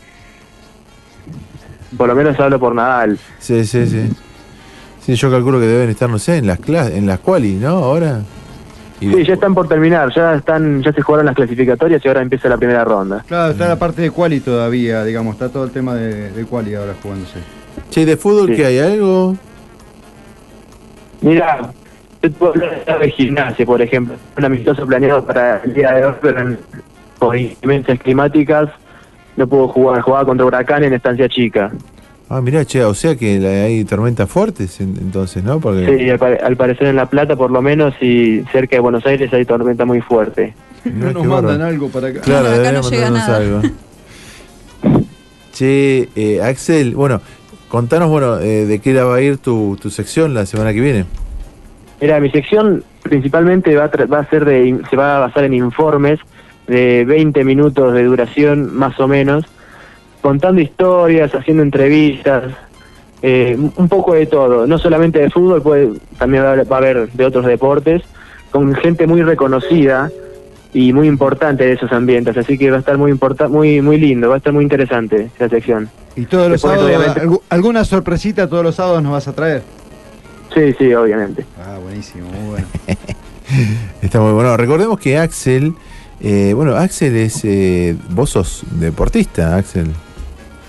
Por 1.96 2.08
lo 2.08 2.14
menos 2.14 2.38
hablo 2.38 2.60
por 2.60 2.74
Nadal. 2.74 3.18
Sí, 3.38 3.64
sí, 3.64 3.86
sí. 3.86 4.08
Sí, 5.06 5.14
yo 5.14 5.30
calculo 5.30 5.58
que 5.58 5.66
deben 5.66 5.88
estar, 5.88 6.10
no 6.10 6.18
sé, 6.18 6.36
en 6.36 6.46
las 6.46 6.58
clas 6.58 6.90
en 6.90 7.06
las 7.06 7.18
quali, 7.20 7.54
¿no? 7.54 7.68
Ahora. 7.70 8.20
Y 9.00 9.12
Sí, 9.12 9.24
ya 9.24 9.34
están 9.34 9.54
por 9.54 9.68
terminar, 9.68 10.12
ya 10.14 10.34
están, 10.34 10.82
ya 10.82 10.92
se 10.92 11.02
jugaron 11.02 11.26
las 11.26 11.34
clasificatorias 11.36 12.04
y 12.04 12.08
ahora 12.08 12.20
empieza 12.22 12.48
la 12.48 12.56
primera 12.56 12.84
ronda. 12.84 13.24
Claro, 13.28 13.52
está 13.52 13.68
la 13.68 13.76
parte 13.78 14.02
de 14.02 14.10
quali 14.10 14.40
todavía, 14.40 15.04
digamos, 15.04 15.34
está 15.34 15.48
todo 15.50 15.64
el 15.64 15.70
tema 15.70 15.94
de, 15.94 16.30
de 16.32 16.44
quali 16.46 16.74
ahora 16.74 16.94
jugándose. 17.00 17.38
Che, 17.90 18.04
¿de 18.04 18.16
fútbol 18.16 18.48
Sí. 18.48 18.56
qué 18.56 18.66
hay? 18.66 18.78
¿Algo? 18.80 19.36
Mira, 21.20 21.60
yo 21.60 21.70
te 22.20 22.30
puedo 22.30 22.52
hablar 22.52 22.98
de 23.00 23.10
gimnasia, 23.10 23.64
por 23.66 23.80
ejemplo. 23.82 24.14
Un 24.36 24.44
amistoso 24.44 24.86
planeado 24.86 25.24
para 25.24 25.58
el 25.64 25.74
día 25.74 25.92
de 25.92 26.06
hoy, 26.06 26.14
pero 26.20 26.40
en- 26.40 26.58
por 27.18 27.36
inclemencias 27.36 27.98
climáticas 28.00 28.68
no 29.36 29.46
pudo 29.46 29.68
jugar. 29.68 30.00
Jugaba 30.00 30.24
contra 30.24 30.46
Huracán 30.46 30.84
en 30.84 30.92
Estancia 30.94 31.28
Chica. 31.28 31.70
Ah, 32.30 32.40
mirá, 32.42 32.64
che, 32.66 32.84
o 32.84 32.92
sea 32.92 33.16
que 33.16 33.38
hay 33.46 33.84
tormentas 33.84 34.28
fuertes 34.28 34.80
en- 34.80 34.96
entonces, 35.00 35.42
¿no? 35.42 35.60
Porque... 35.60 35.86
Sí, 35.98 36.10
al, 36.10 36.18
pare- 36.18 36.38
al 36.42 36.56
parecer 36.56 36.88
en 36.88 36.96
La 36.96 37.06
Plata 37.06 37.36
por 37.36 37.50
lo 37.50 37.62
menos 37.62 37.94
y 38.02 38.42
cerca 38.52 38.76
de 38.76 38.80
Buenos 38.80 39.06
Aires 39.06 39.32
hay 39.32 39.44
tormenta 39.46 39.84
muy 39.86 40.00
fuerte. 40.02 40.52
Mirá 40.84 41.06
No 41.12 41.24
nos 41.24 41.26
mandan 41.26 41.62
algo 41.62 41.88
para 41.88 42.08
acá. 42.08 42.20
Claro, 42.20 42.48
No, 42.48 42.48
acá 42.50 42.58
deberían 42.58 42.82
no 42.82 42.90
llega 42.90 43.10
mandarnos 43.10 43.28
nada. 43.28 43.38
algo. 43.38 44.98
Che, 45.52 46.08
eh, 46.14 46.42
Axel, 46.42 46.94
bueno, 46.94 47.20
contanos, 47.68 48.08
bueno, 48.10 48.38
eh, 48.38 48.66
de 48.66 48.78
qué 48.78 48.92
la 48.92 49.04
va 49.04 49.16
a 49.16 49.20
ir 49.20 49.38
tu, 49.38 49.76
tu 49.80 49.90
sección 49.90 50.34
la 50.34 50.46
semana 50.46 50.72
que 50.72 50.80
viene. 50.80 51.04
Mira, 52.00 52.20
mi 52.20 52.30
sección 52.30 52.84
principalmente 53.02 53.74
va 53.74 53.84
a, 53.84 53.90
tra- 53.90 54.12
va 54.12 54.20
a 54.20 54.28
ser 54.30 54.44
de, 54.44 54.78
se 54.88 54.96
va 54.96 55.16
a 55.16 55.20
basar 55.20 55.44
en 55.44 55.54
informes 55.54 56.20
de 56.68 57.04
20 57.06 57.42
minutos 57.44 57.92
de 57.94 58.04
duración 58.04 58.76
más 58.76 59.00
o 59.00 59.08
menos, 59.08 59.46
contando 60.20 60.60
historias, 60.60 61.34
haciendo 61.34 61.62
entrevistas, 61.62 62.44
eh, 63.22 63.56
un- 63.76 63.88
poco 63.88 64.14
de 64.14 64.26
todo, 64.26 64.66
no 64.66 64.78
solamente 64.78 65.18
de 65.18 65.30
fútbol, 65.30 65.62
puede, 65.62 65.90
también 66.18 66.42
va 66.44 66.48
a, 66.50 66.52
haber- 66.52 66.70
va 66.72 66.76
a 66.76 66.78
haber 66.78 67.08
de 67.12 67.24
otros 67.24 67.46
deportes, 67.46 68.02
con 68.50 68.74
gente 68.76 69.06
muy 69.06 69.22
reconocida 69.22 70.10
y 70.72 70.92
muy 70.92 71.08
importante 71.08 71.64
de 71.64 71.72
esos 71.72 71.90
ambientes, 71.92 72.36
así 72.36 72.56
que 72.58 72.70
va 72.70 72.76
a 72.76 72.80
estar 72.80 72.96
muy 72.98 73.10
importa 73.10 73.48
muy 73.48 73.80
muy 73.80 73.98
lindo, 73.98 74.28
va 74.28 74.34
a 74.34 74.38
estar 74.38 74.52
muy 74.52 74.62
interesante 74.62 75.30
esa 75.34 75.48
sección. 75.48 75.88
Y 76.14 76.26
todos 76.26 76.50
los 76.50 76.60
sábados, 76.60 76.84
obviamente- 76.84 77.22
alguna 77.48 77.84
sorpresita 77.84 78.48
todos 78.48 78.62
los 78.64 78.74
sábados 78.74 79.02
nos 79.02 79.12
vas 79.12 79.28
a 79.28 79.32
traer. 79.32 79.62
Sí, 80.54 80.74
sí, 80.78 80.92
obviamente. 80.94 81.44
Ah, 81.62 81.78
buenísimo, 81.82 82.28
muy 82.30 82.50
bueno. 82.50 82.66
Está 84.02 84.20
muy 84.20 84.32
bueno. 84.32 84.56
Recordemos 84.56 84.98
que 84.98 85.18
Axel, 85.18 85.74
eh, 86.20 86.52
bueno, 86.54 86.76
Axel 86.76 87.16
es, 87.16 87.44
eh, 87.44 87.96
vos 88.10 88.30
sos 88.30 88.64
deportista, 88.72 89.56
Axel. 89.56 89.88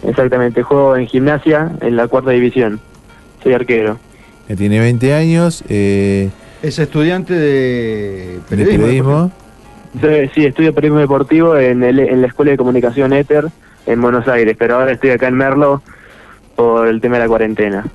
Exactamente, 0.07 0.63
juego 0.63 0.95
en 0.95 1.07
gimnasia 1.07 1.71
en 1.81 1.95
la 1.95 2.07
cuarta 2.07 2.31
división, 2.31 2.79
soy 3.43 3.53
arquero. 3.53 3.97
que 4.47 4.55
tiene 4.55 4.79
20 4.79 5.13
años, 5.13 5.63
eh, 5.69 6.29
Es 6.63 6.79
estudiante 6.79 7.33
de 7.33 8.35
de 8.35 8.39
periodismo. 8.49 8.79
periodismo. 8.85 9.31
Sí, 10.01 10.31
sí, 10.35 10.45
estudio 10.45 10.73
periodismo 10.73 10.99
deportivo 10.99 11.55
en, 11.57 11.83
el- 11.83 11.99
en 11.99 12.21
la 12.21 12.27
Escuela 12.27 12.51
de 12.51 12.57
Comunicación 12.57 13.11
ETER 13.13 13.47
en 13.85 14.01
Buenos 14.01 14.27
Aires, 14.27 14.55
pero 14.57 14.75
ahora 14.75 14.91
estoy 14.91 15.09
acá 15.11 15.27
en 15.27 15.35
Merlo 15.35 15.81
por 16.55 16.87
el 16.87 16.99
tema 17.01 17.15
de 17.17 17.23
la 17.23 17.27
cuarentena. 17.27 17.85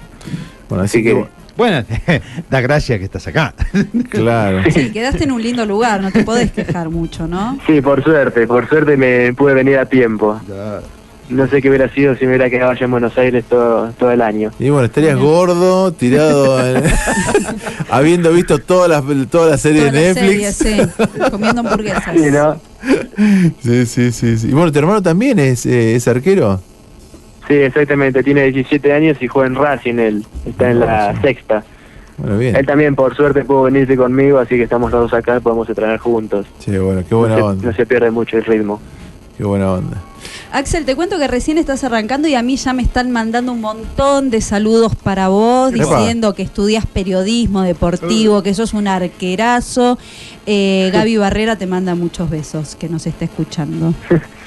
Bueno, 0.69 0.85
así 0.85 0.99
Así 0.99 1.05
que, 1.05 1.15
que- 1.15 1.27
Bueno, 1.57 1.85
da 2.51 2.61
gracia 2.61 2.99
que 2.99 3.05
estás 3.05 3.27
acá. 3.29 3.55
claro. 4.11 4.63
Sí, 4.71 4.91
quedaste 4.93 5.25
en 5.25 5.33
un 5.33 5.43
lindo 5.43 5.65
lugar, 5.67 6.01
no 6.01 6.11
te 6.11 6.25
podés 6.25 6.51
quejar 6.53 6.89
mucho, 6.91 7.27
¿no? 7.29 7.59
Sí, 7.67 7.81
por 7.81 8.03
suerte, 8.03 8.47
por 8.47 8.69
suerte 8.69 8.97
me 8.97 9.33
pude 9.35 9.55
venir 9.55 9.79
a 9.79 9.87
tiempo. 9.87 10.41
No 11.31 11.49
sé 11.49 11.63
qué 11.63 11.69
hubiera 11.71 11.89
sido 11.89 12.15
si 12.17 12.25
me 12.25 12.31
hubiera 12.33 12.51
quedado 12.51 12.73
allá 12.73 12.85
en 12.85 12.91
Buenos 12.91 13.17
Aires 13.17 13.45
todo, 13.49 13.89
todo 13.99 14.11
el 14.11 14.21
año. 14.21 14.51
Y 14.59 14.69
bueno, 14.69 14.85
estarías 14.87 15.17
gordo, 15.19 15.91
tirado, 15.93 16.61
en- 16.65 16.83
habiendo 17.91 18.31
visto 18.33 18.59
todas 18.59 18.91
las 18.91 19.03
todas 19.31 19.51
las 19.53 19.61
series 19.61 19.87
Toda 19.87 19.93
de 19.93 20.15
la 20.15 20.15
Netflix. 20.21 20.57
serie, 20.57 20.87
sí, 20.87 21.31
comiendo 21.31 21.61
hamburguesas. 21.63 22.05
Sí, 22.15 22.31
¿no? 22.31 22.61
Sí, 23.63 23.87
sí, 23.87 24.13
sí, 24.13 24.37
sí. 24.39 24.49
Y 24.49 24.53
bueno, 24.53 24.71
tu 24.71 24.79
hermano 24.79 25.03
también 25.03 25.39
es, 25.39 25.65
eh, 25.67 25.95
es 25.95 26.07
arquero. 26.09 26.61
Sí, 27.49 27.55
exactamente, 27.55 28.23
tiene 28.23 28.45
17 28.51 28.93
años 28.93 29.17
y 29.21 29.27
juega 29.27 29.47
en 29.49 29.55
Racing, 29.55 29.95
él 29.99 30.27
está 30.47 30.71
en 30.71 30.81
la 30.81 31.21
sexta. 31.23 31.65
Bueno, 32.19 32.39
bien. 32.39 32.55
Él 32.57 32.65
también, 32.67 32.95
por 32.95 33.15
suerte, 33.17 33.45
pudo 33.45 33.65
venirse 33.65 33.97
conmigo, 33.97 34.39
así 34.39 34.57
que 34.57 34.63
estamos 34.63 34.93
los 34.93 35.11
dos 35.11 35.15
acá, 35.15 35.41
podemos 35.41 35.69
entrenar 35.69 35.99
juntos. 35.99 36.47
Sí, 36.59 36.77
bueno, 36.79 37.03
qué 37.09 37.15
buena 37.15 37.35
no, 37.35 37.41
se, 37.41 37.43
onda. 37.49 37.67
no 37.71 37.75
se 37.75 37.87
pierde 37.87 38.11
mucho 38.11 38.37
el 38.39 38.45
ritmo. 38.45 38.81
Qué 39.37 39.45
buena 39.45 39.73
onda. 39.73 39.97
Axel, 40.55 40.85
te 40.85 40.95
cuento 40.95 41.19
que 41.19 41.27
recién 41.27 41.59
estás 41.59 41.83
arrancando 41.83 42.29
y 42.29 42.37
a 42.37 42.43
mí 42.43 42.55
ya 42.55 42.73
me 42.73 42.85
están 42.85 43.11
mandando 43.11 43.51
un 43.51 43.61
montón 43.61 44.31
de 44.31 44.41
saludos 44.41 44.95
para 44.95 45.27
vos, 45.27 45.75
Epa. 45.75 45.99
diciendo 45.99 46.33
que 46.33 46.45
estudias 46.45 46.87
periodismo 46.87 47.63
deportivo, 47.63 48.41
que 48.45 48.55
sos 48.55 48.73
un 48.73 48.87
arquerazo. 48.87 49.99
Eh, 50.47 50.91
Gaby 50.93 51.17
Barrera 51.17 51.57
te 51.57 51.67
manda 51.67 51.97
muchos 51.97 52.31
besos, 52.31 52.77
que 52.77 52.89
nos 52.89 53.05
está 53.09 53.25
escuchando. 53.25 53.95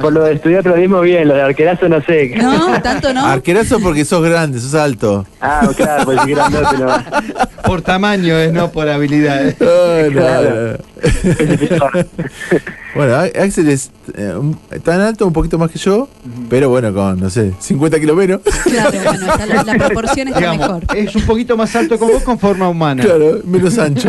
Por 0.00 0.12
lo 0.12 0.22
de 0.24 0.34
estudiar 0.34 0.62
periodismo, 0.62 1.00
bien, 1.00 1.26
lo 1.26 1.34
de 1.34 1.42
arquerazo 1.42 1.88
no 1.88 2.00
sé. 2.02 2.28
No, 2.36 2.80
tanto 2.80 3.12
no. 3.12 3.26
Arquerazo 3.26 3.80
porque 3.80 4.04
sos 4.04 4.22
grande, 4.22 4.60
sos 4.60 4.74
alto. 4.74 5.26
Ah, 5.40 5.68
claro, 5.76 6.04
pues 6.04 6.20
si 6.24 6.30
grandote 6.30 6.78
no. 6.78 6.86
Por 7.64 7.82
tamaño 7.82 8.36
es, 8.36 8.52
no 8.52 8.70
por 8.72 8.88
habilidad. 8.88 9.54
Claro. 10.12 10.78
Bueno, 12.92 13.14
Axel 13.14 13.68
es 13.68 13.90
eh, 14.16 14.34
un- 14.36 14.58
tan 14.82 15.00
alto, 15.00 15.24
un 15.24 15.32
poquito 15.32 15.56
más 15.58 15.70
que 15.70 15.78
yo, 15.78 16.08
pero 16.48 16.68
bueno, 16.70 16.92
con, 16.92 17.20
no 17.20 17.30
sé, 17.30 17.52
50 17.60 18.00
kilos 18.00 18.16
menos. 18.16 18.40
Claro, 18.64 18.90
bueno, 19.04 19.26
la, 19.46 19.62
la 19.62 19.74
proporción 19.74 20.26
está 20.26 20.40
Digamos, 20.40 20.66
mejor. 20.80 20.96
es 20.96 21.14
un 21.14 21.22
poquito 21.22 21.56
más 21.56 21.74
alto 21.76 21.96
con 22.00 22.08
vos 22.08 22.22
con 22.24 22.36
forma 22.40 22.68
humana. 22.68 23.04
Claro, 23.04 23.38
menos 23.44 23.78
ancho. 23.78 24.08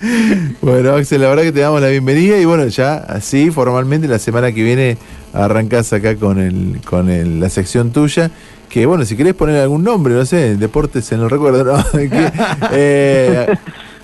bueno, 0.62 0.94
Axel, 0.94 1.20
la 1.20 1.28
verdad 1.28 1.42
que 1.42 1.52
te 1.52 1.60
damos 1.60 1.80
la 1.80 1.88
bienvenida 1.88 2.38
y 2.38 2.44
bueno, 2.44 2.66
ya 2.66 2.94
así 2.96 3.50
formalmente 3.50 4.06
la 4.08 4.18
semana 4.18 4.52
que 4.52 4.62
viene 4.62 4.96
arrancás 5.32 5.92
acá 5.92 6.16
con 6.16 6.38
el 6.38 6.80
con 6.84 7.10
el- 7.10 7.40
la 7.40 7.50
sección 7.50 7.90
tuya. 7.92 8.30
Que 8.68 8.84
bueno, 8.84 9.04
si 9.06 9.16
querés 9.16 9.32
poner 9.34 9.60
algún 9.62 9.82
nombre, 9.82 10.12
no 10.14 10.26
sé, 10.26 10.56
deportes 10.56 11.10
en 11.12 11.20
el 11.20 11.30
recuerdo, 11.30 11.64
no, 11.64 11.82
que, 11.92 12.30
eh, 12.72 13.46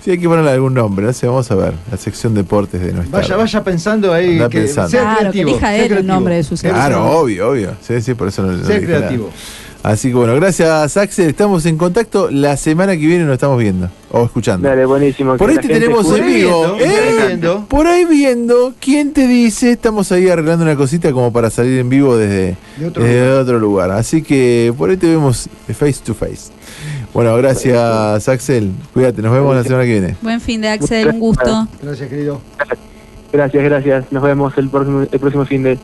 sí 0.03 0.09
hay 0.11 0.17
que 0.17 0.27
ponerle 0.27 0.49
algún 0.51 0.73
nombre, 0.73 1.05
no 1.05 1.13
sé, 1.13 1.27
vamos 1.27 1.49
a 1.51 1.55
ver, 1.55 1.73
la 1.91 1.97
sección 1.97 2.33
deportes 2.33 2.81
de 2.81 2.91
nuestra. 2.91 3.19
Vaya, 3.19 3.35
vaya 3.37 3.63
pensando 3.63 4.11
ahí. 4.11 4.39
Que 4.49 4.61
pensando. 4.61 4.89
sea 4.89 5.01
Claro, 5.01 5.15
que 5.17 5.21
creativo, 5.43 5.49
elija 5.51 5.67
sea 5.67 5.75
él 5.75 5.81
el 5.83 5.87
creativo. 5.89 6.13
nombre 6.13 6.35
de 6.35 6.43
su 6.43 6.57
sección. 6.57 6.73
Claro, 6.73 7.11
obvio, 7.19 7.49
obvio. 7.51 7.71
Sí, 7.87 8.01
sí, 8.01 8.15
por 8.15 8.27
eso 8.29 8.41
no, 8.41 8.53
no 8.53 8.65
Sea 8.65 8.79
nada. 8.79 9.11
Así 9.85 10.09
que 10.09 10.15
bueno, 10.15 10.33
gracias 10.33 10.97
Axel, 10.97 11.29
estamos 11.29 11.63
en 11.67 11.77
contacto. 11.77 12.31
La 12.31 12.57
semana 12.57 12.93
que 12.93 13.05
viene 13.05 13.23
nos 13.23 13.33
estamos 13.33 13.59
viendo 13.59 13.87
o 14.09 14.25
escuchando. 14.25 14.67
Dale, 14.67 14.83
buenísimo. 14.83 15.37
Por 15.37 15.51
ahí 15.51 15.57
te 15.57 15.67
tenemos 15.67 16.07
en 16.17 16.25
vivo. 16.25 16.73
Viendo, 16.75 16.83
¿eh? 16.83 17.25
viendo. 17.27 17.65
Por 17.67 17.85
ahí 17.85 18.03
viendo, 18.05 18.73
¿quién 18.79 19.13
te 19.13 19.27
dice? 19.27 19.69
Estamos 19.69 20.11
ahí 20.11 20.27
arreglando 20.27 20.65
una 20.65 20.75
cosita 20.75 21.11
como 21.11 21.31
para 21.31 21.51
salir 21.51 21.77
en 21.77 21.89
vivo 21.89 22.17
desde, 22.17 22.57
De 22.77 22.87
otro 22.87 23.03
desde 23.03 23.19
lugar. 23.27 23.41
otro 23.43 23.59
lugar. 23.59 23.91
Así 23.91 24.23
que 24.23 24.73
por 24.75 24.89
ahí 24.89 24.97
te 24.97 25.05
vemos 25.05 25.47
face 25.67 25.99
to 26.03 26.15
face. 26.15 26.51
Bueno, 27.13 27.37
gracias 27.37 28.27
Axel. 28.27 28.71
Cuídate, 28.91 29.21
nos 29.21 29.33
vemos 29.33 29.55
la 29.55 29.63
semana 29.63 29.83
que 29.83 29.91
viene. 29.91 30.15
Buen 30.23 30.41
fin 30.41 30.61
de 30.61 30.69
Axel, 30.69 31.09
un 31.09 31.19
gusto. 31.19 31.67
Gracias, 31.83 32.09
querido. 32.09 32.41
Gracias, 33.31 33.63
gracias. 33.63 34.11
Nos 34.11 34.23
vemos 34.23 34.57
el 34.57 34.67
próximo, 34.67 35.01
el 35.11 35.19
próximo 35.19 35.45
fin 35.45 35.61
de. 35.61 35.77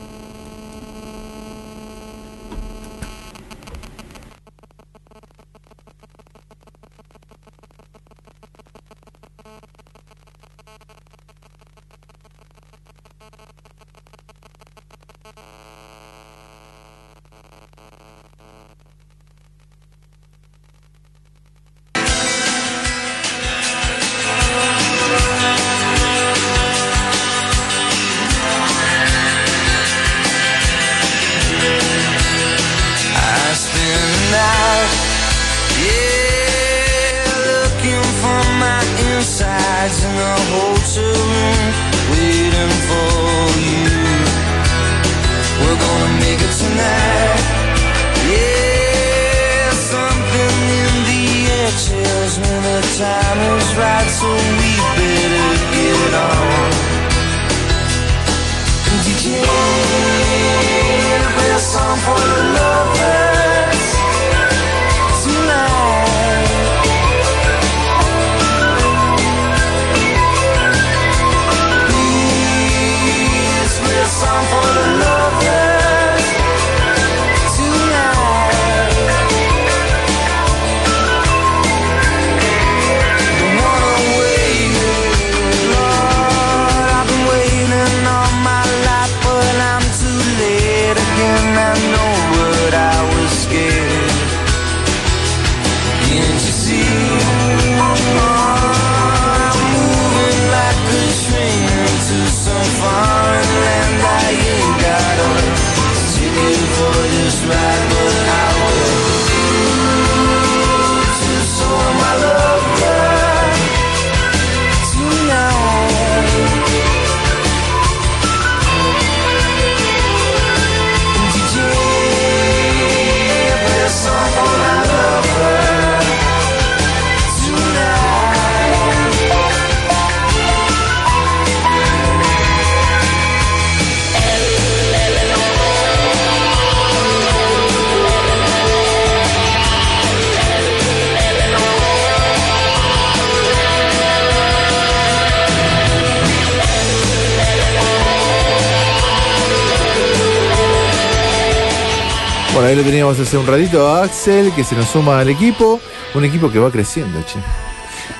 Lo 152.82 152.86
teníamos 152.88 153.20
hace 153.20 153.38
un 153.38 153.46
ratito 153.46 153.86
a 153.86 154.02
Axel, 154.02 154.50
que 154.56 154.64
se 154.64 154.74
nos 154.74 154.88
suma 154.88 155.20
al 155.20 155.28
equipo. 155.28 155.78
Un 156.16 156.24
equipo 156.24 156.50
que 156.50 156.58
va 156.58 156.68
creciendo, 156.68 157.22
che. 157.22 157.38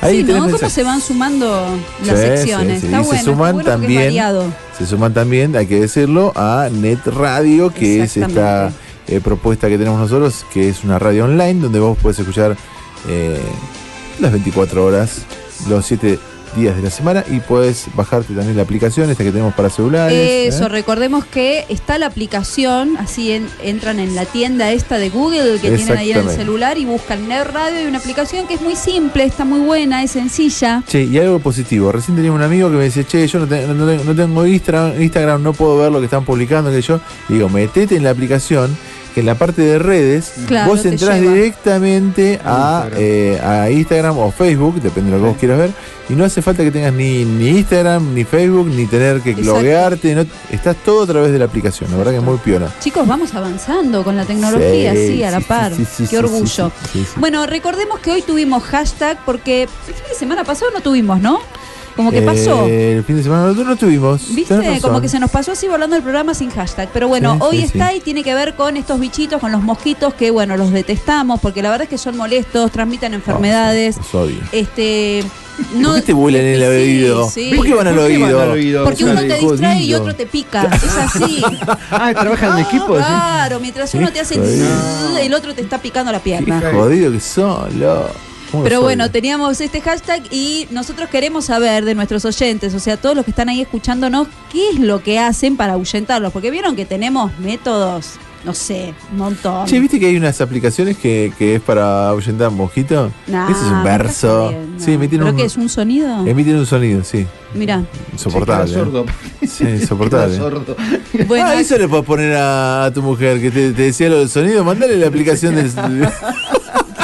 Ahí 0.01 0.19
sí, 0.19 0.33
¿no? 0.33 0.49
¿Cómo 0.49 0.71
se 0.71 0.85
van 0.85 1.01
sumando 1.01 1.67
las 2.07 2.17
Sí, 2.21 2.27
secciones? 2.27 2.81
sí, 2.81 2.81
sí. 2.83 2.87
Está 2.87 3.01
Y 3.01 3.05
bueno, 3.05 3.19
se 3.19 3.25
suman 3.25 3.55
bueno 3.57 3.69
también, 3.69 4.15
se 4.79 4.87
suman 4.87 5.13
también, 5.13 5.57
hay 5.57 5.67
que 5.67 5.81
decirlo, 5.81 6.33
a 6.37 6.69
Net 6.71 7.05
Radio, 7.07 7.75
que 7.75 8.05
es 8.05 8.17
esta 8.17 8.71
eh, 9.09 9.19
propuesta 9.21 9.69
que 9.69 9.79
tenemos 9.79 9.99
nosotros, 9.99 10.47
que 10.53 10.69
es 10.69 10.85
una 10.85 11.01
radio 11.01 11.25
online 11.25 11.61
donde 11.61 11.81
vos 11.81 11.99
puedes 12.01 12.21
escuchar 12.21 12.57
eh, 13.09 13.41
las 14.21 14.31
24 14.31 14.85
horas, 14.85 15.23
los 15.69 15.85
7 15.87 16.21
días 16.55 16.77
de 16.77 16.83
la 16.83 16.91
semana 16.91 17.25
y 17.31 17.41
puedes 17.41 17.87
bajarte 17.95 18.35
también 18.35 18.57
la 18.57 18.63
aplicación 18.63 19.11
esta 19.11 19.25
que 19.25 19.31
tenemos 19.31 19.55
para 19.55 19.71
celulares. 19.71 20.55
Eso, 20.55 20.67
¿eh? 20.67 20.69
recordemos 20.69 21.25
que 21.25 21.65
está 21.69 21.99
la 21.99 22.07
aplicación, 22.07 22.97
así 22.99 23.33
en- 23.33 23.49
entran 23.63 23.99
en 24.01 24.15
la 24.15 24.25
tienda 24.25 24.71
esta 24.73 24.99
de 24.99 25.11
Google 25.11 25.59
que 25.61 25.71
tienen 25.71 25.97
ahí 25.97 26.13
en 26.13 26.19
el 26.29 26.31
celular 26.31 26.79
y 26.79 26.85
buscan 26.85 27.29
Net 27.29 27.45
Radio 27.53 27.83
y 27.83 27.87
una 27.87 27.99
aplicación 27.99 28.47
que 28.47 28.55
es 28.55 28.61
muy 28.61 28.77
simple, 28.77 29.25
está 29.25 29.45
muy 29.45 29.61
buena, 29.61 30.03
es 30.03 30.11
sencilla. 30.13 30.83
Che, 30.87 31.03
y 31.05 31.19
algo 31.19 31.39
positivo. 31.39 31.93
Recién 31.93 32.17
tenía 32.17 32.33
un 32.33 32.43
amigo 32.43 32.71
que 32.71 32.77
me 32.77 32.85
dice, 32.85 33.05
che, 33.05 33.27
yo 33.27 33.39
no, 33.41 33.47
te- 33.47 33.67
no- 33.67 33.75
no- 33.75 34.05
no 34.05 34.15
tengo 34.15 34.47
Instagram, 34.47 35.01
Instagram, 35.01 35.43
no 35.43 35.53
puedo 35.53 35.79
ver 35.79 35.91
lo 35.93 35.99
que 36.01 36.07
están 36.07 36.25
publicando, 36.25 36.71
que 36.71 36.83
yo. 36.83 37.01
Y 37.29 37.35
digo, 37.35 37.49
metete 37.49 37.97
en 37.97 38.05
la 38.05 38.11
aplicación 38.11 38.77
que 39.15 39.21
en 39.21 39.27
la 39.27 39.35
parte 39.37 39.63
de 39.63 39.79
redes 39.79 40.33
Claro, 40.47 40.71
vos 40.71 40.85
entrás 40.85 41.21
directamente 41.21 42.41
a 42.45 42.83
Instagram. 42.85 42.99
eh, 42.99 43.41
a 43.43 43.71
Instagram 43.71 44.19
o 44.19 44.31
Facebook, 44.33 44.81
depende 44.81 45.11
de 45.11 45.17
lo 45.19 45.23
que 45.25 45.29
vos 45.31 45.39
quieras 45.39 45.59
ver, 45.59 45.71
y 46.09 46.15
no 46.15 46.25
hace 46.25 46.43
falta 46.43 46.63
que 46.63 46.71
tengas 46.71 46.93
ni, 46.93 47.25
ni 47.25 47.49
Instagram, 47.51 48.15
ni 48.15 48.25
Facebook, 48.25 48.67
ni 48.69 48.87
tener 48.87 49.21
que 49.21 49.31
Exacto. 49.31 49.53
loguearte, 49.55 50.15
no, 50.15 50.25
estás 50.51 50.77
todo 50.85 51.03
a 51.03 51.07
través 51.07 51.33
de 51.33 51.39
la 51.39 51.45
aplicación, 51.47 51.91
la 51.91 51.97
verdad 51.99 52.13
que 52.13 52.19
es 52.19 52.23
muy 52.25 52.39
piola. 52.39 52.71
Chicos, 52.81 53.07
vamos 53.07 53.35
avanzando 53.35 54.03
con 54.05 54.17
la 54.17 54.25
tecnología, 54.25 54.93
sí, 54.95 55.07
Sí, 55.17 55.23
a 55.25 55.31
la 55.31 55.39
sí, 55.39 55.45
par. 55.45 55.75
sí, 55.75 55.85
sí, 55.85 56.03
Qué 56.05 56.07
sí, 56.09 56.17
orgullo. 56.17 56.47
sí, 56.47 56.89
sí, 56.93 57.05
sí. 57.05 57.11
Bueno, 57.17 57.47
recordemos 57.47 57.99
que 58.01 58.13
hoy 58.13 58.23
tuvimos 58.23 58.63
hashtag 58.65 59.19
porque 59.25 59.63
el 59.65 59.69
fin 59.95 60.05
de 60.09 60.15
semana 60.15 60.45
pasado 60.45 60.71
no 60.73 60.81
tuvimos, 60.81 61.21
¿no? 61.21 61.41
Como 61.97 62.11
que 62.11 62.19
Eh, 62.19 62.23
pasó. 62.23 62.67
El 62.67 63.05
fin 63.05 63.17
de 63.17 63.23
semana 63.23 63.43
nosotros 63.43 63.67
no 63.67 63.77
tuvimos. 63.77 64.35
¿Viste? 64.35 64.57
razón. 64.57 64.81
Como 64.81 65.01
que 65.01 65.09
se 65.09 65.21
nos 65.21 65.31
pasó 65.31 65.53
así 65.53 65.69
volando 65.69 65.95
el 65.97 66.03
programa 66.03 66.35
sin 66.35 66.51
hashtag. 66.51 66.89
Pero 66.93 67.09
bueno, 67.09 67.35
Sí, 67.35 67.39
hoy 67.43 67.57
sí, 67.59 67.65
está 67.65 67.91
sí. 67.91 67.97
y 67.99 68.01
tiene 68.01 68.23
que 68.25 68.35
ver 68.35 68.55
con 68.55 68.77
estos 68.77 68.99
bichitos, 68.99 69.41
con 69.41 69.53
los 69.53 69.63
mosquitos 69.63 70.15
que, 70.15 70.31
bueno, 70.31 70.57
los 70.57 70.71
detestamos 70.73 71.41
porque 71.41 71.63
la 71.63 71.71
verdad 71.71 71.85
es 71.85 71.89
que 71.91 71.99
son 71.99 72.17
molestos, 72.17 72.71
transmiten 72.71 73.15
enfermedades. 73.15 73.97
Los 73.99 74.15
odio. 74.15 74.37
Este. 74.53 75.25
No, 75.77 75.91
¿Por 75.91 75.97
qué 76.01 76.07
te 76.07 76.13
vuelan 76.15 76.41
en 76.41 76.55
el 76.55 76.61
Sí, 76.61 76.67
oído? 76.67 77.31
sí. 77.31 77.53
¿Por 77.55 77.67
qué 77.67 77.75
van 77.75 77.87
al 77.89 77.95
¿Por 77.95 78.07
qué 78.09 78.13
van 78.19 78.23
oído? 78.25 78.41
al 78.43 78.51
oído? 78.53 78.85
Porque 78.85 79.05
uno 79.05 79.21
te 79.21 79.29
Jodido. 79.33 79.51
distrae 79.53 79.83
y 79.83 79.95
otro 79.95 80.15
te 80.15 80.25
pica. 80.27 80.71
Es 80.75 80.97
así. 80.97 81.43
Ah, 81.91 82.13
trabajan 82.15 82.59
en 82.59 82.65
equipo. 82.65 82.97
¿sí? 82.97 83.05
Claro, 83.05 83.61
mientras 83.61 83.95
uno 83.95 84.11
te 84.11 84.21
hace 84.21 84.41
el 85.21 85.35
otro 85.35 85.55
te 85.55 85.61
está 85.61 85.77
picando 85.79 86.11
la 86.11 86.19
Qué 86.19 86.25
pierna. 86.25 86.63
jodido 86.73 87.13
que 87.13 87.21
son, 87.21 87.79
lo. 88.53 88.59
¿Cómo 88.59 88.65
Pero 88.65 88.81
bueno, 88.83 89.11
teníamos 89.11 89.61
este 89.61 89.81
hashtag 89.81 90.23
y 90.31 90.67
nosotros 90.71 91.09
queremos 91.09 91.47
saber 91.47 91.85
de 91.85 91.95
nuestros 91.95 92.25
oyentes, 92.25 92.75
o 92.75 92.81
sea, 92.81 92.97
todos 92.97 93.17
los 93.17 93.25
que 93.25 93.31
están 93.33 93.49
ahí 93.49 93.61
escuchándonos, 93.63 94.29
qué 94.53 94.71
es 94.71 94.79
lo 94.79 95.03
que 95.03 95.19
hacen 95.19 95.57
para 95.57 95.73
ahuyentarlos. 95.75 96.33
Porque 96.33 96.51
vieron 96.51 96.77
que 96.77 96.85
tenemos 96.85 97.37
métodos, 97.39 98.13
no 98.45 98.55
sé, 98.55 98.93
un 99.13 99.19
montón. 99.19 99.67
Che, 99.67 99.79
¿viste 99.81 99.99
que 100.01 100.07
hay 100.07 100.17
unas 100.17 100.41
aplicaciones 100.41 100.97
que, 100.99 101.33
que 101.39 101.55
es 101.57 101.61
para 101.61 102.09
ahuyentar 102.09 102.51
mosquitos? 102.51 103.11
Nah, 103.27 103.51
Ese 103.51 103.61
es 103.61 103.67
un 103.67 103.85
verso. 103.85 104.55
Sí, 104.79 104.93
emiten 104.93 105.21
¿Pero 105.21 105.31
un, 105.31 105.37
qué 105.37 105.45
es 105.45 105.57
un 105.57 105.69
sonido? 105.69 106.27
emiten 106.27 106.57
un 106.57 106.67
sonido, 106.67 107.03
sí. 107.05 107.27
Mira. 107.55 107.83
Insoportable. 108.13 108.67
Sí, 108.67 108.73
queda 108.75 108.85
sordo. 108.85 109.05
¿eh? 109.41 109.47
Sí, 109.47 109.65
insoportable. 109.65 110.37
Sordo. 110.39 110.77
Bueno, 111.27 111.47
ah, 111.49 111.61
eso 111.61 111.77
le 111.79 111.87
puedes 111.87 112.05
poner 112.07 112.35
a, 112.37 112.87
a 112.87 112.91
tu 112.93 113.03
mujer 113.03 113.41
que 113.41 113.51
te, 113.51 113.73
te 113.73 113.83
decía 113.83 114.09
lo 114.09 114.19
del 114.21 114.29
sonido. 114.31 114.65
Mandale 114.65 114.97
la 114.97 115.07
aplicación 115.09 115.55
del. 115.55 115.71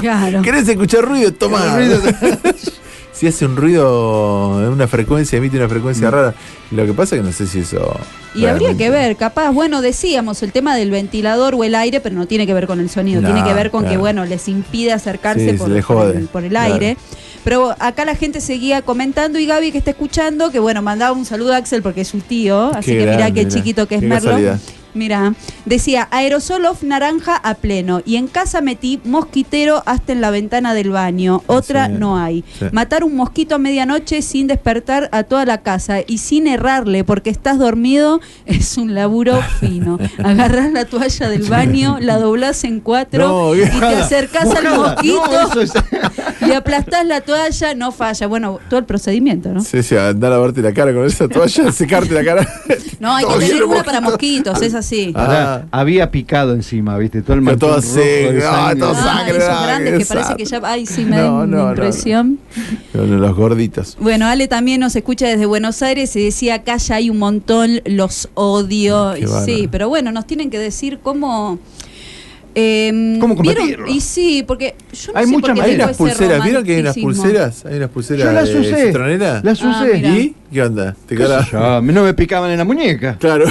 claro. 0.00 0.42
¿Querés 0.42 0.68
escuchar 0.68 1.04
ruido? 1.04 1.32
Toma. 1.32 1.78
si 3.12 3.26
hace 3.26 3.46
un 3.46 3.56
ruido 3.56 4.64
en 4.64 4.72
una 4.72 4.86
frecuencia, 4.86 5.38
emite 5.38 5.56
una 5.56 5.68
frecuencia 5.68 6.10
rara. 6.10 6.34
Lo 6.70 6.86
que 6.86 6.92
pasa 6.92 7.16
es 7.16 7.22
que 7.22 7.26
no 7.26 7.32
sé 7.32 7.46
si 7.46 7.60
eso. 7.60 7.98
Y 8.34 8.46
habría 8.46 8.76
que 8.76 8.90
ver, 8.90 9.16
capaz, 9.16 9.50
bueno, 9.50 9.80
decíamos 9.80 10.42
el 10.42 10.52
tema 10.52 10.76
del 10.76 10.90
ventilador 10.90 11.54
o 11.56 11.64
el 11.64 11.74
aire, 11.74 12.00
pero 12.00 12.14
no 12.14 12.26
tiene 12.26 12.46
que 12.46 12.54
ver 12.54 12.66
con 12.66 12.78
el 12.78 12.88
sonido, 12.90 13.20
No, 13.20 13.28
tiene 13.32 13.42
que 13.42 13.54
ver 13.54 13.70
con 13.70 13.84
que, 13.86 13.96
bueno, 13.96 14.24
les 14.26 14.46
impide 14.48 14.92
acercarse 14.92 15.52
Sí, 15.52 15.56
por, 15.56 15.68
le 15.68 15.78
el, 15.78 16.28
por 16.28 16.44
el 16.44 16.50
claro. 16.50 16.74
aire. 16.74 16.96
Pero 17.42 17.74
acá 17.78 18.04
la 18.04 18.14
gente 18.14 18.40
seguía 18.40 18.82
comentando 18.82 19.38
y 19.38 19.46
Gaby 19.46 19.72
que 19.72 19.78
está 19.78 19.90
escuchando, 19.92 20.50
que 20.50 20.58
bueno, 20.58 20.82
mandaba 20.82 21.12
un 21.16 21.24
saludo 21.24 21.54
a 21.54 21.56
Axel 21.56 21.82
porque 21.82 22.02
es 22.02 22.08
su 22.08 22.18
tío, 22.20 22.66
así 22.74 22.90
Qué 22.92 22.98
que 22.98 23.04
mirá 23.04 23.16
grande, 23.16 23.40
qué 23.40 23.46
mirá. 23.46 23.56
chiquito 23.56 23.88
que 23.88 23.94
es 23.96 24.00
Qué 24.02 24.06
Merlo. 24.06 24.24
casualidad. 24.30 24.60
Mira, 24.94 25.34
decía, 25.64 26.08
aerosol 26.10 26.64
off 26.66 26.82
naranja 26.82 27.36
a 27.36 27.54
pleno. 27.54 28.00
Y 28.04 28.16
en 28.16 28.26
casa 28.26 28.60
metí 28.60 29.00
mosquitero 29.04 29.82
hasta 29.86 30.12
en 30.12 30.20
la 30.20 30.30
ventana 30.30 30.74
del 30.74 30.90
baño. 30.90 31.42
Otra 31.46 31.86
Sí, 31.86 31.92
no 31.98 32.16
hay. 32.18 32.44
sí. 32.58 32.66
Matar 32.72 33.04
un 33.04 33.14
mosquito 33.16 33.54
a 33.54 33.58
medianoche 33.58 34.22
sin 34.22 34.46
despertar 34.46 35.08
a 35.12 35.22
toda 35.24 35.44
la 35.44 35.58
casa 35.62 35.98
y 36.06 36.18
sin 36.18 36.46
errarle 36.46 37.04
porque 37.04 37.30
estás 37.30 37.58
dormido 37.58 38.20
es 38.46 38.76
un 38.76 38.94
laburo 38.94 39.40
fino. 39.60 39.98
Agarrás 40.24 40.72
la 40.72 40.84
toalla 40.84 41.28
del 41.28 41.42
baño, 41.44 41.98
la 42.00 42.18
doblás 42.18 42.64
en 42.64 42.80
cuatro 42.80 43.28
No, 43.28 43.54
y 43.54 43.60
te 43.60 43.86
acercás 43.86 44.50
al 44.54 44.76
mosquito, 44.76 45.22
No, 45.30 45.42
eso 45.50 45.60
es- 45.62 45.72
le 46.48 46.56
aplastás 46.56 47.06
la 47.06 47.20
toalla, 47.20 47.74
no 47.74 47.92
falla. 47.92 48.26
Bueno, 48.26 48.58
todo 48.68 48.80
el 48.80 48.86
procedimiento, 48.86 49.50
¿no? 49.50 49.60
Sí, 49.60 49.82
sí, 49.82 49.96
andar 49.96 50.32
a 50.32 50.36
lavarte 50.36 50.62
la 50.62 50.72
cara 50.72 50.92
con 50.92 51.04
esa 51.06 51.28
toalla, 51.28 51.70
secarte 51.72 52.14
la 52.14 52.24
cara. 52.24 52.48
No, 53.00 53.14
hay 53.14 53.24
que 53.24 53.30
Todo 53.30 53.38
tener 53.40 53.64
una 53.64 53.82
para 53.84 54.00
mosquitos, 54.00 54.60
es 54.62 54.74
así. 54.74 55.12
Pará, 55.12 55.66
había 55.70 56.10
picado 56.10 56.54
encima, 56.54 56.96
¿viste? 56.98 57.22
Todo 57.22 57.36
el 57.36 57.44
Pero 57.44 57.58
todo 57.58 57.76
rojo 57.76 57.80
de 57.82 57.86
seco, 57.86 58.46
ah, 58.48 58.52
sangre. 58.66 58.80
todo 58.80 58.90
Ah, 58.96 59.02
sangre, 59.04 59.36
esos 59.38 59.48
ah, 59.50 59.62
grandes 59.66 59.98
que 59.98 60.06
parece 60.06 60.36
que 60.36 60.44
ya. 60.44 60.60
Ay, 60.64 60.86
sí, 60.86 61.04
me 61.04 61.16
No, 61.16 61.22
da 61.22 61.28
no, 61.30 61.46
no, 61.46 61.64
no. 61.64 61.68
impresión. 61.70 62.38
Los, 62.94 63.36
gorditos. 63.36 63.96
Bueno, 64.00 64.26
Ale 64.26 64.48
también 64.48 64.80
nos 64.80 64.96
escucha 64.96 65.26
desde 65.26 65.46
Buenos 65.46 65.82
Aires 65.82 66.14
y 66.16 66.24
decía 66.24 66.54
acá 66.54 66.76
ya 66.78 66.96
hay 66.96 67.10
un 67.10 67.18
montón, 67.18 67.80
los 67.84 68.28
odio. 68.34 69.14
Sí, 69.44 69.68
pero 69.70 69.88
bueno, 69.88 70.10
nos 70.12 70.26
tienen 70.26 70.50
que 70.50 70.58
decir 70.58 70.98
cómo. 71.02 71.58
Eh, 72.54 73.18
¿Cómo 73.20 73.36
combatirlo? 73.36 73.86
Y 73.86 74.00
sí, 74.00 74.44
porque 74.46 74.74
yo 74.92 75.12
no 75.12 75.18
Hay 75.18 75.26
sé 75.26 75.30
muchas 75.32 75.48
por 75.50 75.54
qué 75.56 75.62
Hay 75.62 75.70
tengo 75.76 75.84
unas 75.84 75.96
pulseras, 75.96 76.44
¿vieron 76.44 76.64
que 76.64 76.74
hay 76.74 76.80
unas 76.80 76.96
pulseras? 76.98 77.66
Hay 77.66 77.76
unas 77.76 77.90
pulseras 77.90 78.24
Yo 78.26 78.32
las 78.32 78.48
de 78.52 78.58
usé. 78.60 78.86
citronera. 78.86 79.40
Las 79.44 79.62
Ah, 79.62 79.82
usé. 79.84 79.94
mira. 79.96 80.08
¿Y? 80.10 80.34
¿Qué 80.52 80.62
onda? 80.62 80.96
¿Te 81.06 81.14
¿Qué 81.14 81.22
sé 81.22 81.28
cara? 81.28 81.46
yo? 81.52 81.58
A 81.64 81.80
mí 81.82 81.92
no 81.92 82.02
me 82.04 82.14
picaban 82.14 82.50
en 82.50 82.58
la 82.58 82.64
muñeca. 82.64 83.16
Claro. 83.18 83.44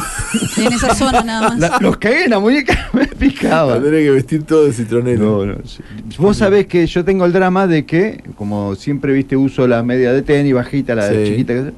En 0.58 0.74
esa 0.74 0.94
zona 0.96 1.22
nada 1.24 1.50
más. 1.50 1.60
La- 1.60 1.78
los 1.80 1.98
cagué 1.98 2.24
en 2.26 2.32
la 2.32 2.40
muñeca, 2.40 2.90
me 2.94 3.06
picaban. 3.08 3.82
Tendré 3.82 4.04
que 4.04 4.10
vestir 4.12 4.44
todo 4.44 4.66
de 4.66 4.74
citronera. 4.74 5.20
No, 5.20 5.46
no, 5.46 5.56
sí. 5.66 5.82
Vos 6.18 6.38
sabés 6.38 6.66
que 6.68 6.86
yo 6.88 7.06
tengo 7.06 7.26
el 7.26 7.32
drama 7.34 7.68
de 7.68 7.86
que, 7.86 8.24
como 8.36 8.76
siempre 8.76 9.14
viste, 9.14 9.38
uso 9.38 9.68
la 9.68 9.84
media 9.84 10.12
de 10.12 10.22
tenis, 10.24 10.54
bajita, 10.54 10.96
la 10.96 11.10
Sí. 11.10 11.16
chiquita, 11.28 11.54
que- 11.54 11.74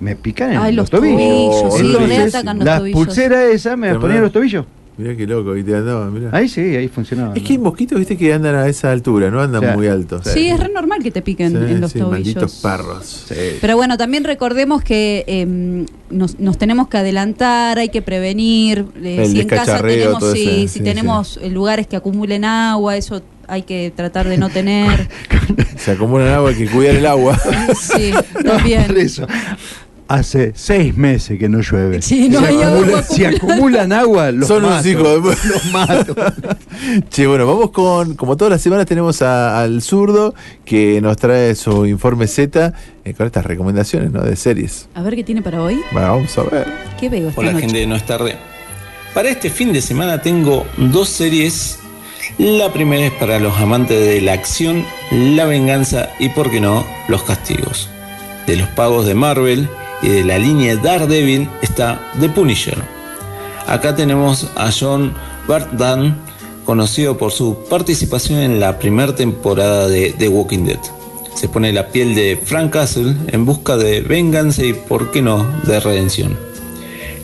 me 0.00 0.16
pican 0.16 0.52
en 0.52 0.58
Ay, 0.58 0.72
los, 0.74 0.90
los 0.90 0.90
tobillos. 0.90 1.16
tobillos, 1.20 1.74
sí, 1.78 1.86
Entonces, 1.86 2.16
reatacan 2.18 2.56
los 2.58 2.64
las 2.66 2.78
tobillos. 2.80 2.98
pulseras 3.06 3.44
esas 3.52 3.78
me 3.78 3.86
las 3.88 3.96
ponía 3.98 4.16
en 4.16 4.22
los 4.22 4.32
tobillos. 4.32 4.66
Mirá 4.98 5.16
qué 5.16 5.26
loco, 5.26 5.56
y 5.56 5.64
te 5.64 5.74
andaba, 5.74 6.10
mirá. 6.10 6.28
Ahí 6.32 6.48
sí, 6.48 6.60
ahí 6.60 6.86
funcionaba. 6.86 7.34
Es 7.34 7.42
que 7.42 7.54
hay 7.54 7.58
mosquitos, 7.58 7.98
viste, 7.98 8.16
que 8.16 8.32
andan 8.34 8.54
a 8.54 8.68
esa 8.68 8.92
altura, 8.92 9.30
no 9.30 9.40
andan 9.40 9.62
O 9.62 9.66
sea, 9.68 9.74
muy 9.76 9.86
altos. 9.86 10.20
Sí, 10.26 10.48
es 10.50 10.60
re 10.60 10.68
normal 10.68 11.02
que 11.02 11.10
te 11.10 11.22
piquen 11.22 11.52
Sí, 11.52 11.56
en 11.72 11.80
los 11.80 11.92
sí, 11.92 11.98
tobillos. 11.98 12.10
malditos 12.12 12.54
perros. 12.62 13.26
Pero 13.60 13.76
bueno, 13.76 13.96
también 13.96 14.24
recordemos 14.24 14.82
que 14.82 15.24
eh, 15.26 15.86
nos, 16.10 16.38
nos 16.38 16.58
tenemos 16.58 16.88
que 16.88 16.98
adelantar, 16.98 17.78
hay 17.78 17.88
que 17.88 18.02
prevenir. 18.02 18.84
eh, 19.02 19.22
El 19.22 19.26
si 19.30 19.40
en 19.40 19.48
casa 19.48 19.80
tenemos, 19.80 20.18
todo 20.18 20.32
sí, 20.34 20.42
ese, 20.42 20.60
si 20.60 20.68
sí, 20.68 20.80
tenemos 20.84 21.38
eh, 21.42 21.48
lugares 21.48 21.86
que 21.86 21.96
acumulen 21.96 22.44
agua, 22.44 22.94
eso 22.98 23.22
hay 23.48 23.62
que 23.62 23.92
tratar 23.96 24.28
de 24.28 24.36
no 24.36 24.50
tener. 24.50 25.08
Se 25.78 25.92
acumulan 25.92 26.28
agua, 26.28 26.50
hay 26.50 26.56
que 26.56 26.66
cuidar 26.68 26.96
el 26.96 27.06
agua. 27.06 27.38
sí, 27.80 28.12
Por 28.34 28.42
también. 28.44 28.94
eso. 28.98 29.26
Hace 30.12 30.52
seis 30.54 30.94
meses 30.94 31.38
que 31.38 31.48
no 31.48 31.60
llueve. 31.62 32.02
Sí, 32.02 32.28
no 32.28 32.40
hay 32.40 32.60
agua 32.60 33.00
acumula- 33.00 33.28
acumulan 33.36 33.92
agua, 33.92 34.30
los 34.30 34.46
Son 34.46 34.62
mato. 34.62 34.86
hijos 34.88 35.24
de- 35.24 35.48
Los 35.48 35.64
mato. 35.72 36.14
Che, 37.08 37.26
bueno, 37.26 37.46
vamos 37.46 37.70
con, 37.70 38.14
como 38.14 38.36
todas 38.36 38.50
las 38.52 38.60
semanas 38.60 38.84
tenemos 38.86 39.22
a- 39.22 39.62
al 39.62 39.80
zurdo 39.80 40.34
que 40.66 41.00
nos 41.00 41.16
trae 41.16 41.54
su 41.54 41.86
informe 41.86 42.26
Z 42.26 42.74
eh, 43.06 43.14
con 43.14 43.24
estas 43.26 43.46
recomendaciones 43.46 44.12
¿no? 44.12 44.20
de 44.22 44.36
series. 44.36 44.86
A 44.94 45.00
ver 45.00 45.16
qué 45.16 45.24
tiene 45.24 45.40
para 45.40 45.62
hoy. 45.62 45.80
Bueno, 45.92 46.08
vamos 46.16 46.36
a 46.36 46.42
ver. 46.42 46.66
¿Qué 47.00 47.08
veo 47.08 47.30
esta 47.30 47.40
Hola 47.40 47.52
noche? 47.52 47.64
gente 47.66 47.78
de 47.78 47.86
No 47.86 47.96
es 47.96 48.04
tarde. 48.04 48.36
Para 49.14 49.30
este 49.30 49.48
fin 49.48 49.72
de 49.72 49.80
semana 49.80 50.20
tengo 50.20 50.66
dos 50.76 51.08
series. 51.08 51.78
La 52.36 52.70
primera 52.70 53.06
es 53.06 53.12
para 53.12 53.38
los 53.38 53.56
amantes 53.58 53.98
de 53.98 54.20
la 54.20 54.34
acción, 54.34 54.84
la 55.10 55.46
venganza 55.46 56.10
y, 56.18 56.28
por 56.28 56.50
qué 56.50 56.60
no, 56.60 56.84
los 57.08 57.22
castigos. 57.22 57.88
De 58.46 58.56
los 58.56 58.68
pagos 58.68 59.06
de 59.06 59.14
Marvel 59.14 59.68
y 60.02 60.08
de 60.08 60.24
la 60.24 60.38
línea 60.38 60.76
Daredevil 60.76 61.48
está 61.62 62.12
The 62.20 62.28
Punisher. 62.28 62.76
Acá 63.66 63.94
tenemos 63.94 64.48
a 64.56 64.70
John 64.72 65.14
Bartdan, 65.46 66.18
conocido 66.64 67.16
por 67.16 67.32
su 67.32 67.56
participación 67.70 68.40
en 68.40 68.60
la 68.60 68.78
primera 68.78 69.14
temporada 69.14 69.88
de 69.88 70.12
The 70.18 70.28
Walking 70.28 70.64
Dead. 70.64 70.80
Se 71.34 71.48
pone 71.48 71.72
la 71.72 71.88
piel 71.88 72.14
de 72.14 72.40
Frank 72.42 72.72
Castle 72.72 73.16
en 73.28 73.44
busca 73.44 73.76
de 73.76 74.00
venganza 74.00 74.64
y, 74.64 74.74
por 74.74 75.10
qué 75.10 75.22
no, 75.22 75.46
de 75.64 75.80
redención. 75.80 76.36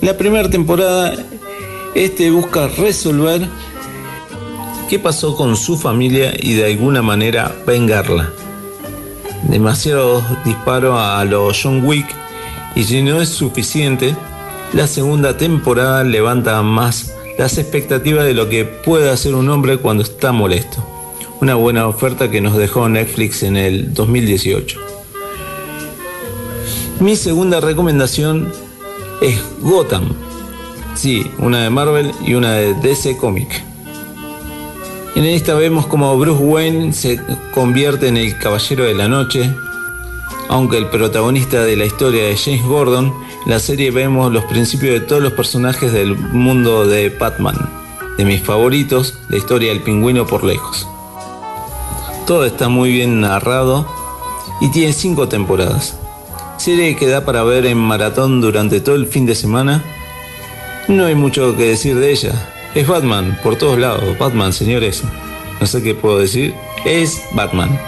La 0.00 0.16
primera 0.16 0.48
temporada, 0.48 1.14
este 1.94 2.30
busca 2.30 2.68
resolver 2.68 3.46
qué 4.88 4.98
pasó 4.98 5.36
con 5.36 5.56
su 5.56 5.76
familia 5.76 6.32
y 6.38 6.54
de 6.54 6.66
alguna 6.66 7.02
manera 7.02 7.54
vengarla. 7.66 8.32
Demasiados 9.48 10.24
disparos 10.44 10.98
a 10.98 11.24
los 11.24 11.60
John 11.62 11.84
Wick 11.84 12.06
y 12.78 12.84
si 12.84 13.02
no 13.02 13.20
es 13.20 13.30
suficiente, 13.30 14.14
la 14.72 14.86
segunda 14.86 15.36
temporada 15.36 16.04
levanta 16.04 16.62
más 16.62 17.12
las 17.36 17.58
expectativas 17.58 18.24
de 18.24 18.34
lo 18.34 18.48
que 18.48 18.64
puede 18.64 19.10
hacer 19.10 19.34
un 19.34 19.50
hombre 19.50 19.78
cuando 19.78 20.04
está 20.04 20.30
molesto. 20.30 20.86
Una 21.40 21.56
buena 21.56 21.88
oferta 21.88 22.30
que 22.30 22.40
nos 22.40 22.56
dejó 22.56 22.88
Netflix 22.88 23.42
en 23.42 23.56
el 23.56 23.92
2018. 23.94 24.78
Mi 27.00 27.16
segunda 27.16 27.58
recomendación 27.58 28.52
es 29.22 29.40
Gotham. 29.60 30.12
Sí, 30.94 31.28
una 31.38 31.64
de 31.64 31.70
Marvel 31.70 32.12
y 32.24 32.34
una 32.34 32.52
de 32.52 32.74
DC 32.74 33.16
Comic. 33.16 33.60
En 35.16 35.24
esta 35.24 35.54
vemos 35.54 35.88
como 35.88 36.16
Bruce 36.16 36.44
Wayne 36.44 36.92
se 36.92 37.20
convierte 37.52 38.06
en 38.06 38.16
el 38.16 38.38
Caballero 38.38 38.84
de 38.84 38.94
la 38.94 39.08
Noche, 39.08 39.52
aunque 40.48 40.78
el 40.78 40.86
protagonista 40.86 41.62
de 41.62 41.76
la 41.76 41.84
historia 41.84 42.28
es 42.28 42.44
James 42.44 42.64
Gordon, 42.64 43.12
en 43.44 43.50
la 43.50 43.60
serie 43.60 43.90
vemos 43.90 44.32
los 44.32 44.44
principios 44.44 44.94
de 44.94 45.00
todos 45.00 45.22
los 45.22 45.32
personajes 45.32 45.92
del 45.92 46.16
mundo 46.16 46.86
de 46.86 47.10
Batman. 47.10 47.56
de 48.16 48.24
mis 48.24 48.42
favoritos, 48.42 49.14
la 49.28 49.36
historia 49.36 49.68
del 49.68 49.82
pingüino 49.82 50.26
por 50.26 50.42
lejos. 50.42 50.88
Todo 52.26 52.44
está 52.44 52.68
muy 52.68 52.90
bien 52.90 53.20
narrado 53.20 53.86
y 54.60 54.70
tiene 54.72 54.92
cinco 54.92 55.28
temporadas. 55.28 55.96
Serie 56.56 56.96
que 56.96 57.06
da 57.06 57.24
para 57.24 57.44
ver 57.44 57.64
en 57.64 57.78
maratón 57.78 58.40
durante 58.40 58.80
todo 58.80 58.96
el 58.96 59.06
fin 59.06 59.24
de 59.24 59.36
semana. 59.36 59.84
No 60.88 61.06
hay 61.06 61.14
mucho 61.14 61.56
que 61.56 61.68
decir 61.68 61.96
de 61.96 62.10
ella. 62.10 62.32
Es 62.74 62.88
Batman 62.88 63.38
por 63.42 63.54
todos 63.54 63.78
lados. 63.78 64.18
Batman, 64.18 64.52
señores. 64.52 65.04
No 65.60 65.66
sé 65.66 65.80
qué 65.82 65.94
puedo 65.94 66.18
decir. 66.18 66.54
Es 66.84 67.22
Batman. 67.34 67.78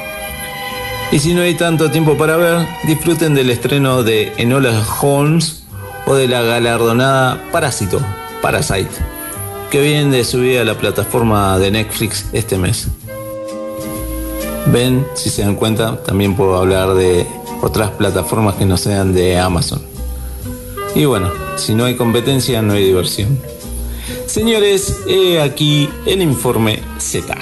Y 1.13 1.19
si 1.19 1.35
no 1.35 1.43
hay 1.43 1.55
tanto 1.55 1.91
tiempo 1.91 2.17
para 2.17 2.37
ver, 2.37 2.69
disfruten 2.85 3.35
del 3.35 3.51
estreno 3.51 4.05
de 4.05 4.33
Enola 4.37 4.81
Holmes 5.01 5.65
o 6.07 6.15
de 6.15 6.29
la 6.29 6.41
galardonada 6.43 7.43
Parásito, 7.51 8.01
Parasite, 8.41 8.91
que 9.73 9.81
vienen 9.81 10.13
de 10.13 10.25
subir 10.25 10.61
a 10.61 10.65
la 10.65 10.75
plataforma 10.75 11.59
de 11.59 11.73
Netflix 11.73 12.27
este 12.33 12.57
mes. 12.59 12.87
Ven, 14.67 15.05
si 15.15 15.31
se 15.31 15.43
dan 15.43 15.57
cuenta, 15.57 16.01
también 16.05 16.37
puedo 16.37 16.57
hablar 16.57 16.95
de 16.95 17.27
otras 17.61 17.91
plataformas 17.91 18.55
que 18.55 18.65
no 18.65 18.77
sean 18.77 19.13
de 19.13 19.37
Amazon. 19.37 19.83
Y 20.95 21.07
bueno, 21.07 21.33
si 21.57 21.75
no 21.75 21.87
hay 21.87 21.97
competencia, 21.97 22.63
no 22.63 22.75
hay 22.75 22.85
diversión. 22.85 23.37
Señores, 24.27 25.01
he 25.09 25.41
aquí 25.41 25.89
el 26.07 26.23
informe 26.23 26.79
Z. 26.99 27.35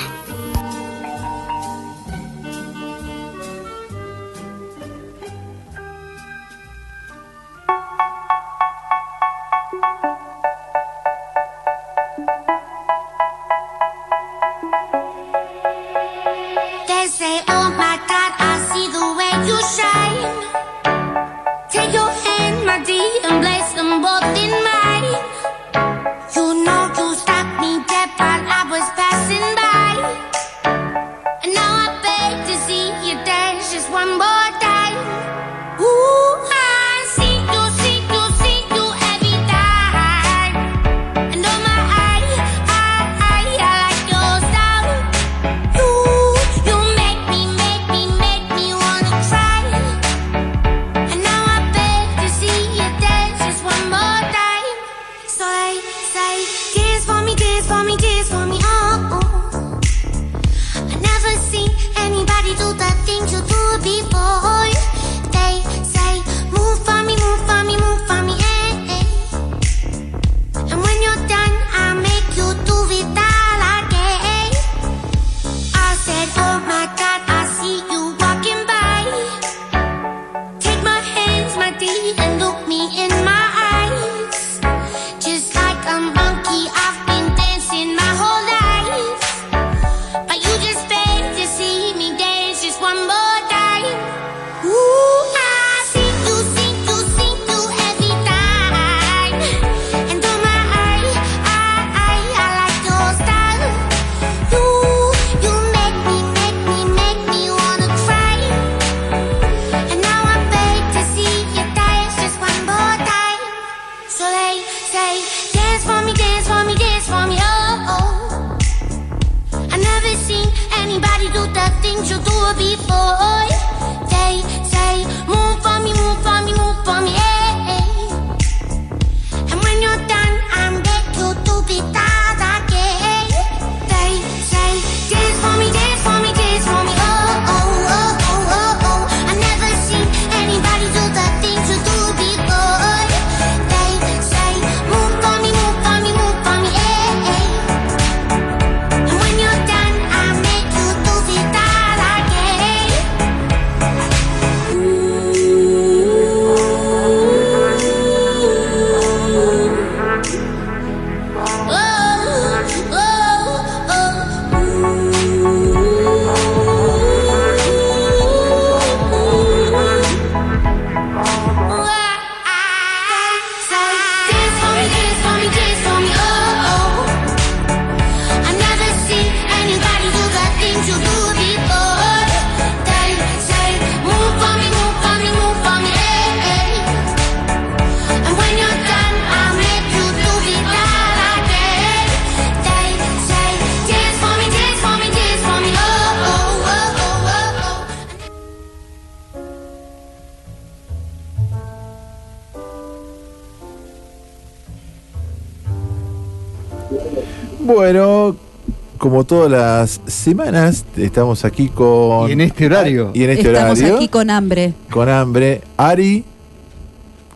como 209.19 209.27
todas 209.27 209.51
las 209.51 210.01
semanas, 210.07 210.85
estamos 210.97 211.45
aquí 211.45 211.70
con. 211.70 212.28
Y 212.28 212.35
en 212.35 212.40
este 212.40 212.66
horario. 212.66 213.11
Y 213.15 213.24
en 213.24 213.31
este 213.31 213.49
Estamos 213.49 213.77
horario. 213.81 213.97
aquí 213.97 214.07
con 214.07 214.31
hambre. 214.31 214.74
Con 214.93 215.09
hambre. 215.09 215.61
Ari, 215.77 216.24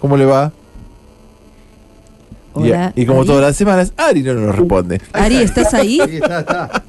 ¿cómo 0.01 0.17
le 0.17 0.25
va? 0.25 0.53
Y- 2.55 2.59
Hola, 2.71 2.93
y, 2.95 3.05
como 3.05 3.21
Ari. 3.23 3.27
todas 3.27 3.43
las 3.43 3.57
semanas, 3.57 3.93
Ari 3.97 4.23
no 4.23 4.35
nos 4.35 4.55
responde. 4.55 5.01
Ari, 5.13 5.37
¿estás 5.39 5.75
ahí? 5.75 5.99
Ahí 6.07 6.17
está, 6.19 6.39
está. 6.39 6.83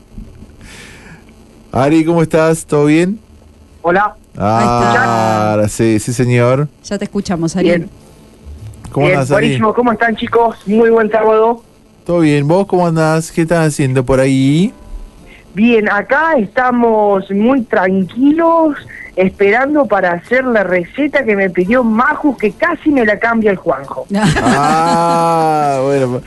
Ari, 1.71 2.05
¿cómo 2.05 2.21
estás? 2.21 2.63
¿Todo 2.63 2.85
bien? 2.85 3.17
Hola. 3.81 4.15
Ah, 4.37 5.53
ahora 5.53 5.69
sí, 5.69 5.97
sí, 5.99 6.13
señor. 6.13 6.67
Ya 6.83 6.99
te 6.99 7.05
escuchamos, 7.05 7.55
Ariel. 7.55 7.79
Bien. 7.79 7.89
¿Cómo 8.91 9.07
Bien, 9.07 9.17
andás, 9.17 9.31
Ari? 9.31 9.45
buenísimo. 9.47 9.73
¿Cómo 9.73 9.91
están, 9.91 10.15
chicos? 10.15 10.55
Muy 10.67 10.91
buen 10.91 11.09
sábado. 11.09 11.63
¿Todo 12.05 12.19
bien? 12.19 12.47
¿Vos 12.47 12.67
cómo 12.67 12.85
andás? 12.85 13.31
¿Qué 13.31 13.41
estás 13.41 13.65
haciendo 13.69 14.05
por 14.05 14.19
ahí? 14.19 14.71
Bien, 15.53 15.87
acá 15.89 16.33
estamos 16.37 17.29
muy 17.31 17.61
tranquilos 17.61 18.75
esperando 19.15 19.85
para 19.85 20.13
hacer 20.13 20.43
la 20.45 20.63
receta 20.63 21.23
que 21.23 21.35
me 21.35 21.49
pidió 21.51 21.83
Maju, 21.83 22.35
que 22.35 22.51
casi 22.53 22.89
me 22.89 23.05
la 23.05 23.19
cambia 23.19 23.51
el 23.51 23.57
Juanjo. 23.57 24.07
Ah, 24.15 25.79
bueno. 25.83 26.21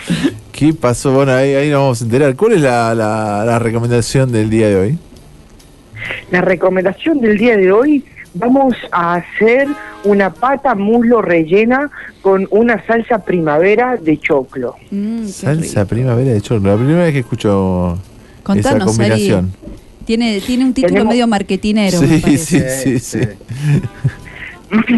¿Qué 0.52 0.72
pasó? 0.72 1.12
Bueno, 1.12 1.32
ahí, 1.32 1.54
ahí 1.54 1.68
nos 1.70 1.80
vamos 1.80 2.00
a 2.00 2.04
enterar. 2.04 2.36
¿Cuál 2.36 2.52
es 2.52 2.60
la, 2.62 2.94
la- 2.94 3.44
la 3.44 3.58
recomendación 3.58 4.30
del 4.32 4.48
día 4.48 4.68
de 4.68 4.76
hoy? 4.76 4.98
La 6.30 6.40
recomendación 6.40 7.20
del 7.20 7.36
día 7.36 7.56
de 7.56 7.72
hoy, 7.72 8.04
vamos 8.34 8.74
a 8.92 9.14
hacer 9.16 9.66
una 10.04 10.30
pata 10.32 10.74
muslo 10.74 11.20
rellena 11.20 11.90
con 12.22 12.46
una 12.50 12.84
salsa 12.86 13.18
primavera 13.18 13.96
de 13.96 14.18
choclo. 14.18 14.76
Salsa 15.26 15.84
primavera 15.84 16.30
de 16.32 16.40
choclo. 16.40 16.70
La 16.70 16.76
primera 16.76 17.02
vez 17.04 17.12
que 17.12 17.18
escucho 17.20 17.98
Contanos, 18.46 18.78
esa 18.78 18.86
combinación. 18.86 19.52
Tiene, 20.04 20.40
tiene 20.40 20.64
un 20.64 20.72
título 20.72 20.92
Tenemos- 20.94 21.12
medio 21.12 21.26
marketinero. 21.26 22.00
me 22.00 22.06
Sí, 22.08 22.18
parece. 22.22 22.70
sí, 22.82 22.98
sí, 23.00 23.18
sí. 23.20 23.28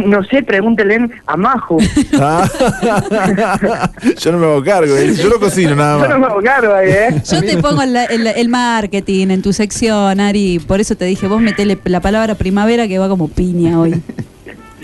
No 0.06 0.24
sé, 0.24 0.42
pregúntenle 0.42 1.10
a 1.26 1.36
Majo. 1.36 1.76
Ah, 2.20 2.48
yo 4.18 4.32
no 4.32 4.38
me 4.38 4.46
hago 4.46 4.62
cargo, 4.64 4.96
eh, 4.96 5.14
yo 5.14 5.28
no 5.28 5.38
cocino 5.38 5.74
nada 5.76 5.98
Yo 6.02 6.08
no 6.08 6.18
más. 6.18 6.20
me 6.20 6.26
hago 6.26 6.42
cargo 6.42 6.74
ahí, 6.74 6.88
¿eh? 6.90 7.22
Yo 7.30 7.40
te 7.42 7.56
pongo 7.58 7.82
el, 7.82 7.94
el- 7.96 8.26
el 8.26 8.48
marketing 8.48 9.28
en 9.28 9.42
tu 9.42 9.52
sección, 9.52 10.20
Ari. 10.20 10.58
Por 10.58 10.80
eso 10.80 10.94
te 10.96 11.04
dije, 11.04 11.26
vos 11.28 11.40
metele 11.40 11.78
la 11.84 12.00
palabra 12.00 12.34
primavera 12.34 12.88
que 12.88 12.98
va 12.98 13.08
como 13.08 13.28
piña 13.28 13.78
hoy. 13.78 14.00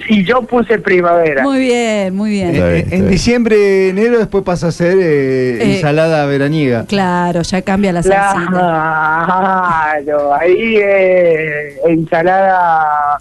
Y 0.09 0.25
yo 0.25 0.43
puse 0.43 0.79
primavera. 0.79 1.43
Muy 1.43 1.61
bien, 1.61 2.15
muy 2.15 2.31
bien. 2.31 2.55
En 2.91 3.09
diciembre, 3.09 3.89
enero, 3.91 4.19
después 4.19 4.45
pasa 4.45 4.69
a 4.69 4.73
ser 4.73 4.99
eh, 4.99 5.63
Eh, 5.63 5.77
ensalada 5.77 6.27
veraniega. 6.27 6.85
Claro, 6.87 7.43
ya 7.43 7.63
cambia 7.63 7.93
la 7.93 8.03
salsita. 8.03 8.49
Claro, 8.51 10.35
ahí 10.35 10.77
eh, 10.83 11.77
ensalada 11.87 13.19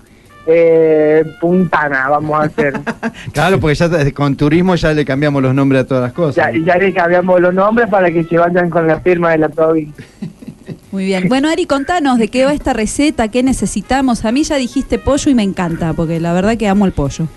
eh, 0.47 1.23
puntana 1.39 2.09
vamos 2.09 2.39
a 2.39 2.43
hacer. 2.43 2.73
Claro, 3.33 3.59
porque 3.59 3.75
ya 3.75 3.89
con 4.11 4.35
turismo 4.35 4.75
ya 4.75 4.93
le 4.93 5.05
cambiamos 5.05 5.41
los 5.41 5.53
nombres 5.53 5.83
a 5.83 5.87
todas 5.87 6.03
las 6.03 6.13
cosas. 6.13 6.53
ya, 6.53 6.59
ya 6.65 6.77
le 6.77 6.93
cambiamos 6.93 7.39
los 7.39 7.53
nombres 7.53 7.87
para 7.89 8.11
que 8.11 8.23
se 8.23 8.37
vayan 8.37 8.69
con 8.69 8.87
la 8.87 8.99
firma 8.99 9.31
de 9.31 9.37
la 9.39 9.49
provincia. 9.49 10.05
Muy 10.93 11.05
bien. 11.05 11.27
Bueno, 11.27 11.49
Ari, 11.49 11.65
contanos 11.65 12.19
de 12.19 12.27
qué 12.27 12.45
va 12.45 12.53
esta 12.53 12.71
receta, 12.71 13.27
qué 13.27 13.41
necesitamos. 13.41 14.25
A 14.25 14.31
mí 14.31 14.43
ya 14.43 14.57
dijiste 14.57 14.99
pollo 14.99 15.31
y 15.31 15.33
me 15.33 15.41
encanta, 15.41 15.91
porque 15.93 16.19
la 16.19 16.33
verdad 16.33 16.55
que 16.55 16.67
amo 16.67 16.85
el 16.85 16.91
pollo. 16.91 17.27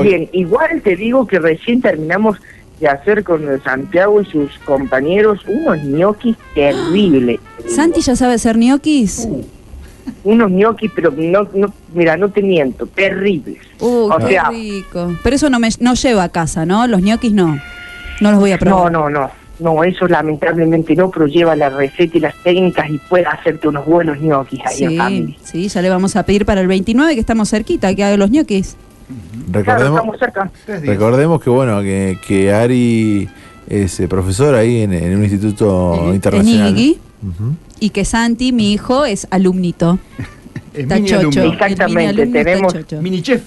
Bien, 0.00 0.28
igual 0.32 0.80
te 0.80 0.94
digo 0.94 1.26
que 1.26 1.40
recién 1.40 1.82
terminamos 1.82 2.38
de 2.78 2.86
hacer 2.86 3.24
con 3.24 3.42
Santiago 3.64 4.22
y 4.22 4.26
sus 4.26 4.56
compañeros 4.60 5.40
unos 5.48 5.82
ñoquis 5.82 6.36
terribles. 6.54 7.40
¿Santi 7.66 8.00
ya 8.00 8.14
sabe 8.14 8.34
hacer 8.34 8.56
ñoquis? 8.56 9.26
Unos 10.22 10.52
ñoquis, 10.52 10.92
pero 10.94 11.12
no, 11.16 11.48
no, 11.54 11.74
mira, 11.92 12.16
no 12.16 12.30
te 12.30 12.42
miento, 12.42 12.86
terribles. 12.86 13.58
Uh, 13.80 14.08
o 14.08 14.18
qué 14.18 14.28
sea, 14.28 14.50
rico. 14.50 15.16
Pero 15.24 15.34
eso 15.34 15.50
no 15.50 15.58
me 15.58 15.68
no 15.80 15.94
llevo 15.94 16.20
a 16.20 16.28
casa, 16.28 16.64
¿no? 16.64 16.86
Los 16.86 17.02
ñoquis 17.02 17.32
no. 17.32 17.58
No 18.20 18.30
los 18.30 18.38
voy 18.38 18.52
a 18.52 18.58
probar. 18.58 18.92
no, 18.92 19.10
no, 19.10 19.10
no, 19.10 19.41
eso 19.84 20.06
lamentablemente 20.08 20.94
no, 20.96 21.10
pero 21.10 21.26
lleva 21.26 21.54
la 21.56 21.68
receta 21.70 22.16
y 22.18 22.20
las 22.20 22.34
técnicas 22.42 22.90
y 22.90 22.98
puede 22.98 23.24
hacerte 23.26 23.68
unos 23.68 23.84
buenos 23.86 24.20
ñoquis 24.20 24.60
ahí 24.66 24.82
en 24.84 24.90
Sí, 24.90 24.96
familia. 24.96 25.36
sí, 25.42 25.68
ya 25.68 25.82
le 25.82 25.88
vamos 25.90 26.16
a 26.16 26.22
pedir 26.24 26.44
para 26.44 26.60
el 26.60 26.66
29, 26.68 27.14
que 27.14 27.20
estamos 27.20 27.48
cerquita, 27.50 27.94
que 27.94 28.04
haga 28.04 28.16
los 28.16 28.30
ñoquis. 28.30 28.76
Claro, 29.52 29.80
Recordemos, 29.82 30.14
estamos 30.14 30.18
cerca. 30.18 30.50
recordemos 30.86 31.42
que 31.42 31.50
bueno, 31.50 31.80
que, 31.82 32.16
que 32.26 32.52
Ari 32.52 33.28
es 33.68 34.00
eh, 34.00 34.08
profesor 34.08 34.54
ahí 34.54 34.82
en, 34.82 34.92
en 34.92 35.16
un 35.16 35.22
instituto 35.24 36.06
En 36.08 36.14
internacional. 36.14 36.70
Igui. 36.76 36.98
Ujú. 37.22 37.54
Y 37.80 37.90
que 37.90 38.04
Santi, 38.04 38.52
mi 38.52 38.72
hijo, 38.72 39.04
es 39.04 39.26
alumnito. 39.30 39.98
Está 40.74 40.94
mini 40.96 41.08
chocho. 41.08 41.42
Exactamente, 41.52 42.26
mini 42.26 42.32
tenemos-. 42.32 43.02
Mini 43.02 43.22
chef. 43.22 43.42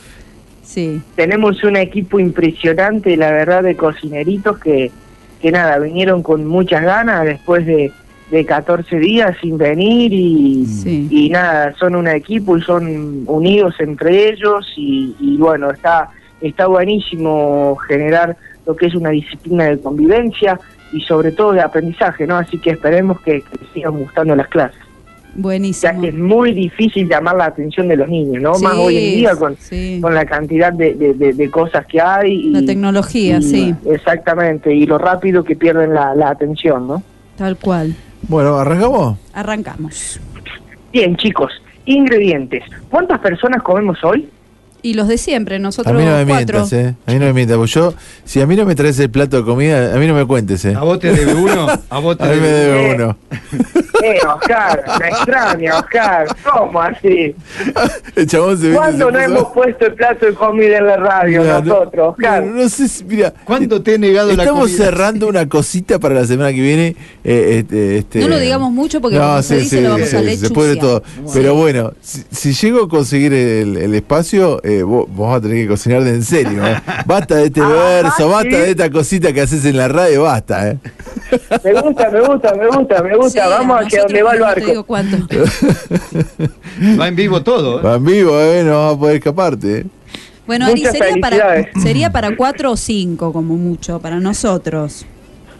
Sí. 0.63 1.01
Tenemos 1.15 1.63
un 1.63 1.75
equipo 1.77 2.19
impresionante, 2.19 3.15
la 3.17 3.31
verdad, 3.31 3.63
de 3.63 3.75
cocineritos 3.75 4.57
que, 4.59 4.91
que 5.41 5.51
nada, 5.51 5.79
vinieron 5.79 6.23
con 6.23 6.45
muchas 6.45 6.83
ganas 6.83 7.25
después 7.25 7.65
de, 7.65 7.91
de 8.31 8.45
14 8.45 8.97
días 8.97 9.35
sin 9.41 9.57
venir 9.57 10.11
y, 10.13 10.65
y 10.85 11.29
nada, 11.29 11.73
son 11.75 11.95
un 11.95 12.07
equipo 12.07 12.57
y 12.57 12.61
son 12.61 13.23
unidos 13.27 13.75
entre 13.79 14.29
ellos 14.29 14.71
y, 14.75 15.15
y 15.19 15.37
bueno, 15.37 15.71
está, 15.71 16.09
está 16.41 16.67
buenísimo 16.67 17.75
generar 17.87 18.35
lo 18.65 18.75
que 18.75 18.87
es 18.87 18.95
una 18.95 19.09
disciplina 19.09 19.65
de 19.65 19.79
convivencia 19.79 20.59
y 20.91 21.01
sobre 21.01 21.31
todo 21.31 21.53
de 21.53 21.61
aprendizaje, 21.61 22.25
¿no? 22.25 22.37
Así 22.37 22.57
que 22.57 22.71
esperemos 22.71 23.19
que, 23.21 23.41
que 23.41 23.65
sigan 23.73 23.97
gustando 23.97 24.35
las 24.35 24.47
clases. 24.47 24.84
Buenísimo. 25.35 25.93
Ya 25.93 25.99
que 26.01 26.07
es 26.07 26.15
muy 26.15 26.53
difícil 26.53 27.07
llamar 27.09 27.35
la 27.35 27.45
atención 27.45 27.87
de 27.89 27.97
los 27.97 28.07
niños, 28.07 28.41
¿no? 28.41 28.51
Más 28.59 28.73
hoy 28.77 28.97
en 28.97 29.15
día 29.17 29.35
con, 29.35 29.55
sí. 29.57 29.99
con 30.01 30.13
la 30.15 30.25
cantidad 30.25 30.71
de, 30.71 30.93
de- 30.95 31.13
de- 31.13 31.33
de 31.33 31.51
cosas 31.51 31.85
que 31.87 31.99
hay. 32.01 32.31
Y, 32.47 32.49
La 32.51 32.65
tecnología, 32.65 33.37
y- 33.39 33.41
sí. 33.43 33.75
Exactamente, 33.85 34.73
y 34.73 34.85
lo 34.85 34.97
rápido 34.97 35.43
que 35.43 35.55
pierden 35.55 35.93
la, 35.93 36.15
la 36.15 36.29
atención, 36.29 36.87
¿no? 36.87 37.03
Tal 37.37 37.57
cual. 37.57 37.93
Bueno, 38.29 38.55
¿arrancamos? 38.57 39.17
Arrancamos. 39.33 40.19
Bien, 40.93 41.15
chicos, 41.17 41.51
ingredientes. 41.85 42.63
¿Cuántas 42.89 43.19
personas 43.19 43.61
comemos 43.61 44.01
hoy? 44.03 44.29
Y 44.85 44.93
los 44.93 45.07
de 45.07 45.17
siempre, 45.17 45.55
A 45.55 45.59
nosotros 45.59 45.95
mí 45.95 46.05
no 46.05 46.11
me 46.15 46.25
cuatro. 46.27 46.59
mientas, 46.59 46.73
¿eh? 46.73 46.93
A 47.07 47.11
mí 47.11 47.17
no 47.17 47.25
me 47.25 47.33
mientas, 47.33 47.57
porque 47.57 47.71
yo, 47.71 47.93
si 48.23 48.39
a 48.39 48.45
mí 48.45 48.55
no 48.55 48.65
me 48.65 48.75
traes 48.75 48.99
el 48.99 49.09
plato 49.09 49.37
de 49.37 49.43
comida, 49.43 49.95
a 49.95 49.97
mí 49.97 50.05
no 50.05 50.13
me 50.13 50.25
cuentes, 50.27 50.63
¿eh? 50.65 50.75
¿A 50.77 50.81
vos 50.83 50.99
te 50.99 51.11
debe 51.11 51.33
uno? 51.33 51.65
¿A 51.89 51.97
vos 51.97 52.15
te 52.19 52.23
A 52.23 52.27
mí 52.27 52.35
me 52.39 52.47
debe 52.47 52.93
uno? 52.93 53.03
uno. 53.05 53.17
Eh, 54.03 54.19
Oscar, 54.27 54.83
me 54.99 55.07
extraña, 55.07 55.79
Oscar. 55.79 56.27
¿Cómo 56.53 56.79
así? 56.79 57.33
El 58.15 58.27
chabón 58.27 58.59
se. 58.59 58.73
¿Cuándo 58.73 59.09
no 59.09 59.19
hemos 59.19 59.45
puesto 59.53 59.87
el 59.87 59.93
plato 59.95 60.27
de 60.27 60.33
comida 60.35 60.77
en 60.77 60.85
la 60.85 60.97
radio 60.97 61.41
Mira, 61.41 61.61
no- 61.61 61.65
nosotros, 61.79 62.09
Oscar? 62.09 62.43
No, 62.43 62.61
no 62.63 62.69
sé 62.69 62.87
si, 62.87 63.03
mira. 63.05 63.33
¿Cuánto 63.43 63.81
te 63.81 63.95
he 63.95 63.97
negado 63.97 64.33
la 64.35 64.43
Estamos 64.43 64.69
comida? 64.69 64.77
cerrando 64.85 65.27
una 65.27 65.49
cosita 65.49 65.97
para 65.97 66.13
la 66.13 66.25
semana 66.27 66.49
que 66.53 66.61
viene. 66.61 66.95
eh, 67.23 67.57
este, 67.63 67.97
este- 67.97 68.19
No 68.19 68.27
lo 68.27 68.37
digamos 68.37 68.71
mucho 68.71 69.01
porque 69.01 69.17
como 69.17 69.41
se 69.41 69.57
dice, 69.57 69.81
lo 69.81 69.89
vamos 69.91 70.13
a 70.13 70.21
se 70.37 70.49
puede 70.51 70.75
todo. 70.75 71.01
Pero 71.33 71.55
bueno, 71.55 71.93
si, 72.01 72.23
si 72.29 72.53
llego 72.53 72.83
a 72.83 72.89
conseguir 72.89 73.33
el, 73.33 73.77
el 73.77 73.95
espacio, 73.95 74.61
eh, 74.63 74.74
vos, 74.83 75.05
vos 75.09 75.29
vas 75.29 75.37
a 75.37 75.41
tener 75.41 75.57
que 75.63 75.67
cocinar 75.67 76.03
de 76.03 76.09
en 76.11 76.23
serio. 76.23 76.65
¿eh? 76.65 76.75
Basta 77.05 77.35
de 77.35 77.45
este 77.45 77.61
Ah, 77.61 77.67
verso, 77.67 78.29
basta 78.29 78.49
¿sí? 78.49 78.55
de 78.55 78.69
esta 78.71 78.89
cosita 78.91 79.33
que 79.33 79.41
haces 79.41 79.65
en 79.65 79.77
la 79.77 79.87
radio, 79.87 80.23
basta. 80.23 80.69
¿eh? 80.71 80.77
Me 81.63 81.73
gusta, 81.81 82.09
me 82.11 82.21
gusta, 82.21 82.53
me 82.55 82.67
gusta, 82.67 83.03
me 83.03 83.15
gusta. 83.17 83.43
Sí, 83.43 83.49
Vamos 83.49 83.81
a 83.81 83.87
que 83.87 83.97
donde 83.99 84.23
va 84.23 84.33
el 84.33 84.39
no 84.39 84.45
te 84.45 84.51
barco. 84.51 84.67
digo 84.69 84.83
cuánto. 84.83 85.17
Va 86.99 87.07
en 87.07 87.15
vivo 87.15 87.41
todo. 87.41 87.79
¿eh? 87.79 87.83
Va 87.83 87.95
en 87.95 88.03
vivo, 88.05 88.39
¿eh? 88.39 88.63
no 88.63 88.85
vas 88.85 88.95
a 88.95 88.99
poder 88.99 89.15
escaparte. 89.17 89.77
¿eh? 89.79 89.85
Bueno, 90.45 90.65
Ari, 90.67 90.85
sería 90.85 91.15
para, 91.21 91.71
sería 91.81 92.11
para 92.11 92.35
cuatro 92.35 92.71
o 92.71 92.77
cinco, 92.77 93.33
como 93.33 93.55
mucho, 93.55 93.99
para 93.99 94.19
nosotros. 94.19 95.05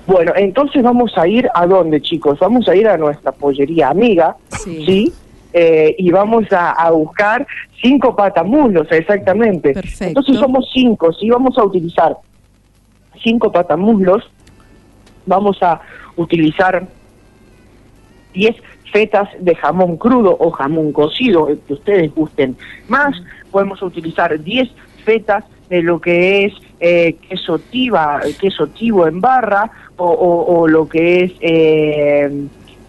Bueno, 0.06 0.34
entonces 0.36 0.84
vamos 0.84 1.12
a 1.18 1.28
ir 1.28 1.48
a 1.56 1.66
dónde, 1.66 2.00
chicos? 2.02 2.38
Vamos 2.40 2.68
a 2.68 2.76
ir 2.76 2.88
a 2.88 2.96
nuestra 2.98 3.32
pollería 3.32 3.90
amiga, 3.90 4.36
¿sí? 4.64 5.12
Eh, 5.58 5.96
y 5.98 6.12
vamos 6.12 6.52
a, 6.52 6.72
a 6.72 6.92
buscar 6.92 7.48
cinco 7.82 8.14
patamulos, 8.14 8.88
exactamente. 8.92 9.72
Perfecto. 9.74 10.04
Entonces 10.06 10.36
somos 10.38 10.70
cinco, 10.74 11.14
sí, 11.14 11.30
vamos 11.30 11.58
a 11.58 11.64
utilizar 11.64 12.18
cinco 13.24 13.50
patamuslos, 13.54 14.30
vamos 15.26 15.58
a 15.64 15.80
utilizar 16.18 16.86
10 18.34 18.56
fetas 18.92 19.30
de 19.40 19.56
jamón 19.56 19.96
crudo 19.96 20.36
o 20.38 20.52
jamón 20.52 20.92
cocido, 20.92 21.48
el 21.48 21.60
que 21.60 21.74
ustedes 21.74 22.14
gusten 22.14 22.58
más. 22.90 23.16
Podemos 23.50 23.82
utilizar 23.82 24.38
10 24.42 24.70
fetas 25.06 25.46
de 25.70 25.82
lo 25.82 26.00
que 26.02 26.46
es 26.46 26.54
eh, 26.82 27.16
queso 27.30 27.60
tiba, 27.60 28.20
queso 28.42 28.68
tibo 28.68 29.08
en 29.08 29.22
barra 29.22 29.72
o, 29.96 30.06
o- 30.06 30.60
o 30.60 30.68
lo 30.68 30.88
que 30.90 31.24
es 31.24 31.32
eh, 31.40 32.30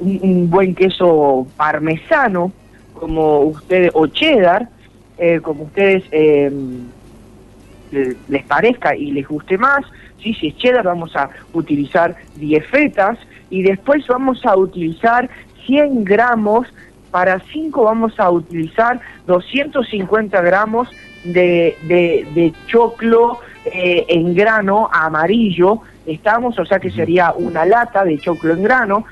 un, 0.01 0.19
un 0.23 0.51
buen 0.51 0.75
queso 0.75 1.47
parmesano, 1.57 2.53
como 2.95 3.41
ustedes, 3.41 3.91
o 3.95 4.07
cheddar, 4.07 4.69
eh, 5.19 5.41
como 5.43 5.65
ustedes 5.65 6.05
eh, 6.13 6.51
le- 7.91 8.17
les 8.29 8.45
parezca 8.45 8.95
y 8.97 9.13
les 9.13 9.27
guste 9.27 9.59
más. 9.59 9.85
Sí, 10.23 10.35
si 10.35 10.49
es 10.49 10.57
cheddar 10.57 10.85
vamos 10.85 11.15
a 11.17 11.31
utilizar 11.53 12.17
10 12.37 12.67
fetas 12.67 13.19
y 13.51 13.63
después 13.63 14.07
vamos 14.09 14.45
a 14.45 14.57
utilizar 14.57 15.29
100 15.67 16.05
gramos, 16.05 16.67
para 17.11 17.41
5 17.53 17.85
vamos 17.85 18.19
a 18.19 18.31
utilizar 18.31 19.01
250 19.27 20.41
gramos 20.43 20.89
de, 21.25 21.77
de, 21.87 22.27
de 22.35 22.53
choclo 22.67 23.39
eh, 23.65 24.05
en 24.09 24.35
grano 24.35 24.89
amarillo, 24.93 25.81
estamos, 26.07 26.59
o 26.59 26.65
sea 26.67 26.79
que 26.79 26.91
sería 26.91 27.33
una 27.37 27.65
lata 27.65 28.05
de 28.05 28.19
choclo 28.19 28.53
en 28.55 28.63
grano, 28.63 29.05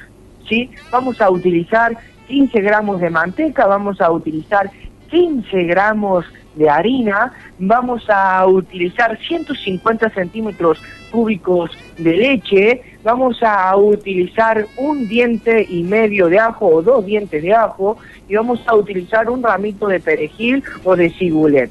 ¿sí? 0.48 0.70
Vamos 0.90 1.20
a 1.20 1.30
utilizar 1.30 1.96
15 2.28 2.60
gramos 2.60 3.00
de 3.00 3.10
manteca, 3.10 3.66
vamos 3.66 4.00
a 4.00 4.10
utilizar 4.10 4.70
15 5.10 5.64
gramos 5.64 6.24
de 6.54 6.70
harina, 6.70 7.32
vamos 7.58 8.04
a 8.08 8.46
utilizar 8.46 9.18
150 9.18 10.10
centímetros 10.10 10.80
cúbicos 11.10 11.70
de 11.98 12.16
leche, 12.16 12.82
vamos 13.02 13.42
a 13.42 13.76
utilizar 13.76 14.66
un 14.76 15.06
diente 15.08 15.66
y 15.68 15.82
medio 15.82 16.28
de 16.28 16.38
ajo 16.38 16.66
o 16.66 16.82
dos 16.82 17.04
dientes 17.04 17.42
de 17.42 17.52
ajo 17.52 17.98
y 18.28 18.34
vamos 18.34 18.60
a 18.66 18.74
utilizar 18.74 19.28
un 19.30 19.42
ramito 19.42 19.86
de 19.86 20.00
perejil 20.00 20.62
o 20.84 20.96
de 20.96 21.10
cibulet. 21.10 21.70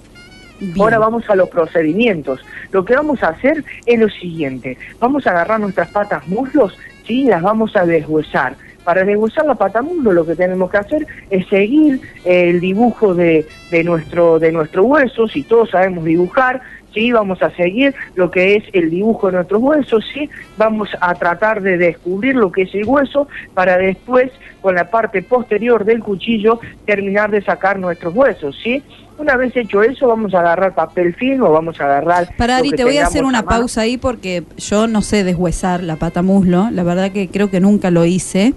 Ahora 0.80 1.00
vamos 1.00 1.30
a 1.30 1.36
los 1.36 1.50
procedimientos. 1.50 2.40
Lo 2.72 2.86
que 2.86 2.96
vamos 2.96 3.22
a 3.24 3.30
hacer 3.30 3.66
es 3.86 4.00
lo 4.00 4.08
siguiente. 4.10 4.78
Vamos 5.00 5.28
a 5.28 5.32
agarrar 5.32 5.60
nuestras 5.60 5.90
patas 5.90 6.26
muslos, 6.28 6.78
¿sí? 7.06 7.26
las 7.26 7.42
vamos 7.42 7.76
a 7.76 7.86
deshuesar. 7.86 8.56
Para 8.84 9.06
deshuesar 9.06 9.46
la 9.46 9.56
pata 9.56 9.82
muslo 9.82 10.12
lo 10.12 10.26
que 10.26 10.36
tenemos 10.36 10.70
que 10.70 10.78
hacer 10.78 11.08
es 11.30 11.48
seguir 11.48 12.02
el 12.26 12.60
dibujo 12.60 13.16
de, 13.16 13.48
de 13.72 13.84
nuestro, 13.84 14.40
de 14.40 14.52
nuestro 14.52 14.84
hueso, 14.84 15.28
si 15.28 15.44
todos 15.44 15.70
sabemos 15.70 16.04
dibujar, 16.04 16.62
¿sí? 16.94 17.12
Vamos 17.12 17.42
a 17.42 17.50
seguir 17.52 17.94
lo 18.16 18.32
que 18.32 18.56
es 18.56 18.64
el 18.74 18.90
dibujo 18.90 19.28
de 19.28 19.34
nuestros 19.34 19.62
huesos, 19.62 20.06
¿sí? 20.14 20.30
Vamos 20.58 20.90
a 21.02 21.16
tratar 21.16 21.62
de 21.62 21.78
descubrir 21.78 22.36
lo 22.36 22.52
que 22.52 22.64
es 22.64 22.76
el 22.76 22.86
hueso 22.86 23.28
para 23.54 23.78
después, 23.78 24.32
con 24.62 24.76
la 24.76 24.90
parte 24.90 25.22
posterior 25.22 25.84
del 25.86 26.02
cuchillo, 26.02 26.60
terminar 26.86 27.32
de 27.32 27.42
sacar 27.42 27.80
nuestros 27.80 28.16
huesos, 28.16 28.58
¿sí? 28.64 28.84
Una 29.18 29.38
vez 29.38 29.56
hecho 29.56 29.84
eso, 29.84 30.08
vamos 30.08 30.34
a 30.34 30.40
agarrar 30.40 30.74
papel 30.74 31.14
film 31.16 31.44
o 31.44 31.52
vamos 31.52 31.80
a 31.80 31.86
agarrar... 31.86 32.36
Para 32.36 32.54
lo 32.56 32.60
Ari, 32.60 32.72
te 32.72 32.84
voy 32.84 32.98
a 32.98 33.06
hacer 33.06 33.24
una 33.24 33.44
pausa 33.44 33.82
ahí 33.82 33.98
porque 33.98 34.44
yo 34.58 34.88
no 34.88 35.02
sé 35.02 35.24
deshuesar 35.24 35.84
la 35.84 35.98
pata 35.98 36.22
muslo. 36.22 36.70
La 36.72 36.84
verdad 36.84 37.12
que 37.12 37.30
creo 37.30 37.50
que 37.50 37.60
nunca 37.60 37.92
lo 37.92 38.06
hice. 38.06 38.54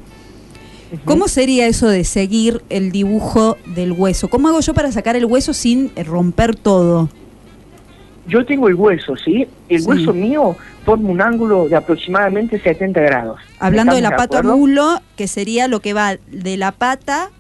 ¿Cómo 1.05 1.29
sería 1.29 1.67
eso 1.67 1.89
de 1.89 2.05
seguir 2.05 2.63
el 2.71 2.91
dibujo 2.91 3.59
del 3.67 3.93
hueso? 3.93 4.29
¿Cómo 4.29 4.49
hago 4.49 4.61
yo 4.61 4.73
para 4.73 4.91
sacar 4.93 5.15
el 5.17 5.27
hueso 5.27 5.53
sin 5.53 5.91
romper 6.05 6.55
todo? 6.57 7.09
Yo 8.27 8.45
tengo 8.45 8.69
el 8.69 8.75
hueso, 8.75 9.17
¿sí? 9.17 9.47
El 9.69 9.83
Sí. 9.83 9.87
hueso 9.89 10.13
mío 10.13 10.57
forma 10.85 11.11
un 11.11 11.21
ángulo 11.21 11.69
de 11.69 11.77
aproximadamente 11.77 12.59
70 12.61 13.01
grados. 13.01 13.41
Hablando 13.59 13.95
de 13.95 14.01
la 14.01 14.09
¿Estamos 14.11 14.29
pata 14.29 14.43
muslo, 14.43 15.01
que 15.17 15.29
sería 15.29 15.69
lo 15.69 15.81
que 15.81 15.93
va 15.93 16.17
de 16.31 16.57
la 16.57 16.73
pata 16.73 17.31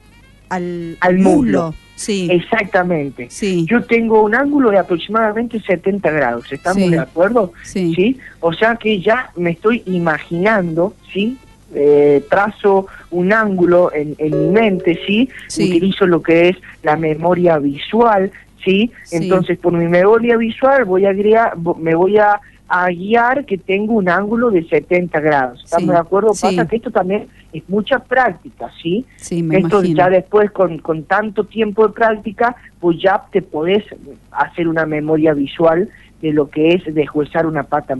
al, 0.48 0.96
Al 1.00 1.18
muslo. 1.18 1.74
Sí. 1.97 2.28
Exactamente. 2.31 3.28
Yo 3.66 3.83
tengo 3.83 4.23
un 4.23 4.34
ángulo 4.34 4.70
de 4.70 4.78
aproximadamente 4.78 5.58
70 5.60 6.10
grados. 6.10 6.52
¿Estamos 6.52 6.84
Sí. 6.84 6.91
de 6.91 6.99
acuerdo? 7.00 7.52
Sí. 7.65 8.20
O 8.41 8.52
sea 8.52 8.76
que 8.76 9.00
ya 9.00 9.31
me 9.34 9.50
estoy 9.50 9.83
imaginando, 9.86 10.94
¿sí? 11.12 11.39
Eh, 11.75 12.25
trazo 12.31 12.86
un 13.10 13.33
ángulo 13.33 13.92
en, 13.92 14.15
en 14.18 14.31
mi 14.39 14.50
mente, 14.50 14.99
¿sí? 15.07 15.28
Utilizo 15.58 16.07
lo 16.07 16.23
que 16.23 16.50
es 16.50 16.57
la 16.83 16.97
memoria 16.97 17.58
visual, 17.58 18.31
¿sí? 18.65 18.92
Sí. 19.05 19.16
Entonces, 19.16 19.58
por 19.58 19.73
mi 19.73 19.86
memoria 19.89 20.36
visual 20.36 20.84
voy 20.84 21.07
a 21.07 21.10
agregar, 21.10 21.55
me 21.78 21.94
voy 21.94 22.18
a, 22.18 22.41
a 22.68 22.88
guiar 22.88 23.44
que 23.46 23.58
tengo 23.58 23.94
un 23.94 24.08
ángulo 24.08 24.50
de 24.50 24.66
70 24.68 25.20
grados. 25.20 25.62
¿Estamos 25.64 25.86
Sí. 25.88 25.92
de 25.92 25.98
acuerdo? 25.98 26.34
Sí. 26.34 26.42
Pasa 26.42 26.66
que 26.66 26.76
esto 26.76 26.90
también 26.90 27.28
es 27.52 27.62
mucha 27.68 27.98
práctica, 28.00 28.70
¿sí? 28.82 29.04
Sí, 29.16 29.42
me 29.42 29.58
Esto 29.58 29.78
imagino. 29.78 29.96
ya 29.98 30.10
después, 30.10 30.50
con, 30.50 30.78
con 30.78 31.04
tanto 31.04 31.44
tiempo 31.44 31.86
de 31.86 31.92
práctica, 31.94 32.56
pues 32.80 32.98
ya 33.00 33.22
te 33.30 33.40
podés 33.42 33.84
hacer 34.32 34.66
una 34.68 34.84
memoria 34.84 35.32
visual 35.32 35.88
de 36.20 36.32
lo 36.32 36.48
que 36.50 36.70
es 36.72 36.94
deshuesar 36.94 37.46
una 37.46 37.62
pata. 37.64 37.94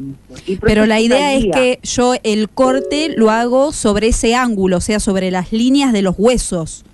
Pero 0.63 0.87
la 0.87 0.99
idea 1.01 1.35
es 1.35 1.47
que 1.53 1.79
yo 1.83 2.15
el 2.25 2.49
corte 2.49 3.15
lo 3.17 3.31
hago 3.31 3.73
sobre 3.73 4.09
ese 4.09 4.35
ángulo, 4.35 4.79
o 4.79 4.81
sea, 4.81 4.99
sobre 5.01 5.31
las 5.31 5.53
líneas 5.53 5.93
de 5.93 6.03
los 6.03 6.15
huesos. 6.19 6.85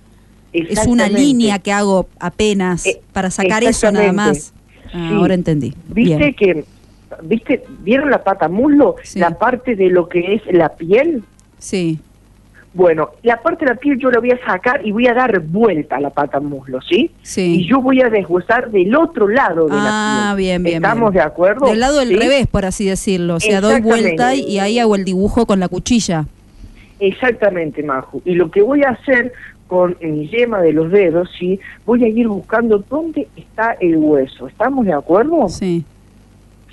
Es 0.51 0.85
una 0.85 1.09
línea 1.09 1.57
que 1.59 1.71
hago 1.71 2.07
apenas 2.19 2.85
Eh, 2.85 3.01
para 3.13 3.31
sacar 3.31 3.63
eso 3.63 3.91
nada 3.91 4.13
más. 4.13 4.53
Ah, 4.55 4.59
Sí. 5.09 5.15
Ahora 5.15 5.33
entendí. 5.33 5.73
¿Viste 5.87 6.17
Bien. 6.17 6.33
que, 6.35 6.65
viste, 7.23 7.63
vieron 7.79 8.09
la 8.11 8.23
pata 8.23 8.47
muslo? 8.49 8.95
La 9.15 9.31
parte 9.31 9.75
de 9.75 9.89
lo 9.89 10.07
que 10.09 10.35
es 10.35 10.41
la 10.51 10.69
piel. 10.69 11.23
Sí. 11.57 11.99
Bueno, 12.75 13.09
la 13.21 13.39
parte 13.39 13.65
de 13.65 13.71
la 13.71 13.77
piel 13.79 13.99
yo 13.99 14.09
la 14.09 14.19
voy 14.19 14.31
a 14.31 14.45
sacar 14.45 14.81
y 14.83 14.91
voy 14.91 15.05
a 15.07 15.13
dar 15.13 15.39
vuelta 15.41 15.97
a 15.97 15.99
la 15.99 16.09
pata 16.09 16.39
muslo, 16.39 16.81
¿sí? 16.81 17.11
Sí. 17.21 17.59
Y 17.61 17.67
yo 17.69 17.79
voy 17.81 18.01
a 18.01 18.09
deshuesar 18.09 18.71
del 18.71 18.95
otro 18.95 19.27
lado 19.27 19.65
de 19.67 19.75
la 19.75 20.31
Ah, 20.31 20.33
piel. 20.35 20.45
bien, 20.47 20.63
bien. 20.63 20.75
¿Estamos 20.77 21.11
bien. 21.11 21.21
de 21.23 21.27
acuerdo? 21.29 21.67
Del 21.67 21.79
lado 21.79 21.99
del 21.99 22.09
¿Sí? 22.09 22.15
revés, 22.15 22.47
por 22.47 22.65
así 22.65 22.85
decirlo. 22.85 23.35
O 23.35 23.39
sea, 23.39 23.61
doy 23.61 23.79
vuelta 23.79 24.33
y, 24.33 24.39
y 24.41 24.57
ahí 24.59 24.79
hago 24.79 24.95
el 24.95 25.05
dibujo 25.05 25.45
con 25.45 25.59
la 25.59 25.67
cuchilla. 25.67 26.25
Exactamente, 26.99 27.83
Maju. 27.83 28.21
Y 28.25 28.35
lo 28.35 28.49
que 28.49 28.61
voy 28.61 28.81
a 28.83 28.89
hacer 28.89 29.33
con 29.67 29.95
mi 30.01 30.27
yema 30.29 30.61
de 30.61 30.73
los 30.73 30.91
dedos, 30.91 31.29
¿sí? 31.37 31.59
Voy 31.85 32.03
a 32.03 32.07
ir 32.07 32.27
buscando 32.27 32.83
dónde 32.89 33.27
está 33.35 33.73
el 33.79 33.97
hueso. 33.97 34.47
¿Estamos 34.47 34.85
de 34.85 34.93
acuerdo? 34.93 35.47
Sí. 35.49 35.83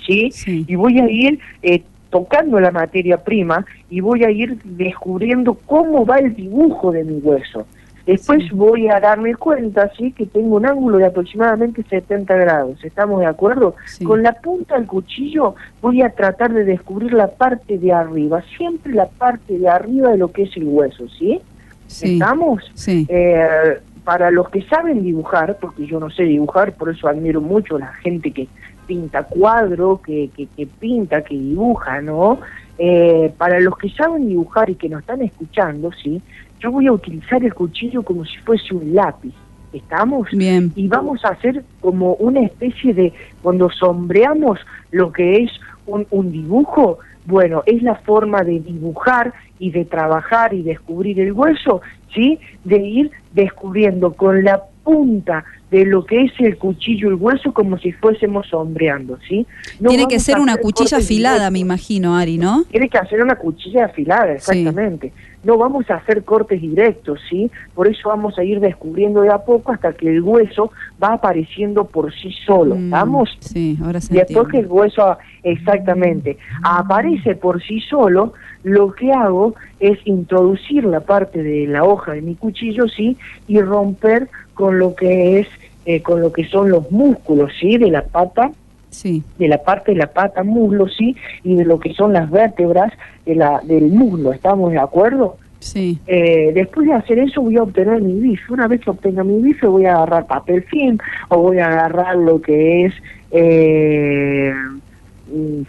¿Sí? 0.05 0.31
Y 0.45 0.75
voy 0.75 0.99
a 0.99 1.09
ir 1.09 1.39
eh, 1.61 1.83
tocando 2.09 2.59
la 2.59 2.71
materia 2.71 3.17
prima 3.17 3.65
y 3.89 4.01
voy 4.01 4.23
a 4.23 4.29
ir 4.29 4.59
descubriendo 4.63 5.55
cómo 5.65 6.05
va 6.05 6.19
el 6.19 6.35
dibujo 6.35 6.91
de 6.91 7.03
mi 7.03 7.19
hueso. 7.19 7.65
Después 8.05 8.51
voy 8.51 8.87
a 8.89 8.99
darme 8.99 9.35
cuenta, 9.35 9.91
¿sí? 9.95 10.11
Que 10.11 10.25
tengo 10.25 10.55
un 10.55 10.65
ángulo 10.65 10.97
de 10.97 11.05
aproximadamente 11.05 11.83
70 11.87 12.35
grados. 12.35 12.83
¿Estamos 12.83 13.19
de 13.19 13.27
acuerdo? 13.27 13.75
Con 14.03 14.23
la 14.23 14.33
punta 14.33 14.75
del 14.75 14.87
cuchillo 14.87 15.55
voy 15.81 16.01
a 16.01 16.09
tratar 16.09 16.51
de 16.51 16.65
descubrir 16.65 17.13
la 17.13 17.27
parte 17.27 17.77
de 17.77 17.91
arriba, 17.91 18.43
siempre 18.57 18.93
la 18.93 19.07
parte 19.07 19.57
de 19.57 19.69
arriba 19.69 20.09
de 20.09 20.17
lo 20.17 20.31
que 20.31 20.43
es 20.43 20.57
el 20.57 20.65
hueso, 20.65 21.07
¿sí? 21.09 21.41
Sí. 21.87 22.13
¿Estamos? 22.13 22.63
Sí. 22.73 23.05
Eh, 23.07 23.79
para 24.03 24.31
los 24.31 24.49
que 24.49 24.63
saben 24.63 25.03
dibujar, 25.03 25.57
porque 25.61 25.85
yo 25.85 25.99
no 25.99 26.09
sé 26.09 26.23
dibujar, 26.23 26.73
por 26.73 26.89
eso 26.89 27.07
admiro 27.07 27.39
mucho 27.39 27.75
a 27.75 27.79
la 27.79 27.93
gente 27.95 28.31
que 28.31 28.47
pinta 28.91 29.23
cuadro, 29.23 30.01
que, 30.05 30.29
que, 30.35 30.47
que 30.47 30.67
pinta, 30.67 31.21
que 31.21 31.33
dibuja, 31.33 32.01
¿no? 32.01 32.41
Eh, 32.77 33.31
para 33.37 33.57
los 33.61 33.77
que 33.77 33.89
saben 33.89 34.27
dibujar 34.27 34.69
y 34.69 34.75
que 34.75 34.89
nos 34.89 34.99
están 34.99 35.21
escuchando, 35.21 35.91
¿sí? 35.93 36.21
Yo 36.59 36.73
voy 36.73 36.87
a 36.87 36.91
utilizar 36.91 37.41
el 37.41 37.53
cuchillo 37.53 38.03
como 38.03 38.25
si 38.25 38.37
fuese 38.39 38.75
un 38.75 38.93
lápiz. 38.93 39.33
¿Estamos? 39.71 40.27
Bien. 40.33 40.73
Y 40.75 40.89
vamos 40.89 41.23
a 41.23 41.29
hacer 41.29 41.63
como 41.79 42.15
una 42.15 42.41
especie 42.41 42.93
de, 42.93 43.13
cuando 43.41 43.69
sombreamos 43.69 44.59
lo 44.91 45.13
que 45.13 45.43
es 45.43 45.51
un, 45.85 46.05
un 46.11 46.29
dibujo, 46.33 46.99
bueno, 47.25 47.63
es 47.65 47.81
la 47.81 47.95
forma 47.95 48.43
de 48.43 48.59
dibujar 48.59 49.33
y 49.57 49.71
de 49.71 49.85
trabajar 49.85 50.53
y 50.53 50.63
descubrir 50.63 51.21
el 51.21 51.31
hueso, 51.31 51.79
¿sí? 52.13 52.39
De 52.65 52.75
ir 52.75 53.11
descubriendo 53.31 54.11
con 54.11 54.43
la 54.43 54.61
punta 54.83 55.45
de 55.71 55.85
lo 55.85 56.05
que 56.05 56.23
es 56.23 56.33
el 56.39 56.57
cuchillo 56.57 57.07
el 57.07 57.15
hueso 57.15 57.53
como 57.53 57.77
si 57.77 57.93
fuésemos 57.93 58.45
sombreando, 58.47 59.17
¿sí? 59.27 59.47
No 59.79 59.89
Tiene 59.89 60.05
que 60.05 60.19
ser 60.19 60.37
una 60.37 60.57
cuchilla 60.57 60.97
afilada, 60.97 61.49
me 61.49 61.59
imagino, 61.59 62.17
Ari, 62.17 62.37
¿no? 62.37 62.65
Tiene 62.69 62.89
que 62.89 62.97
hacer 62.97 63.23
una 63.23 63.35
cuchilla 63.35 63.85
afilada, 63.85 64.33
exactamente. 64.33 65.13
No 65.45 65.57
vamos 65.57 65.89
a 65.89 65.95
hacer 65.95 66.23
cortes 66.23 66.61
directos, 66.61 67.19
¿sí? 67.29 67.49
Por 67.73 67.87
eso 67.87 68.09
vamos 68.09 68.37
a 68.37 68.43
ir 68.43 68.59
descubriendo 68.59 69.21
de 69.21 69.29
a 69.29 69.39
poco 69.39 69.71
hasta 69.71 69.93
que 69.93 70.09
el 70.09 70.21
hueso 70.21 70.71
va 71.01 71.13
apareciendo 71.13 71.85
por 71.85 72.13
sí 72.13 72.31
solo, 72.45 72.75
Mm, 72.75 72.85
¿estamos? 72.85 73.37
Sí, 73.39 73.79
ahora 73.81 74.01
se 74.01 74.13
Y 74.13 74.17
después 74.17 74.49
que 74.49 74.59
el 74.59 74.67
hueso, 74.67 75.17
exactamente, 75.41 76.37
aparece 76.63 77.35
por 77.35 77.63
sí 77.63 77.79
solo, 77.79 78.33
lo 78.63 78.93
que 78.93 79.11
hago 79.11 79.55
es 79.79 79.97
introducir 80.05 80.83
la 80.83 80.99
parte 80.99 81.41
de 81.41 81.65
la 81.65 81.85
hoja 81.85 82.11
de 82.11 82.21
mi 82.21 82.35
cuchillo, 82.35 82.87
¿sí? 82.89 83.17
Y 83.47 83.59
romper 83.61 84.29
con 84.53 84.77
lo 84.77 84.93
que 84.95 85.39
es, 85.39 85.47
eh, 85.85 86.01
con 86.01 86.21
lo 86.21 86.31
que 86.31 86.45
son 86.45 86.69
los 86.69 86.91
músculos, 86.91 87.51
¿sí? 87.59 87.77
De 87.77 87.89
la 87.89 88.03
pata, 88.03 88.51
Sí. 88.89 89.23
de 89.39 89.47
la 89.47 89.57
parte 89.63 89.93
de 89.93 89.97
la 89.97 90.07
pata 90.07 90.43
muslo, 90.43 90.87
¿sí? 90.89 91.15
Y 91.43 91.55
de 91.55 91.63
lo 91.65 91.79
que 91.79 91.93
son 91.93 92.11
las 92.13 92.29
vértebras 92.29 92.91
de 93.25 93.35
la, 93.35 93.61
del 93.63 93.85
muslo, 93.89 94.33
¿estamos 94.33 94.71
de 94.71 94.79
acuerdo? 94.79 95.37
Sí. 95.59 95.99
Eh, 96.07 96.51
después 96.53 96.87
de 96.87 96.93
hacer 96.93 97.19
eso 97.19 97.41
voy 97.41 97.55
a 97.55 97.63
obtener 97.63 98.01
mi 98.01 98.19
bife. 98.19 98.51
Una 98.51 98.67
vez 98.67 98.81
que 98.81 98.89
obtenga 98.89 99.23
mi 99.23 99.41
bife 99.41 99.67
voy 99.67 99.85
a 99.85 99.93
agarrar 99.95 100.25
papel 100.25 100.63
film 100.63 100.97
o 101.29 101.37
voy 101.37 101.59
a 101.59 101.67
agarrar 101.67 102.15
lo 102.17 102.41
que 102.41 102.85
es 102.85 102.93
eh, 103.31 104.51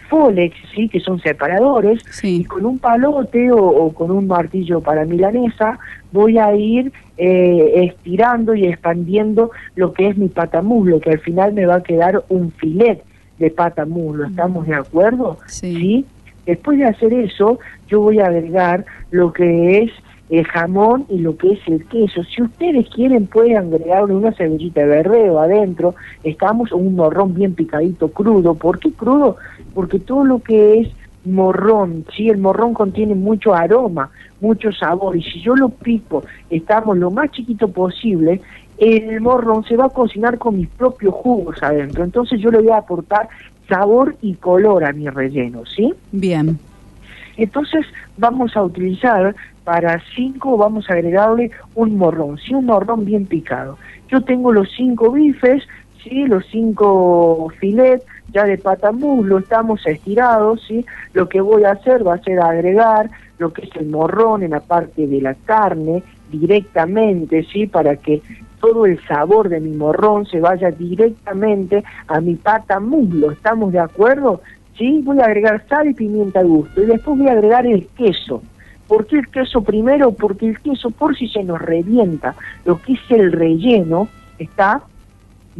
Folex, 0.09 0.55
¿sí? 0.73 0.89
que 0.89 0.99
son 0.99 1.19
separadores, 1.19 2.01
y 2.23 2.43
con 2.45 2.65
un 2.65 2.79
palote 2.79 3.51
o, 3.51 3.57
o 3.57 3.93
con 3.93 4.11
un 4.11 4.27
martillo 4.27 4.81
para 4.81 5.05
milanesa 5.05 5.79
voy 6.11 6.37
a 6.37 6.55
ir 6.55 6.91
eh, 7.17 7.89
estirando 7.89 8.55
y 8.55 8.65
expandiendo 8.65 9.51
lo 9.75 9.93
que 9.93 10.07
es 10.07 10.17
mi 10.17 10.29
patamuslo, 10.29 10.99
que 10.99 11.11
al 11.11 11.19
final 11.19 11.53
me 11.53 11.65
va 11.65 11.75
a 11.75 11.83
quedar 11.83 12.23
un 12.29 12.51
filet 12.51 13.03
de 13.39 13.51
patamuslo. 13.51 14.25
¿Estamos 14.25 14.67
de 14.67 14.75
acuerdo? 14.75 15.37
Sí. 15.47 16.05
Después 16.45 16.77
de 16.77 16.85
hacer 16.85 17.13
eso, 17.13 17.59
yo 17.87 18.01
voy 18.01 18.19
a 18.19 18.25
agregar 18.25 18.85
lo 19.11 19.33
que 19.33 19.79
es 19.79 19.91
el 20.29 20.45
jamón 20.45 21.05
y 21.09 21.19
lo 21.19 21.37
que 21.37 21.51
es 21.53 21.59
el 21.67 21.85
queso. 21.85 22.23
Si 22.23 22.41
ustedes 22.41 22.89
quieren, 22.89 23.27
pueden 23.27 23.57
agregarle 23.57 24.15
una 24.15 24.31
cebollita 24.31 24.81
de 24.81 24.87
verdeo 24.87 25.39
adentro. 25.39 25.95
Estamos 26.23 26.71
un 26.71 26.95
morrón 26.95 27.33
bien 27.33 27.53
picadito, 27.53 28.09
crudo. 28.09 28.55
¿Por 28.55 28.79
qué 28.79 28.91
crudo? 28.91 29.37
Porque 29.73 29.99
todo 29.99 30.25
lo 30.25 30.39
que 30.39 30.79
es 30.79 30.89
morrón, 31.25 32.05
sí, 32.15 32.29
el 32.29 32.37
morrón 32.37 32.73
contiene 32.73 33.15
mucho 33.15 33.53
aroma, 33.53 34.09
mucho 34.41 34.71
sabor, 34.71 35.15
y 35.15 35.23
si 35.23 35.41
yo 35.41 35.55
lo 35.55 35.69
pico, 35.69 36.23
estamos 36.49 36.97
lo 36.97 37.11
más 37.11 37.31
chiquito 37.31 37.69
posible, 37.69 38.41
el 38.77 39.21
morrón 39.21 39.63
se 39.63 39.77
va 39.77 39.85
a 39.85 39.89
cocinar 39.89 40.37
con 40.37 40.57
mis 40.57 40.67
propios 40.67 41.13
jugos 41.13 41.61
adentro. 41.61 42.03
Entonces 42.03 42.41
yo 42.41 42.51
le 42.51 42.59
voy 42.59 42.71
a 42.71 42.77
aportar 42.77 43.29
sabor 43.69 44.15
y 44.21 44.33
color 44.35 44.83
a 44.83 44.91
mi 44.91 45.07
relleno, 45.07 45.65
¿sí? 45.65 45.93
Bien. 46.11 46.59
Entonces 47.37 47.85
vamos 48.17 48.55
a 48.57 48.63
utilizar 48.63 49.35
para 49.63 50.01
cinco, 50.15 50.57
vamos 50.57 50.89
a 50.89 50.93
agregarle 50.93 51.51
un 51.75 51.97
morrón, 51.97 52.37
sí, 52.37 52.53
un 52.53 52.65
morrón 52.65 53.05
bien 53.05 53.25
picado. 53.25 53.77
Yo 54.09 54.21
tengo 54.21 54.51
los 54.51 54.69
cinco 54.75 55.11
bifes, 55.11 55.63
sí, 56.03 56.25
los 56.25 56.45
cinco 56.47 57.51
filets 57.59 58.05
ya 58.31 58.45
de 58.45 58.57
pata 58.57 58.91
muslo, 58.91 59.37
estamos 59.37 59.85
estirados, 59.85 60.61
sí. 60.67 60.85
Lo 61.13 61.29
que 61.29 61.39
voy 61.39 61.63
a 61.63 61.71
hacer 61.71 62.05
va 62.05 62.15
a 62.15 62.23
ser 62.23 62.39
agregar 62.39 63.09
lo 63.37 63.53
que 63.53 63.65
es 63.65 63.75
el 63.75 63.87
morrón 63.87 64.43
en 64.43 64.51
la 64.51 64.59
parte 64.59 65.07
de 65.07 65.21
la 65.21 65.35
carne 65.35 66.03
directamente, 66.31 67.43
sí, 67.43 67.67
para 67.67 67.95
que 67.95 68.21
todo 68.59 68.85
el 68.85 68.99
sabor 69.05 69.49
de 69.49 69.59
mi 69.59 69.75
morrón 69.75 70.25
se 70.25 70.39
vaya 70.39 70.71
directamente 70.71 71.83
a 72.07 72.21
mi 72.21 72.35
pata 72.35 72.79
muslo. 72.79 73.31
¿Estamos 73.31 73.71
de 73.71 73.79
acuerdo? 73.79 74.41
Sí, 74.77 75.01
voy 75.03 75.19
a 75.19 75.25
agregar 75.25 75.63
sal 75.67 75.89
y 75.89 75.93
pimienta 75.93 76.39
al 76.39 76.47
gusto 76.47 76.81
y 76.81 76.85
después 76.85 77.17
voy 77.17 77.27
a 77.27 77.33
agregar 77.33 77.67
el 77.67 77.87
queso. 77.87 78.41
¿Por 78.87 79.07
qué 79.07 79.19
el 79.19 79.27
queso 79.27 79.61
primero? 79.61 80.11
Porque 80.11 80.47
el 80.47 80.59
queso 80.59 80.91
por 80.91 81.17
si 81.17 81.27
se 81.27 81.43
nos 81.43 81.61
revienta, 81.61 82.35
lo 82.65 82.81
que 82.81 82.93
es 82.93 82.99
el 83.09 83.31
relleno, 83.31 84.07
está, 84.37 84.83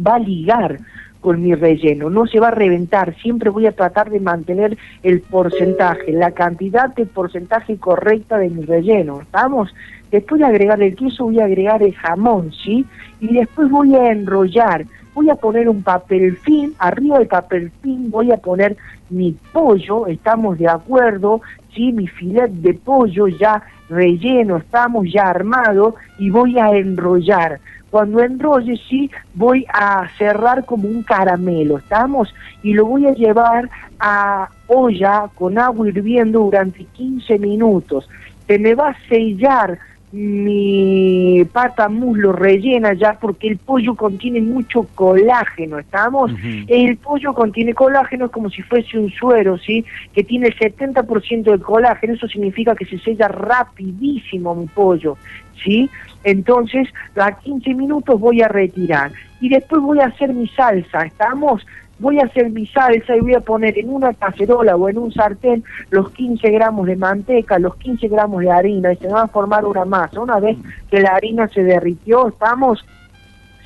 va 0.04 0.16
a 0.16 0.18
ligar 0.18 0.78
con 1.24 1.42
mi 1.42 1.54
relleno, 1.54 2.10
no 2.10 2.26
se 2.26 2.38
va 2.38 2.48
a 2.48 2.50
reventar, 2.50 3.14
siempre 3.16 3.48
voy 3.48 3.66
a 3.66 3.72
tratar 3.72 4.10
de 4.10 4.20
mantener 4.20 4.76
el 5.02 5.22
porcentaje, 5.22 6.12
la 6.12 6.32
cantidad 6.32 6.94
de 6.94 7.06
porcentaje 7.06 7.78
correcta 7.78 8.36
de 8.36 8.50
mi 8.50 8.62
relleno, 8.62 9.22
¿estamos? 9.22 9.74
Después 10.10 10.42
de 10.42 10.46
agregar 10.46 10.82
el 10.82 10.94
queso 10.94 11.24
voy 11.24 11.40
a 11.40 11.46
agregar 11.46 11.82
el 11.82 11.94
jamón, 11.94 12.52
¿sí? 12.52 12.84
Y 13.20 13.32
después 13.32 13.70
voy 13.70 13.94
a 13.94 14.12
enrollar, 14.12 14.84
voy 15.14 15.30
a 15.30 15.36
poner 15.36 15.68
un 15.68 15.82
papel 15.82 16.36
fin, 16.38 16.74
arriba 16.78 17.18
del 17.18 17.28
papel 17.28 17.70
fin 17.82 18.10
voy 18.10 18.32
a 18.32 18.36
poner 18.36 18.76
mi 19.10 19.32
pollo, 19.52 20.06
estamos 20.06 20.58
de 20.58 20.68
acuerdo, 20.68 21.40
¿sí? 21.74 21.92
Mi 21.92 22.06
filet 22.06 22.50
de 22.50 22.74
pollo 22.74 23.28
ya 23.28 23.62
relleno, 23.88 24.56
estamos 24.56 25.06
ya 25.12 25.28
armado 25.28 25.94
y 26.18 26.30
voy 26.30 26.58
a 26.58 26.70
enrollar. 26.70 27.60
Cuando 27.90 28.20
enrolle, 28.20 28.76
sí, 28.88 29.08
voy 29.34 29.64
a 29.72 30.08
cerrar 30.18 30.64
como 30.64 30.88
un 30.88 31.04
caramelo, 31.04 31.78
¿estamos? 31.78 32.34
Y 32.64 32.72
lo 32.72 32.86
voy 32.86 33.06
a 33.06 33.12
llevar 33.12 33.70
a 34.00 34.48
olla 34.66 35.28
con 35.36 35.58
agua 35.58 35.88
hirviendo 35.88 36.40
durante 36.40 36.84
15 36.84 37.38
minutos. 37.38 38.08
Se 38.48 38.58
me 38.58 38.74
va 38.74 38.88
a 38.88 39.08
sellar 39.08 39.78
mi 40.14 41.44
pata 41.52 41.88
muslo 41.88 42.30
rellena 42.30 42.92
ya 42.92 43.18
porque 43.20 43.48
el 43.48 43.58
pollo 43.58 43.96
contiene 43.96 44.40
mucho 44.40 44.86
colágeno, 44.94 45.80
¿estamos? 45.80 46.30
El 46.68 46.96
pollo 46.98 47.34
contiene 47.34 47.74
colágeno 47.74 48.30
como 48.30 48.48
si 48.48 48.62
fuese 48.62 48.96
un 48.96 49.10
suero, 49.10 49.58
¿sí? 49.58 49.84
Que 50.14 50.22
tiene 50.22 50.46
el 50.46 50.56
70% 50.56 51.50
de 51.50 51.58
colágeno, 51.58 52.14
eso 52.14 52.28
significa 52.28 52.76
que 52.76 52.84
se 52.84 52.98
sella 53.00 53.26
rapidísimo 53.26 54.54
mi 54.54 54.66
pollo, 54.66 55.16
¿sí? 55.64 55.90
Entonces, 56.22 56.88
a 57.16 57.36
15 57.36 57.74
minutos 57.74 58.20
voy 58.20 58.40
a 58.40 58.46
retirar 58.46 59.10
y 59.40 59.48
después 59.48 59.82
voy 59.82 59.98
a 59.98 60.06
hacer 60.06 60.32
mi 60.32 60.46
salsa, 60.46 61.06
¿estamos? 61.06 61.66
Voy 61.98 62.18
a 62.18 62.24
hacer 62.24 62.50
mi 62.50 62.66
salsa 62.66 63.16
y 63.16 63.20
voy 63.20 63.34
a 63.34 63.40
poner 63.40 63.78
en 63.78 63.88
una 63.88 64.12
cacerola 64.14 64.74
o 64.76 64.88
en 64.88 64.98
un 64.98 65.12
sartén 65.12 65.62
los 65.90 66.10
15 66.10 66.50
gramos 66.50 66.86
de 66.86 66.96
manteca, 66.96 67.58
los 67.58 67.76
15 67.76 68.08
gramos 68.08 68.42
de 68.42 68.50
harina 68.50 68.92
y 68.92 68.96
se 68.96 69.08
va 69.08 69.22
a 69.22 69.28
formar 69.28 69.64
una 69.64 69.84
masa. 69.84 70.20
Una 70.20 70.40
vez 70.40 70.56
que 70.90 71.00
la 71.00 71.10
harina 71.14 71.48
se 71.48 71.62
derritió, 71.62 72.28
estamos, 72.28 72.84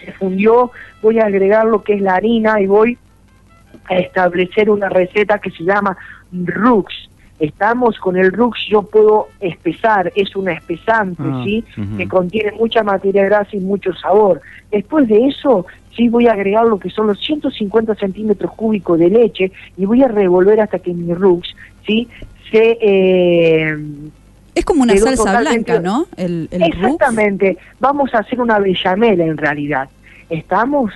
se 0.05 0.13
fundió, 0.13 0.71
voy 1.03 1.19
a 1.21 1.27
agregar 1.27 1.65
lo 1.67 1.83
que 1.83 1.95
es 1.95 2.03
la 2.03 2.17
harina 2.17 2.61
y 2.61 2.67
voy 2.67 2.99
a 3.89 3.97
establecer 3.97 4.71
una 4.71 4.89
receta 4.89 5.39
que 5.39 5.51
se 5.51 5.65
llama 5.65 5.97
Rux. 6.33 7.09
Estamos 7.41 7.99
con 7.99 8.17
el 8.17 8.33
Rux, 8.33 8.59
yo 8.69 8.83
puedo 8.83 9.29
espesar, 9.41 10.13
es 10.17 10.35
un 10.35 10.49
espesante, 10.49 11.23
Ah, 11.25 11.43
¿sí? 11.45 11.65
Que 11.97 12.09
contiene 12.09 12.53
mucha 12.53 12.83
materia 12.83 13.25
grasa 13.25 13.57
y 13.57 13.61
mucho 13.61 13.93
sabor. 13.95 14.41
Después 14.73 15.07
de 15.07 15.29
eso, 15.29 15.65
sí 15.99 16.09
voy 16.09 16.29
a 16.29 16.33
agregar 16.33 16.65
lo 16.65 16.79
que 16.79 16.89
son 16.89 17.09
los 17.09 17.21
150 17.21 17.95
centímetros 17.97 18.53
cúbicos 18.55 18.99
de 18.99 19.11
leche 19.11 19.53
y 19.77 19.85
voy 19.85 20.03
a 20.03 20.09
revolver 20.09 20.59
hasta 20.63 20.79
que 20.79 20.95
mi 20.95 21.13
Rux, 21.13 21.55
¿sí? 21.87 22.09
Se... 22.51 22.79
eh, 22.81 23.77
Es 24.55 24.65
como 24.65 24.85
una 24.85 24.97
salsa 24.97 25.41
blanca, 25.41 25.81
¿no? 25.81 26.07
El. 26.17 26.49
Exactamente. 26.53 27.59
Vamos 27.81 28.15
a 28.15 28.19
hacer 28.21 28.41
una 28.41 28.59
bechamel 28.61 29.21
en 29.21 29.37
realidad. 29.37 29.89
¿Estamos? 30.31 30.93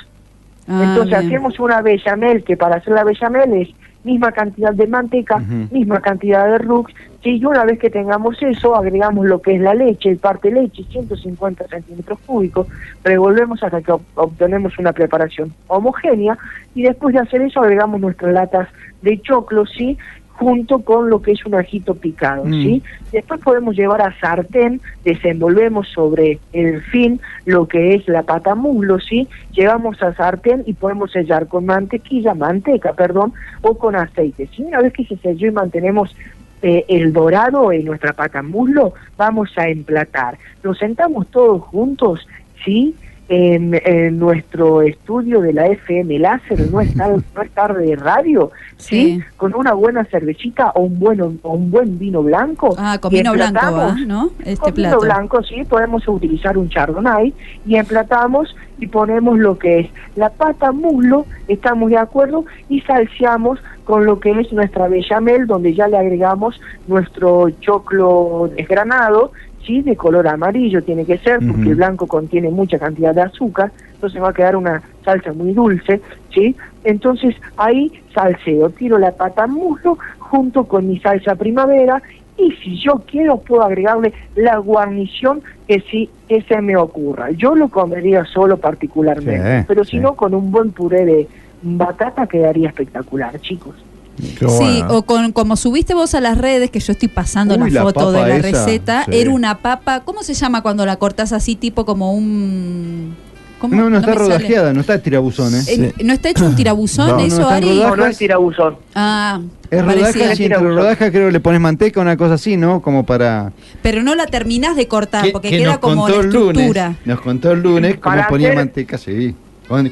Ah, 0.68 0.82
Entonces 0.84 1.18
bien. 1.18 1.26
hacemos 1.26 1.58
una 1.58 1.82
bechamel 1.82 2.44
que 2.44 2.56
para 2.56 2.76
hacer 2.76 2.94
la 2.94 3.02
bechamel 3.04 3.52
es 3.54 3.68
misma 4.04 4.32
cantidad 4.32 4.72
de 4.72 4.86
manteca, 4.86 5.38
misma 5.70 6.00
cantidad 6.00 6.46
de 6.50 6.58
rux, 6.58 6.92
¿sí? 7.22 7.36
y 7.38 7.44
una 7.44 7.64
vez 7.64 7.78
que 7.78 7.88
tengamos 7.90 8.36
eso, 8.42 8.74
agregamos 8.74 9.26
lo 9.26 9.40
que 9.40 9.54
es 9.54 9.60
la 9.60 9.74
leche, 9.74 10.10
el 10.10 10.18
parte 10.18 10.50
leche, 10.50 10.84
150 10.90 11.68
centímetros 11.68 12.18
cúbicos, 12.26 12.66
revolvemos 13.04 13.62
hasta 13.62 13.80
que 13.80 13.92
ob- 13.92 14.00
obtenemos 14.16 14.78
una 14.78 14.92
preparación 14.92 15.52
homogénea, 15.68 16.36
y 16.74 16.82
después 16.82 17.14
de 17.14 17.20
hacer 17.20 17.42
eso 17.42 17.60
agregamos 17.60 18.00
nuestras 18.00 18.32
latas 18.32 18.68
de 19.02 19.20
choclo, 19.20 19.66
¿sí? 19.66 19.96
Junto 20.34 20.80
con 20.80 21.10
lo 21.10 21.20
que 21.22 21.32
es 21.32 21.44
un 21.44 21.54
ajito 21.54 21.94
picado, 21.94 22.44
Mm. 22.44 22.52
¿sí? 22.52 22.82
Después 23.12 23.40
podemos 23.40 23.76
llevar 23.76 24.00
a 24.02 24.18
sartén, 24.18 24.80
desenvolvemos 25.04 25.88
sobre 25.88 26.38
el 26.52 26.82
fin 26.82 27.20
lo 27.44 27.68
que 27.68 27.94
es 27.94 28.08
la 28.08 28.22
pata 28.22 28.54
muslo, 28.54 28.98
¿sí? 28.98 29.28
Llevamos 29.52 30.02
a 30.02 30.14
sartén 30.14 30.62
y 30.66 30.72
podemos 30.72 31.12
sellar 31.12 31.46
con 31.46 31.66
mantequilla, 31.66 32.34
manteca, 32.34 32.92
perdón, 32.94 33.32
o 33.60 33.76
con 33.76 33.94
aceite, 33.94 34.48
¿sí? 34.54 34.62
Una 34.62 34.80
vez 34.80 34.92
que 34.92 35.04
se 35.04 35.16
selló 35.16 35.48
y 35.48 35.52
mantenemos 35.52 36.16
eh, 36.62 36.84
el 36.88 37.12
dorado 37.12 37.72
en 37.72 37.84
nuestra 37.84 38.12
pata 38.12 38.42
muslo, 38.42 38.94
vamos 39.16 39.50
a 39.56 39.68
emplatar. 39.68 40.38
Nos 40.62 40.78
sentamos 40.78 41.26
todos 41.28 41.60
juntos, 41.62 42.26
¿sí? 42.64 42.94
En, 43.34 43.72
en 43.86 44.18
nuestro 44.18 44.82
estudio 44.82 45.40
de 45.40 45.54
la 45.54 45.66
FM 45.68 46.18
Láser, 46.18 46.70
no 46.70 46.82
es, 46.82 46.94
tar- 46.94 47.16
no 47.34 47.40
es 47.42 47.50
tarde 47.52 47.86
de 47.86 47.96
radio, 47.96 48.50
¿sí? 48.76 49.22
Con 49.38 49.54
una 49.54 49.72
buena 49.72 50.04
cervecita 50.04 50.70
o 50.74 50.82
un, 50.82 50.98
bueno, 50.98 51.32
o 51.40 51.54
un 51.54 51.70
buen 51.70 51.98
vino 51.98 52.22
blanco. 52.22 52.74
Ah, 52.76 52.98
con 53.00 53.10
vino 53.10 53.32
blanco. 53.32 53.58
¿va? 53.74 53.94
¿no? 54.06 54.30
Este 54.40 54.56
Con 54.60 54.74
vino 54.74 55.00
blanco, 55.00 55.42
sí, 55.44 55.64
podemos 55.64 56.06
utilizar 56.06 56.58
un 56.58 56.68
chardonnay 56.68 57.32
y 57.64 57.76
emplatamos 57.76 58.54
y 58.78 58.86
ponemos 58.88 59.38
lo 59.38 59.56
que 59.56 59.80
es 59.80 59.86
la 60.14 60.28
pata 60.28 60.72
muslo, 60.72 61.24
estamos 61.48 61.88
de 61.88 61.96
acuerdo, 61.96 62.44
y 62.68 62.82
salseamos 62.82 63.60
con 63.84 64.04
lo 64.04 64.20
que 64.20 64.30
es 64.38 64.52
nuestra 64.52 64.88
bechamel, 64.88 65.46
donde 65.46 65.72
ya 65.72 65.88
le 65.88 65.96
agregamos 65.96 66.60
nuestro 66.86 67.48
choclo 67.60 68.50
desgranado, 68.54 69.32
sí, 69.66 69.82
de 69.82 69.96
color 69.96 70.26
amarillo 70.28 70.82
tiene 70.82 71.04
que 71.04 71.18
ser, 71.18 71.38
porque 71.38 71.70
el 71.70 71.76
blanco 71.76 72.06
contiene 72.06 72.50
mucha 72.50 72.78
cantidad 72.78 73.14
de 73.14 73.22
azúcar, 73.22 73.72
entonces 73.94 74.22
va 74.22 74.30
a 74.30 74.34
quedar 74.34 74.56
una 74.56 74.82
salsa 75.04 75.32
muy 75.32 75.52
dulce, 75.52 76.00
¿sí? 76.34 76.56
Entonces 76.84 77.36
ahí 77.56 77.92
salseo, 78.14 78.70
tiro 78.70 78.98
la 78.98 79.12
pata 79.12 79.46
muslo 79.46 79.98
junto 80.18 80.64
con 80.64 80.88
mi 80.88 80.98
salsa 80.98 81.34
primavera 81.36 82.02
y 82.36 82.50
si 82.52 82.76
yo 82.78 83.02
quiero 83.06 83.38
puedo 83.38 83.62
agregarle 83.62 84.12
la 84.34 84.56
guarnición 84.56 85.42
que 85.68 85.80
sí 85.90 86.10
que 86.28 86.42
se 86.42 86.60
me 86.60 86.76
ocurra. 86.76 87.30
Yo 87.30 87.54
lo 87.54 87.68
comería 87.68 88.24
solo 88.24 88.56
particularmente, 88.56 89.60
Sí, 89.60 89.64
pero 89.68 89.84
si 89.84 89.92
sí. 89.92 89.98
no 89.98 90.14
con 90.14 90.34
un 90.34 90.50
buen 90.50 90.72
puré 90.72 91.04
de 91.04 91.28
batata 91.62 92.26
quedaría 92.26 92.68
espectacular, 92.68 93.38
chicos. 93.40 93.74
Sí, 94.18 94.82
o 94.88 95.02
con, 95.02 95.32
como 95.32 95.56
subiste 95.56 95.94
vos 95.94 96.14
a 96.14 96.20
las 96.20 96.36
redes, 96.38 96.70
que 96.70 96.80
yo 96.80 96.92
estoy 96.92 97.08
pasando 97.08 97.54
Uy, 97.54 97.70
la 97.70 97.80
la 97.80 97.82
foto 97.82 98.12
de 98.12 98.20
la 98.20 98.36
esa, 98.36 98.48
receta, 98.64 99.04
sí. 99.06 99.10
era 99.16 99.30
una 99.30 99.58
papa, 99.58 100.00
¿cómo 100.04 100.22
se 100.22 100.34
llama 100.34 100.62
cuando 100.62 100.84
la 100.86 100.96
cortás 100.96 101.32
así, 101.32 101.56
tipo 101.56 101.84
como 101.84 102.12
un... 102.14 103.14
¿cómo? 103.58 103.74
No, 103.74 103.88
no, 103.88 103.98
está 103.98 104.14
sale. 104.14 104.18
rodajeada, 104.26 104.72
no 104.72 104.80
está 104.80 104.98
tirabuzón, 104.98 105.54
¿eh? 105.54 105.62
Eh, 105.68 105.92
¿No 106.04 106.12
está 106.12 106.28
hecho 106.30 106.44
un 106.44 106.54
tirabuzón 106.56 107.08
No, 107.08 107.16
no, 107.18 107.24
eso, 107.24 107.40
están 107.42 107.54
Ari? 107.56 107.68
rodajas. 107.68 107.90
No, 107.90 107.96
no 107.96 108.06
es 108.06 108.18
tirabuzón. 108.18 108.76
Ah, 108.94 109.40
Es 109.70 109.84
rodaja, 109.84 110.32
entre 110.32 110.48
rodaja 110.58 111.10
creo 111.10 111.26
que 111.28 111.32
le 111.32 111.40
pones 111.40 111.60
manteca, 111.60 112.00
una 112.00 112.16
cosa 112.16 112.34
así, 112.34 112.56
¿no? 112.56 112.82
Como 112.82 113.06
para... 113.06 113.52
Pero 113.82 114.02
no 114.02 114.14
la 114.14 114.26
terminás 114.26 114.76
de 114.76 114.86
cortar, 114.88 115.24
que- 115.24 115.30
porque 115.32 115.50
que 115.50 115.58
queda 115.58 115.78
como 115.78 116.08
la 116.08 116.16
lunes, 116.16 116.26
estructura. 116.34 116.94
nos 117.06 117.20
contó 117.22 117.52
el 117.52 117.62
lunes 117.62 117.94
cómo 117.98 118.14
Para 118.16 118.28
ponía 118.28 118.48
hacer- 118.48 118.56
manteca, 118.58 118.98
sí. 118.98 119.34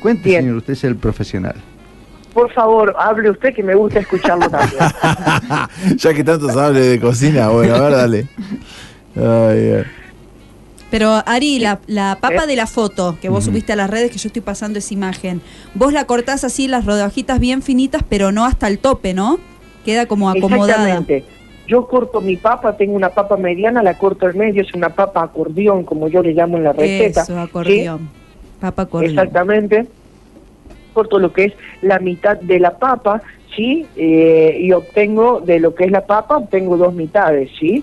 Cuente, 0.03 0.31
señor, 0.37 0.57
usted 0.57 0.75
es 0.75 0.85
el 0.85 0.97
profesional. 0.97 1.55
Por 2.33 2.53
favor, 2.53 2.95
hable 2.99 3.31
usted 3.31 3.55
que 3.55 3.63
me 3.63 3.75
gusta 3.75 4.01
escucharlo 4.01 4.49
también. 4.49 4.81
ya 5.97 6.15
que 6.15 6.25
tanto 6.25 6.49
se 6.49 6.61
hable 6.61 6.81
de 6.81 7.01
cocina, 7.01 7.49
bueno, 7.49 7.75
a 7.75 7.81
ver, 7.81 7.93
dale. 7.93 8.27
Ay, 9.17 9.73
ay. 9.73 9.85
Pero 10.91 11.23
Ari, 11.25 11.61
la, 11.61 11.79
la 11.87 12.19
papa 12.21 12.45
¿Eh? 12.45 12.47
de 12.49 12.57
la 12.57 12.67
foto 12.67 13.17
que 13.23 13.29
vos 13.29 13.45
subiste 13.45 13.73
a 13.73 13.77
las 13.77 13.89
redes, 13.89 14.11
que 14.11 14.19
yo 14.19 14.27
estoy 14.27 14.43
pasando 14.43 14.79
esa 14.81 14.93
imagen, 14.93 15.41
vos 15.75 15.93
la 15.93 16.05
cortás 16.05 16.43
así, 16.43 16.67
las 16.67 16.85
rodajitas 16.85 17.39
bien 17.39 17.63
finitas, 17.63 18.03
pero 18.09 18.33
no 18.33 18.45
hasta 18.45 18.67
el 18.67 18.81
tope, 18.81 19.15
¿no? 19.15 19.39
Queda 19.85 20.07
como 20.07 20.29
acomodada. 20.29 20.73
Exactamente. 20.73 21.25
Yo 21.69 21.87
corto 21.87 22.21
mi 22.21 22.37
papa, 22.37 22.77
tengo 22.77 22.95
una 22.95 23.11
papa 23.11 23.37
mediana, 23.37 23.85
la 23.85 23.97
corto 23.97 24.27
al 24.27 24.35
medio, 24.35 24.63
es 24.63 24.75
una 24.75 24.89
papa 24.89 25.23
acordeón, 25.23 25.85
como 25.85 26.09
yo 26.09 26.23
le 26.23 26.33
llamo 26.33 26.57
en 26.57 26.65
la 26.65 26.73
receta. 26.73 27.23
Eso, 27.23 27.39
acordeón. 27.39 28.11
Papa 28.61 28.87
corrión. 28.87 29.13
Exactamente. 29.13 29.87
Corto 30.93 31.19
lo 31.19 31.33
que 31.33 31.45
es 31.47 31.53
la 31.83 31.99
mitad 31.99 32.37
de 32.39 32.59
la 32.61 32.77
papa, 32.79 33.23
¿sí? 33.57 33.87
Eh, 33.97 34.59
y 34.61 34.73
obtengo 34.73 35.41
de 35.41 35.61
lo 35.61 35.75
que 35.75 35.85
es 35.85 35.91
la 35.91 36.07
papa, 36.07 36.37
obtengo 36.39 36.77
dos 36.77 36.95
mitades, 36.95 37.51
¿sí? 37.59 37.83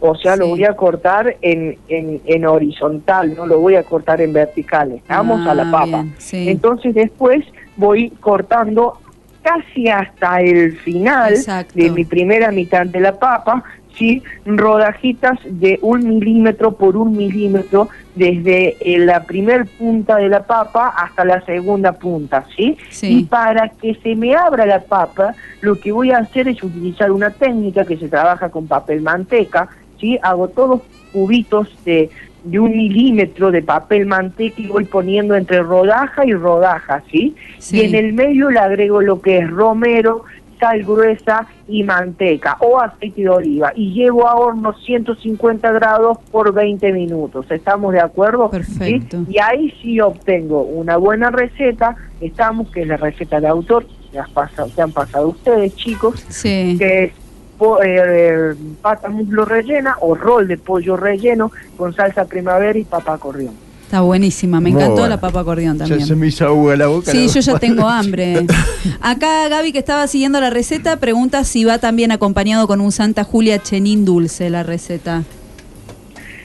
O 0.00 0.14
sea, 0.14 0.36
lo 0.36 0.46
voy 0.46 0.62
a 0.64 0.74
cortar 0.76 1.36
en, 1.42 1.76
en, 1.88 2.20
en 2.24 2.46
horizontal, 2.46 3.34
no 3.34 3.46
lo 3.46 3.58
voy 3.58 3.74
a 3.74 3.82
cortar 3.82 4.20
en 4.20 4.32
vertical. 4.32 5.00
Vamos 5.08 5.44
a 5.46 5.54
la 5.54 5.64
Ah, 5.64 5.70
papa. 5.72 5.86
bien, 5.86 6.14
sí. 6.18 6.48
Entonces 6.48 6.94
después 6.94 7.44
voy 7.76 8.10
cortando 8.20 8.98
casi 9.42 9.88
hasta 9.88 10.40
el 10.40 10.76
final 10.78 11.32
Exacto. 11.32 11.72
de 11.74 11.90
mi 11.90 12.04
primera 12.04 12.52
mitad 12.52 12.86
de 12.86 13.00
la 13.00 13.18
papa, 13.18 13.64
¿sí? 13.98 14.22
rodajitas 14.46 15.38
de 15.44 15.78
un 15.82 16.08
milímetro 16.08 16.72
por 16.72 16.96
un 16.96 17.16
milímetro 17.16 17.88
desde 18.14 18.76
eh, 18.80 18.98
la 18.98 19.24
primer 19.24 19.66
punta 19.66 20.16
de 20.16 20.28
la 20.28 20.44
papa 20.44 20.88
hasta 20.96 21.24
la 21.24 21.44
segunda 21.44 21.92
punta, 21.92 22.44
¿sí? 22.56 22.76
Sí. 22.90 23.20
Y 23.20 23.24
para 23.24 23.68
que 23.68 23.94
se 23.96 24.14
me 24.14 24.34
abra 24.34 24.66
la 24.66 24.80
papa, 24.80 25.34
lo 25.60 25.78
que 25.78 25.92
voy 25.92 26.12
a 26.12 26.18
hacer 26.18 26.48
es 26.48 26.62
utilizar 26.62 27.10
una 27.10 27.30
técnica 27.30 27.84
que 27.84 27.96
se 27.96 28.08
trabaja 28.08 28.50
con 28.50 28.66
papel 28.66 29.02
manteca, 29.02 29.68
¿sí? 30.00 30.18
Hago 30.22 30.48
todos 30.48 30.82
cubitos 31.12 31.68
de, 31.84 32.10
de 32.44 32.58
un 32.58 32.70
milímetro 32.70 33.50
de 33.50 33.62
papel 33.62 34.06
manteca 34.06 34.60
y 34.60 34.66
voy 34.66 34.84
poniendo 34.84 35.34
entre 35.34 35.62
rodaja 35.62 36.24
y 36.24 36.32
rodaja, 36.32 37.02
¿sí? 37.10 37.34
Sí. 37.58 37.78
Y 37.78 37.80
en 37.84 37.94
el 37.94 38.12
medio 38.12 38.50
le 38.50 38.60
agrego 38.60 39.00
lo 39.00 39.20
que 39.20 39.38
es 39.38 39.50
romero, 39.50 40.24
sal 40.58 40.82
gruesa 40.84 41.46
y 41.68 41.82
manteca 41.84 42.56
o 42.60 42.80
aceite 42.80 43.22
de 43.22 43.28
oliva 43.28 43.72
y 43.74 43.92
llevo 43.92 44.26
a 44.28 44.34
horno 44.34 44.72
150 44.72 45.70
grados 45.72 46.18
por 46.30 46.52
20 46.52 46.92
minutos. 46.92 47.46
¿Estamos 47.50 47.92
de 47.92 48.00
acuerdo? 48.00 48.50
Perfecto. 48.50 49.18
¿Sí? 49.26 49.32
Y 49.34 49.38
ahí 49.38 49.74
sí 49.82 50.00
obtengo 50.00 50.62
una 50.62 50.96
buena 50.96 51.30
receta, 51.30 51.96
estamos, 52.20 52.70
que 52.70 52.82
es 52.82 52.88
la 52.88 52.96
receta 52.96 53.40
de 53.40 53.48
autor, 53.48 53.86
que, 54.10 54.18
has 54.18 54.30
pasado, 54.30 54.70
que 54.74 54.82
han 54.82 54.92
pasado 54.92 55.28
ustedes 55.28 55.74
chicos, 55.76 56.24
Sí. 56.28 56.76
que 56.78 57.04
es 57.04 57.12
po- 57.58 57.82
eh, 57.82 58.54
pata 58.80 59.08
muslo 59.08 59.44
rellena 59.44 59.96
o 60.00 60.14
rol 60.14 60.46
de 60.48 60.56
pollo 60.56 60.96
relleno 60.96 61.50
con 61.76 61.92
salsa 61.94 62.24
primavera 62.24 62.78
y 62.78 62.84
papa 62.84 63.18
corrión. 63.18 63.54
Está 63.88 64.02
buenísima, 64.02 64.60
me 64.60 64.68
encantó 64.68 64.92
bueno. 64.96 65.08
la 65.08 65.18
papa 65.18 65.40
acordeón 65.40 65.78
Ya 65.78 65.86
también. 65.86 66.06
se 66.06 66.14
me 66.14 66.26
hizo 66.26 66.44
agua 66.46 66.76
la 66.76 66.88
boca. 66.88 67.10
Sí, 67.10 67.26
la- 67.26 67.32
yo 67.32 67.40
ya 67.40 67.58
tengo 67.58 67.88
hambre. 67.88 68.44
Acá 69.00 69.48
Gaby, 69.48 69.72
que 69.72 69.78
estaba 69.78 70.06
siguiendo 70.08 70.42
la 70.42 70.50
receta, 70.50 70.98
pregunta 70.98 71.42
si 71.44 71.64
va 71.64 71.78
también 71.78 72.12
acompañado 72.12 72.66
con 72.66 72.82
un 72.82 72.92
Santa 72.92 73.24
Julia 73.24 73.62
Chenín 73.62 74.04
dulce 74.04 74.50
la 74.50 74.62
receta. 74.62 75.22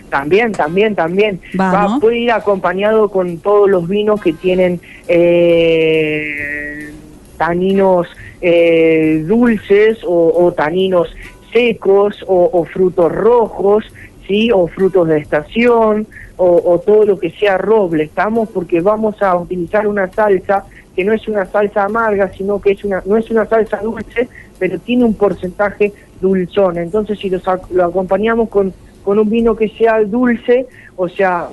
También, 0.09 0.53
también, 0.53 0.95
también. 0.95 1.41
Va, 1.59 1.73
Va, 1.73 1.83
¿no? 1.89 1.99
puede 1.99 2.19
ir 2.19 2.31
acompañado 2.31 3.09
con 3.09 3.37
todos 3.39 3.69
los 3.69 3.89
vinos 3.89 4.21
que 4.21 4.31
tienen 4.31 4.79
eh, 5.09 6.93
taninos 7.37 8.07
eh, 8.41 9.23
dulces 9.27 9.97
o, 10.05 10.31
o 10.45 10.53
taninos 10.53 11.09
secos 11.51 12.23
o, 12.25 12.49
o 12.53 12.63
frutos 12.63 13.11
rojos, 13.11 13.83
sí, 14.27 14.49
o 14.49 14.67
frutos 14.67 15.09
de 15.09 15.17
estación 15.19 16.07
o, 16.37 16.61
o 16.65 16.79
todo 16.79 17.05
lo 17.05 17.19
que 17.19 17.31
sea 17.31 17.57
roble. 17.57 18.03
Estamos 18.03 18.49
porque 18.49 18.81
vamos 18.81 19.21
a 19.21 19.35
utilizar 19.35 19.87
una 19.87 20.11
salsa 20.11 20.65
que 20.95 21.03
no 21.03 21.13
es 21.13 21.27
una 21.27 21.45
salsa 21.45 21.83
amarga, 21.83 22.31
sino 22.33 22.61
que 22.61 22.71
es 22.71 22.83
una 22.83 23.01
no 23.05 23.17
es 23.17 23.29
una 23.31 23.45
salsa 23.45 23.77
dulce, 23.77 24.27
pero 24.59 24.79
tiene 24.79 25.05
un 25.05 25.13
porcentaje 25.15 25.93
dulzón. 26.21 26.77
Entonces, 26.77 27.19
si 27.19 27.29
los 27.29 27.43
lo 27.71 27.85
acompañamos 27.85 28.49
con 28.49 28.73
con 29.03 29.19
un 29.19 29.29
vino 29.29 29.55
que 29.55 29.69
sea 29.69 30.01
dulce, 30.03 30.65
o 30.95 31.09
sea, 31.09 31.49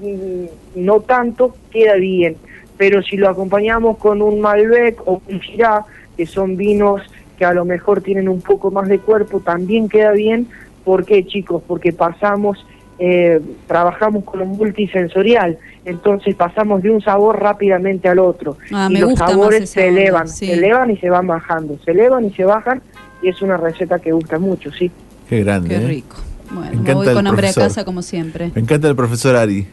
mm, 0.00 0.84
no 0.84 1.00
tanto, 1.00 1.54
queda 1.70 1.94
bien. 1.96 2.36
Pero 2.76 3.02
si 3.02 3.16
lo 3.16 3.28
acompañamos 3.28 3.98
con 3.98 4.22
un 4.22 4.40
Malbec 4.40 5.00
o 5.06 5.20
un 5.28 5.38
Shiraz, 5.38 5.84
que 6.16 6.26
son 6.26 6.56
vinos 6.56 7.02
que 7.38 7.44
a 7.44 7.54
lo 7.54 7.64
mejor 7.64 8.02
tienen 8.02 8.28
un 8.28 8.40
poco 8.40 8.70
más 8.70 8.88
de 8.88 8.98
cuerpo, 8.98 9.40
también 9.40 9.88
queda 9.88 10.12
bien. 10.12 10.46
¿Por 10.84 11.04
qué, 11.04 11.24
chicos? 11.26 11.62
Porque 11.66 11.92
pasamos, 11.92 12.64
eh, 13.04 13.40
trabajamos 13.66 14.22
con 14.22 14.42
un 14.42 14.50
multisensorial, 14.50 15.58
entonces 15.84 16.36
pasamos 16.36 16.82
de 16.82 16.90
un 16.90 17.00
sabor 17.00 17.40
rápidamente 17.40 18.08
al 18.08 18.20
otro. 18.20 18.56
Ah, 18.72 18.86
y 18.88 18.92
me 18.92 19.00
los 19.00 19.18
sabores 19.18 19.70
se 19.70 19.88
onda, 19.88 20.00
elevan, 20.00 20.28
sí. 20.28 20.46
se 20.46 20.52
elevan 20.52 20.88
y 20.92 20.96
se 20.98 21.10
van 21.10 21.26
bajando, 21.26 21.76
se 21.84 21.90
elevan 21.90 22.24
y 22.26 22.30
se 22.30 22.44
bajan, 22.44 22.80
y 23.20 23.28
es 23.28 23.42
una 23.42 23.56
receta 23.56 23.98
que 23.98 24.12
gusta 24.12 24.38
mucho, 24.38 24.70
sí. 24.70 24.88
Qué 25.28 25.42
grande. 25.42 25.70
Qué 25.70 25.74
¿eh? 25.82 25.88
rico. 25.88 26.16
Bueno, 26.52 26.70
Me 26.70 26.76
me 26.76 26.80
encanta 26.82 26.94
voy 26.94 27.14
con 27.14 27.26
hambre 27.26 27.48
a 27.48 27.52
casa 27.54 27.84
como 27.84 28.02
siempre. 28.02 28.52
Me 28.54 28.60
encanta 28.60 28.88
el 28.88 28.94
profesor 28.94 29.34
Ari. 29.34 29.66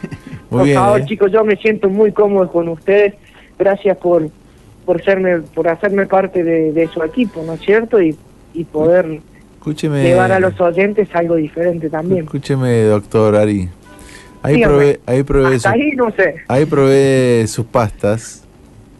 Muy 0.48 0.58
por 0.58 0.64
bien. 0.64 0.76
favor, 0.76 1.00
¿eh? 1.02 1.04
chicos, 1.04 1.30
yo 1.30 1.44
me 1.44 1.56
siento 1.56 1.90
muy 1.90 2.12
cómodo 2.12 2.50
con 2.50 2.66
ustedes. 2.68 3.12
Gracias 3.58 3.98
por 3.98 4.26
por 4.86 5.04
serme 5.04 5.40
por 5.54 5.68
hacerme 5.68 6.06
parte 6.06 6.42
de, 6.42 6.72
de 6.72 6.88
su 6.88 7.02
equipo, 7.02 7.42
¿no 7.44 7.52
es 7.52 7.60
cierto? 7.60 8.00
Y, 8.00 8.16
y 8.54 8.64
poder 8.64 9.20
Escúcheme. 9.60 10.02
llevar 10.02 10.32
a 10.32 10.40
los 10.40 10.58
oyentes 10.60 11.08
algo 11.14 11.36
diferente 11.36 11.90
también. 11.90 12.24
Escúcheme, 12.24 12.82
doctor 12.84 13.36
Ari. 13.36 13.68
Ahí 14.42 14.54
Dígame. 14.54 14.72
probé, 14.74 15.00
ahí 15.04 15.22
probé, 15.22 15.56
Hasta 15.56 15.58
sus, 15.58 15.66
ahí 15.80 15.90
no 15.96 16.10
sé. 16.12 16.34
ahí 16.48 16.64
probé 16.64 17.44
sus 17.46 17.66
pastas. 17.66 18.42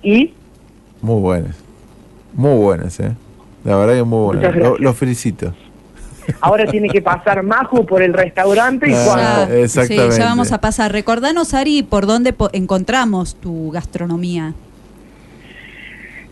Y 0.03 0.35
Muy 1.01 1.21
buenas. 1.21 1.57
Muy 2.35 2.57
buenas, 2.59 3.01
¿eh? 3.01 3.13
La 3.65 3.77
verdad 3.77 3.95
que 3.95 4.03
muy 4.05 4.25
buenas. 4.35 4.55
Lo-. 4.55 4.77
Los 4.79 4.97
felicito. 4.97 5.55
ahora 6.43 6.67
tiene 6.67 6.89
que 6.91 7.01
pasar 7.01 7.43
Majo 7.43 7.87
por 7.87 8.03
el 8.03 8.13
restaurante 8.13 8.89
y 8.91 8.93
Ah, 8.95 9.03
cuando 9.07 9.47
Sí, 9.57 9.63
Exactamente. 9.63 10.19
ya 10.19 10.25
vamos 10.27 10.53
a 10.53 10.61
pasar. 10.61 10.93
Recordanos, 10.93 11.55
Ari, 11.55 11.83
por 11.83 12.05
dónde 12.07 12.35
po- 12.35 12.51
encontramos 12.53 13.35
tu 13.37 13.71
gastronomía. 13.71 14.53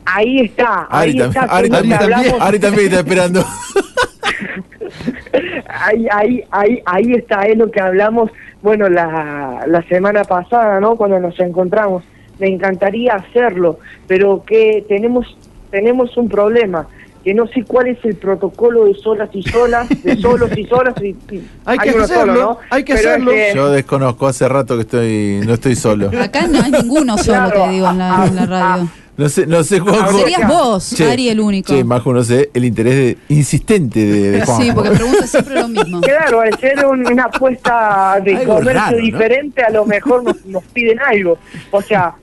Ahí 0.04 0.40
está, 0.40 0.86
ahí 0.90 1.10
Ari, 1.10 1.20
está. 1.20 1.46
también, 1.46 1.74
Ari, 1.92 2.08
también. 2.08 2.34
Ari 2.40 2.58
también 2.58 2.86
está 2.86 2.98
esperando. 3.00 3.44
ahí, 5.68 6.06
ahí, 6.10 6.44
ahí, 6.50 6.82
ahí 6.86 7.12
está, 7.12 7.42
es 7.42 7.58
lo 7.58 7.70
que 7.70 7.80
hablamos, 7.80 8.30
bueno, 8.62 8.88
la, 8.88 9.64
la 9.66 9.82
semana 9.82 10.24
pasada, 10.24 10.80
¿no? 10.80 10.96
Cuando 10.96 11.18
nos 11.20 11.38
encontramos. 11.40 12.02
Me 12.38 12.46
encantaría 12.48 13.14
hacerlo, 13.14 13.78
pero 14.06 14.44
que 14.46 14.84
tenemos, 14.88 15.36
tenemos 15.72 16.16
un 16.16 16.28
problema, 16.28 16.86
que 17.24 17.34
no 17.34 17.48
sé 17.48 17.64
cuál 17.64 17.88
es 17.88 17.98
el 18.04 18.14
protocolo 18.14 18.84
de 18.84 18.94
solas 18.94 19.28
y 19.32 19.42
solas, 19.42 19.88
de 20.04 20.16
solos 20.22 20.50
y 20.56 20.64
solas. 20.66 20.94
Y, 21.02 21.16
y- 21.34 21.48
Hay 21.64 21.78
que 21.78 21.90
hacerlo, 21.90 22.06
solo, 22.06 22.34
¿no? 22.34 22.58
hay 22.70 22.84
que 22.84 22.94
Pero 22.94 23.00
es 23.08 23.14
hacerlo. 23.14 23.30
que- 23.32 23.52
Yo 23.56 23.70
desconozco, 23.70 24.26
hace 24.28 24.48
rato 24.48 24.76
que 24.76 24.82
estoy, 24.82 25.40
no 25.44 25.54
estoy 25.54 25.74
solo. 25.74 26.10
Acá 26.22 26.46
no 26.46 26.62
hay 26.62 26.70
ninguno 26.70 27.18
solo, 27.18 27.50
Claro, 27.50 27.64
te 27.64 27.70
digo, 27.70 27.90
en 27.90 27.98
la, 27.98 28.26
en 28.26 28.36
la 28.36 28.46
radio. 28.46 28.88
No 29.18 29.28
sé, 29.28 29.46
no 29.46 29.62
sé, 29.64 29.80
Juanjo. 29.80 30.16
Serías 30.20 30.48
vos, 30.48 30.94
Che, 30.94 31.10
Ari, 31.10 31.28
el 31.28 31.40
único. 31.40 31.72
Che, 31.72 31.82
Majo, 31.84 32.12
no 32.14 32.22
sé, 32.22 32.50
el 32.54 32.64
interés 32.64 32.94
de- 32.94 33.18
insistente 33.34 33.98
de, 34.06 34.30
de 34.30 34.40
Juanjo. 34.46 34.62
Sí, 34.62 34.70
porque 34.72 34.90
pregunta 34.90 35.26
siempre 35.26 35.54
lo 35.56 35.68
mismo. 35.68 36.00
Claro, 36.08 36.40
al 36.40 36.58
ser 36.58 36.86
un- 36.86 37.04
una 37.06 37.24
apuesta 37.24 38.20
de 38.24 38.36
Algo 38.36 38.54
comercio 38.54 38.80
raro, 38.80 38.96
¿no? 38.96 39.02
diferente, 39.02 39.62
a 39.62 39.70
lo 39.70 39.84
mejor 39.84 40.22
nos, 40.22 40.46
nos 40.46 40.62
piden 40.64 41.00
algo. 41.00 41.36
O 41.72 41.82
sea, 41.82 42.14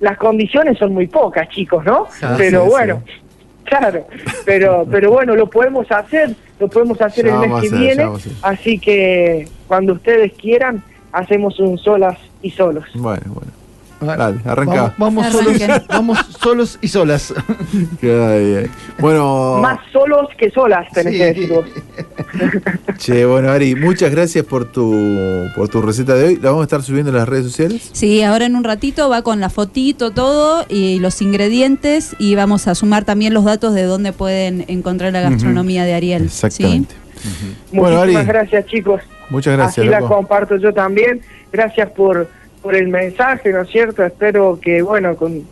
las 0.00 0.18
condiciones 0.18 0.76
son 0.76 0.92
muy 0.92 1.06
pocas, 1.06 1.48
chicos, 1.50 1.84
¿no? 1.84 2.06
Ah, 2.20 2.34
pero 2.36 2.64
sí, 2.64 2.70
bueno, 2.70 3.02
claro, 3.64 4.06
pero 4.44 4.86
pero 4.90 5.10
bueno, 5.12 5.36
lo 5.36 5.48
podemos 5.48 5.86
hacer, 5.92 6.34
lo 6.58 6.66
podemos 6.68 7.00
hacer 7.00 7.26
Ya 7.26 7.34
el 7.34 7.38
mes 7.48 7.60
que 7.60 7.66
hacer, 7.68 7.78
viene, 7.78 8.10
así 8.42 8.78
que 8.80 9.46
cuando 9.68 9.92
ustedes 9.92 10.32
quieran, 10.32 10.82
hacemos 11.12 11.60
un 11.60 11.78
solas 11.78 12.18
y 12.42 12.50
solos. 12.50 12.86
Bueno, 12.94 13.22
bueno. 13.34 13.52
Dale, 14.00 14.40
arranca. 14.46 14.94
Vamos, 14.96 15.24
vamos 15.24 15.26
solos, 15.32 15.82
vamos 15.88 16.18
solos 16.40 16.78
y 16.80 16.88
solas. 16.88 17.34
Bueno, 18.98 19.58
Más 19.62 19.78
solos 19.92 20.28
que 20.38 20.50
solas, 20.50 20.86
tenés 20.92 21.12
Sí. 21.14 21.18
que 21.18 21.24
decir 21.26 21.48
vos. 21.52 21.64
che, 22.98 23.24
bueno, 23.24 23.50
Ari, 23.50 23.74
muchas 23.74 24.10
gracias 24.10 24.44
por 24.44 24.70
tu, 24.70 25.48
por 25.56 25.68
tu 25.68 25.80
receta 25.82 26.14
de 26.14 26.24
hoy. 26.28 26.36
La 26.36 26.50
vamos 26.50 26.62
a 26.62 26.64
estar 26.64 26.82
subiendo 26.82 27.10
en 27.10 27.16
las 27.16 27.28
redes 27.28 27.44
sociales. 27.46 27.90
Sí, 27.92 28.22
ahora 28.22 28.46
en 28.46 28.56
un 28.56 28.64
ratito 28.64 29.08
va 29.08 29.22
con 29.22 29.40
la 29.40 29.48
fotito, 29.50 30.10
todo 30.10 30.64
y 30.68 30.98
los 31.00 31.20
ingredientes 31.22 32.14
y 32.18 32.34
vamos 32.34 32.68
a 32.68 32.74
sumar 32.74 33.04
también 33.04 33.34
los 33.34 33.44
datos 33.44 33.74
de 33.74 33.84
dónde 33.84 34.12
pueden 34.12 34.64
encontrar 34.68 35.12
la 35.12 35.20
gastronomía 35.22 35.84
de 35.84 35.94
Ariel. 35.94 36.24
Exactamente. 36.24 36.94
¿sí? 37.22 37.56
Bueno, 37.76 37.98
Muchísimas 37.98 38.22
Ari. 38.22 38.28
gracias, 38.32 38.66
chicos. 38.66 39.02
Muchas 39.30 39.56
gracias, 39.56 39.78
Así 39.84 39.88
la 39.90 40.00
loco. 40.00 40.14
comparto 40.16 40.56
yo 40.56 40.72
también. 40.74 41.20
Gracias 41.52 41.90
por, 41.90 42.28
por 42.62 42.74
el 42.74 42.88
mensaje, 42.88 43.52
¿no 43.52 43.62
es 43.62 43.70
cierto? 43.70 44.04
Espero 44.04 44.58
que, 44.60 44.82
bueno, 44.82 45.16
con, 45.16 45.44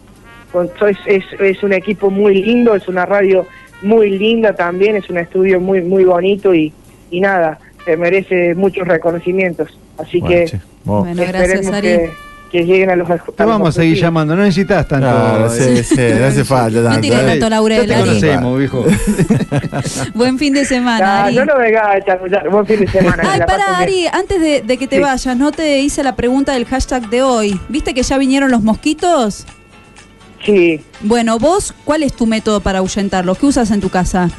con 0.52 0.70
es, 0.88 0.98
es, 1.06 1.24
es 1.40 1.62
un 1.62 1.72
equipo 1.72 2.10
muy 2.10 2.42
lindo, 2.42 2.74
es 2.74 2.88
una 2.88 3.06
radio 3.06 3.46
muy 3.82 4.10
linda 4.10 4.54
también, 4.54 4.96
es 4.96 5.08
un 5.08 5.18
estudio 5.18 5.60
muy 5.60 5.80
muy 5.82 6.04
bonito 6.04 6.54
y, 6.54 6.72
y 7.10 7.20
nada, 7.20 7.58
se 7.84 7.96
merece 7.96 8.54
muchos 8.54 8.86
reconocimientos. 8.86 9.78
Así 9.98 10.20
Bueno, 10.20 10.34
que 10.34 10.60
Bueno, 10.84 11.14
gracias, 11.16 11.42
esperemos 11.42 11.72
Ari. 11.74 11.88
que, 11.88 12.10
que 12.50 12.62
lleguen 12.64 12.90
a 12.90 12.96
los 12.96 13.06
Te 13.36 13.44
vamos 13.44 13.68
a 13.68 13.72
seguir 13.72 13.98
llamando, 13.98 14.34
no 14.34 14.42
necesitas 14.42 14.88
tanto. 14.88 15.06
Claro, 15.06 15.50
sí, 15.50 15.82
sí, 15.84 15.96
no 16.18 16.24
hace 16.26 16.44
falta 16.44 16.82
tanto. 16.82 17.06
No 17.08 17.14
¿eh? 17.14 17.24
tanto 17.26 17.50
laurel, 17.50 17.80
Ya 17.82 17.86
te 17.86 17.94
Ari. 17.94 18.04
conocemos, 18.08 18.58
viejo. 18.58 18.84
Buen 20.14 20.38
fin 20.38 20.54
de 20.54 20.64
semana, 20.64 21.24
Ari. 21.24 21.36
no 21.36 21.44
lo 21.44 21.58
vengas 21.58 21.84
a 21.86 22.00
chamullar. 22.04 22.48
Buen 22.48 22.66
fin 22.66 22.80
de 22.80 22.86
semana. 22.88 23.22
Ay, 23.30 23.40
para. 23.46 23.78
Ari, 23.78 24.06
antes 24.12 24.40
de, 24.40 24.62
de 24.62 24.76
que 24.78 24.86
te 24.86 24.96
Sí. 24.96 25.02
vayas, 25.02 25.36
no 25.36 25.52
te 25.52 25.80
hice 25.80 26.02
la 26.02 26.16
pregunta 26.16 26.52
del 26.54 26.64
hashtag 26.64 27.08
de 27.10 27.22
hoy. 27.22 27.60
¿Viste 27.68 27.92
que 27.94 28.02
ya 28.02 28.16
vinieron 28.18 28.50
los 28.50 28.62
mosquitos? 28.62 29.46
Sí. 30.44 30.80
Bueno, 31.00 31.38
vos, 31.38 31.74
¿cuál 31.84 32.02
es 32.02 32.12
tu 32.14 32.26
método 32.26 32.60
para 32.60 32.78
ahuyentarlos? 32.78 33.38
¿Qué 33.38 33.46
usas 33.46 33.70
en 33.70 33.80
tu 33.80 33.90
casa? 33.90 34.30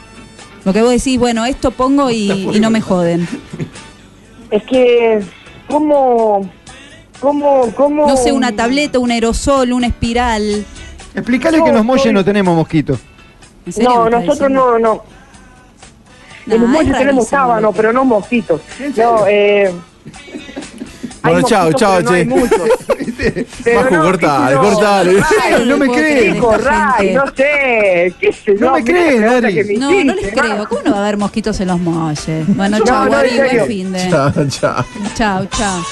Lo 0.66 0.74
que 0.74 0.82
vos 0.82 0.92
decís, 0.92 1.18
bueno, 1.20 1.46
esto 1.46 1.72
pongo 1.72 2.10
y, 2.10 2.32
y 2.54 2.60
no 2.60 2.70
me 2.70 2.82
joden. 2.82 3.28
Es 4.52 4.64
que, 4.64 5.20
¿cómo, 5.68 6.50
cómo, 7.20 7.72
cómo? 7.76 8.08
No 8.08 8.18
sé, 8.18 8.32
una 8.32 8.52
tableta, 8.56 9.00
un 9.00 9.12
aerosol, 9.12 9.74
una 9.74 9.88
espiral. 9.88 10.66
Explícale 11.16 11.62
que 11.62 11.70
en 11.70 11.76
los 11.76 11.86
molles 11.86 12.14
no 12.14 12.24
tenemos 12.24 12.56
mosquitos. 12.56 13.00
¿En 13.66 13.74
serio 13.74 13.90
No, 13.90 14.10
nosotros 14.10 14.50
no, 14.50 14.80
no. 14.80 15.04
No, 16.46 16.56
en 16.56 16.62
los 16.62 16.70
es 16.70 16.76
molles 16.76 16.92
tenemos 16.98 17.06
rarísimo, 17.26 17.26
sábano, 17.26 17.62
loco. 17.62 17.74
pero 17.76 17.94
no 17.94 18.06
mosquitos. 18.06 18.62
No, 18.96 19.26
eh... 19.28 19.72
Bueno, 21.22 21.42
chao, 21.44 21.74
chao, 21.74 22.02
no 22.02 22.12
che. 22.12 22.26
Pero 23.64 23.82
Bajo, 23.84 23.96
no, 23.98 24.04
cortale, 24.04 24.56
cortale. 24.56 25.14
Ray, 25.20 25.66
No 25.68 25.78
me 25.78 25.88
creen, 25.90 26.42
Ray, 26.42 27.14
no 27.14 27.26
sé, 27.36 28.14
qué 28.18 28.32
sé 28.32 28.56
yo. 28.58 28.66
No 28.68 28.72
me 28.72 28.84
creen, 28.86 29.22
No, 29.78 29.92
no 30.06 30.14
les 30.16 30.32
creo. 30.32 30.70
¿Cómo 30.70 30.82
no 30.86 30.92
va 30.92 30.98
a 30.98 31.02
haber 31.02 31.18
mosquitos 31.18 31.60
en 31.60 31.68
los 31.68 31.80
molles? 31.82 32.48
Bueno, 32.56 32.80
No, 32.80 32.86
chao, 32.86 33.02
no, 33.06 33.08
en 33.08 33.14
Ari, 33.16 33.30
serio. 33.32 33.52
buen 33.52 33.68
fin 33.68 33.92
de. 33.92 34.10
Chao, 34.10 34.32
chao. 34.48 34.86
Chao, 35.16 35.46
chao. 35.48 35.84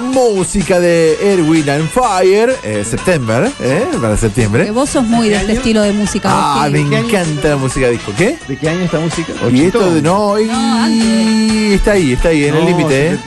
Música 0.00 0.78
de 0.80 1.18
Erwin 1.32 1.68
and 1.70 1.88
Fire, 1.90 2.56
eh, 2.62 2.84
September, 2.88 3.50
¿eh? 3.60 3.86
Para 4.00 4.14
Que 4.14 4.20
septiembre. 4.20 4.70
vos 4.70 4.90
sos 4.90 5.04
muy 5.04 5.28
de 5.28 5.36
este 5.36 5.52
estilo 5.54 5.82
de 5.82 5.92
música. 5.92 6.28
Ah, 6.32 6.68
me 6.70 6.80
encanta 6.80 7.48
la 7.48 7.56
música 7.56 7.88
disco. 7.88 8.12
¿Qué? 8.16 8.38
¿De 8.48 8.56
qué 8.56 8.68
año 8.68 8.80
esta 8.84 8.98
música? 9.00 9.32
Y 9.50 9.62
esto 9.64 9.90
de 9.92 10.02
no, 10.02 10.38
y 10.38 10.46
No, 10.46 10.86
está 11.74 11.92
ahí, 11.92 12.12
está 12.12 12.28
ahí, 12.30 12.44
en 12.46 12.54
el 12.56 12.64
límite, 12.66 13.12
¿eh? 13.12 13.18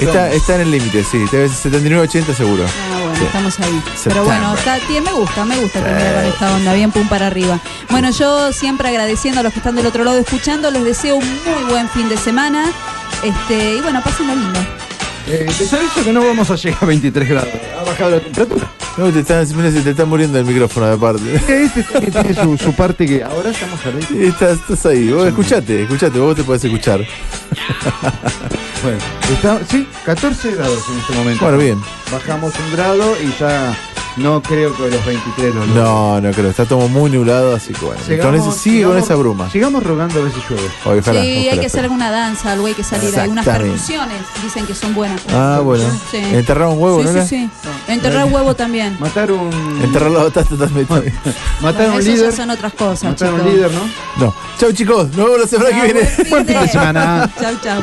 Está, 0.00 0.30
está 0.32 0.54
en 0.56 0.60
el 0.62 0.70
límite, 0.70 1.04
sí. 1.04 1.18
Debe 1.30 1.48
ser 1.48 1.72
79-80 1.72 2.34
seguro. 2.34 2.64
Ah, 2.66 2.98
bueno, 3.00 3.14
Sí. 3.18 3.24
estamos 3.24 3.60
ahí. 3.60 3.82
September. 3.94 4.02
Pero 4.04 4.24
bueno, 4.24 4.54
está, 4.54 4.78
tie- 4.80 5.02
me 5.02 5.12
gusta, 5.12 5.44
me 5.44 5.56
gusta 5.56 5.80
terminar 5.82 6.14
con 6.14 6.24
esta 6.24 6.54
onda, 6.54 6.72
bien 6.74 6.90
pum 6.90 7.06
para 7.08 7.26
arriba. 7.26 7.60
Bueno, 7.90 8.10
yo 8.10 8.52
siempre 8.52 8.88
agradeciendo 8.88 9.40
a 9.40 9.42
los 9.42 9.52
que 9.52 9.58
están 9.58 9.74
del 9.76 9.86
otro 9.86 10.04
lado 10.04 10.18
escuchando, 10.18 10.70
les 10.70 10.84
deseo 10.84 11.16
un 11.16 11.24
muy 11.26 11.64
buen 11.70 11.88
fin 11.90 12.08
de 12.08 12.16
semana. 12.16 12.64
Este, 13.22 13.74
y 13.76 13.80
bueno, 13.80 14.00
pásenlo 14.02 14.34
lindo. 14.34 14.58
Eh, 15.28 15.46
te 15.46 15.76
aviso 15.76 16.04
que 16.04 16.12
no 16.12 16.24
vamos 16.24 16.50
a 16.50 16.56
llegar 16.56 16.78
a 16.82 16.86
23 16.86 17.28
grados. 17.28 17.48
Ha 17.78 17.84
bajado 17.84 18.10
la 18.10 18.20
temperatura. 18.20 18.70
No, 18.96 19.10
te 19.10 19.20
están, 19.20 19.46
se 19.46 19.54
te 19.82 19.90
está 19.90 20.04
muriendo 20.04 20.38
el 20.38 20.44
micrófono 20.44 20.86
de 20.86 20.96
parte. 20.96 21.34
Este 21.34 21.84
que 21.84 22.10
tiene 22.10 22.34
su, 22.34 22.58
su 22.58 22.74
parte 22.74 23.06
que 23.06 23.22
ahora 23.22 23.50
estamos 23.50 23.78
arriba. 23.86 24.06
Sí, 24.08 24.24
Estás, 24.24 24.58
estás 24.58 24.86
ahí, 24.86 25.10
vos 25.10 25.26
escuchate, 25.26 25.82
escuchate, 25.82 26.18
vos 26.18 26.34
te 26.36 26.42
podés 26.44 26.64
escuchar. 26.64 27.00
Bueno, 28.82 28.98
está, 29.30 29.60
sí, 29.70 29.86
14 30.06 30.52
grados 30.56 30.82
en 30.90 30.98
este 31.00 31.12
momento. 31.12 31.44
Bueno, 31.44 31.58
bien. 31.58 31.78
Bajamos 32.10 32.54
un 32.58 32.72
grado 32.72 33.14
y 33.22 33.30
ya 33.38 33.76
no 34.16 34.42
creo 34.42 34.74
que 34.76 34.90
los 34.90 35.04
23 35.04 35.54
los 35.54 35.66
No, 35.68 36.20
no 36.20 36.30
creo, 36.32 36.50
está 36.50 36.64
todo 36.64 36.88
muy 36.88 37.10
nublado, 37.10 37.54
así 37.54 37.72
que 37.72 37.84
bueno. 37.84 38.00
Sigamos- 38.06 38.24
con 38.42 38.50
ese, 38.50 38.58
sigue 38.60 38.84
con 38.84 38.98
esa 38.98 39.14
bruma. 39.14 39.50
Sigamos 39.50 39.82
rogando 39.82 40.20
a 40.20 40.24
ver 40.24 40.32
si 40.32 40.40
llueve. 40.48 40.68
Ojalá, 40.84 41.20
sí, 41.22 41.26
hay 41.28 41.46
ojalá, 41.48 41.60
que 41.60 41.66
hacer 41.66 41.80
alguna 41.84 42.10
danza, 42.10 42.52
algo 42.52 42.66
hay 42.66 42.74
que 42.74 42.84
salir. 42.84 43.18
Algunas 43.18 43.46
Exactamente. 43.46 43.78
percusiones 43.80 44.22
dicen 44.42 44.66
que 44.66 44.74
son 44.74 44.94
buenas. 44.94 45.20
Ah, 45.32 45.60
bueno. 45.62 45.84
Sí. 46.10 46.18
Enterrar 46.18 46.68
un 46.68 46.78
huevo, 46.82 47.02
sí, 47.02 47.08
¿no? 47.14 47.22
sí, 47.26 47.28
sí. 47.62 47.70
Enterrar 47.88 48.24
huevo 48.32 48.54
también. 48.54 48.96
Matar 49.00 49.32
un. 49.32 49.50
Enterrar 49.82 50.10
la 50.10 50.24
batata 50.24 50.56
también. 50.56 50.86
Matar 50.90 51.12
Bueno, 51.60 51.94
un 51.94 52.00
eso 52.00 52.08
ya 52.10 52.14
líder. 52.16 52.32
son 52.36 52.50
otras 52.50 52.72
cosas, 52.74 53.04
Matar 53.10 53.32
un 53.34 53.44
líder, 53.44 53.70
¿no? 53.72 53.80
No. 54.26 54.34
Chau 54.58 54.72
chicos, 54.72 55.08
nos 55.16 55.26
vemos 55.26 55.40
la 55.40 55.46
semana 55.46 55.70
que 55.70 55.92
viene. 55.92 56.10
Buen 56.30 56.46
fin 56.46 56.60
de 56.60 56.68
semana. 56.68 57.30
Chau, 57.40 57.54
chau. 57.62 57.80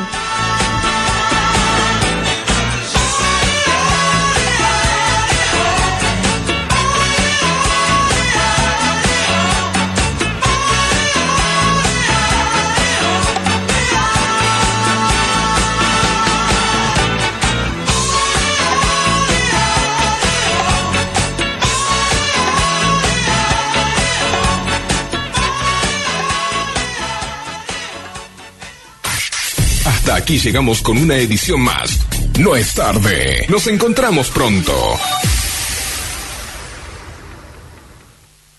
Aquí 30.18 30.36
llegamos 30.40 30.82
con 30.82 30.98
una 30.98 31.16
edición 31.16 31.60
más. 31.60 32.00
No 32.40 32.56
es 32.56 32.74
tarde. 32.74 33.46
Nos 33.48 33.68
encontramos 33.68 34.28
pronto. 34.30 34.74